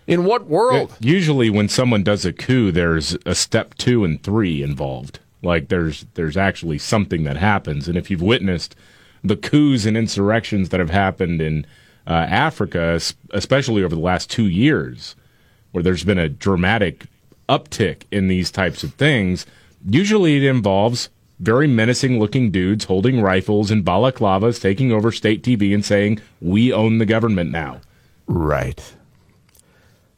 In 0.08 0.26
what 0.26 0.48
world? 0.48 0.94
Usually, 1.00 1.50
when 1.50 1.70
someone 1.70 2.04
does 2.04 2.26
a 2.26 2.34
coup, 2.34 2.72
there's 2.72 3.16
a 3.26 3.36
step 3.36 3.76
two 3.76 4.04
and 4.04 4.22
three 4.22 4.62
involved. 4.64 5.20
Like 5.42 5.70
there's 5.70 6.06
there's 6.16 6.36
actually 6.36 6.80
something 6.80 7.24
that 7.24 7.38
happens, 7.38 7.88
and 7.88 7.98
if 7.98 8.12
you've 8.12 8.22
witnessed 8.22 8.76
the 9.24 9.38
coups 9.38 9.86
and 9.86 9.96
insurrections 9.96 10.70
that 10.70 10.80
have 10.80 10.90
happened 10.90 11.42
in 11.42 11.66
uh, 12.08 12.12
Africa, 12.12 13.00
especially 13.32 13.84
over 13.84 13.96
the 13.96 14.02
last 14.02 14.30
two 14.30 14.48
years, 14.48 15.16
where 15.72 15.84
there's 15.84 16.04
been 16.04 16.18
a 16.18 16.28
dramatic 16.30 17.06
uptick 17.48 18.04
in 18.12 18.28
these 18.28 18.52
types 18.52 18.84
of 18.84 18.94
things, 18.96 19.46
usually 19.88 20.38
it 20.38 20.44
involves 20.44 21.10
very 21.40 21.68
menacing 21.68 22.20
looking 22.20 22.52
dudes 22.52 22.86
holding 22.86 23.22
rifles 23.22 23.72
and 23.72 23.86
balaclavas, 23.86 24.62
taking 24.62 24.92
over 24.92 25.12
state 25.12 25.44
TV 25.44 25.74
and 25.74 25.86
saying, 25.86 26.20
"We 26.42 26.74
own 26.74 26.98
the 26.98 27.06
government 27.06 27.52
now." 27.52 27.82
Right. 28.28 28.94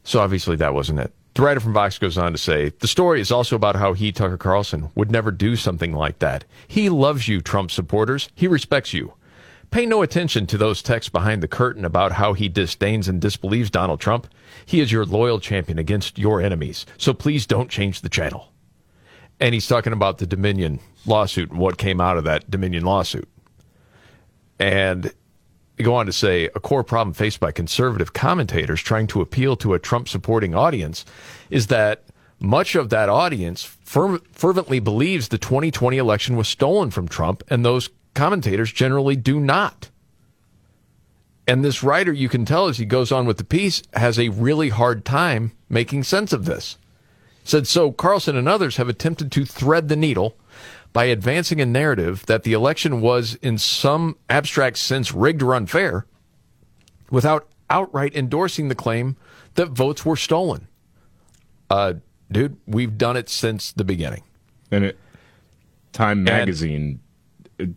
So 0.03 0.19
obviously 0.19 0.55
that 0.57 0.73
wasn't 0.73 0.99
it. 0.99 1.13
The 1.33 1.43
writer 1.43 1.61
from 1.61 1.73
Vox 1.73 1.97
goes 1.97 2.17
on 2.17 2.33
to 2.33 2.37
say 2.37 2.73
the 2.79 2.87
story 2.87 3.21
is 3.21 3.31
also 3.31 3.55
about 3.55 3.77
how 3.77 3.93
he, 3.93 4.11
Tucker 4.11 4.37
Carlson, 4.37 4.89
would 4.95 5.11
never 5.11 5.31
do 5.31 5.55
something 5.55 5.93
like 5.93 6.19
that. 6.19 6.43
He 6.67 6.89
loves 6.89 7.27
you, 7.29 7.39
Trump 7.39 7.71
supporters. 7.71 8.29
He 8.35 8.47
respects 8.47 8.93
you. 8.93 9.13
Pay 9.69 9.85
no 9.85 10.01
attention 10.01 10.45
to 10.47 10.57
those 10.57 10.81
texts 10.81 11.09
behind 11.09 11.41
the 11.41 11.47
curtain 11.47 11.85
about 11.85 12.11
how 12.13 12.33
he 12.33 12.49
disdains 12.49 13.07
and 13.07 13.21
disbelieves 13.21 13.69
Donald 13.69 14.01
Trump. 14.01 14.27
He 14.65 14.81
is 14.81 14.91
your 14.91 15.05
loyal 15.05 15.39
champion 15.39 15.79
against 15.79 16.19
your 16.19 16.41
enemies. 16.41 16.85
So 16.97 17.13
please 17.13 17.45
don't 17.45 17.69
change 17.69 18.01
the 18.01 18.09
channel. 18.09 18.50
And 19.41 19.53
he's 19.53 19.67
talking 19.67 19.91
about 19.91 20.19
the 20.19 20.27
Dominion 20.27 20.79
lawsuit 21.05 21.49
and 21.49 21.59
what 21.59 21.77
came 21.77 21.99
out 21.99 22.17
of 22.17 22.23
that 22.23 22.49
Dominion 22.49 22.85
lawsuit. 22.85 23.27
And 24.59 25.11
go 25.77 25.95
on 25.95 26.05
to 26.05 26.13
say 26.13 26.45
a 26.55 26.59
core 26.59 26.83
problem 26.83 27.13
faced 27.13 27.39
by 27.39 27.51
conservative 27.51 28.13
commentators 28.13 28.81
trying 28.81 29.07
to 29.07 29.21
appeal 29.21 29.55
to 29.57 29.73
a 29.73 29.79
Trump 29.79 30.07
supporting 30.07 30.53
audience 30.53 31.03
is 31.49 31.67
that 31.67 32.03
much 32.39 32.75
of 32.75 32.89
that 32.89 33.09
audience 33.09 33.63
fer- 33.63 34.21
fervently 34.31 34.79
believes 34.79 35.29
the 35.29 35.37
2020 35.37 35.97
election 35.97 36.35
was 36.35 36.47
stolen 36.47 36.89
from 36.89 37.07
Trump, 37.07 37.43
and 37.49 37.63
those 37.63 37.89
commentators 38.13 38.71
generally 38.71 39.15
do 39.15 39.39
not. 39.39 39.89
And 41.47 41.65
this 41.65 41.83
writer, 41.83 42.11
you 42.11 42.29
can 42.29 42.45
tell 42.45 42.67
as 42.67 42.77
he 42.77 42.85
goes 42.85 43.11
on 43.11 43.25
with 43.25 43.37
the 43.37 43.43
piece, 43.43 43.83
has 43.93 44.17
a 44.17 44.29
really 44.29 44.69
hard 44.69 45.05
time 45.05 45.51
making 45.69 46.03
sense 46.03 46.33
of 46.33 46.45
this. 46.45 46.77
Said 47.43 47.67
so, 47.67 47.91
Carlson 47.91 48.37
and 48.37 48.47
others 48.47 48.77
have 48.77 48.89
attempted 48.89 49.31
to 49.31 49.45
thread 49.45 49.87
the 49.87 49.95
needle 49.95 50.37
by 50.93 51.05
advancing 51.05 51.61
a 51.61 51.65
narrative 51.65 52.25
that 52.25 52.43
the 52.43 52.53
election 52.53 53.01
was, 53.01 53.35
in 53.35 53.57
some 53.57 54.17
abstract 54.29 54.77
sense, 54.77 55.13
rigged 55.13 55.41
or 55.41 55.55
unfair, 55.55 56.05
without 57.09 57.47
outright 57.69 58.15
endorsing 58.15 58.67
the 58.67 58.75
claim 58.75 59.15
that 59.55 59.69
votes 59.69 60.05
were 60.05 60.17
stolen. 60.17 60.67
Uh, 61.69 61.93
dude, 62.31 62.57
we've 62.67 62.97
done 62.97 63.15
it 63.15 63.29
since 63.29 63.71
the 63.71 63.83
beginning. 63.83 64.23
And 64.69 64.85
it, 64.85 64.99
Time 65.93 66.23
Magazine 66.23 66.99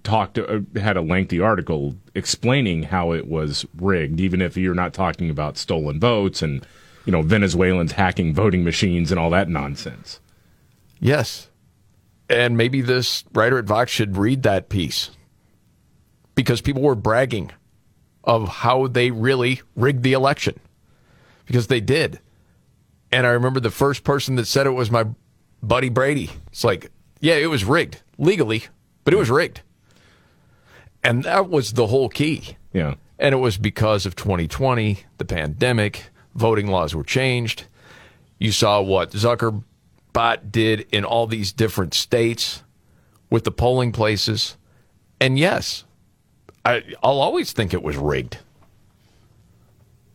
talked 0.03 0.39
uh, 0.39 0.61
had 0.77 0.97
a 0.97 1.03
lengthy 1.03 1.41
article 1.41 1.97
explaining 2.15 2.85
how 2.85 3.12
it 3.12 3.27
was 3.27 3.66
rigged, 3.77 4.20
even 4.20 4.41
if 4.41 4.57
you're 4.57 4.74
not 4.74 4.95
talking 4.95 5.31
about 5.31 5.59
stolen 5.59 6.01
votes 6.01 6.43
and 6.43 6.66
you 7.05 7.12
know 7.12 7.22
Venezuelans 7.22 7.93
hacking 7.93 8.35
voting 8.35 8.64
machines 8.64 9.10
and 9.10 9.18
all 9.18 9.31
that 9.31 9.48
nonsense. 9.48 10.20
Yes. 11.01 11.48
And 12.31 12.56
maybe 12.56 12.81
this 12.81 13.24
writer 13.32 13.59
at 13.59 13.66
Vox 13.66 13.90
should 13.90 14.16
read 14.16 14.43
that 14.44 14.68
piece 14.68 15.10
because 16.35 16.60
people 16.60 16.82
were 16.82 16.94
bragging 16.94 17.52
of 18.24 18.48
how 18.48 18.86
they 18.86 19.10
really 19.10 19.60
rigged 19.76 20.02
the 20.02 20.14
election 20.14 20.59
because 21.47 21.66
they 21.66 21.81
did. 21.81 22.20
And 23.12 23.26
I 23.26 23.31
remember 23.31 23.60
the 23.60 23.70
first 23.70 24.02
person 24.02 24.36
that 24.36 24.47
said 24.47 24.66
it 24.66 24.70
was 24.70 24.90
my 24.90 25.05
buddy 25.62 25.90
Brady. 25.90 26.31
It's 26.48 26.64
like, 26.64 26.90
yeah, 27.20 27.35
it 27.35 27.47
was 27.47 27.64
rigged 27.64 28.02
legally, 28.18 28.64
but 29.05 29.14
it 29.14 29.18
was 29.18 29.31
rigged. 29.31 29.60
And 31.02 31.22
that 31.24 31.51
was 31.51 31.74
the 31.74 31.86
whole 31.89 32.09
key. 32.09 32.56
Yeah. 32.72 32.94
And 33.18 33.35
it 33.35 33.39
was 33.39 33.59
because 33.59 34.06
of 34.06 34.16
2020, 34.16 35.05
the 35.18 35.24
pandemic, 35.24 36.10
voting 36.35 36.66
laws 36.69 36.94
were 36.94 37.05
changed. 37.05 37.65
You 38.39 38.52
saw 38.52 38.81
what 38.81 39.12
Zuckerbot 39.12 40.51
did 40.51 40.86
in 40.93 41.05
all 41.05 41.27
these 41.27 41.52
different 41.52 41.94
states 41.94 42.62
with 43.31 43.44
the 43.44 43.52
polling 43.52 43.93
places. 43.93 44.56
And 45.20 45.39
yes, 45.39 45.85
I, 46.65 46.82
I'll 47.02 47.20
always 47.20 47.52
think 47.52 47.73
it 47.73 47.82
was 47.82 47.97
rigged. 47.97 48.39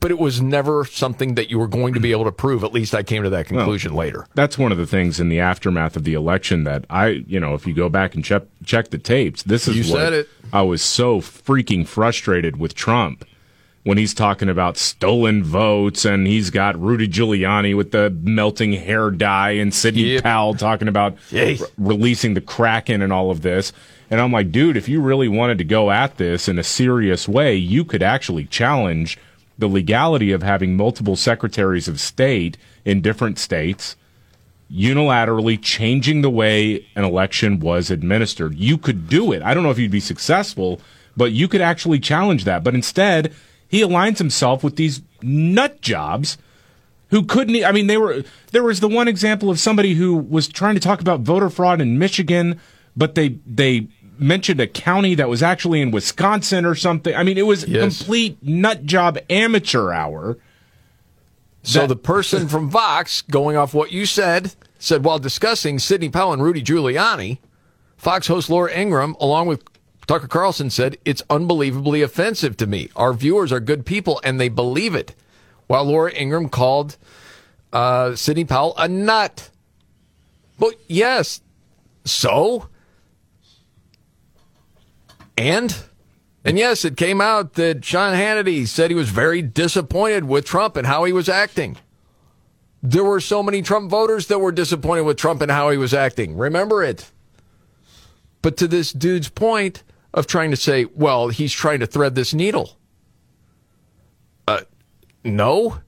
But 0.02 0.12
it 0.12 0.20
was 0.20 0.42
never 0.42 0.86
something 0.86 1.36
that 1.36 1.50
you 1.50 1.60
were 1.60 1.68
going 1.68 1.94
to 1.94 2.00
be 2.00 2.12
able 2.12 2.24
to 2.24 2.32
prove. 2.32 2.64
At 2.64 2.72
least 2.72 2.96
I 2.96 3.04
came 3.04 3.24
to 3.24 3.30
that 3.32 3.48
conclusion 3.48 3.94
Well, 3.94 4.06
later. 4.06 4.28
That's 4.34 4.58
one 4.58 4.72
of 4.72 4.78
the 4.78 4.88
things 4.88 5.20
in 5.20 5.28
the 5.28 5.42
aftermath 5.42 5.98
of 5.98 6.06
the 6.06 6.14
election 6.14 6.64
that 6.64 6.86
I, 6.90 7.08
you 7.28 7.38
know, 7.38 7.54
if 7.54 7.68
you 7.68 7.74
go 7.74 7.90
back 7.90 8.16
and 8.16 8.24
check 8.24 8.44
check 8.64 8.92
the 8.92 8.98
tapes, 8.98 9.44
this 9.44 9.68
is 9.68 9.76
You 9.76 9.94
what 9.94 10.00
said 10.00 10.14
it. 10.14 10.30
I 10.54 10.62
was 10.62 10.82
so 10.82 11.20
freaking 11.20 11.86
frustrated 11.86 12.56
with 12.56 12.76
Trump 12.76 13.26
when 13.84 13.98
he's 13.98 14.14
talking 14.14 14.50
about 14.50 14.78
stolen 14.78 15.44
votes 15.44 16.06
and 16.06 16.28
he's 16.28 16.50
got 16.50 16.80
Rudy 16.80 17.08
Giuliani 17.08 17.76
with 17.76 17.92
the 17.92 18.10
melting 18.10 18.74
hair 18.74 19.10
dye 19.10 19.52
and 19.52 19.74
Sidney 19.74 20.22
Powell 20.22 20.54
talking 20.54 20.88
about 20.88 21.18
re- 21.32 21.60
releasing 21.78 22.34
the 22.34 22.42
Kraken 22.42 23.02
and 23.02 23.14
all 23.14 23.32
of 23.32 23.42
this. 23.42 23.72
And 24.12 24.20
I'm 24.20 24.32
like, 24.32 24.52
dude, 24.52 24.76
if 24.76 24.90
you 24.90 25.02
really 25.02 25.28
wanted 25.28 25.58
to 25.60 25.64
go 25.64 25.92
at 25.92 26.18
this 26.18 26.48
in 26.48 26.60
a 26.60 26.64
serious 26.64 27.28
way, 27.28 27.56
you 27.56 27.86
could 27.86 28.04
actually 28.04 28.46
challenge 28.46 29.18
the 29.58 29.68
legality 29.68 30.32
of 30.32 30.42
having 30.42 30.76
multiple 30.76 31.16
secretaries 31.16 31.88
of 31.88 32.00
state 32.00 32.58
in 32.86 33.02
different 33.02 33.38
states 33.38 33.96
unilaterally 34.72 35.60
changing 35.62 36.22
the 36.22 36.30
way 36.30 36.86
an 36.96 37.04
election 37.04 37.60
was 37.60 37.90
administered. 37.90 38.56
You 38.56 38.78
could 38.78 39.10
do 39.10 39.32
it. 39.32 39.42
I 39.42 39.54
don't 39.54 39.64
know 39.64 39.72
if 39.72 39.80
you'd 39.80 39.92
be 39.92 40.00
successful, 40.00 40.80
but 41.18 41.32
you 41.32 41.48
could 41.48 41.62
actually 41.62 42.00
challenge 42.00 42.44
that. 42.44 42.64
But 42.64 42.76
instead, 42.76 43.34
he 43.70 43.82
aligns 43.82 44.18
himself 44.18 44.64
with 44.64 44.76
these 44.76 45.02
nut 45.22 45.80
jobs 45.80 46.38
who 47.12 47.24
couldn't 47.24 47.64
I 47.64 47.72
mean 47.72 47.88
they 47.88 47.98
were 47.98 48.24
there 48.52 48.64
was 48.64 48.82
the 48.82 48.90
one 48.90 49.08
example 49.08 49.50
of 49.50 49.60
somebody 49.60 49.94
who 49.94 50.16
was 50.16 50.48
trying 50.48 50.76
to 50.76 50.82
talk 50.82 51.00
about 51.00 51.22
voter 51.22 51.50
fraud 51.50 51.80
in 51.80 51.98
Michigan, 51.98 52.60
but 52.98 53.16
they 53.16 53.40
they 53.46 53.88
mentioned 54.18 54.60
a 54.60 54.68
county 54.68 55.16
that 55.16 55.30
was 55.30 55.42
actually 55.42 55.82
in 55.82 55.92
Wisconsin 55.92 56.66
or 56.66 56.76
something. 56.76 57.16
I 57.16 57.24
mean, 57.24 57.38
it 57.38 57.46
was 57.46 57.64
complete 57.64 58.38
nut 58.44 58.86
job 58.86 59.18
amateur 59.30 59.92
hour. 59.92 60.38
So 61.62 61.86
the 61.88 61.96
person 61.96 62.48
from 62.48 62.70
Vox, 62.70 63.22
going 63.22 63.58
off 63.58 63.74
what 63.74 63.92
you 63.92 64.06
said, 64.06 64.56
said 64.80 65.04
while 65.04 65.20
discussing 65.20 65.78
Sidney 65.78 66.10
Powell 66.10 66.34
and 66.34 66.42
Rudy 66.42 66.64
Giuliani, 66.64 67.38
Fox 67.98 68.28
host 68.28 68.50
Laura 68.50 68.72
Ingraham, 68.74 69.16
along 69.20 69.48
with 69.48 69.64
Tucker 70.10 70.28
Carlson, 70.28 70.72
said 70.72 70.98
it's 71.06 71.22
unbelievably 71.30 72.02
offensive 72.02 72.58
to 72.58 72.66
me. 72.66 72.90
Our 72.96 73.14
viewers 73.14 73.52
are 73.52 73.60
good 73.60 73.86
people 73.86 74.20
and 74.24 74.42
they 74.42 74.50
believe 74.50 74.96
it. 74.96 75.14
While 75.68 75.84
Laura 75.84 76.12
Ingraham 76.12 76.50
called 76.50 76.98
uh, 77.72 78.16
Sidney 78.16 78.44
Powell 78.44 78.74
a 78.76 78.88
nut. 78.88 79.52
But 80.58 80.74
yes, 80.88 81.42
so 82.06 82.70
and 85.38 85.78
and 86.44 86.58
yes, 86.58 86.86
it 86.86 86.98
came 86.98 87.22
out 87.22 87.54
that 87.54 87.86
Sean 87.86 88.16
Hannity 88.16 88.68
said 88.68 88.90
he 88.90 88.96
was 88.96 89.12
very 89.12 89.44
disappointed 89.44 90.24
with 90.24 90.44
Trump 90.44 90.76
and 90.76 90.88
how 90.88 91.04
he 91.04 91.14
was 91.14 91.30
acting. 91.30 91.78
There 92.82 93.04
were 93.04 93.20
so 93.20 93.44
many 93.44 93.62
Trump 93.62 93.92
voters 93.92 94.26
that 94.26 94.40
were 94.40 94.52
disappointed 94.52 95.04
with 95.04 95.18
Trump 95.18 95.44
and 95.44 95.52
how 95.52 95.70
he 95.70 95.78
was 95.78 95.94
acting. 95.94 96.36
Remember 96.36 96.84
it. 96.84 97.12
But 98.42 98.58
to 98.58 98.68
this 98.68 98.92
dude's 98.92 99.30
point 99.30 99.84
of 100.14 100.28
trying 100.28 100.52
to 100.52 100.58
say, 100.58 100.86
well, 100.86 101.30
he's 101.30 101.54
trying 101.54 101.80
to 101.80 101.88
thread 101.88 102.16
this 102.16 102.34
needle. 102.34 102.78
Uh, 104.48 104.62
no. 105.24 105.80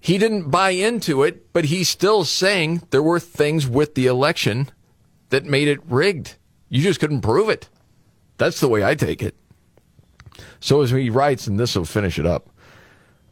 He 0.00 0.16
didn't 0.16 0.50
buy 0.50 0.70
into 0.70 1.22
it, 1.22 1.52
but 1.52 1.66
he's 1.66 1.88
still 1.88 2.24
saying 2.24 2.82
there 2.90 3.02
were 3.02 3.20
things 3.20 3.66
with 3.66 3.94
the 3.94 4.06
election 4.06 4.70
that 5.28 5.44
made 5.44 5.68
it 5.68 5.80
rigged. 5.86 6.36
You 6.68 6.82
just 6.82 7.00
couldn't 7.00 7.20
prove 7.20 7.50
it. 7.50 7.68
That's 8.38 8.60
the 8.60 8.68
way 8.68 8.82
I 8.82 8.94
take 8.94 9.22
it. 9.22 9.36
So 10.60 10.80
as 10.80 10.90
he 10.90 11.10
writes, 11.10 11.46
and 11.46 11.60
this 11.60 11.76
will 11.76 11.84
finish 11.84 12.18
it 12.18 12.24
up, 12.24 12.48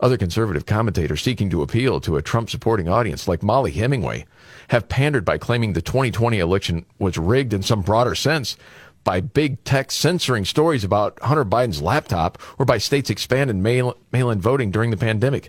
other 0.00 0.16
conservative 0.16 0.66
commentators 0.66 1.22
seeking 1.22 1.50
to 1.50 1.62
appeal 1.62 2.00
to 2.00 2.16
a 2.16 2.22
Trump 2.22 2.50
supporting 2.50 2.88
audience 2.88 3.26
like 3.26 3.42
Mollie 3.42 3.72
Hemingway 3.72 4.26
have 4.68 4.88
pandered 4.88 5.24
by 5.24 5.38
claiming 5.38 5.72
the 5.72 5.82
2020 5.82 6.38
election 6.38 6.86
was 6.98 7.18
rigged 7.18 7.52
in 7.52 7.62
some 7.62 7.82
broader 7.82 8.14
sense 8.14 8.56
by 9.08 9.22
big 9.22 9.64
tech 9.64 9.90
censoring 9.90 10.44
stories 10.44 10.84
about 10.84 11.18
Hunter 11.22 11.42
Biden's 11.46 11.80
laptop 11.80 12.36
or 12.58 12.66
by 12.66 12.76
states 12.76 13.08
expanding 13.08 13.62
mail 13.62 13.96
in 14.12 14.38
voting 14.38 14.70
during 14.70 14.90
the 14.90 14.98
pandemic. 14.98 15.48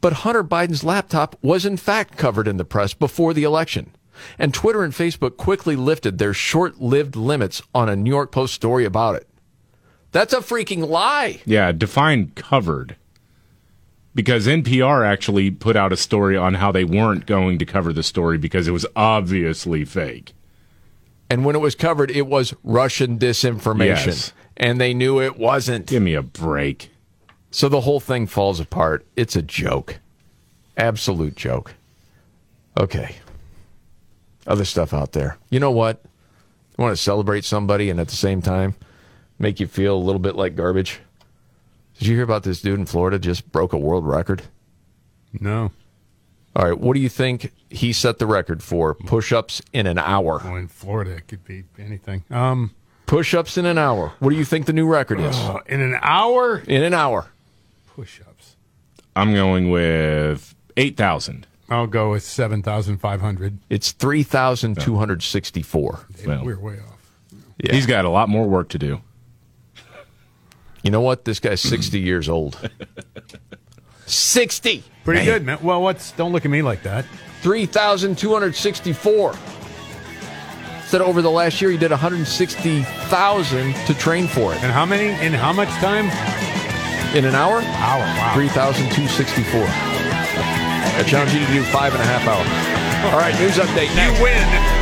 But 0.00 0.12
Hunter 0.12 0.44
Biden's 0.44 0.84
laptop 0.84 1.36
was 1.42 1.66
in 1.66 1.76
fact 1.76 2.16
covered 2.16 2.46
in 2.46 2.56
the 2.56 2.64
press 2.64 2.94
before 2.94 3.34
the 3.34 3.42
election. 3.42 3.96
And 4.38 4.54
Twitter 4.54 4.84
and 4.84 4.94
Facebook 4.94 5.36
quickly 5.36 5.74
lifted 5.74 6.18
their 6.18 6.32
short 6.32 6.80
lived 6.80 7.16
limits 7.16 7.60
on 7.74 7.88
a 7.88 7.96
New 7.96 8.10
York 8.10 8.30
Post 8.30 8.54
story 8.54 8.84
about 8.84 9.16
it. 9.16 9.28
That's 10.12 10.32
a 10.32 10.36
freaking 10.36 10.88
lie. 10.88 11.40
Yeah, 11.44 11.72
define 11.72 12.30
covered. 12.36 12.94
Because 14.14 14.46
NPR 14.46 15.04
actually 15.04 15.50
put 15.50 15.74
out 15.74 15.92
a 15.92 15.96
story 15.96 16.36
on 16.36 16.54
how 16.54 16.70
they 16.70 16.84
weren't 16.84 17.26
going 17.26 17.58
to 17.58 17.66
cover 17.66 17.92
the 17.92 18.04
story 18.04 18.38
because 18.38 18.68
it 18.68 18.72
was 18.72 18.86
obviously 18.94 19.84
fake. 19.84 20.32
And 21.30 21.44
when 21.44 21.54
it 21.54 21.60
was 21.60 21.76
covered, 21.76 22.10
it 22.10 22.26
was 22.26 22.52
Russian 22.64 23.18
disinformation. 23.18 24.06
Yes. 24.06 24.32
And 24.56 24.80
they 24.80 24.92
knew 24.92 25.22
it 25.22 25.38
wasn't. 25.38 25.86
Give 25.86 26.02
me 26.02 26.14
a 26.14 26.22
break. 26.22 26.90
So 27.52 27.68
the 27.68 27.80
whole 27.80 28.00
thing 28.00 28.26
falls 28.26 28.60
apart. 28.60 29.06
It's 29.16 29.36
a 29.36 29.42
joke. 29.42 30.00
Absolute 30.76 31.36
joke. 31.36 31.74
Okay. 32.76 33.16
Other 34.46 34.64
stuff 34.64 34.92
out 34.92 35.12
there. 35.12 35.38
You 35.50 35.60
know 35.60 35.70
what? 35.70 36.02
You 36.76 36.82
want 36.82 36.96
to 36.96 37.02
celebrate 37.02 37.44
somebody 37.44 37.90
and 37.90 38.00
at 38.00 38.08
the 38.08 38.16
same 38.16 38.42
time 38.42 38.74
make 39.38 39.60
you 39.60 39.66
feel 39.66 39.96
a 39.96 39.98
little 39.98 40.20
bit 40.20 40.36
like 40.36 40.56
garbage? 40.56 41.00
Did 41.98 42.08
you 42.08 42.14
hear 42.14 42.24
about 42.24 42.42
this 42.42 42.60
dude 42.60 42.78
in 42.78 42.86
Florida 42.86 43.18
just 43.18 43.50
broke 43.52 43.72
a 43.72 43.78
world 43.78 44.06
record? 44.06 44.42
No. 45.38 45.72
All 46.56 46.64
right. 46.68 46.78
What 46.78 46.94
do 46.94 47.00
you 47.00 47.08
think 47.08 47.52
he 47.70 47.92
set 47.92 48.18
the 48.18 48.26
record 48.26 48.62
for? 48.62 48.94
Push 48.94 49.32
ups 49.32 49.62
in 49.72 49.86
an 49.86 49.98
hour. 49.98 50.40
Oh, 50.44 50.56
in 50.56 50.68
Florida, 50.68 51.12
it 51.12 51.28
could 51.28 51.44
be 51.44 51.64
anything. 51.78 52.24
Um, 52.30 52.74
Push 53.06 53.34
ups 53.34 53.56
in 53.58 53.66
an 53.66 53.78
hour. 53.78 54.12
What 54.20 54.30
do 54.30 54.36
you 54.36 54.44
think 54.44 54.66
the 54.66 54.72
new 54.72 54.86
record 54.86 55.20
is? 55.20 55.36
uh, 55.36 55.58
in 55.66 55.80
an 55.80 55.98
hour, 56.00 56.58
In 56.66 56.82
an 56.82 56.94
hour. 56.94 57.26
push 57.96 58.20
ups. 58.20 58.56
I'm 59.16 59.34
going 59.34 59.70
with 59.70 60.54
8,000. 60.76 61.46
I'll 61.68 61.86
go 61.88 62.12
with 62.12 62.22
7,500. 62.22 63.58
It's 63.68 63.90
3,264. 63.92 66.06
Well, 66.26 66.44
We're 66.44 66.58
way 66.58 66.78
off. 66.80 66.98
Yeah. 67.62 67.72
He's 67.74 67.86
got 67.86 68.04
a 68.04 68.08
lot 68.10 68.28
more 68.28 68.48
work 68.48 68.68
to 68.70 68.78
do. 68.78 69.00
You 70.82 70.90
know 70.90 71.00
what? 71.00 71.24
This 71.24 71.38
guy's 71.40 71.60
60 71.60 71.98
years 72.00 72.28
old. 72.28 72.70
60. 74.12 74.84
Pretty 75.04 75.20
Man. 75.20 75.26
good, 75.26 75.44
man. 75.46 75.58
Well, 75.62 75.82
what's 75.82 76.12
don't 76.12 76.32
look 76.32 76.44
at 76.44 76.50
me 76.50 76.62
like 76.62 76.82
that. 76.82 77.04
3,264. 77.42 79.34
Said 80.86 81.00
over 81.00 81.22
the 81.22 81.30
last 81.30 81.60
year 81.62 81.70
he 81.70 81.78
did 81.78 81.90
160,000 81.92 83.74
to 83.86 83.94
train 83.94 84.26
for 84.26 84.52
it. 84.52 84.62
And 84.62 84.72
how 84.72 84.84
many? 84.84 85.10
In 85.24 85.32
how 85.32 85.52
much 85.52 85.68
time? 85.80 86.06
In 87.16 87.24
an 87.24 87.34
hour? 87.34 87.60
Hour. 87.62 88.00
Wow. 88.02 88.32
3,264. 88.34 89.62
I 89.66 91.04
challenge 91.06 91.32
you 91.32 91.40
to 91.40 91.52
do 91.52 91.62
five 91.62 91.92
and 91.94 92.02
a 92.02 92.06
half 92.06 92.26
hours. 92.26 92.46
All 93.12 93.18
right, 93.18 93.34
news 93.40 93.56
update 93.56 93.94
next. 93.96 94.18
You 94.18 94.24
win. 94.24 94.79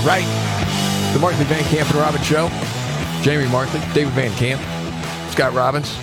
All 0.00 0.06
right. 0.06 0.24
The 1.12 1.18
Markley 1.18 1.44
Van 1.44 1.62
Camp 1.64 1.88
and 1.90 1.98
Robbins 1.98 2.26
Show. 2.26 2.48
Jamie 3.22 3.46
Markley, 3.50 3.80
David 3.92 4.12
Van 4.14 4.30
Camp, 4.36 4.60
Scott 5.30 5.52
Robbins. 5.52 5.94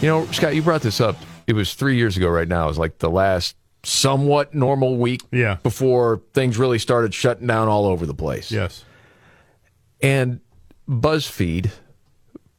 You 0.00 0.08
know, 0.08 0.26
Scott, 0.30 0.54
you 0.54 0.62
brought 0.62 0.82
this 0.82 1.00
up. 1.00 1.16
It 1.48 1.54
was 1.54 1.74
three 1.74 1.96
years 1.96 2.16
ago 2.16 2.28
right 2.28 2.46
now. 2.46 2.64
It 2.66 2.68
was 2.68 2.78
like 2.78 2.98
the 2.98 3.10
last 3.10 3.56
somewhat 3.82 4.54
normal 4.54 4.96
week 4.98 5.22
Yeah. 5.32 5.56
before 5.64 6.22
things 6.32 6.56
really 6.56 6.78
started 6.78 7.12
shutting 7.12 7.46
down 7.48 7.66
all 7.68 7.86
over 7.86 8.06
the 8.06 8.14
place. 8.14 8.52
Yes. 8.52 8.84
And 10.00 10.40
BuzzFeed 10.88 11.70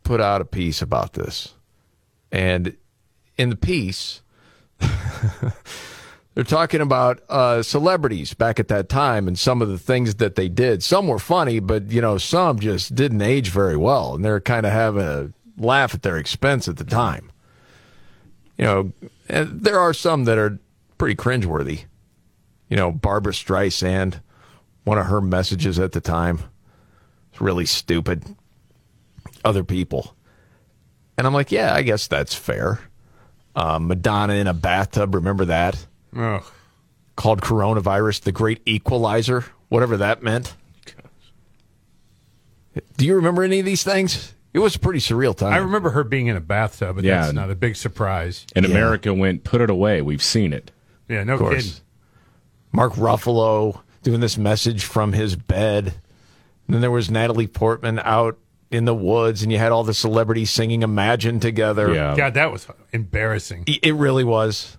put 0.03 0.19
out 0.19 0.41
a 0.41 0.45
piece 0.45 0.81
about 0.81 1.13
this. 1.13 1.53
And 2.33 2.75
in 3.37 3.49
the 3.49 3.55
piece, 3.55 4.21
they're 6.35 6.43
talking 6.43 6.81
about 6.81 7.23
uh, 7.29 7.63
celebrities 7.63 8.33
back 8.33 8.59
at 8.59 8.67
that 8.67 8.89
time 8.89 9.27
and 9.27 9.39
some 9.39 9.61
of 9.61 9.69
the 9.69 9.79
things 9.79 10.15
that 10.15 10.35
they 10.35 10.49
did. 10.49 10.83
Some 10.83 11.07
were 11.07 11.17
funny, 11.17 11.59
but 11.59 11.89
you 11.91 12.01
know, 12.01 12.17
some 12.17 12.59
just 12.59 12.93
didn't 12.93 13.21
age 13.21 13.49
very 13.49 13.77
well, 13.77 14.15
and 14.15 14.23
they're 14.23 14.41
kind 14.41 14.65
of 14.65 14.73
having 14.73 15.01
a 15.01 15.31
laugh 15.57 15.95
at 15.95 16.03
their 16.03 16.17
expense 16.17 16.67
at 16.67 16.75
the 16.75 16.83
time. 16.83 17.31
You 18.57 18.65
know, 18.65 18.93
there 19.27 19.79
are 19.79 19.93
some 19.93 20.25
that 20.25 20.37
are 20.37 20.59
pretty 20.97 21.15
cringeworthy. 21.15 21.85
You 22.69 22.75
know, 22.75 22.91
Barbra 22.91 23.31
Streisand, 23.31 24.19
one 24.83 24.97
of 24.97 25.05
her 25.05 25.21
messages 25.21 25.79
at 25.79 25.93
the 25.93 26.01
time, 26.01 26.39
it's 27.31 27.39
really 27.39 27.65
stupid. 27.65 28.23
Other 29.45 29.63
people, 29.63 30.15
and 31.17 31.25
I'm 31.25 31.33
like, 31.33 31.51
yeah, 31.51 31.73
I 31.73 31.83
guess 31.83 32.07
that's 32.07 32.33
fair. 32.33 32.79
Uh, 33.55 33.79
Madonna 33.79 34.33
in 34.33 34.47
a 34.47 34.53
bathtub, 34.53 35.15
remember 35.15 35.45
that? 35.45 35.85
Ugh. 36.15 36.43
called 37.15 37.41
coronavirus 37.41 38.21
the 38.21 38.31
great 38.31 38.61
equalizer, 38.65 39.45
whatever 39.69 39.97
that 39.97 40.21
meant. 40.23 40.55
Do 42.97 43.05
you 43.05 43.15
remember 43.15 43.43
any 43.43 43.59
of 43.59 43.65
these 43.65 43.83
things? 43.83 44.33
It 44.53 44.59
was 44.59 44.75
a 44.75 44.79
pretty 44.79 44.99
surreal 44.99 45.35
time. 45.35 45.53
I 45.53 45.57
remember 45.57 45.89
her 45.91 46.03
being 46.03 46.27
in 46.27 46.35
a 46.35 46.41
bathtub, 46.41 46.95
but 46.95 47.05
Yeah. 47.05 47.21
that's 47.21 47.33
not 47.33 47.49
a 47.49 47.55
big 47.55 47.75
surprise. 47.75 48.45
And 48.55 48.65
America 48.65 49.13
went, 49.13 49.43
put 49.43 49.61
it 49.61 49.69
away. 49.69 50.01
We've 50.01 50.23
seen 50.23 50.53
it. 50.53 50.71
Yeah, 51.09 51.23
no 51.23 51.33
Of 51.33 51.39
course. 51.39 51.55
kidding. 51.55 51.71
Mark 52.71 52.93
Ruffalo 52.93 53.81
doing 54.03 54.19
this 54.21 54.37
message 54.37 54.83
from 54.85 55.13
his 55.13 55.35
bed. 55.35 55.87
And 56.67 56.73
then 56.73 56.81
there 56.81 56.91
was 56.91 57.09
Natalie 57.11 57.47
Portman 57.47 57.99
out 58.03 58.37
in 58.71 58.85
the 58.85 58.95
woods, 58.95 59.43
and 59.43 59.51
you 59.51 59.57
had 59.57 59.71
all 59.71 59.83
the 59.83 59.93
celebrities 59.93 60.49
singing 60.49 60.81
Imagine 60.81 61.39
together. 61.39 61.93
Yeah. 61.93 62.15
God, 62.15 62.33
that 62.33 62.51
was 62.51 62.67
embarrassing. 62.91 63.65
It 63.67 63.93
really 63.93 64.23
was. 64.23 64.77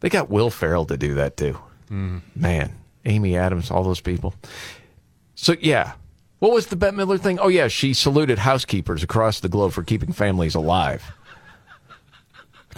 They 0.00 0.08
got 0.08 0.30
Will 0.30 0.50
Ferrell 0.50 0.84
to 0.86 0.96
do 0.96 1.14
that 1.14 1.36
too. 1.36 1.58
Mm. 1.90 2.20
Man, 2.36 2.72
Amy 3.04 3.36
Adams, 3.36 3.70
all 3.70 3.82
those 3.82 4.00
people. 4.00 4.34
So 5.34 5.54
yeah, 5.60 5.92
what 6.38 6.52
was 6.52 6.66
the 6.66 6.76
Bette 6.76 6.96
Midler 6.96 7.20
thing? 7.20 7.38
Oh 7.38 7.48
yeah, 7.48 7.68
she 7.68 7.94
saluted 7.94 8.38
housekeepers 8.38 9.02
across 9.02 9.40
the 9.40 9.48
globe 9.48 9.72
for 9.72 9.82
keeping 9.82 10.12
families 10.12 10.54
alive. 10.54 11.02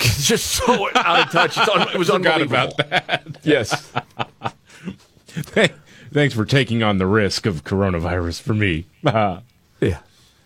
It's 0.03 0.27
just 0.27 0.47
so 0.47 0.89
out 0.95 1.27
of 1.27 1.31
touch. 1.33 1.59
Un- 1.59 1.89
it 1.93 1.99
was 1.99 2.09
Forgot 2.09 2.41
unbelievable. 2.41 2.75
about 2.79 2.91
that. 3.07 3.37
Yes. 3.45 3.93
Thanks 6.13 6.35
for 6.35 6.45
taking 6.45 6.83
on 6.83 6.99
the 6.99 7.07
risk 7.07 7.45
of 7.47 7.65
coronavirus 7.65 8.41
for 8.41 8.55
me. 8.55 8.87
Yeah. 9.83 9.99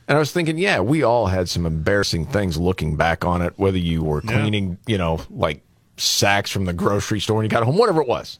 And 0.06 0.16
I 0.16 0.18
was 0.18 0.30
thinking, 0.32 0.58
yeah, 0.58 0.78
we 0.80 1.02
all 1.02 1.26
had 1.26 1.48
some 1.48 1.66
embarrassing 1.66 2.26
things 2.26 2.56
looking 2.56 2.94
back 2.96 3.24
on 3.24 3.42
it, 3.42 3.52
whether 3.56 3.78
you 3.78 4.02
were 4.04 4.22
Yeah. 4.24 4.32
cleaning, 4.40 4.78
you 4.86 4.96
know, 4.98 5.20
like 5.30 5.60
sacks 5.96 6.50
from 6.50 6.64
the 6.64 6.72
grocery 6.72 7.20
store 7.20 7.36
when 7.36 7.44
you 7.44 7.50
got 7.50 7.62
home, 7.62 7.76
whatever 7.76 8.00
it 8.00 8.08
was. 8.08 8.38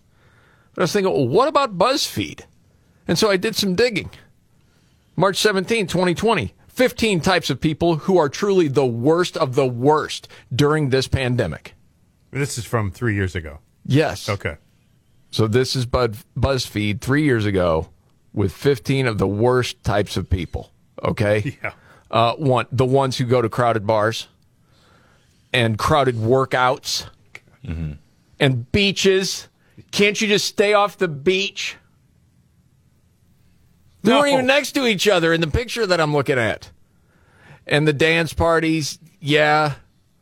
But 0.75 0.83
I 0.83 0.85
was 0.85 0.93
thinking, 0.93 1.13
well, 1.13 1.29
what 1.29 1.49
about 1.49 1.79
BuzzFeed? 1.79 2.43
And 3.07 3.19
so 3.19 3.31
I 3.31 3.37
did 3.37 3.55
some 3.55 3.75
digging. 3.75 4.11
March 5.17 5.37
17, 5.37 5.87
2020. 5.87 6.55
15 6.69 7.21
types 7.21 7.51
of 7.51 7.61
people 7.61 7.97
who 7.97 8.19
are 8.19 8.29
truly 8.29 8.67
the 8.67 8.85
worst 8.85 9.37
of 9.37 9.55
the 9.55 9.67
worst 9.67 10.27
during 10.53 10.91
this 10.91 11.07
pandemic. 11.07 11.75
This 12.33 12.59
is 12.59 12.65
from 12.65 12.91
three 12.91 13.15
years 13.15 13.37
ago. 13.37 13.61
Yes. 13.87 14.29
Okay. 14.29 14.57
So 15.31 15.47
this 15.47 15.77
is 15.77 15.87
Bud, 15.87 16.17
BuzzFeed 16.37 17.01
three 17.01 17.23
years 17.23 17.47
ago 17.47 17.91
with 18.33 18.53
15 18.53 19.07
of 19.07 19.19
the 19.19 19.29
worst 19.29 19.85
types 19.85 20.17
of 20.17 20.29
people. 20.29 20.73
Okay. 21.03 21.59
Yeah. 21.63 21.73
Uh, 22.11 22.35
one, 22.35 22.67
the 22.71 22.85
ones 22.85 23.17
who 23.17 23.25
go 23.25 23.43
to 23.43 23.49
crowded 23.49 23.87
bars 23.87 24.29
and 25.53 25.77
crowded 25.77 26.15
workouts 26.15 27.09
and 28.41 28.71
beaches. 28.73 29.49
Can't 29.91 30.21
you 30.21 30.29
just 30.29 30.45
stay 30.47 30.73
off 30.75 30.99
the 30.99 31.09
beach? 31.09 31.77
They 34.03 34.11
No. 34.11 34.21
weren't 34.21 34.33
even 34.35 34.47
next 34.47 34.73
to 34.73 34.87
each 34.87 35.09
other 35.09 35.33
in 35.33 35.41
the 35.41 35.47
picture 35.47 35.87
that 35.87 36.01
I'm 36.01 36.13
looking 36.13 36.39
at. 36.39 36.71
And 37.67 37.89
the 37.89 37.93
dance 37.93 38.33
parties, 38.35 38.99
yeah. 39.21 39.75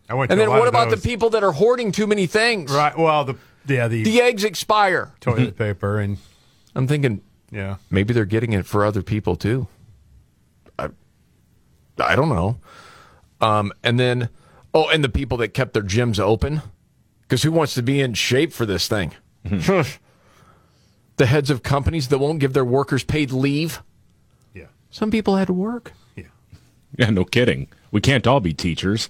I 0.08 0.14
went 0.14 0.30
And 0.30 0.40
then 0.40 0.50
what 0.50 0.68
about 0.68 0.90
those. 0.90 1.02
the 1.02 1.08
people 1.08 1.30
that 1.30 1.42
are 1.42 1.52
hoarding 1.52 1.90
too 1.90 2.06
many 2.06 2.26
things? 2.26 2.70
Right. 2.70 2.96
Well, 2.96 3.24
the 3.24 3.36
yeah 3.66 3.88
the, 3.88 4.04
The 4.04 4.20
eggs 4.22 4.44
expire. 4.44 5.12
toilet 5.20 5.56
paper 5.56 5.98
and 5.98 6.18
I'm 6.74 6.86
thinking 6.86 7.20
yeah. 7.50 7.76
maybe 7.90 8.14
they're 8.14 8.24
getting 8.24 8.52
it 8.52 8.66
for 8.66 8.84
other 8.84 9.02
people 9.02 9.36
too. 9.36 9.66
I, 10.78 10.88
I 11.98 12.14
don't 12.16 12.28
know. 12.28 12.58
Um, 13.40 13.72
and 13.82 13.98
then, 13.98 14.28
oh, 14.72 14.88
and 14.88 15.02
the 15.02 15.08
people 15.08 15.36
that 15.38 15.48
kept 15.48 15.74
their 15.74 15.82
gyms 15.82 16.20
open, 16.20 16.62
because 17.32 17.44
who 17.44 17.50
wants 17.50 17.72
to 17.72 17.82
be 17.82 17.98
in 17.98 18.12
shape 18.12 18.52
for 18.52 18.66
this 18.66 18.86
thing? 18.86 19.10
Mm-hmm. 19.46 19.90
the 21.16 21.24
heads 21.24 21.48
of 21.48 21.62
companies 21.62 22.08
that 22.08 22.18
won't 22.18 22.40
give 22.40 22.52
their 22.52 22.62
workers 22.62 23.04
paid 23.04 23.32
leave. 23.32 23.82
Yeah. 24.52 24.66
Some 24.90 25.10
people 25.10 25.36
had 25.36 25.46
to 25.46 25.54
work. 25.54 25.94
Yeah, 26.14 26.24
Yeah, 26.98 27.08
no 27.08 27.24
kidding. 27.24 27.68
We 27.90 28.02
can't 28.02 28.26
all 28.26 28.40
be 28.40 28.52
teachers. 28.52 29.08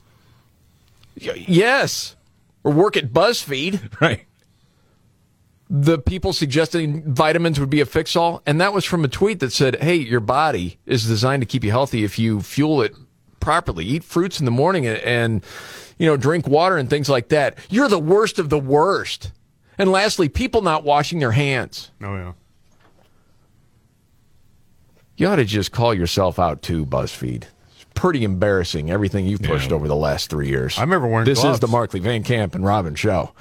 Y- 1.20 1.47
yes, 1.49 2.15
or 2.62 2.70
work 2.70 2.97
at 2.97 3.12
BuzzFeed. 3.12 3.90
Right. 4.01 4.24
the 5.69 5.99
people 5.99 6.32
suggesting 6.32 7.12
vitamins 7.12 7.59
would 7.59 7.70
be 7.70 7.81
a 7.81 7.86
fix 7.86 8.15
all, 8.15 8.40
and 8.47 8.61
that 8.61 8.73
was 8.73 8.85
from 8.85 9.05
a 9.05 9.09
tweet 9.09 9.40
that 9.40 9.53
said, 9.53 9.82
"Hey, 9.82 9.97
your 9.97 10.20
body 10.20 10.78
is 10.86 11.09
designed 11.09 11.43
to 11.43 11.47
keep 11.47 11.65
you 11.65 11.73
healthy 11.73 12.05
if 12.05 12.20
you 12.20 12.40
fuel 12.40 12.82
it 12.82 12.94
properly. 13.40 13.85
Eat 13.85 14.05
fruits 14.05 14.39
in 14.39 14.44
the 14.44 14.53
morning 14.53 14.86
and, 14.86 14.99
and 14.99 15.44
you 16.03 16.09
know 16.09 16.16
drink 16.16 16.49
water 16.49 16.77
and 16.77 16.91
things 16.91 17.09
like 17.09 17.29
that. 17.29 17.57
You're 17.70 17.89
the 17.89 17.99
worst 17.99 18.41
of 18.41 18.51
the 18.51 18.59
worst." 18.59 19.31
And 19.79 19.91
lastly, 19.93 20.29
people 20.29 20.61
not 20.61 20.83
washing 20.83 21.20
their 21.20 21.31
hands. 21.31 21.93
Oh 22.03 22.16
yeah. 22.16 22.33
You 25.16 25.29
ought 25.29 25.37
to 25.37 25.45
just 25.45 25.70
call 25.70 25.95
yourself 25.95 26.39
out 26.41 26.62
too, 26.62 26.85
BuzzFeed. 26.85 27.45
It's 27.74 27.87
pretty 27.95 28.24
embarrassing 28.24 28.91
everything 28.91 29.27
you've 29.27 29.43
pushed 29.43 29.70
over 29.70 29.87
the 29.87 29.95
last 29.97 30.29
three 30.31 30.49
years. 30.49 30.77
I 30.77 30.81
remember 30.81 31.07
wearing 31.07 31.24
This 31.27 31.41
gloves. 31.41 31.57
is 31.57 31.61
the 31.61 31.69
Markley 31.69 32.01
Van 32.01 32.24
Camp 32.24 32.55
and 32.55 32.65
Robbins 32.65 32.99
show. 32.99 33.33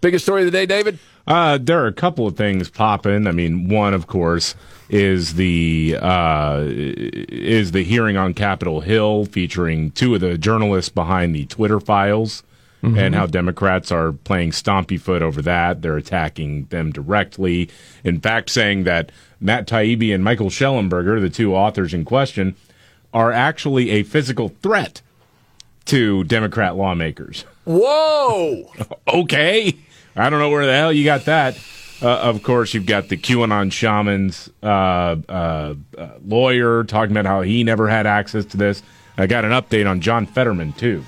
Biggest 0.00 0.24
story 0.24 0.42
of 0.42 0.46
the 0.46 0.50
day, 0.50 0.66
David. 0.66 0.98
Uh, 1.28 1.58
there 1.60 1.84
are 1.84 1.86
a 1.86 1.92
couple 1.92 2.26
of 2.26 2.38
things 2.38 2.70
popping. 2.70 3.26
I 3.26 3.32
mean, 3.32 3.68
one, 3.68 3.92
of 3.92 4.06
course, 4.06 4.54
is 4.88 5.34
the 5.34 5.98
uh, 6.00 6.62
is 6.66 7.72
the 7.72 7.84
hearing 7.84 8.16
on 8.16 8.32
Capitol 8.32 8.80
Hill 8.80 9.26
featuring 9.26 9.90
two 9.90 10.14
of 10.14 10.22
the 10.22 10.38
journalists 10.38 10.88
behind 10.88 11.34
the 11.34 11.44
Twitter 11.44 11.80
files, 11.80 12.42
and 12.82 13.14
how 13.14 13.26
Democrats 13.26 13.92
are 13.92 14.12
playing 14.12 14.52
stompy 14.52 14.98
foot 14.98 15.20
over 15.20 15.42
that. 15.42 15.82
They're 15.82 15.98
attacking 15.98 16.64
them 16.66 16.92
directly. 16.92 17.68
In 18.04 18.20
fact, 18.20 18.48
saying 18.48 18.84
that 18.84 19.12
Matt 19.38 19.66
Taibbi 19.66 20.14
and 20.14 20.24
Michael 20.24 20.48
Shellenberger, 20.48 21.20
the 21.20 21.28
two 21.28 21.54
authors 21.54 21.92
in 21.92 22.06
question, 22.06 22.56
are 23.12 23.32
actually 23.32 23.90
a 23.90 24.02
physical 24.02 24.48
threat 24.62 25.02
to 25.86 26.24
Democrat 26.24 26.76
lawmakers. 26.76 27.44
Whoa! 27.64 28.72
okay. 29.08 29.76
I 30.18 30.28
don't 30.30 30.40
know 30.40 30.50
where 30.50 30.66
the 30.66 30.72
hell 30.74 30.92
you 30.92 31.04
got 31.04 31.24
that. 31.26 31.58
Uh, 32.00 32.08
of 32.08 32.42
course, 32.42 32.74
you've 32.74 32.86
got 32.86 33.08
the 33.08 33.16
QAnon 33.16 33.72
shaman's 33.72 34.50
uh, 34.62 34.66
uh, 34.66 35.74
uh, 35.96 36.08
lawyer 36.24 36.84
talking 36.84 37.10
about 37.16 37.26
how 37.26 37.42
he 37.42 37.64
never 37.64 37.88
had 37.88 38.06
access 38.06 38.44
to 38.46 38.56
this. 38.56 38.82
I 39.16 39.26
got 39.26 39.44
an 39.44 39.50
update 39.50 39.88
on 39.88 40.00
John 40.00 40.26
Fetterman, 40.26 40.74
too, 40.74 41.04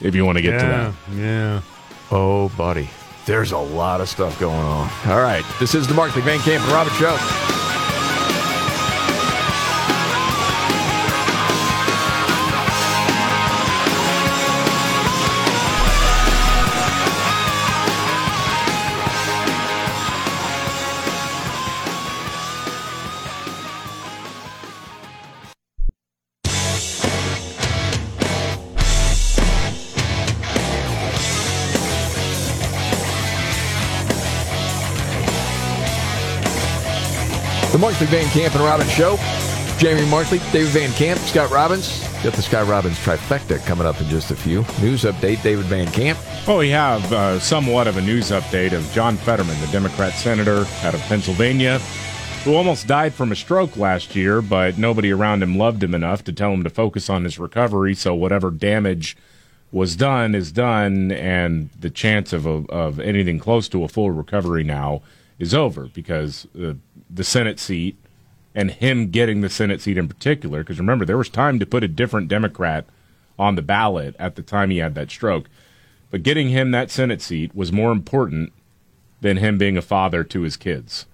if 0.00 0.14
you 0.14 0.24
want 0.24 0.38
to 0.38 0.42
get 0.42 0.58
to 0.58 0.66
that. 0.66 0.94
Yeah. 1.16 1.62
Oh, 2.10 2.48
buddy. 2.56 2.88
There's 3.26 3.52
a 3.52 3.58
lot 3.58 4.00
of 4.00 4.08
stuff 4.08 4.38
going 4.40 4.54
on. 4.54 4.90
All 5.06 5.20
right. 5.20 5.44
This 5.60 5.74
is 5.74 5.86
the 5.86 5.94
Markley 5.94 6.22
Van 6.22 6.40
Camp 6.40 6.64
and 6.64 6.72
Robbins 6.72 6.96
Show. 6.96 7.63
The 37.74 37.80
Markley 37.80 38.06
Van 38.06 38.28
Camp 38.28 38.54
and 38.54 38.62
Robbins 38.62 38.92
Show. 38.92 39.16
Jamie 39.78 40.08
Markley, 40.08 40.38
David 40.52 40.68
Van 40.68 40.92
Camp, 40.92 41.18
Scott 41.18 41.50
Robbins. 41.50 42.06
Got 42.22 42.34
the 42.34 42.40
Scott 42.40 42.68
Robbins 42.68 42.96
trifecta 42.98 43.58
coming 43.66 43.84
up 43.84 44.00
in 44.00 44.06
just 44.08 44.30
a 44.30 44.36
few. 44.36 44.60
News 44.80 45.02
update, 45.02 45.42
David 45.42 45.64
Van 45.64 45.90
Camp. 45.90 46.16
Well, 46.46 46.58
we 46.58 46.70
have 46.70 47.12
uh, 47.12 47.40
somewhat 47.40 47.88
of 47.88 47.96
a 47.96 48.00
news 48.00 48.30
update 48.30 48.74
of 48.74 48.88
John 48.92 49.16
Fetterman, 49.16 49.60
the 49.60 49.66
Democrat 49.72 50.12
senator 50.12 50.66
out 50.84 50.94
of 50.94 51.00
Pennsylvania, 51.08 51.80
who 52.44 52.54
almost 52.54 52.86
died 52.86 53.12
from 53.12 53.32
a 53.32 53.34
stroke 53.34 53.76
last 53.76 54.14
year, 54.14 54.40
but 54.40 54.78
nobody 54.78 55.10
around 55.10 55.42
him 55.42 55.58
loved 55.58 55.82
him 55.82 55.96
enough 55.96 56.22
to 56.22 56.32
tell 56.32 56.52
him 56.52 56.62
to 56.62 56.70
focus 56.70 57.10
on 57.10 57.24
his 57.24 57.40
recovery. 57.40 57.96
So 57.96 58.14
whatever 58.14 58.52
damage 58.52 59.16
was 59.72 59.96
done 59.96 60.36
is 60.36 60.52
done, 60.52 61.10
and 61.10 61.70
the 61.80 61.90
chance 61.90 62.32
of 62.32 62.46
a, 62.46 62.64
of 62.68 63.00
anything 63.00 63.40
close 63.40 63.68
to 63.70 63.82
a 63.82 63.88
full 63.88 64.12
recovery 64.12 64.62
now 64.62 65.02
is 65.38 65.52
over 65.52 65.86
because 65.86 66.46
uh, 66.62 66.74
the 67.14 67.24
Senate 67.24 67.60
seat 67.60 67.96
and 68.54 68.70
him 68.70 69.10
getting 69.10 69.40
the 69.40 69.48
Senate 69.48 69.80
seat 69.80 69.98
in 69.98 70.08
particular. 70.08 70.60
Because 70.60 70.78
remember, 70.78 71.04
there 71.04 71.18
was 71.18 71.28
time 71.28 71.58
to 71.58 71.66
put 71.66 71.84
a 71.84 71.88
different 71.88 72.28
Democrat 72.28 72.86
on 73.38 73.54
the 73.54 73.62
ballot 73.62 74.14
at 74.18 74.36
the 74.36 74.42
time 74.42 74.70
he 74.70 74.78
had 74.78 74.94
that 74.94 75.10
stroke. 75.10 75.48
But 76.10 76.22
getting 76.22 76.48
him 76.50 76.70
that 76.70 76.90
Senate 76.90 77.20
seat 77.20 77.54
was 77.54 77.72
more 77.72 77.90
important 77.90 78.52
than 79.20 79.38
him 79.38 79.58
being 79.58 79.76
a 79.76 79.82
father 79.82 80.22
to 80.24 80.42
his 80.42 80.56
kids. 80.56 81.06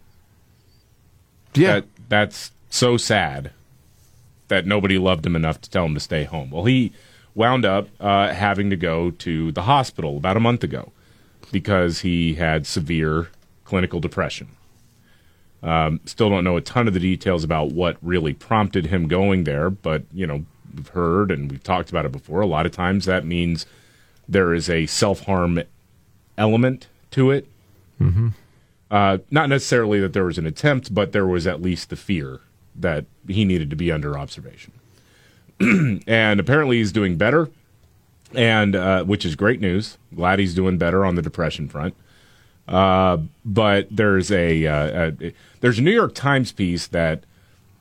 Yeah. 1.54 1.74
That, 1.74 1.84
that's 2.08 2.50
so 2.68 2.96
sad 2.96 3.52
that 4.48 4.66
nobody 4.66 4.98
loved 4.98 5.24
him 5.24 5.36
enough 5.36 5.60
to 5.62 5.70
tell 5.70 5.86
him 5.86 5.94
to 5.94 6.00
stay 6.00 6.24
home. 6.24 6.50
Well, 6.50 6.64
he 6.64 6.92
wound 7.34 7.64
up 7.64 7.88
uh, 8.00 8.34
having 8.34 8.68
to 8.70 8.76
go 8.76 9.10
to 9.12 9.52
the 9.52 9.62
hospital 9.62 10.16
about 10.16 10.36
a 10.36 10.40
month 10.40 10.64
ago 10.64 10.92
because 11.52 12.00
he 12.00 12.34
had 12.34 12.66
severe 12.66 13.28
clinical 13.64 14.00
depression. 14.00 14.48
Um, 15.62 16.00
still 16.04 16.30
don't 16.30 16.44
know 16.44 16.56
a 16.56 16.62
ton 16.62 16.88
of 16.88 16.94
the 16.94 17.00
details 17.00 17.44
about 17.44 17.72
what 17.72 17.98
really 18.02 18.32
prompted 18.32 18.86
him 18.86 19.08
going 19.08 19.44
there, 19.44 19.68
but 19.68 20.04
you 20.12 20.26
know 20.26 20.44
we've 20.74 20.88
heard 20.88 21.30
and 21.30 21.50
we've 21.50 21.62
talked 21.62 21.90
about 21.90 22.06
it 22.06 22.12
before. 22.12 22.40
A 22.40 22.46
lot 22.46 22.66
of 22.66 22.72
times 22.72 23.04
that 23.04 23.24
means 23.24 23.66
there 24.28 24.54
is 24.54 24.70
a 24.70 24.86
self 24.86 25.24
harm 25.24 25.62
element 26.38 26.88
to 27.10 27.30
it. 27.30 27.46
Mm-hmm. 28.00 28.28
Uh, 28.90 29.18
not 29.30 29.48
necessarily 29.48 30.00
that 30.00 30.12
there 30.12 30.24
was 30.24 30.38
an 30.38 30.46
attempt, 30.46 30.92
but 30.94 31.12
there 31.12 31.26
was 31.26 31.46
at 31.46 31.62
least 31.62 31.90
the 31.90 31.96
fear 31.96 32.40
that 32.74 33.04
he 33.28 33.44
needed 33.44 33.70
to 33.70 33.76
be 33.76 33.92
under 33.92 34.18
observation. 34.18 34.72
and 35.60 36.40
apparently 36.40 36.78
he's 36.78 36.90
doing 36.90 37.16
better, 37.16 37.50
and 38.34 38.74
uh, 38.74 39.04
which 39.04 39.24
is 39.24 39.36
great 39.36 39.60
news. 39.60 39.98
Glad 40.14 40.38
he's 40.38 40.54
doing 40.54 40.78
better 40.78 41.04
on 41.04 41.14
the 41.14 41.22
depression 41.22 41.68
front. 41.68 41.94
Uh, 42.70 43.18
but 43.44 43.88
there's 43.90 44.30
a, 44.30 44.64
uh, 44.66 45.10
a 45.20 45.32
there's 45.60 45.78
a 45.78 45.82
New 45.82 45.90
York 45.90 46.14
Times 46.14 46.52
piece 46.52 46.86
that 46.88 47.24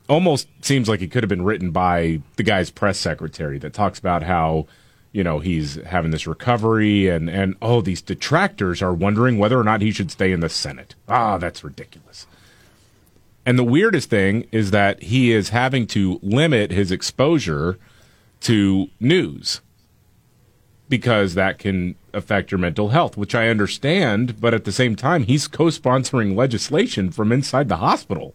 almost 0.10 0.48
seems 0.62 0.90
like 0.90 1.02
it 1.02 1.12
could 1.12 1.24
have 1.24 1.30
been 1.30 1.46
written 1.46 1.70
by 1.70 2.20
the 2.38 2.44
guy's 2.44 2.72
press 2.72 2.98
secretary 2.98 3.60
that 3.60 3.72
talks 3.72 4.00
about 4.00 4.24
how 4.24 4.66
you 5.12 5.24
know 5.24 5.38
he's 5.38 5.76
having 5.86 6.10
this 6.10 6.26
recovery 6.26 7.08
and 7.08 7.30
and 7.30 7.56
oh 7.62 7.82
these 7.82 8.02
detractors 8.02 8.82
are 8.82 8.94
wondering 8.94 9.38
whether 9.38 9.60
or 9.60 9.64
not 9.64 9.82
he 9.82 9.92
should 9.92 10.10
stay 10.10 10.32
in 10.32 10.40
the 10.40 10.50
Senate. 10.50 10.96
Ah, 11.08 11.38
that's 11.38 11.64
ridiculous. 11.64 12.26
And 13.46 13.58
the 13.58 13.64
weirdest 13.64 14.10
thing 14.10 14.48
is 14.52 14.72
that 14.72 15.04
he 15.04 15.32
is 15.32 15.50
having 15.50 15.86
to 15.88 16.20
limit 16.24 16.72
his 16.72 16.92
exposure 16.92 17.78
to 18.42 18.90
news 19.00 19.62
because 20.90 21.36
that 21.36 21.60
can 21.60 21.96
affect 22.14 22.52
your 22.52 22.58
mental 22.58 22.90
health, 22.90 23.16
which 23.16 23.36
I 23.36 23.48
understand, 23.48 24.42
but 24.42 24.54
at 24.54 24.66
the 24.66 24.72
same 24.72 24.96
time 24.96 25.24
he's 25.24 25.48
co-sponsoring 25.48 26.36
legislation 26.36 27.12
from 27.12 27.32
inside 27.32 27.70
the 27.70 27.78
hospital. 27.78 28.34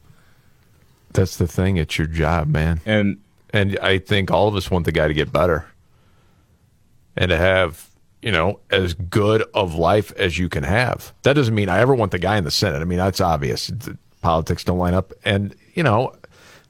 That's 1.13 1.37
the 1.37 1.47
thing. 1.47 1.77
It's 1.77 1.99
your 1.99 2.07
job, 2.07 2.49
man. 2.49 2.81
And 2.87 3.19
and 3.53 3.79
I 3.81 3.99
think 3.99 4.31
all 4.31 4.49
of 4.49 4.57
us 4.57 4.71
want 4.71 4.85
the 4.85 4.93
guy 4.93 5.09
to 5.09 5.15
get 5.15 5.33
better 5.33 5.67
and 7.17 7.29
to 7.29 7.37
have 7.37 7.91
you 8.23 8.33
know 8.33 8.61
as 8.71 8.95
good 8.95 9.43
of 9.55 9.75
life 9.75 10.13
as 10.17 10.39
you 10.39 10.49
can 10.49 10.65
have. 10.65 11.13
That 11.23 11.35
doesn't 11.35 11.55
mean 11.55 11.69
I 11.69 11.81
ever 11.81 11.95
want 11.95 12.13
the 12.13 12.19
guy 12.19 12.37
in 12.37 12.45
the 12.45 12.51
Senate. 12.51 12.81
I 12.81 12.85
mean 12.85 12.99
that's 12.99 13.21
obvious. 13.21 13.69
The 13.69 13.99
politics 14.23 14.65
don't 14.65 14.79
line 14.79 14.95
up, 14.95 15.13
and 15.25 15.55
you 15.75 15.83
know, 15.83 16.15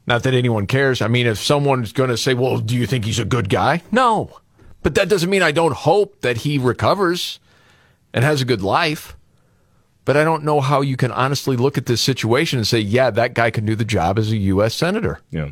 not 0.05 0.23
that 0.23 0.33
anyone 0.33 0.67
cares. 0.67 1.01
I 1.01 1.07
mean, 1.07 1.25
if 1.25 1.39
someone's 1.39 1.93
going 1.93 2.09
to 2.09 2.17
say, 2.17 2.33
"Well, 2.33 2.59
do 2.59 2.75
you 2.75 2.85
think 2.85 3.05
he's 3.05 3.19
a 3.19 3.25
good 3.25 3.49
guy?" 3.49 3.81
No, 3.91 4.39
but 4.85 4.93
that 4.93 5.09
doesn't 5.09 5.31
mean 5.31 5.41
I 5.41 5.51
don't 5.51 5.73
hope 5.73 6.21
that 6.21 6.37
he 6.37 6.59
recovers 6.59 7.39
and 8.13 8.23
has 8.23 8.39
a 8.39 8.45
good 8.45 8.61
life. 8.61 9.17
But 10.05 10.15
I 10.15 10.23
don't 10.23 10.43
know 10.43 10.61
how 10.61 10.81
you 10.81 10.95
can 10.95 11.11
honestly 11.11 11.57
look 11.57 11.75
at 11.79 11.87
this 11.87 12.01
situation 12.01 12.59
and 12.59 12.67
say, 12.67 12.81
yeah, 12.81 13.09
that 13.09 13.33
guy 13.33 13.49
can 13.49 13.65
do 13.65 13.75
the 13.75 13.83
job 13.83 14.19
as 14.19 14.31
a 14.31 14.37
U.S. 14.37 14.75
Senator. 14.75 15.21
Yeah. 15.31 15.49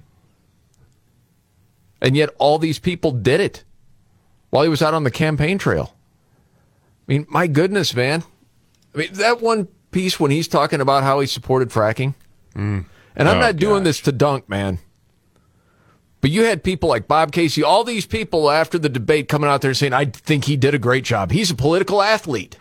And 1.99 2.15
yet 2.15 2.29
all 2.37 2.59
these 2.59 2.77
people 2.77 3.11
did 3.11 3.39
it 3.39 3.63
while 4.51 4.61
he 4.61 4.69
was 4.69 4.83
out 4.83 4.93
on 4.93 5.03
the 5.03 5.09
campaign 5.09 5.57
trail. 5.57 5.95
I 7.07 7.11
mean, 7.11 7.25
my 7.27 7.47
goodness, 7.47 7.95
man. 7.95 8.23
I 8.93 8.97
mean, 8.99 9.13
that 9.13 9.41
one 9.41 9.67
piece 9.89 10.19
when 10.19 10.29
he's 10.29 10.47
talking 10.47 10.79
about 10.79 11.01
how 11.01 11.21
he 11.21 11.25
supported 11.25 11.69
fracking, 11.69 12.13
mm. 12.53 12.85
and 13.15 13.27
I'm 13.27 13.37
Oh, 13.37 13.39
not 13.39 13.55
doing 13.55 13.83
this 13.83 13.99
to 14.01 14.11
dunk, 14.11 14.47
man. 14.47 14.77
But 16.23 16.31
you 16.31 16.43
had 16.43 16.63
people 16.63 16.87
like 16.87 17.05
Bob 17.05 17.33
Casey, 17.33 17.63
all 17.63 17.83
these 17.83 18.05
people 18.05 18.49
after 18.49 18.79
the 18.79 18.87
debate 18.87 19.27
coming 19.27 19.49
out 19.49 19.59
there 19.59 19.73
saying, 19.73 19.91
I 19.91 20.05
think 20.05 20.45
he 20.45 20.55
did 20.55 20.73
a 20.73 20.79
great 20.79 21.03
job. 21.03 21.31
He's 21.31 21.51
a 21.51 21.53
political 21.53 22.01
athlete. 22.01 22.57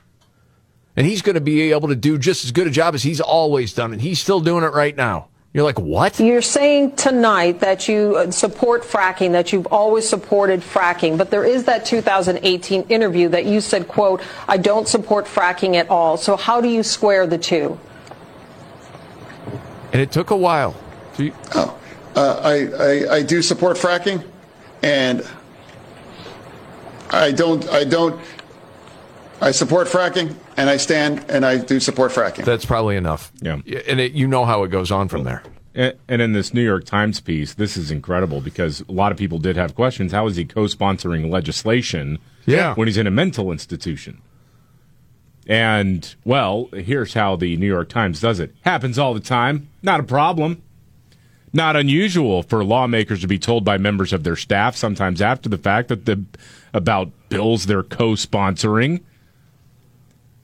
And 0.96 1.06
he's 1.06 1.22
going 1.22 1.36
to 1.36 1.40
be 1.40 1.70
able 1.70 1.86
to 1.86 1.94
do 1.94 2.18
just 2.18 2.44
as 2.44 2.50
good 2.50 2.66
a 2.66 2.70
job 2.70 2.96
as 2.96 3.04
he's 3.04 3.20
always 3.20 3.72
done. 3.72 3.92
And 3.92 4.02
he's 4.02 4.18
still 4.18 4.40
doing 4.40 4.64
it 4.64 4.72
right 4.72 4.96
now. 4.96 5.28
You're 5.52 5.62
like, 5.62 5.78
what? 5.78 6.18
You're 6.18 6.42
saying 6.42 6.96
tonight 6.96 7.60
that 7.60 7.86
you 7.86 8.16
uh, 8.16 8.32
support 8.32 8.82
fracking, 8.82 9.30
that 9.30 9.52
you've 9.52 9.68
always 9.68 10.08
supported 10.08 10.58
fracking, 10.58 11.16
but 11.16 11.30
there 11.30 11.44
is 11.44 11.62
that 11.66 11.86
2018 11.86 12.82
interview 12.88 13.28
that 13.28 13.44
you 13.46 13.60
said, 13.60 13.86
quote, 13.86 14.22
I 14.48 14.56
don't 14.56 14.88
support 14.88 15.26
fracking 15.26 15.76
at 15.76 15.88
all. 15.88 16.16
So 16.16 16.36
how 16.36 16.60
do 16.60 16.68
you 16.68 16.82
square 16.82 17.28
the 17.28 17.38
two? 17.38 17.78
And 19.92 20.02
it 20.02 20.10
took 20.10 20.30
a 20.30 20.36
while. 20.36 20.74
So 21.16 21.22
you- 21.22 21.34
Uh, 22.14 22.40
I, 22.42 22.54
I, 22.84 23.14
I 23.16 23.22
do 23.22 23.40
support 23.42 23.76
fracking, 23.76 24.24
and 24.82 25.26
I 27.10 27.32
don't, 27.32 27.66
I 27.70 27.84
don't, 27.84 28.20
I 29.40 29.50
support 29.50 29.88
fracking, 29.88 30.34
and 30.56 30.68
I 30.68 30.76
stand, 30.76 31.24
and 31.28 31.44
I 31.44 31.58
do 31.58 31.80
support 31.80 32.12
fracking. 32.12 32.44
That's 32.44 32.64
probably 32.64 32.96
enough. 32.96 33.32
Yeah. 33.40 33.60
And 33.88 34.00
it, 34.00 34.12
you 34.12 34.26
know 34.26 34.44
how 34.44 34.62
it 34.64 34.68
goes 34.68 34.90
on 34.90 35.08
from 35.08 35.24
there. 35.24 35.42
And, 35.74 35.94
and 36.06 36.20
in 36.20 36.32
this 36.34 36.52
New 36.52 36.62
York 36.62 36.84
Times 36.84 37.20
piece, 37.20 37.54
this 37.54 37.76
is 37.78 37.90
incredible 37.90 38.40
because 38.42 38.82
a 38.88 38.92
lot 38.92 39.10
of 39.10 39.18
people 39.18 39.38
did 39.38 39.56
have 39.56 39.74
questions. 39.74 40.12
How 40.12 40.26
is 40.26 40.36
he 40.36 40.44
co-sponsoring 40.44 41.30
legislation 41.30 42.18
Yeah. 42.44 42.74
when 42.74 42.88
he's 42.88 42.98
in 42.98 43.06
a 43.06 43.10
mental 43.10 43.50
institution? 43.50 44.20
And 45.46 46.14
well, 46.24 46.68
here's 46.72 47.14
how 47.14 47.36
the 47.36 47.56
New 47.56 47.66
York 47.66 47.88
Times 47.88 48.20
does 48.20 48.38
it. 48.38 48.54
Happens 48.64 48.98
all 48.98 49.12
the 49.14 49.20
time. 49.20 49.68
Not 49.82 49.98
a 49.98 50.04
problem. 50.04 50.62
Not 51.52 51.76
unusual 51.76 52.42
for 52.42 52.64
lawmakers 52.64 53.20
to 53.20 53.26
be 53.26 53.38
told 53.38 53.64
by 53.64 53.76
members 53.76 54.12
of 54.12 54.24
their 54.24 54.36
staff, 54.36 54.74
sometimes 54.74 55.20
after 55.20 55.48
the 55.48 55.58
fact, 55.58 55.88
that 55.88 56.06
the 56.06 56.24
about 56.72 57.10
bills 57.28 57.66
they're 57.66 57.82
co-sponsoring. 57.82 59.02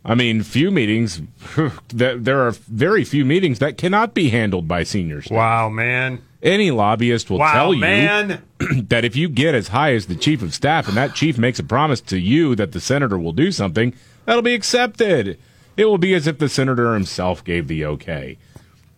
I 0.05 0.15
mean, 0.15 0.43
few 0.43 0.71
meetings. 0.71 1.21
there 1.89 2.47
are 2.47 2.51
very 2.53 3.05
few 3.05 3.25
meetings 3.25 3.59
that 3.59 3.79
cannot 3.79 4.15
be 4.15 4.31
handled 4.31 4.69
by 4.69 4.83
seniors. 4.83 5.29
Wow, 5.31 5.69
man. 5.69 6.23
Any 6.43 6.71
lobbyist 6.71 7.31
will 7.31 7.39
Wow, 7.39 7.53
tell 7.53 7.75
you 7.75 7.81
man. 7.81 8.43
that 8.89 9.05
if 9.05 9.17
you 9.17 9.29
get 9.29 9.55
as 9.55 9.69
high 9.69 9.95
as 9.95 10.07
the 10.07 10.15
chief 10.15 10.41
of 10.43 10.55
staff 10.55 10.87
and 10.89 10.97
that 10.97 11.15
chief 11.15 11.37
makes 11.37 11.59
a 11.59 11.65
promise 11.65 12.01
to 12.03 12.19
you 12.19 12.55
that 12.55 12.73
the 12.73 12.81
senator 12.81 13.19
will 13.19 13.33
do 13.33 13.51
something, 13.51 13.95
that'll 14.25 14.43
be 14.43 14.55
accepted. 14.55 15.39
It 15.77 15.87
will 15.87 15.99
be 15.99 16.15
as 16.15 16.27
if 16.27 16.39
the 16.39 16.49
senator 16.49 16.95
himself 16.95 17.43
gave 17.45 17.67
the 17.69 17.85
okay. 17.87 18.39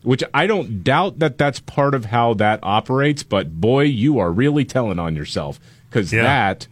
Which 0.03 0.25
I 0.33 0.47
don't 0.47 0.83
doubt 0.83 1.19
that 1.19 1.37
that's 1.37 1.61
part 1.61 1.95
of 1.95 2.07
how 2.07 2.33
that 2.35 2.61
operates, 2.63 3.23
but 3.23 3.61
boy, 3.61 3.83
you 3.83 4.19
are 4.19 4.31
really 4.33 4.65
telling 4.65 4.99
on 4.99 5.15
yourself 5.15 5.61
because 5.91 6.13
Yeah. 6.13 6.23
that 6.23 6.67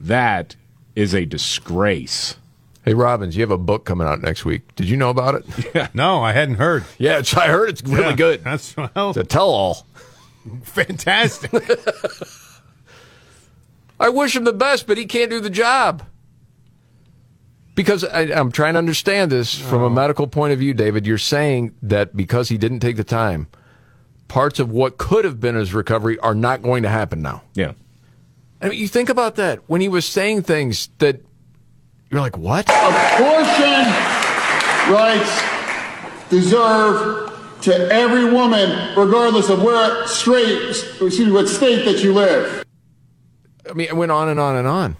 that 0.00 0.54
is 0.94 1.14
a 1.14 1.24
disgrace. 1.24 2.36
Hey, 2.84 2.94
Robbins, 2.94 3.36
you 3.36 3.42
have 3.42 3.50
a 3.50 3.58
book 3.58 3.84
coming 3.84 4.06
out 4.06 4.22
next 4.22 4.44
week. 4.44 4.62
Did 4.76 4.88
you 4.88 4.96
know 4.96 5.10
about 5.10 5.34
it? 5.34 5.44
Yeah. 5.74 5.88
No, 5.94 6.22
I 6.22 6.32
hadn't 6.32 6.54
heard. 6.56 6.84
Yeah, 6.98 7.18
it's, 7.18 7.34
I 7.36 7.48
heard 7.48 7.68
it's 7.70 7.82
really 7.82 8.04
Yeah, 8.10 8.16
good. 8.16 8.44
That's 8.44 8.76
well, 8.76 9.10
It's 9.10 9.16
a 9.18 9.24
tell 9.24 9.50
all. 9.50 9.86
fantastic. 10.62 11.50
I 14.00 14.08
wish 14.08 14.34
him 14.34 14.44
the 14.44 14.52
best, 14.52 14.86
but 14.86 14.96
he 14.96 15.04
can't 15.06 15.30
do 15.30 15.40
the 15.40 15.50
job. 15.50 16.02
Because 17.80 18.04
I, 18.04 18.24
I'm 18.24 18.52
trying 18.52 18.74
to 18.74 18.78
understand 18.78 19.32
this 19.32 19.58
from 19.58 19.80
a 19.80 19.86
oh. 19.86 19.88
medical 19.88 20.26
point 20.26 20.52
of 20.52 20.58
view, 20.58 20.74
David. 20.74 21.06
You're 21.06 21.16
saying 21.16 21.74
that 21.80 22.14
because 22.14 22.50
he 22.50 22.58
didn't 22.58 22.80
take 22.80 22.96
the 22.96 23.04
time, 23.04 23.46
parts 24.28 24.58
of 24.58 24.70
what 24.70 24.98
could 24.98 25.24
have 25.24 25.40
been 25.40 25.54
his 25.54 25.72
recovery 25.72 26.18
are 26.18 26.34
not 26.34 26.60
going 26.60 26.82
to 26.82 26.90
happen 26.90 27.22
now. 27.22 27.42
Yeah. 27.54 27.72
I 28.60 28.68
mean, 28.68 28.78
you 28.78 28.86
think 28.86 29.08
about 29.08 29.36
that 29.36 29.60
when 29.66 29.80
he 29.80 29.88
was 29.88 30.04
saying 30.04 30.42
things 30.42 30.90
that 30.98 31.22
you're 32.10 32.20
like, 32.20 32.36
what? 32.36 32.68
Abortion 32.68 33.86
rights 34.92 35.42
deserve 36.28 37.32
to 37.62 37.90
every 37.90 38.30
woman, 38.30 38.94
regardless 38.94 39.48
of 39.48 39.62
where 39.62 40.06
straight, 40.06 40.68
excuse 40.68 41.18
me, 41.20 41.32
what 41.32 41.48
state 41.48 41.86
that 41.86 42.04
you 42.04 42.12
live. 42.12 42.62
I 43.66 43.72
mean, 43.72 43.88
it 43.88 43.96
went 43.96 44.12
on 44.12 44.28
and 44.28 44.38
on 44.38 44.56
and 44.56 44.68
on. 44.68 44.98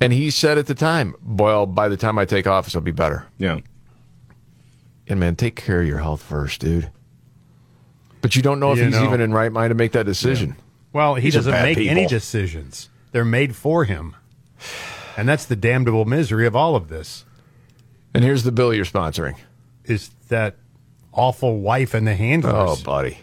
And 0.00 0.12
he 0.12 0.30
said 0.30 0.58
at 0.58 0.66
the 0.66 0.74
time, 0.74 1.14
well, 1.24 1.66
by 1.66 1.88
the 1.88 1.96
time 1.96 2.18
I 2.18 2.24
take 2.24 2.46
office, 2.46 2.74
I'll 2.74 2.82
be 2.82 2.90
better. 2.90 3.26
Yeah. 3.38 3.60
And 5.08 5.20
man, 5.20 5.36
take 5.36 5.56
care 5.56 5.80
of 5.80 5.86
your 5.86 5.98
health 5.98 6.22
first, 6.22 6.60
dude. 6.60 6.90
But 8.20 8.36
you 8.36 8.42
don't 8.42 8.58
know 8.60 8.72
if 8.72 8.78
You 8.78 8.86
he's 8.86 8.94
know. 8.94 9.04
even 9.04 9.20
in 9.20 9.32
right 9.32 9.52
mind 9.52 9.70
to 9.70 9.74
make 9.74 9.92
that 9.92 10.04
decision. 10.04 10.56
Well, 10.92 11.14
he 11.14 11.22
These 11.22 11.34
doesn't 11.34 11.62
make 11.62 11.78
any 11.78 12.06
decisions. 12.06 12.88
They're 13.12 13.24
made 13.24 13.54
for 13.54 13.84
him. 13.84 14.16
And 15.16 15.28
that's 15.28 15.44
the 15.44 15.56
damnable 15.56 16.04
misery 16.04 16.46
of 16.46 16.56
all 16.56 16.76
of 16.76 16.88
this. 16.88 17.24
And 18.12 18.24
here's 18.24 18.42
the 18.42 18.52
bill 18.52 18.74
you're 18.74 18.84
sponsoring. 18.84 19.36
Is 19.84 20.10
that 20.28 20.56
awful 21.12 21.58
wife 21.60 21.94
and 21.94 22.06
the 22.06 22.14
handlers. 22.14 22.80
Oh, 22.80 22.84
buddy. 22.84 23.18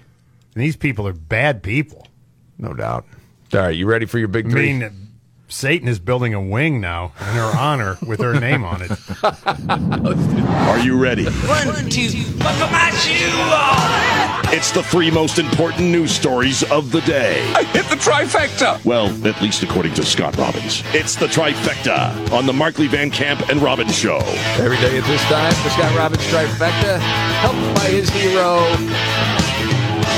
And 0.56 0.64
these 0.64 0.76
people 0.76 1.08
are 1.08 1.14
bad 1.14 1.64
people. 1.64 2.08
No 2.58 2.74
doubt. 2.74 3.06
All 3.54 3.60
right, 3.60 3.70
you 3.76 3.86
ready 3.86 4.06
for 4.06 4.20
your 4.20 4.28
big 4.28 4.46
I 4.48 4.50
mean, 4.50 5.03
Satan 5.48 5.88
is 5.88 6.00
building 6.00 6.34
a 6.34 6.42
wing 6.42 6.82
now 6.82 7.12
in 7.20 7.36
her 7.36 7.52
honor 7.58 7.98
with 8.06 8.20
her 8.22 8.40
name 8.40 8.64
on 8.64 8.82
it. 8.82 8.92
Are 10.68 10.80
you 10.80 10.98
ready? 10.98 11.26
One, 11.26 11.90
two, 11.90 12.10
buckle 12.40 12.68
my 12.72 12.90
shoe 12.92 13.30
on. 13.52 14.54
It's 14.56 14.72
the 14.72 14.84
three 14.84 15.12
most 15.12 15.40
important 15.40 15.90
news 15.90 16.12
stories 16.12 16.64
of 16.72 16.92
the 16.92 17.02
day. 17.02 17.42
I 17.56 17.64
hit 17.64 17.86
the 17.86 17.96
trifecta. 17.96 18.84
Well, 18.86 19.08
at 19.28 19.42
least 19.42 19.64
according 19.64 19.94
to 19.96 20.04
Scott 20.04 20.36
Robbins. 20.38 20.82
It's 20.88 21.16
the 21.16 21.28
trifecta 21.28 22.32
on 22.32 22.46
the 22.46 22.54
Markley 22.54 22.88
Van 22.88 23.12
Camp 23.12 23.50
and 23.50 23.62
Robbins 23.62 23.96
Show. 23.96 24.18
Every 24.58 24.78
day 24.78 24.98
at 24.98 25.04
this 25.06 25.22
time, 25.24 25.52
the 25.64 25.70
Scott 25.70 25.96
Robbins 25.98 26.24
trifecta, 26.24 27.00
helped 27.00 27.76
by 27.80 27.90
his 27.90 28.10
hero. 28.10 28.60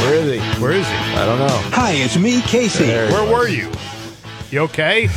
Where 0.03 0.15
is 0.15 0.31
he? 0.33 0.61
Where 0.61 0.71
is 0.71 0.87
he? 0.87 0.93
I 0.95 1.25
don't 1.25 1.39
know. 1.39 1.61
Hi, 1.73 1.91
it's 1.93 2.17
me, 2.17 2.41
Casey. 2.41 2.85
There 2.85 3.07
he 3.07 3.13
Where 3.13 3.33
were 3.33 3.47
you? 3.47 3.71
You 4.55 4.61
okay? 4.61 5.09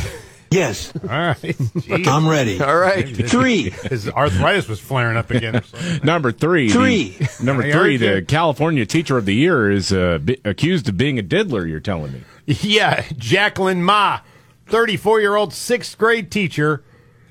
Yes. 0.51 0.91
All 1.01 1.07
right. 1.07 1.37
Jeez. 1.37 2.07
I'm 2.07 2.27
ready. 2.27 2.61
All 2.61 2.75
right. 2.75 3.07
Three. 3.07 3.69
His 3.69 4.09
arthritis 4.09 4.67
was 4.67 4.81
flaring 4.81 5.15
up 5.15 5.31
again. 5.31 5.61
Number 6.03 6.33
three. 6.33 6.67
Three. 6.69 7.11
The, 7.11 7.45
number 7.45 7.71
three, 7.71 7.95
the 7.95 8.21
California 8.21 8.85
Teacher 8.85 9.17
of 9.17 9.23
the 9.23 9.33
Year 9.33 9.71
is 9.71 9.93
uh, 9.93 10.17
bi- 10.17 10.35
accused 10.43 10.89
of 10.89 10.97
being 10.97 11.17
a 11.17 11.21
diddler, 11.21 11.65
you're 11.65 11.79
telling 11.79 12.11
me. 12.11 12.23
Yeah, 12.47 13.05
Jacqueline 13.15 13.81
Ma, 13.81 14.19
34 14.65 15.21
year 15.21 15.37
old 15.37 15.53
sixth 15.53 15.97
grade 15.97 16.29
teacher 16.31 16.83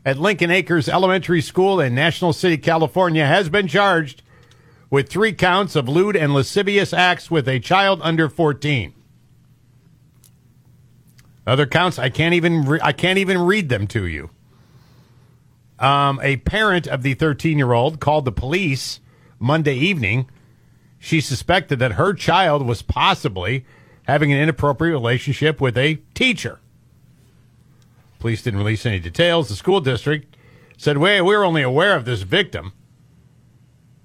at 0.02 0.16
Lincoln 0.16 0.50
Acres 0.50 0.88
Elementary 0.88 1.42
School 1.42 1.78
in 1.78 1.94
National 1.94 2.32
City, 2.32 2.56
California, 2.56 3.26
has 3.26 3.50
been 3.50 3.68
charged 3.68 4.22
with 4.88 5.10
three 5.10 5.34
counts 5.34 5.76
of 5.76 5.90
lewd 5.90 6.16
and 6.16 6.32
lascivious 6.32 6.94
acts 6.94 7.30
with 7.30 7.46
a 7.46 7.60
child 7.60 8.00
under 8.02 8.30
14. 8.30 8.94
Other 11.48 11.66
counts, 11.66 11.98
I 11.98 12.10
can't 12.10 12.34
even 12.34 12.66
re- 12.66 12.80
I 12.82 12.92
can't 12.92 13.18
even 13.18 13.38
read 13.38 13.70
them 13.70 13.86
to 13.88 14.06
you. 14.06 14.28
Um, 15.78 16.20
a 16.22 16.36
parent 16.36 16.86
of 16.86 17.02
the 17.02 17.14
13 17.14 17.56
year 17.56 17.72
old 17.72 18.00
called 18.00 18.26
the 18.26 18.32
police 18.32 19.00
Monday 19.38 19.74
evening. 19.74 20.28
She 20.98 21.22
suspected 21.22 21.78
that 21.78 21.92
her 21.92 22.12
child 22.12 22.66
was 22.66 22.82
possibly 22.82 23.64
having 24.02 24.30
an 24.30 24.38
inappropriate 24.38 24.92
relationship 24.92 25.58
with 25.58 25.78
a 25.78 25.94
teacher. 26.12 26.60
Police 28.18 28.42
didn't 28.42 28.58
release 28.58 28.84
any 28.84 28.98
details. 28.98 29.48
The 29.48 29.54
school 29.54 29.80
district 29.80 30.36
said, 30.76 30.98
"Wait, 30.98 31.22
we're 31.22 31.44
only 31.44 31.62
aware 31.62 31.96
of 31.96 32.04
this 32.04 32.22
victim, 32.22 32.74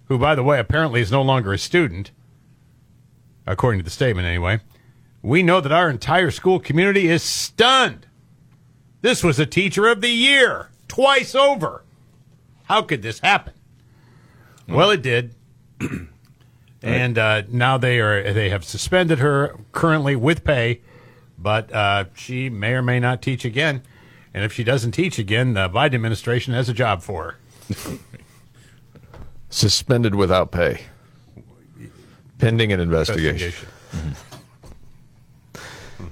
who, 0.05 0.17
by 0.17 0.33
the 0.33 0.43
way, 0.43 0.59
apparently 0.59 1.01
is 1.01 1.11
no 1.11 1.21
longer 1.21 1.51
a 1.51 1.57
student, 1.57 2.11
according 3.45 3.81
to 3.81 3.83
the 3.83 3.89
statement, 3.89 4.27
anyway. 4.27 4.61
We 5.23 5.41
know 5.41 5.61
that 5.61 5.71
our 5.71 5.89
entire 5.89 6.31
school 6.31 6.59
community 6.59 7.07
is 7.07 7.23
stunned. 7.23 8.05
This 9.01 9.23
was 9.23 9.39
a 9.39 9.45
teacher 9.45 9.87
of 9.87 10.01
the 10.01 10.09
year 10.09 10.69
twice 10.89 11.33
over. 11.33 11.83
How 12.65 12.81
could 12.81 13.01
this 13.01 13.19
happen? 13.19 13.53
Well, 14.67 14.91
it 14.91 15.01
did." 15.01 15.33
and 16.83 17.17
uh, 17.17 17.43
now 17.49 17.77
they 17.77 17.99
are 17.99 18.33
they 18.33 18.49
have 18.49 18.65
suspended 18.65 19.19
her 19.19 19.55
currently 19.71 20.15
with 20.15 20.43
pay, 20.43 20.81
but 21.37 21.73
uh, 21.73 22.05
she 22.13 22.49
may 22.49 22.73
or 22.73 22.81
may 22.81 22.99
not 22.99 23.21
teach 23.21 23.45
again. 23.45 23.81
And 24.33 24.43
if 24.43 24.51
she 24.51 24.63
doesn't 24.63 24.91
teach 24.91 25.19
again, 25.19 25.53
the 25.53 25.69
Biden 25.69 25.95
administration 25.95 26.53
has 26.53 26.67
a 26.67 26.73
job 26.73 27.01
for 27.01 27.37
her. 27.69 27.97
Suspended 29.49 30.15
without 30.15 30.51
pay. 30.51 30.81
Pending 32.39 32.73
an 32.73 32.79
investigation. 32.79 33.53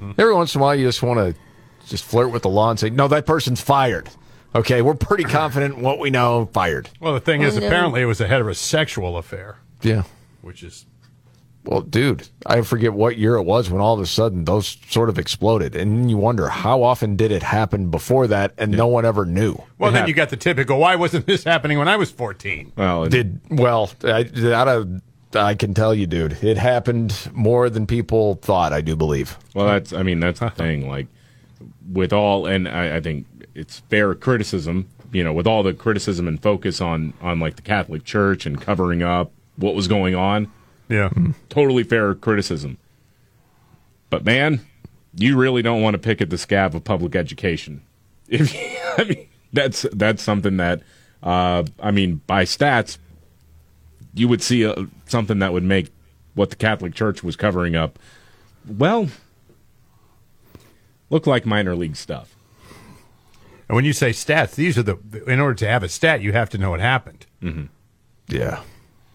Mm-hmm. 0.02 0.20
Every 0.20 0.34
once 0.34 0.56
in 0.56 0.62
a 0.62 0.64
while, 0.64 0.76
you 0.76 0.86
just 0.86 1.04
want 1.04 1.20
to 1.20 1.40
just 1.88 2.04
flirt 2.04 2.32
with 2.32 2.42
the 2.44 2.50
law 2.50 2.70
and 2.70 2.80
say, 2.80 2.90
no, 2.90 3.08
that 3.08 3.26
person's 3.26 3.62
fired. 3.62 4.10
Okay, 4.54 4.82
we're 4.82 4.96
pretty 4.96 5.24
confident 5.24 5.76
in 5.78 5.82
what 5.82 6.00
we 6.00 6.10
know, 6.10 6.50
fired. 6.54 6.90
Well, 7.00 7.14
the 7.14 7.20
thing 7.22 7.42
is, 7.42 7.56
no. 7.58 7.66
apparently 7.66 8.02
it 8.02 8.06
was 8.06 8.20
a 8.20 8.28
heterosexual 8.28 9.18
affair, 9.18 9.58
Yeah. 9.82 10.04
which 10.42 10.62
is 10.64 10.86
Well, 11.64 11.82
dude, 11.82 12.28
I 12.46 12.62
forget 12.64 12.92
what 12.92 13.18
year 13.18 13.36
it 13.36 13.44
was 13.44 13.70
when 13.70 13.80
all 13.82 13.94
of 13.94 14.00
a 14.00 14.06
sudden 14.08 14.46
those 14.46 14.78
sort 14.90 15.10
of 15.10 15.20
exploded. 15.20 15.76
And 15.76 16.10
you 16.10 16.18
wonder 16.18 16.50
how 16.50 16.82
often 16.84 17.16
did 17.16 17.32
it 17.32 17.44
happen 17.44 17.90
before 17.92 18.26
that 18.28 18.54
and 18.58 18.72
no 18.72 18.88
one 18.88 19.06
ever 19.06 19.26
knew. 19.26 19.56
well. 19.78 19.90
It 19.90 19.94
then 19.94 20.00
hap- 20.02 20.08
you 20.08 20.14
got 20.16 20.30
the 20.30 20.38
typical. 20.38 20.80
Why 20.80 20.96
wasn't 20.96 21.28
this 21.28 21.44
happening 21.44 21.78
when 21.78 21.88
I 21.88 21.98
was 21.98 22.10
fourteen? 22.12 22.72
Well, 22.76 23.04
it- 23.04 23.10
did 23.12 23.40
well. 23.52 23.92
I, 24.04 24.28
out 24.54 24.68
of, 24.68 25.02
I 25.34 25.56
can 25.56 25.74
tell 25.74 25.94
you, 25.94 26.08
dude, 26.08 26.44
it 26.44 26.58
happened 26.58 27.30
more 27.34 27.70
than 27.70 27.88
people 27.88 28.36
thought. 28.36 28.74
I 28.74 28.82
do 28.82 28.96
believe. 28.96 29.38
Well, 29.54 29.68
that's 29.68 29.94
I 29.94 30.04
mean 30.04 30.20
that's 30.20 30.40
the 30.40 30.50
thing. 30.50 30.88
Like 30.88 31.08
with 31.92 32.14
all, 32.14 32.46
and 32.46 32.68
I, 32.68 32.98
I 32.98 33.02
think 33.02 33.28
it's 33.54 33.80
fair 33.90 34.14
criticism. 34.16 34.90
You 35.12 35.24
know, 35.24 35.34
with 35.34 35.48
all 35.48 35.64
the 35.64 35.74
criticism 35.74 36.28
and 36.28 36.42
focus 36.42 36.80
on 36.82 37.14
on 37.22 37.40
like 37.40 37.56
the 37.56 37.62
Catholic 37.62 38.04
Church 38.04 38.46
and 38.46 38.60
covering 38.62 39.04
up 39.04 39.32
what 39.58 39.76
was 39.76 39.88
going 39.88 40.16
on. 40.16 40.52
Yeah, 40.90 41.10
totally 41.50 41.84
fair 41.84 42.14
criticism. 42.16 42.78
But 44.10 44.26
man, 44.26 44.62
you 45.16 45.38
really 45.38 45.62
don't 45.62 45.82
want 45.82 45.94
to 45.94 45.98
pick 45.98 46.22
at 46.22 46.30
the 46.30 46.38
scab 46.38 46.76
of 46.76 46.84
public 46.84 47.16
education. 47.16 47.84
If 48.32 48.56
I 48.98 49.04
mean, 49.04 49.28
that's 49.52 49.86
that's 49.92 50.24
something 50.24 50.56
that 50.58 50.82
uh, 51.22 51.64
I 51.82 51.92
mean 51.92 52.22
by 52.28 52.46
stats, 52.46 52.98
you 54.14 54.28
would 54.28 54.42
see 54.42 54.66
uh 54.66 54.86
something 55.06 55.40
that 55.40 55.54
would 55.54 55.64
make 55.64 55.92
what 56.34 56.50
the 56.50 56.56
Catholic 56.56 56.94
Church 56.94 57.24
was 57.24 57.36
covering 57.36 57.76
up. 57.76 58.00
Well, 58.68 59.10
look 61.10 61.28
like 61.28 61.46
minor 61.46 61.76
league 61.76 61.96
stuff. 61.96 62.36
And 63.68 63.76
when 63.76 63.86
you 63.86 63.94
say 63.94 64.10
stats, 64.10 64.56
these 64.56 64.78
are 64.78 64.84
the. 64.84 64.98
In 65.28 65.40
order 65.40 65.56
to 65.56 65.68
have 65.68 65.82
a 65.82 65.90
stat, 65.90 66.22
you 66.22 66.34
have 66.34 66.50
to 66.50 66.58
know 66.58 66.72
what 66.72 66.82
happened. 66.82 67.26
Mm-hmm. 67.42 67.66
Yeah. 68.28 68.62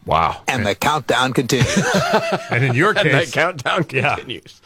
Wow. 0.06 0.43
And 0.48 0.64
the 0.64 0.74
countdown 0.74 1.32
continues. 1.32 1.77
And 2.51 2.64
in 2.64 2.74
your 2.74 2.90
And 2.90 2.98
that 2.98 3.24
case, 3.24 3.32
countdown 3.32 3.85
continues. 3.85 4.62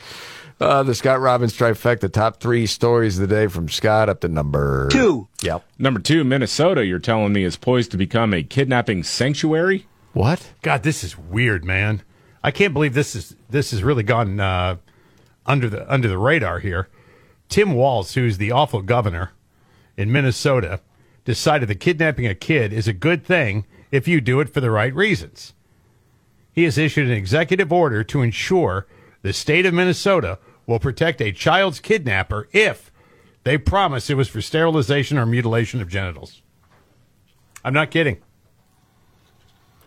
Uh, 0.61 0.82
the 0.82 0.94
Scott 0.94 1.20
Robbins 1.20 1.57
trifecta, 1.57 2.12
top 2.12 2.39
three 2.39 2.66
stories 2.66 3.19
of 3.19 3.27
the 3.27 3.35
day 3.35 3.47
from 3.47 3.69
Scott 3.69 4.11
up 4.11 4.20
to 4.20 4.28
number 4.28 4.89
Two. 4.90 5.27
Yep. 5.43 5.65
Number 5.78 5.98
two, 5.98 6.23
Minnesota. 6.23 6.85
You're 6.85 6.98
telling 6.98 7.32
me 7.32 7.44
is 7.44 7.57
poised 7.57 7.90
to 7.93 7.97
become 7.97 8.35
a 8.35 8.43
kidnapping 8.43 9.02
sanctuary. 9.02 9.86
What? 10.12 10.53
God, 10.62 10.82
this 10.82 11.05
is 11.05 11.16
weird, 11.16 11.65
man. 11.65 12.03
I 12.43 12.51
can't 12.51 12.74
believe 12.74 12.95
this 12.95 13.15
is 13.15 13.37
this 13.49 13.70
has 13.70 13.82
really 13.82 14.03
gone 14.03 14.41
uh, 14.41 14.77
under 15.47 15.69
the 15.69 15.93
under 15.93 16.09
the 16.09 16.19
radar 16.19 16.59
here. 16.59 16.89
Tim 17.49 17.74
Walz, 17.74 18.15
who's 18.15 18.39
the 18.39 18.53
awful 18.53 18.82
governor 18.82 19.32
in 19.97 20.12
Minnesota, 20.12 20.81
decided 21.24 21.69
that 21.69 21.81
kidnapping 21.81 22.27
a 22.27 22.35
kid 22.35 22.73
is 22.73 22.89
a 22.89 22.93
good 22.93 23.24
thing 23.24 23.66
if 23.91 24.09
you 24.09 24.20
do 24.20 24.41
it 24.41 24.49
for 24.49 24.61
the 24.61 24.70
right 24.70 24.95
reasons. 24.95 25.53
He 26.53 26.65
has 26.65 26.78
issued 26.78 27.07
an 27.07 27.12
executive 27.12 27.73
order 27.73 28.03
to 28.05 28.23
ensure 28.23 28.87
the 29.23 29.32
state 29.32 29.66
of 29.66 29.74
Minnesota 29.74 30.39
will 30.66 30.78
protect 30.78 31.20
a 31.20 31.32
child's 31.32 31.81
kidnapper 31.81 32.49
if 32.53 32.91
they 33.45 33.59
promise 33.59 34.11
it 34.11 34.16
was 34.16 34.28
for 34.28 34.41
sterilization 34.41 35.19
or 35.19 35.27
mutilation 35.27 35.81
of 35.81 35.89
genitals. 35.89 36.43
I'm 37.65 37.74
not 37.74 37.91
kidding. 37.91 38.19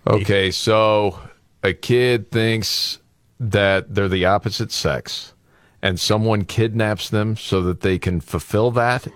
Okay, 0.06 0.52
so 0.52 1.20
a 1.64 1.74
kid 1.74 2.30
thinks 2.30 3.00
that 3.40 3.94
they're 3.94 4.10
the 4.10 4.26
opposite 4.26 4.72
sex, 4.72 5.34
and 5.82 6.00
someone 6.00 6.44
kidnaps 6.44 7.10
them 7.10 7.38
so 7.38 7.62
that 7.62 7.82
they 7.82 7.98
can 7.98 8.20
fulfill 8.20 8.72
that. 8.72 9.08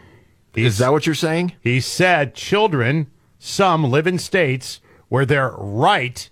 Is 0.56 0.78
that 0.78 0.92
what 0.92 1.06
you're 1.06 1.16
saying? 1.16 1.54
He 1.62 1.82
said 1.82 2.34
children, 2.34 3.12
some 3.38 3.84
live 3.84 4.08
in 4.08 4.18
states 4.18 4.80
where 5.10 5.26
their 5.26 5.52
right 5.58 6.30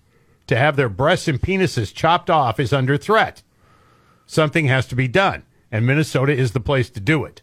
to 0.48 0.56
have 0.56 0.76
their 0.76 0.90
breasts 0.90 1.28
and 1.28 1.42
penises 1.42 1.94
chopped 1.94 2.30
off 2.30 2.60
is 2.60 2.74
under 2.74 2.98
threat. 2.98 3.44
Something 4.26 4.68
has 4.68 4.88
to 4.88 4.96
be 4.96 5.08
done, 5.08 5.44
and 5.72 5.86
Minnesota 5.86 6.32
is 6.32 6.54
the 6.54 6.60
place 6.60 6.90
to 6.92 7.00
do 7.00 7.26
it. 7.26 7.42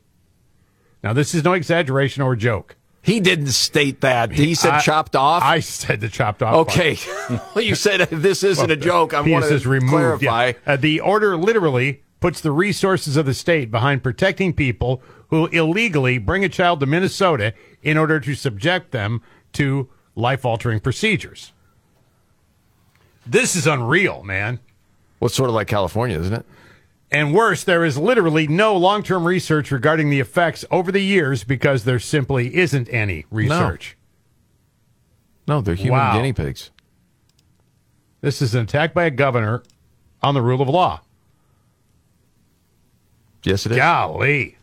Now, 1.02 1.12
this 1.12 1.34
is 1.34 1.44
no 1.44 1.52
exaggeration 1.52 2.22
or 2.22 2.36
joke. 2.36 2.76
He 3.02 3.18
didn't 3.18 3.48
state 3.48 4.00
that. 4.02 4.30
He 4.30 4.54
said 4.54 4.74
I- 4.74 4.80
chopped 4.80 5.16
off. 5.16 5.42
I 5.42 5.58
said 5.58 6.00
the 6.00 6.08
chopped 6.08 6.42
off. 6.42 6.54
Okay. 6.68 6.96
well, 7.54 7.64
you 7.64 7.74
said 7.74 8.08
this 8.10 8.44
isn't 8.44 8.70
a 8.70 8.76
joke. 8.76 9.12
I 9.12 9.20
want 9.20 9.44
to 9.44 9.68
removed. 9.68 9.90
clarify. 9.90 10.46
Yeah. 10.46 10.72
Uh, 10.72 10.76
the 10.76 11.00
order 11.00 11.36
literally 11.36 12.02
puts 12.20 12.40
the 12.40 12.52
resources 12.52 13.16
of 13.16 13.26
the 13.26 13.34
state 13.34 13.72
behind 13.72 14.04
protecting 14.04 14.52
people 14.52 15.02
who 15.30 15.46
illegally 15.48 16.18
bring 16.18 16.44
a 16.44 16.48
child 16.48 16.78
to 16.78 16.86
Minnesota 16.86 17.52
in 17.82 17.98
order 17.98 18.20
to 18.20 18.34
subject 18.36 18.92
them 18.92 19.20
to 19.52 19.88
life 20.14 20.44
altering 20.44 20.78
procedures. 20.78 21.52
This 23.26 23.56
is 23.56 23.66
unreal, 23.66 24.22
man. 24.22 24.60
Well, 25.18 25.26
it's 25.26 25.34
sort 25.34 25.48
of 25.48 25.54
like 25.54 25.66
California, 25.66 26.18
isn't 26.18 26.34
it? 26.34 26.46
And 27.12 27.34
worse, 27.34 27.62
there 27.62 27.84
is 27.84 27.98
literally 27.98 28.48
no 28.48 28.74
long 28.74 29.02
term 29.02 29.26
research 29.26 29.70
regarding 29.70 30.08
the 30.08 30.18
effects 30.18 30.64
over 30.70 30.90
the 30.90 31.00
years 31.02 31.44
because 31.44 31.84
there 31.84 31.98
simply 31.98 32.56
isn't 32.56 32.88
any 32.88 33.26
research. 33.30 33.98
No, 35.46 35.60
they're 35.60 35.74
human 35.74 35.98
Wow. 36.00 36.14
guinea 36.16 36.32
pigs. 36.32 36.70
This 38.22 38.40
is 38.40 38.54
an 38.54 38.62
attack 38.62 38.94
by 38.94 39.04
a 39.04 39.10
governor 39.10 39.62
on 40.22 40.32
the 40.34 40.40
rule 40.40 40.62
of 40.62 40.68
law. 40.68 41.02
Yes, 43.44 43.66
it 43.66 43.72
is. 43.72 43.78
Golly. 43.78 44.56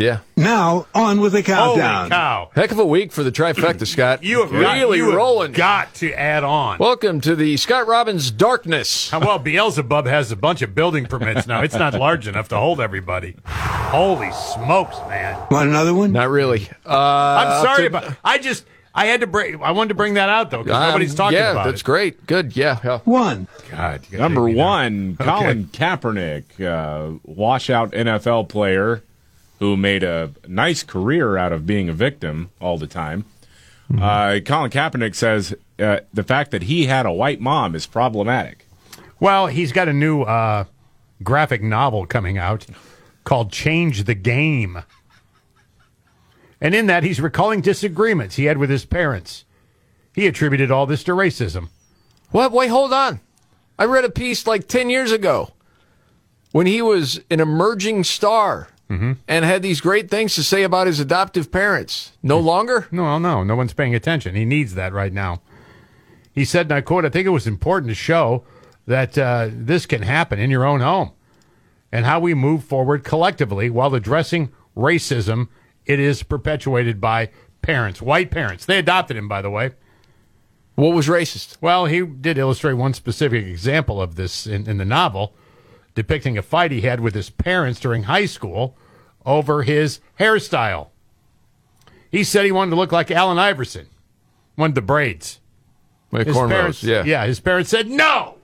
Yeah. 0.00 0.20
Now, 0.34 0.86
on 0.94 1.20
with 1.20 1.32
the 1.34 1.42
countdown. 1.42 1.98
Holy 1.98 2.10
cow. 2.10 2.50
Heck 2.54 2.70
of 2.72 2.78
a 2.78 2.86
week 2.86 3.12
for 3.12 3.22
the 3.22 3.30
trifecta, 3.30 3.86
Scott. 3.86 4.24
You 4.24 4.40
have 4.40 4.50
got- 4.50 4.74
really 4.74 4.96
you 4.96 5.04
have 5.08 5.14
rolling. 5.14 5.52
got 5.52 5.92
to 5.96 6.10
add 6.18 6.42
on. 6.42 6.78
Welcome 6.78 7.20
to 7.20 7.36
the 7.36 7.58
Scott 7.58 7.86
Robbins 7.86 8.30
Darkness. 8.30 9.10
How 9.10 9.20
well 9.20 9.38
Beelzebub 9.38 10.06
has 10.06 10.32
a 10.32 10.36
bunch 10.36 10.62
of 10.62 10.74
building 10.74 11.04
permits 11.04 11.46
now. 11.46 11.60
It's 11.60 11.74
not 11.74 11.92
large 11.92 12.26
enough 12.26 12.48
to 12.48 12.56
hold 12.56 12.80
everybody. 12.80 13.36
Holy 13.44 14.32
smokes, 14.32 14.96
man. 15.06 15.38
Want 15.50 15.68
another 15.68 15.92
one? 15.92 16.12
Not 16.12 16.30
really. 16.30 16.66
Uh, 16.86 16.96
I'm 16.96 17.62
sorry 17.62 17.82
I'll 17.82 17.86
about 17.88 18.16
I 18.24 18.38
just 18.38 18.64
I 18.94 19.04
had 19.04 19.20
to 19.20 19.26
bring 19.26 19.62
I 19.62 19.72
wanted 19.72 19.88
to 19.88 19.94
bring 19.96 20.14
that 20.14 20.30
out 20.30 20.50
though 20.50 20.62
because 20.62 20.76
Um, 20.80 20.88
nobody's 20.88 21.14
talking 21.14 21.36
about. 21.38 21.56
yeah, 21.56 21.64
that's 21.64 21.82
it. 21.82 21.84
great. 21.84 22.26
Good. 22.26 22.56
Yeah. 22.56 22.78
yeah. 22.82 23.00
One. 23.04 23.48
God, 23.70 24.00
Number 24.12 24.46
take 24.48 24.56
down. 24.56 24.64
one, 24.66 25.16
Colin 25.20 25.64
Kaepernick, 25.66 26.44
uh, 26.58 27.18
washout 27.24 27.92
NFL 27.92 28.48
player 28.48 29.02
who 29.60 29.76
made 29.76 30.02
a 30.02 30.32
nice 30.48 30.82
career 30.82 31.36
out 31.36 31.52
of 31.52 31.66
being 31.66 31.88
a 31.88 31.92
victim 31.92 32.50
all 32.60 32.78
the 32.78 32.86
time. 32.86 33.24
Uh, 34.00 34.38
Colin 34.44 34.70
Kaepernick 34.70 35.16
says 35.16 35.54
uh, 35.78 36.00
the 36.12 36.22
fact 36.22 36.52
that 36.52 36.62
he 36.62 36.86
had 36.86 37.06
a 37.06 37.12
white 37.12 37.40
mom 37.40 37.74
is 37.74 37.86
problematic. 37.86 38.66
Well, 39.18 39.48
he's 39.48 39.72
got 39.72 39.88
a 39.88 39.92
new 39.92 40.22
uh, 40.22 40.64
graphic 41.22 41.62
novel 41.62 42.06
coming 42.06 42.38
out 42.38 42.66
called 43.24 43.52
Change 43.52 44.04
the 44.04 44.14
Game. 44.14 44.82
And 46.60 46.74
in 46.74 46.86
that, 46.86 47.02
he's 47.02 47.20
recalling 47.20 47.62
disagreements 47.62 48.36
he 48.36 48.44
had 48.44 48.58
with 48.58 48.70
his 48.70 48.84
parents. 48.84 49.44
He 50.14 50.26
attributed 50.26 50.70
all 50.70 50.86
this 50.86 51.04
to 51.04 51.12
racism. 51.12 51.68
What? 52.30 52.52
Wait, 52.52 52.68
hold 52.68 52.92
on. 52.92 53.20
I 53.78 53.84
read 53.84 54.04
a 54.04 54.10
piece 54.10 54.46
like 54.46 54.68
10 54.68 54.88
years 54.88 55.10
ago 55.10 55.52
when 56.52 56.66
he 56.66 56.80
was 56.80 57.20
an 57.30 57.40
emerging 57.40 58.04
star 58.04 58.68
Mm-hmm. 58.90 59.12
and 59.28 59.44
had 59.44 59.62
these 59.62 59.80
great 59.80 60.10
things 60.10 60.34
to 60.34 60.42
say 60.42 60.64
about 60.64 60.88
his 60.88 60.98
adoptive 60.98 61.52
parents. 61.52 62.10
No 62.24 62.40
longer? 62.40 62.88
No, 62.90 63.20
no, 63.20 63.44
no 63.44 63.54
one's 63.54 63.72
paying 63.72 63.94
attention. 63.94 64.34
He 64.34 64.44
needs 64.44 64.74
that 64.74 64.92
right 64.92 65.12
now. 65.12 65.42
He 66.32 66.44
said, 66.44 66.66
and 66.66 66.72
I 66.72 66.80
quote, 66.80 67.04
I 67.04 67.08
think 67.08 67.24
it 67.24 67.30
was 67.30 67.46
important 67.46 67.88
to 67.90 67.94
show 67.94 68.44
that 68.86 69.16
uh, 69.16 69.48
this 69.52 69.86
can 69.86 70.02
happen 70.02 70.40
in 70.40 70.50
your 70.50 70.64
own 70.64 70.80
home 70.80 71.12
and 71.92 72.04
how 72.04 72.18
we 72.18 72.34
move 72.34 72.64
forward 72.64 73.04
collectively 73.04 73.70
while 73.70 73.94
addressing 73.94 74.50
racism. 74.76 75.48
It 75.86 76.00
is 76.00 76.24
perpetuated 76.24 77.00
by 77.00 77.30
parents, 77.62 78.02
white 78.02 78.32
parents. 78.32 78.66
They 78.66 78.78
adopted 78.78 79.16
him, 79.16 79.28
by 79.28 79.40
the 79.40 79.50
way. 79.50 79.70
What 80.74 80.94
was 80.94 81.06
racist? 81.06 81.58
Well, 81.60 81.86
he 81.86 82.04
did 82.04 82.38
illustrate 82.38 82.72
one 82.72 82.94
specific 82.94 83.44
example 83.44 84.02
of 84.02 84.16
this 84.16 84.46
in, 84.48 84.68
in 84.68 84.78
the 84.78 84.84
novel, 84.84 85.34
depicting 86.00 86.38
a 86.38 86.42
fight 86.42 86.70
he 86.70 86.80
had 86.80 86.98
with 86.98 87.14
his 87.14 87.28
parents 87.28 87.78
during 87.78 88.04
high 88.04 88.24
school 88.24 88.74
over 89.26 89.64
his 89.64 90.00
hairstyle. 90.18 90.88
He 92.10 92.24
said 92.24 92.46
he 92.46 92.52
wanted 92.52 92.70
to 92.70 92.76
look 92.76 92.90
like 92.90 93.10
Allen 93.10 93.38
Iverson, 93.38 93.86
wanted 94.56 94.76
the 94.76 94.80
braids. 94.80 95.40
Like 96.10 96.26
His 96.26 96.34
cornrows, 96.34 96.48
parents, 96.48 96.82
yeah. 96.82 97.04
yeah, 97.04 97.26
his 97.26 97.38
parents 97.38 97.68
said 97.68 97.90
no. 97.90 98.38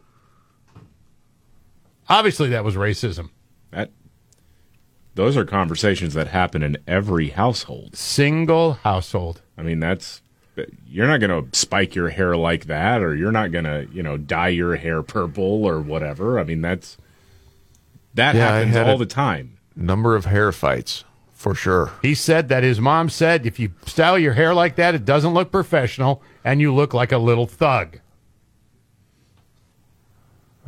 Obviously, 2.10 2.50
that 2.50 2.62
was 2.62 2.74
racism. 2.74 3.30
That 3.70 3.90
those 5.14 5.34
are 5.34 5.46
conversations 5.46 6.12
that 6.12 6.26
happen 6.26 6.62
in 6.62 6.76
every 6.86 7.30
household. 7.30 7.96
Single 7.96 8.74
household. 8.74 9.40
I 9.56 9.62
mean, 9.62 9.80
that's 9.80 10.20
you're 10.86 11.08
not 11.08 11.20
going 11.20 11.50
to 11.50 11.58
spike 11.58 11.94
your 11.94 12.10
hair 12.10 12.36
like 12.36 12.66
that, 12.66 13.02
or 13.02 13.16
you're 13.16 13.32
not 13.32 13.50
going 13.50 13.64
to, 13.64 13.88
you 13.90 14.02
know, 14.02 14.18
dye 14.18 14.48
your 14.48 14.76
hair 14.76 15.02
purple 15.02 15.64
or 15.64 15.80
whatever. 15.80 16.38
I 16.38 16.44
mean, 16.44 16.60
that's 16.60 16.98
that 18.16 18.34
Yeah, 18.34 18.48
happens 18.50 18.74
had 18.74 18.88
all 18.88 18.96
a- 18.96 18.98
the 18.98 19.06
time. 19.06 19.52
Number 19.74 20.16
of 20.16 20.24
hair 20.24 20.52
fights, 20.52 21.04
for 21.32 21.54
sure. 21.54 21.92
He 22.02 22.14
said 22.14 22.48
that 22.48 22.62
his 22.62 22.80
mom 22.80 23.08
said 23.10 23.46
if 23.46 23.58
you 23.58 23.72
style 23.86 24.18
your 24.18 24.32
hair 24.32 24.54
like 24.54 24.76
that, 24.76 24.94
it 24.94 25.04
doesn't 25.04 25.34
look 25.34 25.52
professional 25.52 26.22
and 26.44 26.60
you 26.60 26.74
look 26.74 26.94
like 26.94 27.12
a 27.12 27.18
little 27.18 27.46
thug. 27.46 27.98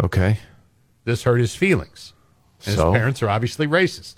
Okay. 0.02 0.38
This 1.04 1.22
hurt 1.24 1.38
his 1.40 1.54
feelings. 1.56 2.12
And 2.66 2.76
So? 2.76 2.92
His 2.92 2.98
parents 2.98 3.22
are 3.22 3.28
obviously 3.30 3.66
racist. 3.66 4.16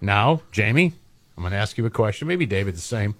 Now, 0.00 0.42
Jamie, 0.52 0.94
I'm 1.36 1.42
going 1.42 1.52
to 1.52 1.58
ask 1.58 1.76
you 1.78 1.86
a 1.86 1.90
question. 1.90 2.26
Maybe 2.28 2.46
David 2.46 2.74
the 2.74 2.80
same. 2.80 3.14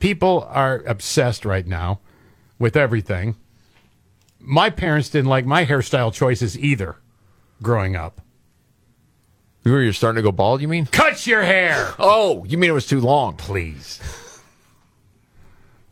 People 0.00 0.46
are 0.50 0.82
obsessed 0.86 1.44
right 1.44 1.66
now 1.66 2.00
with 2.58 2.76
everything. 2.76 3.36
My 4.40 4.68
parents 4.70 5.08
didn't 5.08 5.30
like 5.30 5.46
my 5.46 5.64
hairstyle 5.64 6.12
choices 6.12 6.58
either 6.58 6.96
growing 7.62 7.96
up. 7.96 8.20
You 9.64 9.76
You're 9.78 9.92
starting 9.92 10.16
to 10.16 10.22
go 10.22 10.30
bald, 10.30 10.60
you 10.60 10.68
mean? 10.68 10.86
Cut 10.86 11.26
your 11.26 11.42
hair! 11.42 11.92
Oh, 11.98 12.44
you 12.44 12.56
mean 12.56 12.70
it 12.70 12.74
was 12.74 12.86
too 12.86 13.00
long? 13.00 13.34
Please. 13.36 14.00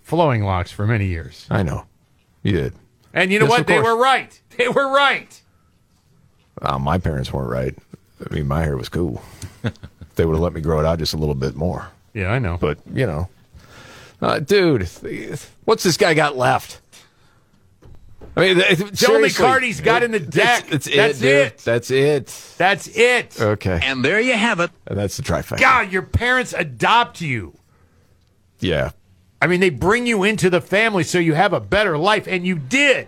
Flowing 0.02 0.44
locks 0.44 0.70
for 0.70 0.86
many 0.86 1.06
years. 1.06 1.46
I 1.50 1.64
know. 1.64 1.86
You 2.44 2.52
did. 2.52 2.74
And 3.12 3.32
you 3.32 3.40
know 3.40 3.46
Yes, 3.46 3.50
what? 3.58 3.66
They 3.66 3.80
were 3.80 3.96
right. 3.96 4.40
They 4.56 4.68
were 4.68 4.88
right. 4.88 5.40
Uh, 6.62 6.78
my 6.78 6.98
parents 6.98 7.32
weren't 7.32 7.50
right. 7.50 7.76
I 8.30 8.32
mean, 8.32 8.46
my 8.46 8.62
hair 8.62 8.76
was 8.76 8.88
cool. 8.88 9.20
they 10.14 10.24
would 10.24 10.34
have 10.34 10.40
let 10.42 10.52
me 10.52 10.60
grow 10.60 10.78
it 10.78 10.86
out 10.86 11.00
just 11.00 11.12
a 11.12 11.16
little 11.16 11.34
bit 11.34 11.56
more. 11.56 11.88
Yeah, 12.12 12.28
I 12.30 12.38
know. 12.38 12.56
But, 12.60 12.78
you 12.92 13.06
know. 13.06 13.28
Uh, 14.22 14.38
dude, 14.38 14.88
what's 15.64 15.82
this 15.82 15.96
guy 15.96 16.14
got 16.14 16.36
left? 16.36 16.80
I 18.36 18.40
mean, 18.40 18.56
th- 18.56 18.78
the 18.78 19.12
only 19.12 19.30
card 19.30 19.62
he's 19.62 19.80
got 19.80 20.02
in 20.02 20.10
the 20.10 20.18
deck. 20.18 20.66
That's, 20.66 20.86
That's 20.86 21.18
it, 21.18 21.22
dude. 21.22 21.30
it. 21.30 21.58
That's 21.58 21.90
it. 21.90 22.54
That's 22.58 22.88
it. 22.88 23.40
Okay. 23.40 23.78
And 23.82 24.04
there 24.04 24.20
you 24.20 24.34
have 24.34 24.58
it. 24.60 24.70
And 24.86 24.98
that's 24.98 25.16
the 25.16 25.22
trifecta. 25.22 25.60
God, 25.60 25.92
your 25.92 26.02
parents 26.02 26.52
adopt 26.52 27.20
you. 27.20 27.56
Yeah. 28.58 28.90
I 29.40 29.46
mean, 29.46 29.60
they 29.60 29.70
bring 29.70 30.06
you 30.06 30.24
into 30.24 30.50
the 30.50 30.60
family 30.60 31.04
so 31.04 31.18
you 31.18 31.34
have 31.34 31.52
a 31.52 31.60
better 31.60 31.96
life, 31.98 32.26
and 32.26 32.46
you 32.46 32.56
did. 32.56 33.06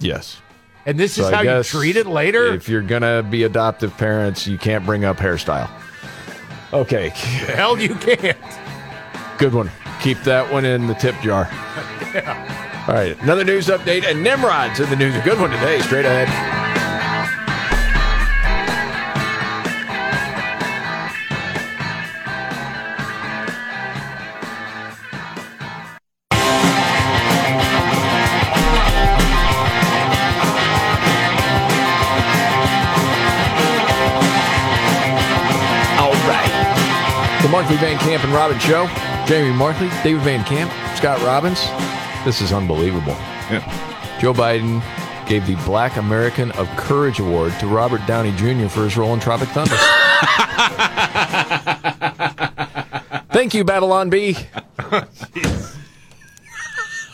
Yes. 0.00 0.40
And 0.86 0.98
this 0.98 1.18
is 1.18 1.26
So 1.26 1.32
I 1.32 1.36
how 1.44 1.56
you 1.58 1.62
treat 1.62 1.96
it 1.96 2.06
later? 2.06 2.46
If 2.52 2.68
you're 2.68 2.82
gonna 2.82 3.22
be 3.22 3.44
adoptive 3.44 3.96
parents, 3.96 4.46
you 4.46 4.58
can't 4.58 4.84
bring 4.84 5.04
up 5.04 5.18
hairstyle. 5.18 5.70
Okay, 6.72 7.10
hell 7.10 7.78
you 7.78 7.94
can't. 7.94 8.36
good 9.38 9.54
one. 9.54 9.70
Keep 10.00 10.22
that 10.24 10.52
one 10.52 10.64
in 10.64 10.86
the 10.86 10.94
tip 10.94 11.14
jar. 11.22 11.44
All 12.86 12.92
right, 12.92 13.18
another 13.22 13.44
news 13.44 13.68
update, 13.68 14.04
and 14.04 14.22
Nimrod's 14.22 14.78
in 14.78 14.90
the 14.90 14.96
news. 14.96 15.16
A 15.16 15.20
good 15.22 15.40
one 15.40 15.48
today. 15.48 15.80
Straight 15.80 16.04
ahead. 16.04 16.28
All 35.98 36.12
right. 36.28 37.40
The 37.40 37.48
Markley 37.48 37.76
Van 37.76 37.96
Camp 38.00 38.24
and 38.24 38.32
Robbins 38.34 38.62
Show. 38.62 38.86
Jamie 39.26 39.56
Markley, 39.56 39.88
David 40.02 40.20
Van 40.20 40.44
Camp, 40.44 40.70
Scott 40.98 41.22
Robbins. 41.22 41.66
This 42.24 42.40
is 42.40 42.52
unbelievable. 42.52 43.14
Joe 44.18 44.32
Biden 44.32 44.82
gave 45.28 45.46
the 45.46 45.56
Black 45.66 45.96
American 45.96 46.52
of 46.52 46.66
Courage 46.76 47.20
Award 47.20 47.52
to 47.60 47.66
Robert 47.66 48.00
Downey 48.06 48.32
Jr. 48.36 48.68
for 48.68 48.84
his 48.84 48.96
role 48.96 49.12
in 49.12 49.20
Tropic 49.20 49.48
Thunder. 49.50 49.76
Thank 53.32 53.52
you, 53.52 53.64
Babylon 53.64 54.08
Bee. 54.10 54.36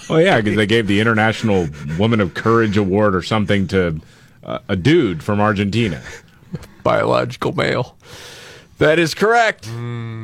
Well, 0.09 0.21
yeah, 0.21 0.41
because 0.41 0.57
they 0.57 0.67
gave 0.67 0.87
the 0.87 1.01
International 1.01 1.69
Woman 1.99 2.21
of 2.21 2.35
Courage 2.35 2.77
Award 2.77 3.15
or 3.15 3.23
something 3.23 3.67
to 3.69 4.01
uh, 4.45 4.59
a 4.69 4.77
dude 4.77 5.23
from 5.23 5.41
Argentina. 5.41 6.03
Biological 6.83 7.53
male. 7.53 7.97
That 8.81 8.99
is 8.99 9.13
correct. 9.15 9.69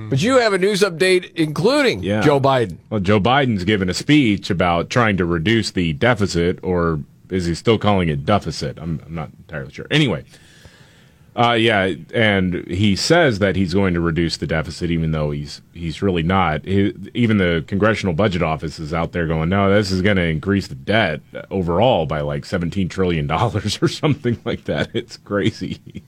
But 0.09 0.23
you 0.23 0.39
have 0.39 0.55
a 0.55 0.59
news 0.59 0.81
update 0.81 1.31
including 1.35 2.03
Yeah. 2.03 2.23
Joe 2.23 2.41
Biden. 2.41 2.78
Well, 2.89 3.01
Joe 3.01 3.20
Biden's 3.20 3.65
given 3.65 3.91
a 3.91 3.95
speech 3.95 4.49
about 4.49 4.89
trying 4.89 5.19
to 5.19 5.27
reduce 5.27 5.70
the 5.70 5.93
deficit, 5.93 6.59
or 6.62 7.01
is 7.28 7.45
he 7.45 7.55
still 7.55 7.78
calling 7.78 8.09
it 8.09 8.24
deficit? 8.24 8.78
I'm, 8.78 9.03
I'm 9.05 9.15
not 9.15 9.31
entirely 9.41 9.73
sure. 9.73 9.87
Anyway, 9.91 10.24
uh, 11.37 11.53
yeah, 11.53 11.93
and 12.15 12.66
he 12.66 12.97
says 12.97 13.41
that 13.41 13.57
he's 13.57 13.74
going 13.74 13.93
to 13.93 14.01
reduce 14.01 14.39
the 14.39 14.47
deficit, 14.47 14.91
even 14.91 15.12
though 15.12 15.33
he's 15.33 15.61
he's 15.74 16.01
really 16.01 16.23
not. 16.23 16.65
He, 16.65 16.95
even 17.12 17.37
the 17.37 17.62
Congressional 17.66 18.15
Budget 18.15 18.43
Office 18.43 18.78
is 18.78 18.95
out 18.95 19.12
there 19.12 19.27
going, 19.27 19.51
"No, 19.51 19.70
this 19.70 19.91
is 19.91 20.01
going 20.01 20.16
to 20.16 20.23
increase 20.24 20.69
the 20.69 20.74
debt 20.77 21.20
overall 21.51 22.07
by 22.07 22.23
like 22.23 22.47
17 22.47 22.89
trillion 22.89 23.27
dollars 23.27 23.78
or 23.83 23.89
something 23.89 24.39
like 24.47 24.65
that." 24.65 24.89
It's 24.95 25.19
crazy. 25.19 26.03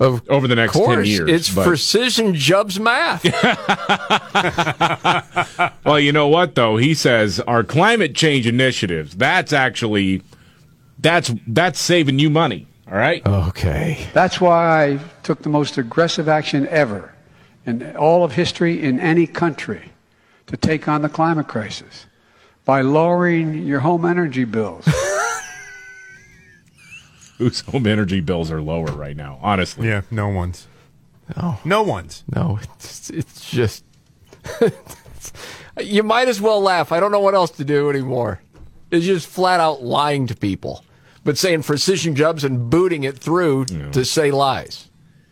Of 0.00 0.28
over 0.30 0.48
the 0.48 0.56
next 0.56 0.72
course, 0.72 0.96
10 0.96 1.04
years. 1.04 1.30
it's 1.30 1.54
but- 1.54 1.66
precision 1.66 2.34
Jub's 2.34 2.80
math. 2.80 3.22
well, 5.84 6.00
you 6.00 6.10
know 6.10 6.26
what 6.26 6.54
though? 6.54 6.78
He 6.78 6.94
says 6.94 7.38
our 7.40 7.62
climate 7.62 8.14
change 8.14 8.46
initiatives, 8.46 9.14
that's 9.14 9.52
actually 9.52 10.22
that's 10.98 11.32
that's 11.46 11.78
saving 11.78 12.18
you 12.18 12.30
money. 12.30 12.66
All 12.90 12.96
right. 12.96 13.24
Okay. 13.26 14.08
That's 14.14 14.40
why 14.40 14.84
I 14.84 14.98
took 15.22 15.42
the 15.42 15.48
most 15.50 15.76
aggressive 15.78 16.28
action 16.28 16.66
ever 16.68 17.14
in 17.66 17.94
all 17.94 18.24
of 18.24 18.32
history 18.32 18.82
in 18.82 18.98
any 18.98 19.26
country 19.26 19.92
to 20.46 20.56
take 20.56 20.88
on 20.88 21.02
the 21.02 21.08
climate 21.08 21.46
crisis 21.46 22.06
by 22.64 22.80
lowering 22.80 23.66
your 23.66 23.80
home 23.80 24.04
energy 24.04 24.44
bills. 24.44 24.88
Whose 27.40 27.60
home 27.72 27.86
energy 27.86 28.20
bills 28.20 28.50
are 28.50 28.60
lower 28.60 28.92
right 28.92 29.16
now? 29.16 29.38
Honestly. 29.42 29.88
Yeah, 29.88 30.02
no 30.10 30.28
one's. 30.28 30.68
No. 31.36 31.58
No 31.64 31.82
one's. 31.82 32.22
No, 32.34 32.58
it's, 32.62 33.08
it's 33.08 33.50
just. 33.50 33.82
you 35.80 36.02
might 36.02 36.28
as 36.28 36.38
well 36.38 36.60
laugh. 36.60 36.92
I 36.92 37.00
don't 37.00 37.10
know 37.10 37.20
what 37.20 37.34
else 37.34 37.50
to 37.52 37.64
do 37.64 37.88
anymore. 37.88 38.42
It's 38.90 39.06
just 39.06 39.26
flat 39.26 39.58
out 39.58 39.82
lying 39.82 40.26
to 40.26 40.36
people, 40.36 40.84
but 41.24 41.38
saying 41.38 41.62
precision 41.62 42.14
jobs 42.14 42.44
and 42.44 42.68
booting 42.68 43.04
it 43.04 43.16
through 43.16 43.64
to 43.92 44.04
say 44.04 44.30
lies. 44.30 44.89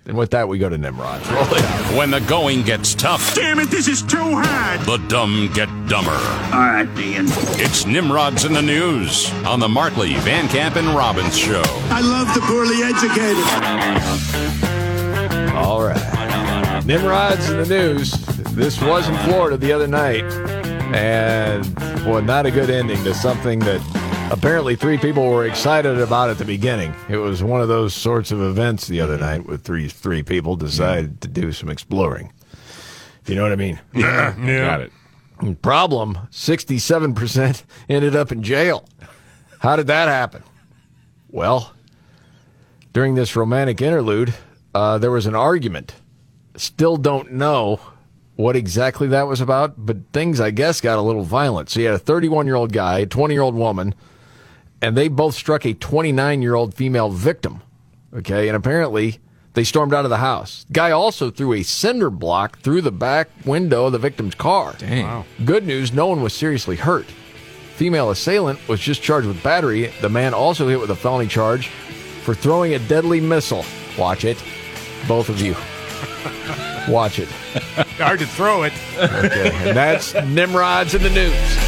And 0.09 0.17
with 0.17 0.31
that, 0.31 0.49
we 0.49 0.59
go 0.59 0.71
to 0.71 0.79
Nimrod. 0.79 1.25
Roll 1.31 1.45
it 1.45 1.63
out. 1.63 1.97
When 1.99 2.11
the 2.11 2.21
going 2.21 2.63
gets 2.63 2.95
tough, 2.95 3.35
Damn 3.35 3.59
it, 3.61 3.69
this 3.69 3.87
is 3.89 4.03
too 4.03 4.17
hard. 4.17 4.81
the 4.81 4.97
dumb 5.09 5.51
get 5.53 5.67
dumber. 5.87 6.11
All 6.11 6.61
right, 6.61 6.89
Ian. 6.99 7.27
It's 7.61 7.85
Nimrods 7.85 8.47
in 8.47 8.55
the 8.55 8.63
News 8.63 9.31
on 9.45 9.61
the 9.61 9.69
Markley, 9.69 10.15
Van 10.21 10.49
Camp, 10.49 10.77
and 10.77 10.89
Robbins 10.89 11.37
Show. 11.37 11.63
I 11.91 12.01
love 12.01 12.33
the 12.33 12.41
poorly 12.41 12.83
educated. 12.83 13.45
All 15.55 15.83
right. 15.83 16.83
Nimrod's 16.87 17.51
in 17.51 17.59
the 17.59 17.67
news. 17.67 18.13
This 18.55 18.81
was 18.81 19.07
in 19.09 19.15
Florida 19.29 19.59
the 19.59 19.73
other 19.75 19.87
night. 19.87 20.25
And, 20.95 21.75
boy, 22.05 22.21
not 22.23 22.47
a 22.47 22.51
good 22.51 22.71
ending 22.71 23.05
to 23.05 23.13
something 23.13 23.59
that 23.61 23.83
apparently 24.31 24.77
three 24.77 24.99
people 24.99 25.27
were 25.29 25.47
excited 25.47 25.99
about 25.99 26.31
at 26.31 26.39
the 26.39 26.45
beginning. 26.45 26.95
It 27.09 27.17
was 27.17 27.43
one 27.43 27.61
of 27.61 27.69
those 27.69 27.95
sorts 27.95 28.31
of 28.31 28.41
events 28.41 28.87
the 28.87 29.01
other 29.01 29.19
night 29.19 29.47
with 29.47 29.63
three 29.63 29.89
three 29.89 30.23
people 30.23 30.57
decided 30.57 31.21
to 31.23 31.29
do 31.29 31.53
some 31.53 31.69
exploring. 31.69 32.33
If 33.23 33.31
you 33.31 33.37
know 33.37 33.43
what 33.43 33.53
I 33.53 33.57
mean. 33.57 33.81
Yeah. 33.95 34.35
Got 34.35 34.81
it. 34.81 34.93
Problem 35.63 36.19
67% 36.31 37.63
ended 37.89 38.17
up 38.17 38.33
in 38.33 38.43
jail. 38.43 38.85
How 39.61 39.77
did 39.77 39.87
that 39.87 40.09
happen? 40.09 40.43
Well, 41.31 41.73
during 42.93 43.15
this 43.15 43.37
romantic 43.37 43.81
interlude, 43.81 44.35
uh, 44.75 44.99
there 44.99 45.11
was 45.11 45.27
an 45.27 45.35
argument. 45.35 45.95
Still 46.57 46.97
don't 46.97 47.33
know 47.33 47.81
what 48.37 48.57
exactly 48.57 49.09
that 49.09 49.27
was 49.27 49.41
about, 49.41 49.75
but 49.77 49.97
things, 50.13 50.41
I 50.41 50.51
guess, 50.51 50.81
got 50.81 50.99
a 50.99 51.03
little 51.03 51.25
violent. 51.25 51.71
So 51.71 51.81
you 51.81 51.87
had 51.87 51.95
a 51.97 51.99
31 51.99 52.47
year 52.47 52.55
old 52.55 52.73
guy, 52.73 53.01
a 53.01 53.07
20 53.07 53.35
year 53.35 53.43
old 53.43 53.55
woman, 53.55 53.95
and 54.81 54.97
they 54.97 55.09
both 55.09 55.35
struck 55.35 55.65
a 55.65 55.75
29 55.75 56.43
year 56.43 56.55
old 56.55 56.75
female 56.75 57.11
victim. 57.11 57.63
Okay, 58.15 58.49
and 58.49 58.57
apparently 58.57 59.19
they 59.55 59.65
stormed 59.65 59.93
out 59.93 60.05
of 60.05 60.11
the 60.11 60.19
house. 60.19 60.65
Guy 60.73 60.91
also 60.91 61.31
threw 61.31 61.53
a 61.53 61.63
cinder 61.63 62.11
block 62.11 62.59
through 62.61 62.83
the 62.83 62.93
back 62.93 63.29
window 63.45 63.87
of 63.87 63.93
the 63.93 63.99
victim's 63.99 64.35
car. 64.35 64.75
Dang. 64.79 65.05
Wow. 65.05 65.25
Good 65.45 65.67
news, 65.67 65.93
no 65.93 66.07
one 66.07 66.23
was 66.23 66.33
seriously 66.33 66.77
hurt. 66.77 67.07
Female 67.75 68.11
assailant 68.11 68.67
was 68.69 68.81
just 68.81 69.03
charged 69.03 69.27
with 69.29 69.43
battery. 69.43 69.93
The 70.01 70.09
man 70.09 70.35
also 70.35 70.69
hit 70.69 70.81
with 70.81 70.91
a 70.91 70.97
felony 70.97 71.29
charge 71.29 71.69
for 72.23 72.35
throwing 72.35 72.75
a 72.75 72.79
deadly 72.79 73.21
missile. 73.21 73.65
Watch 73.97 74.25
it. 74.25 74.43
Both 75.07 75.29
of 75.29 75.41
you. 75.41 75.55
Watch 76.93 77.19
it. 77.19 77.29
Hard 77.99 78.19
to 78.21 78.27
throw 78.27 78.63
it. 78.63 78.73
Okay. 78.97 79.51
And 79.69 79.77
that's 79.77 80.15
Nimrod's 80.15 80.95
in 80.95 81.03
the 81.03 81.11
news. 81.11 81.68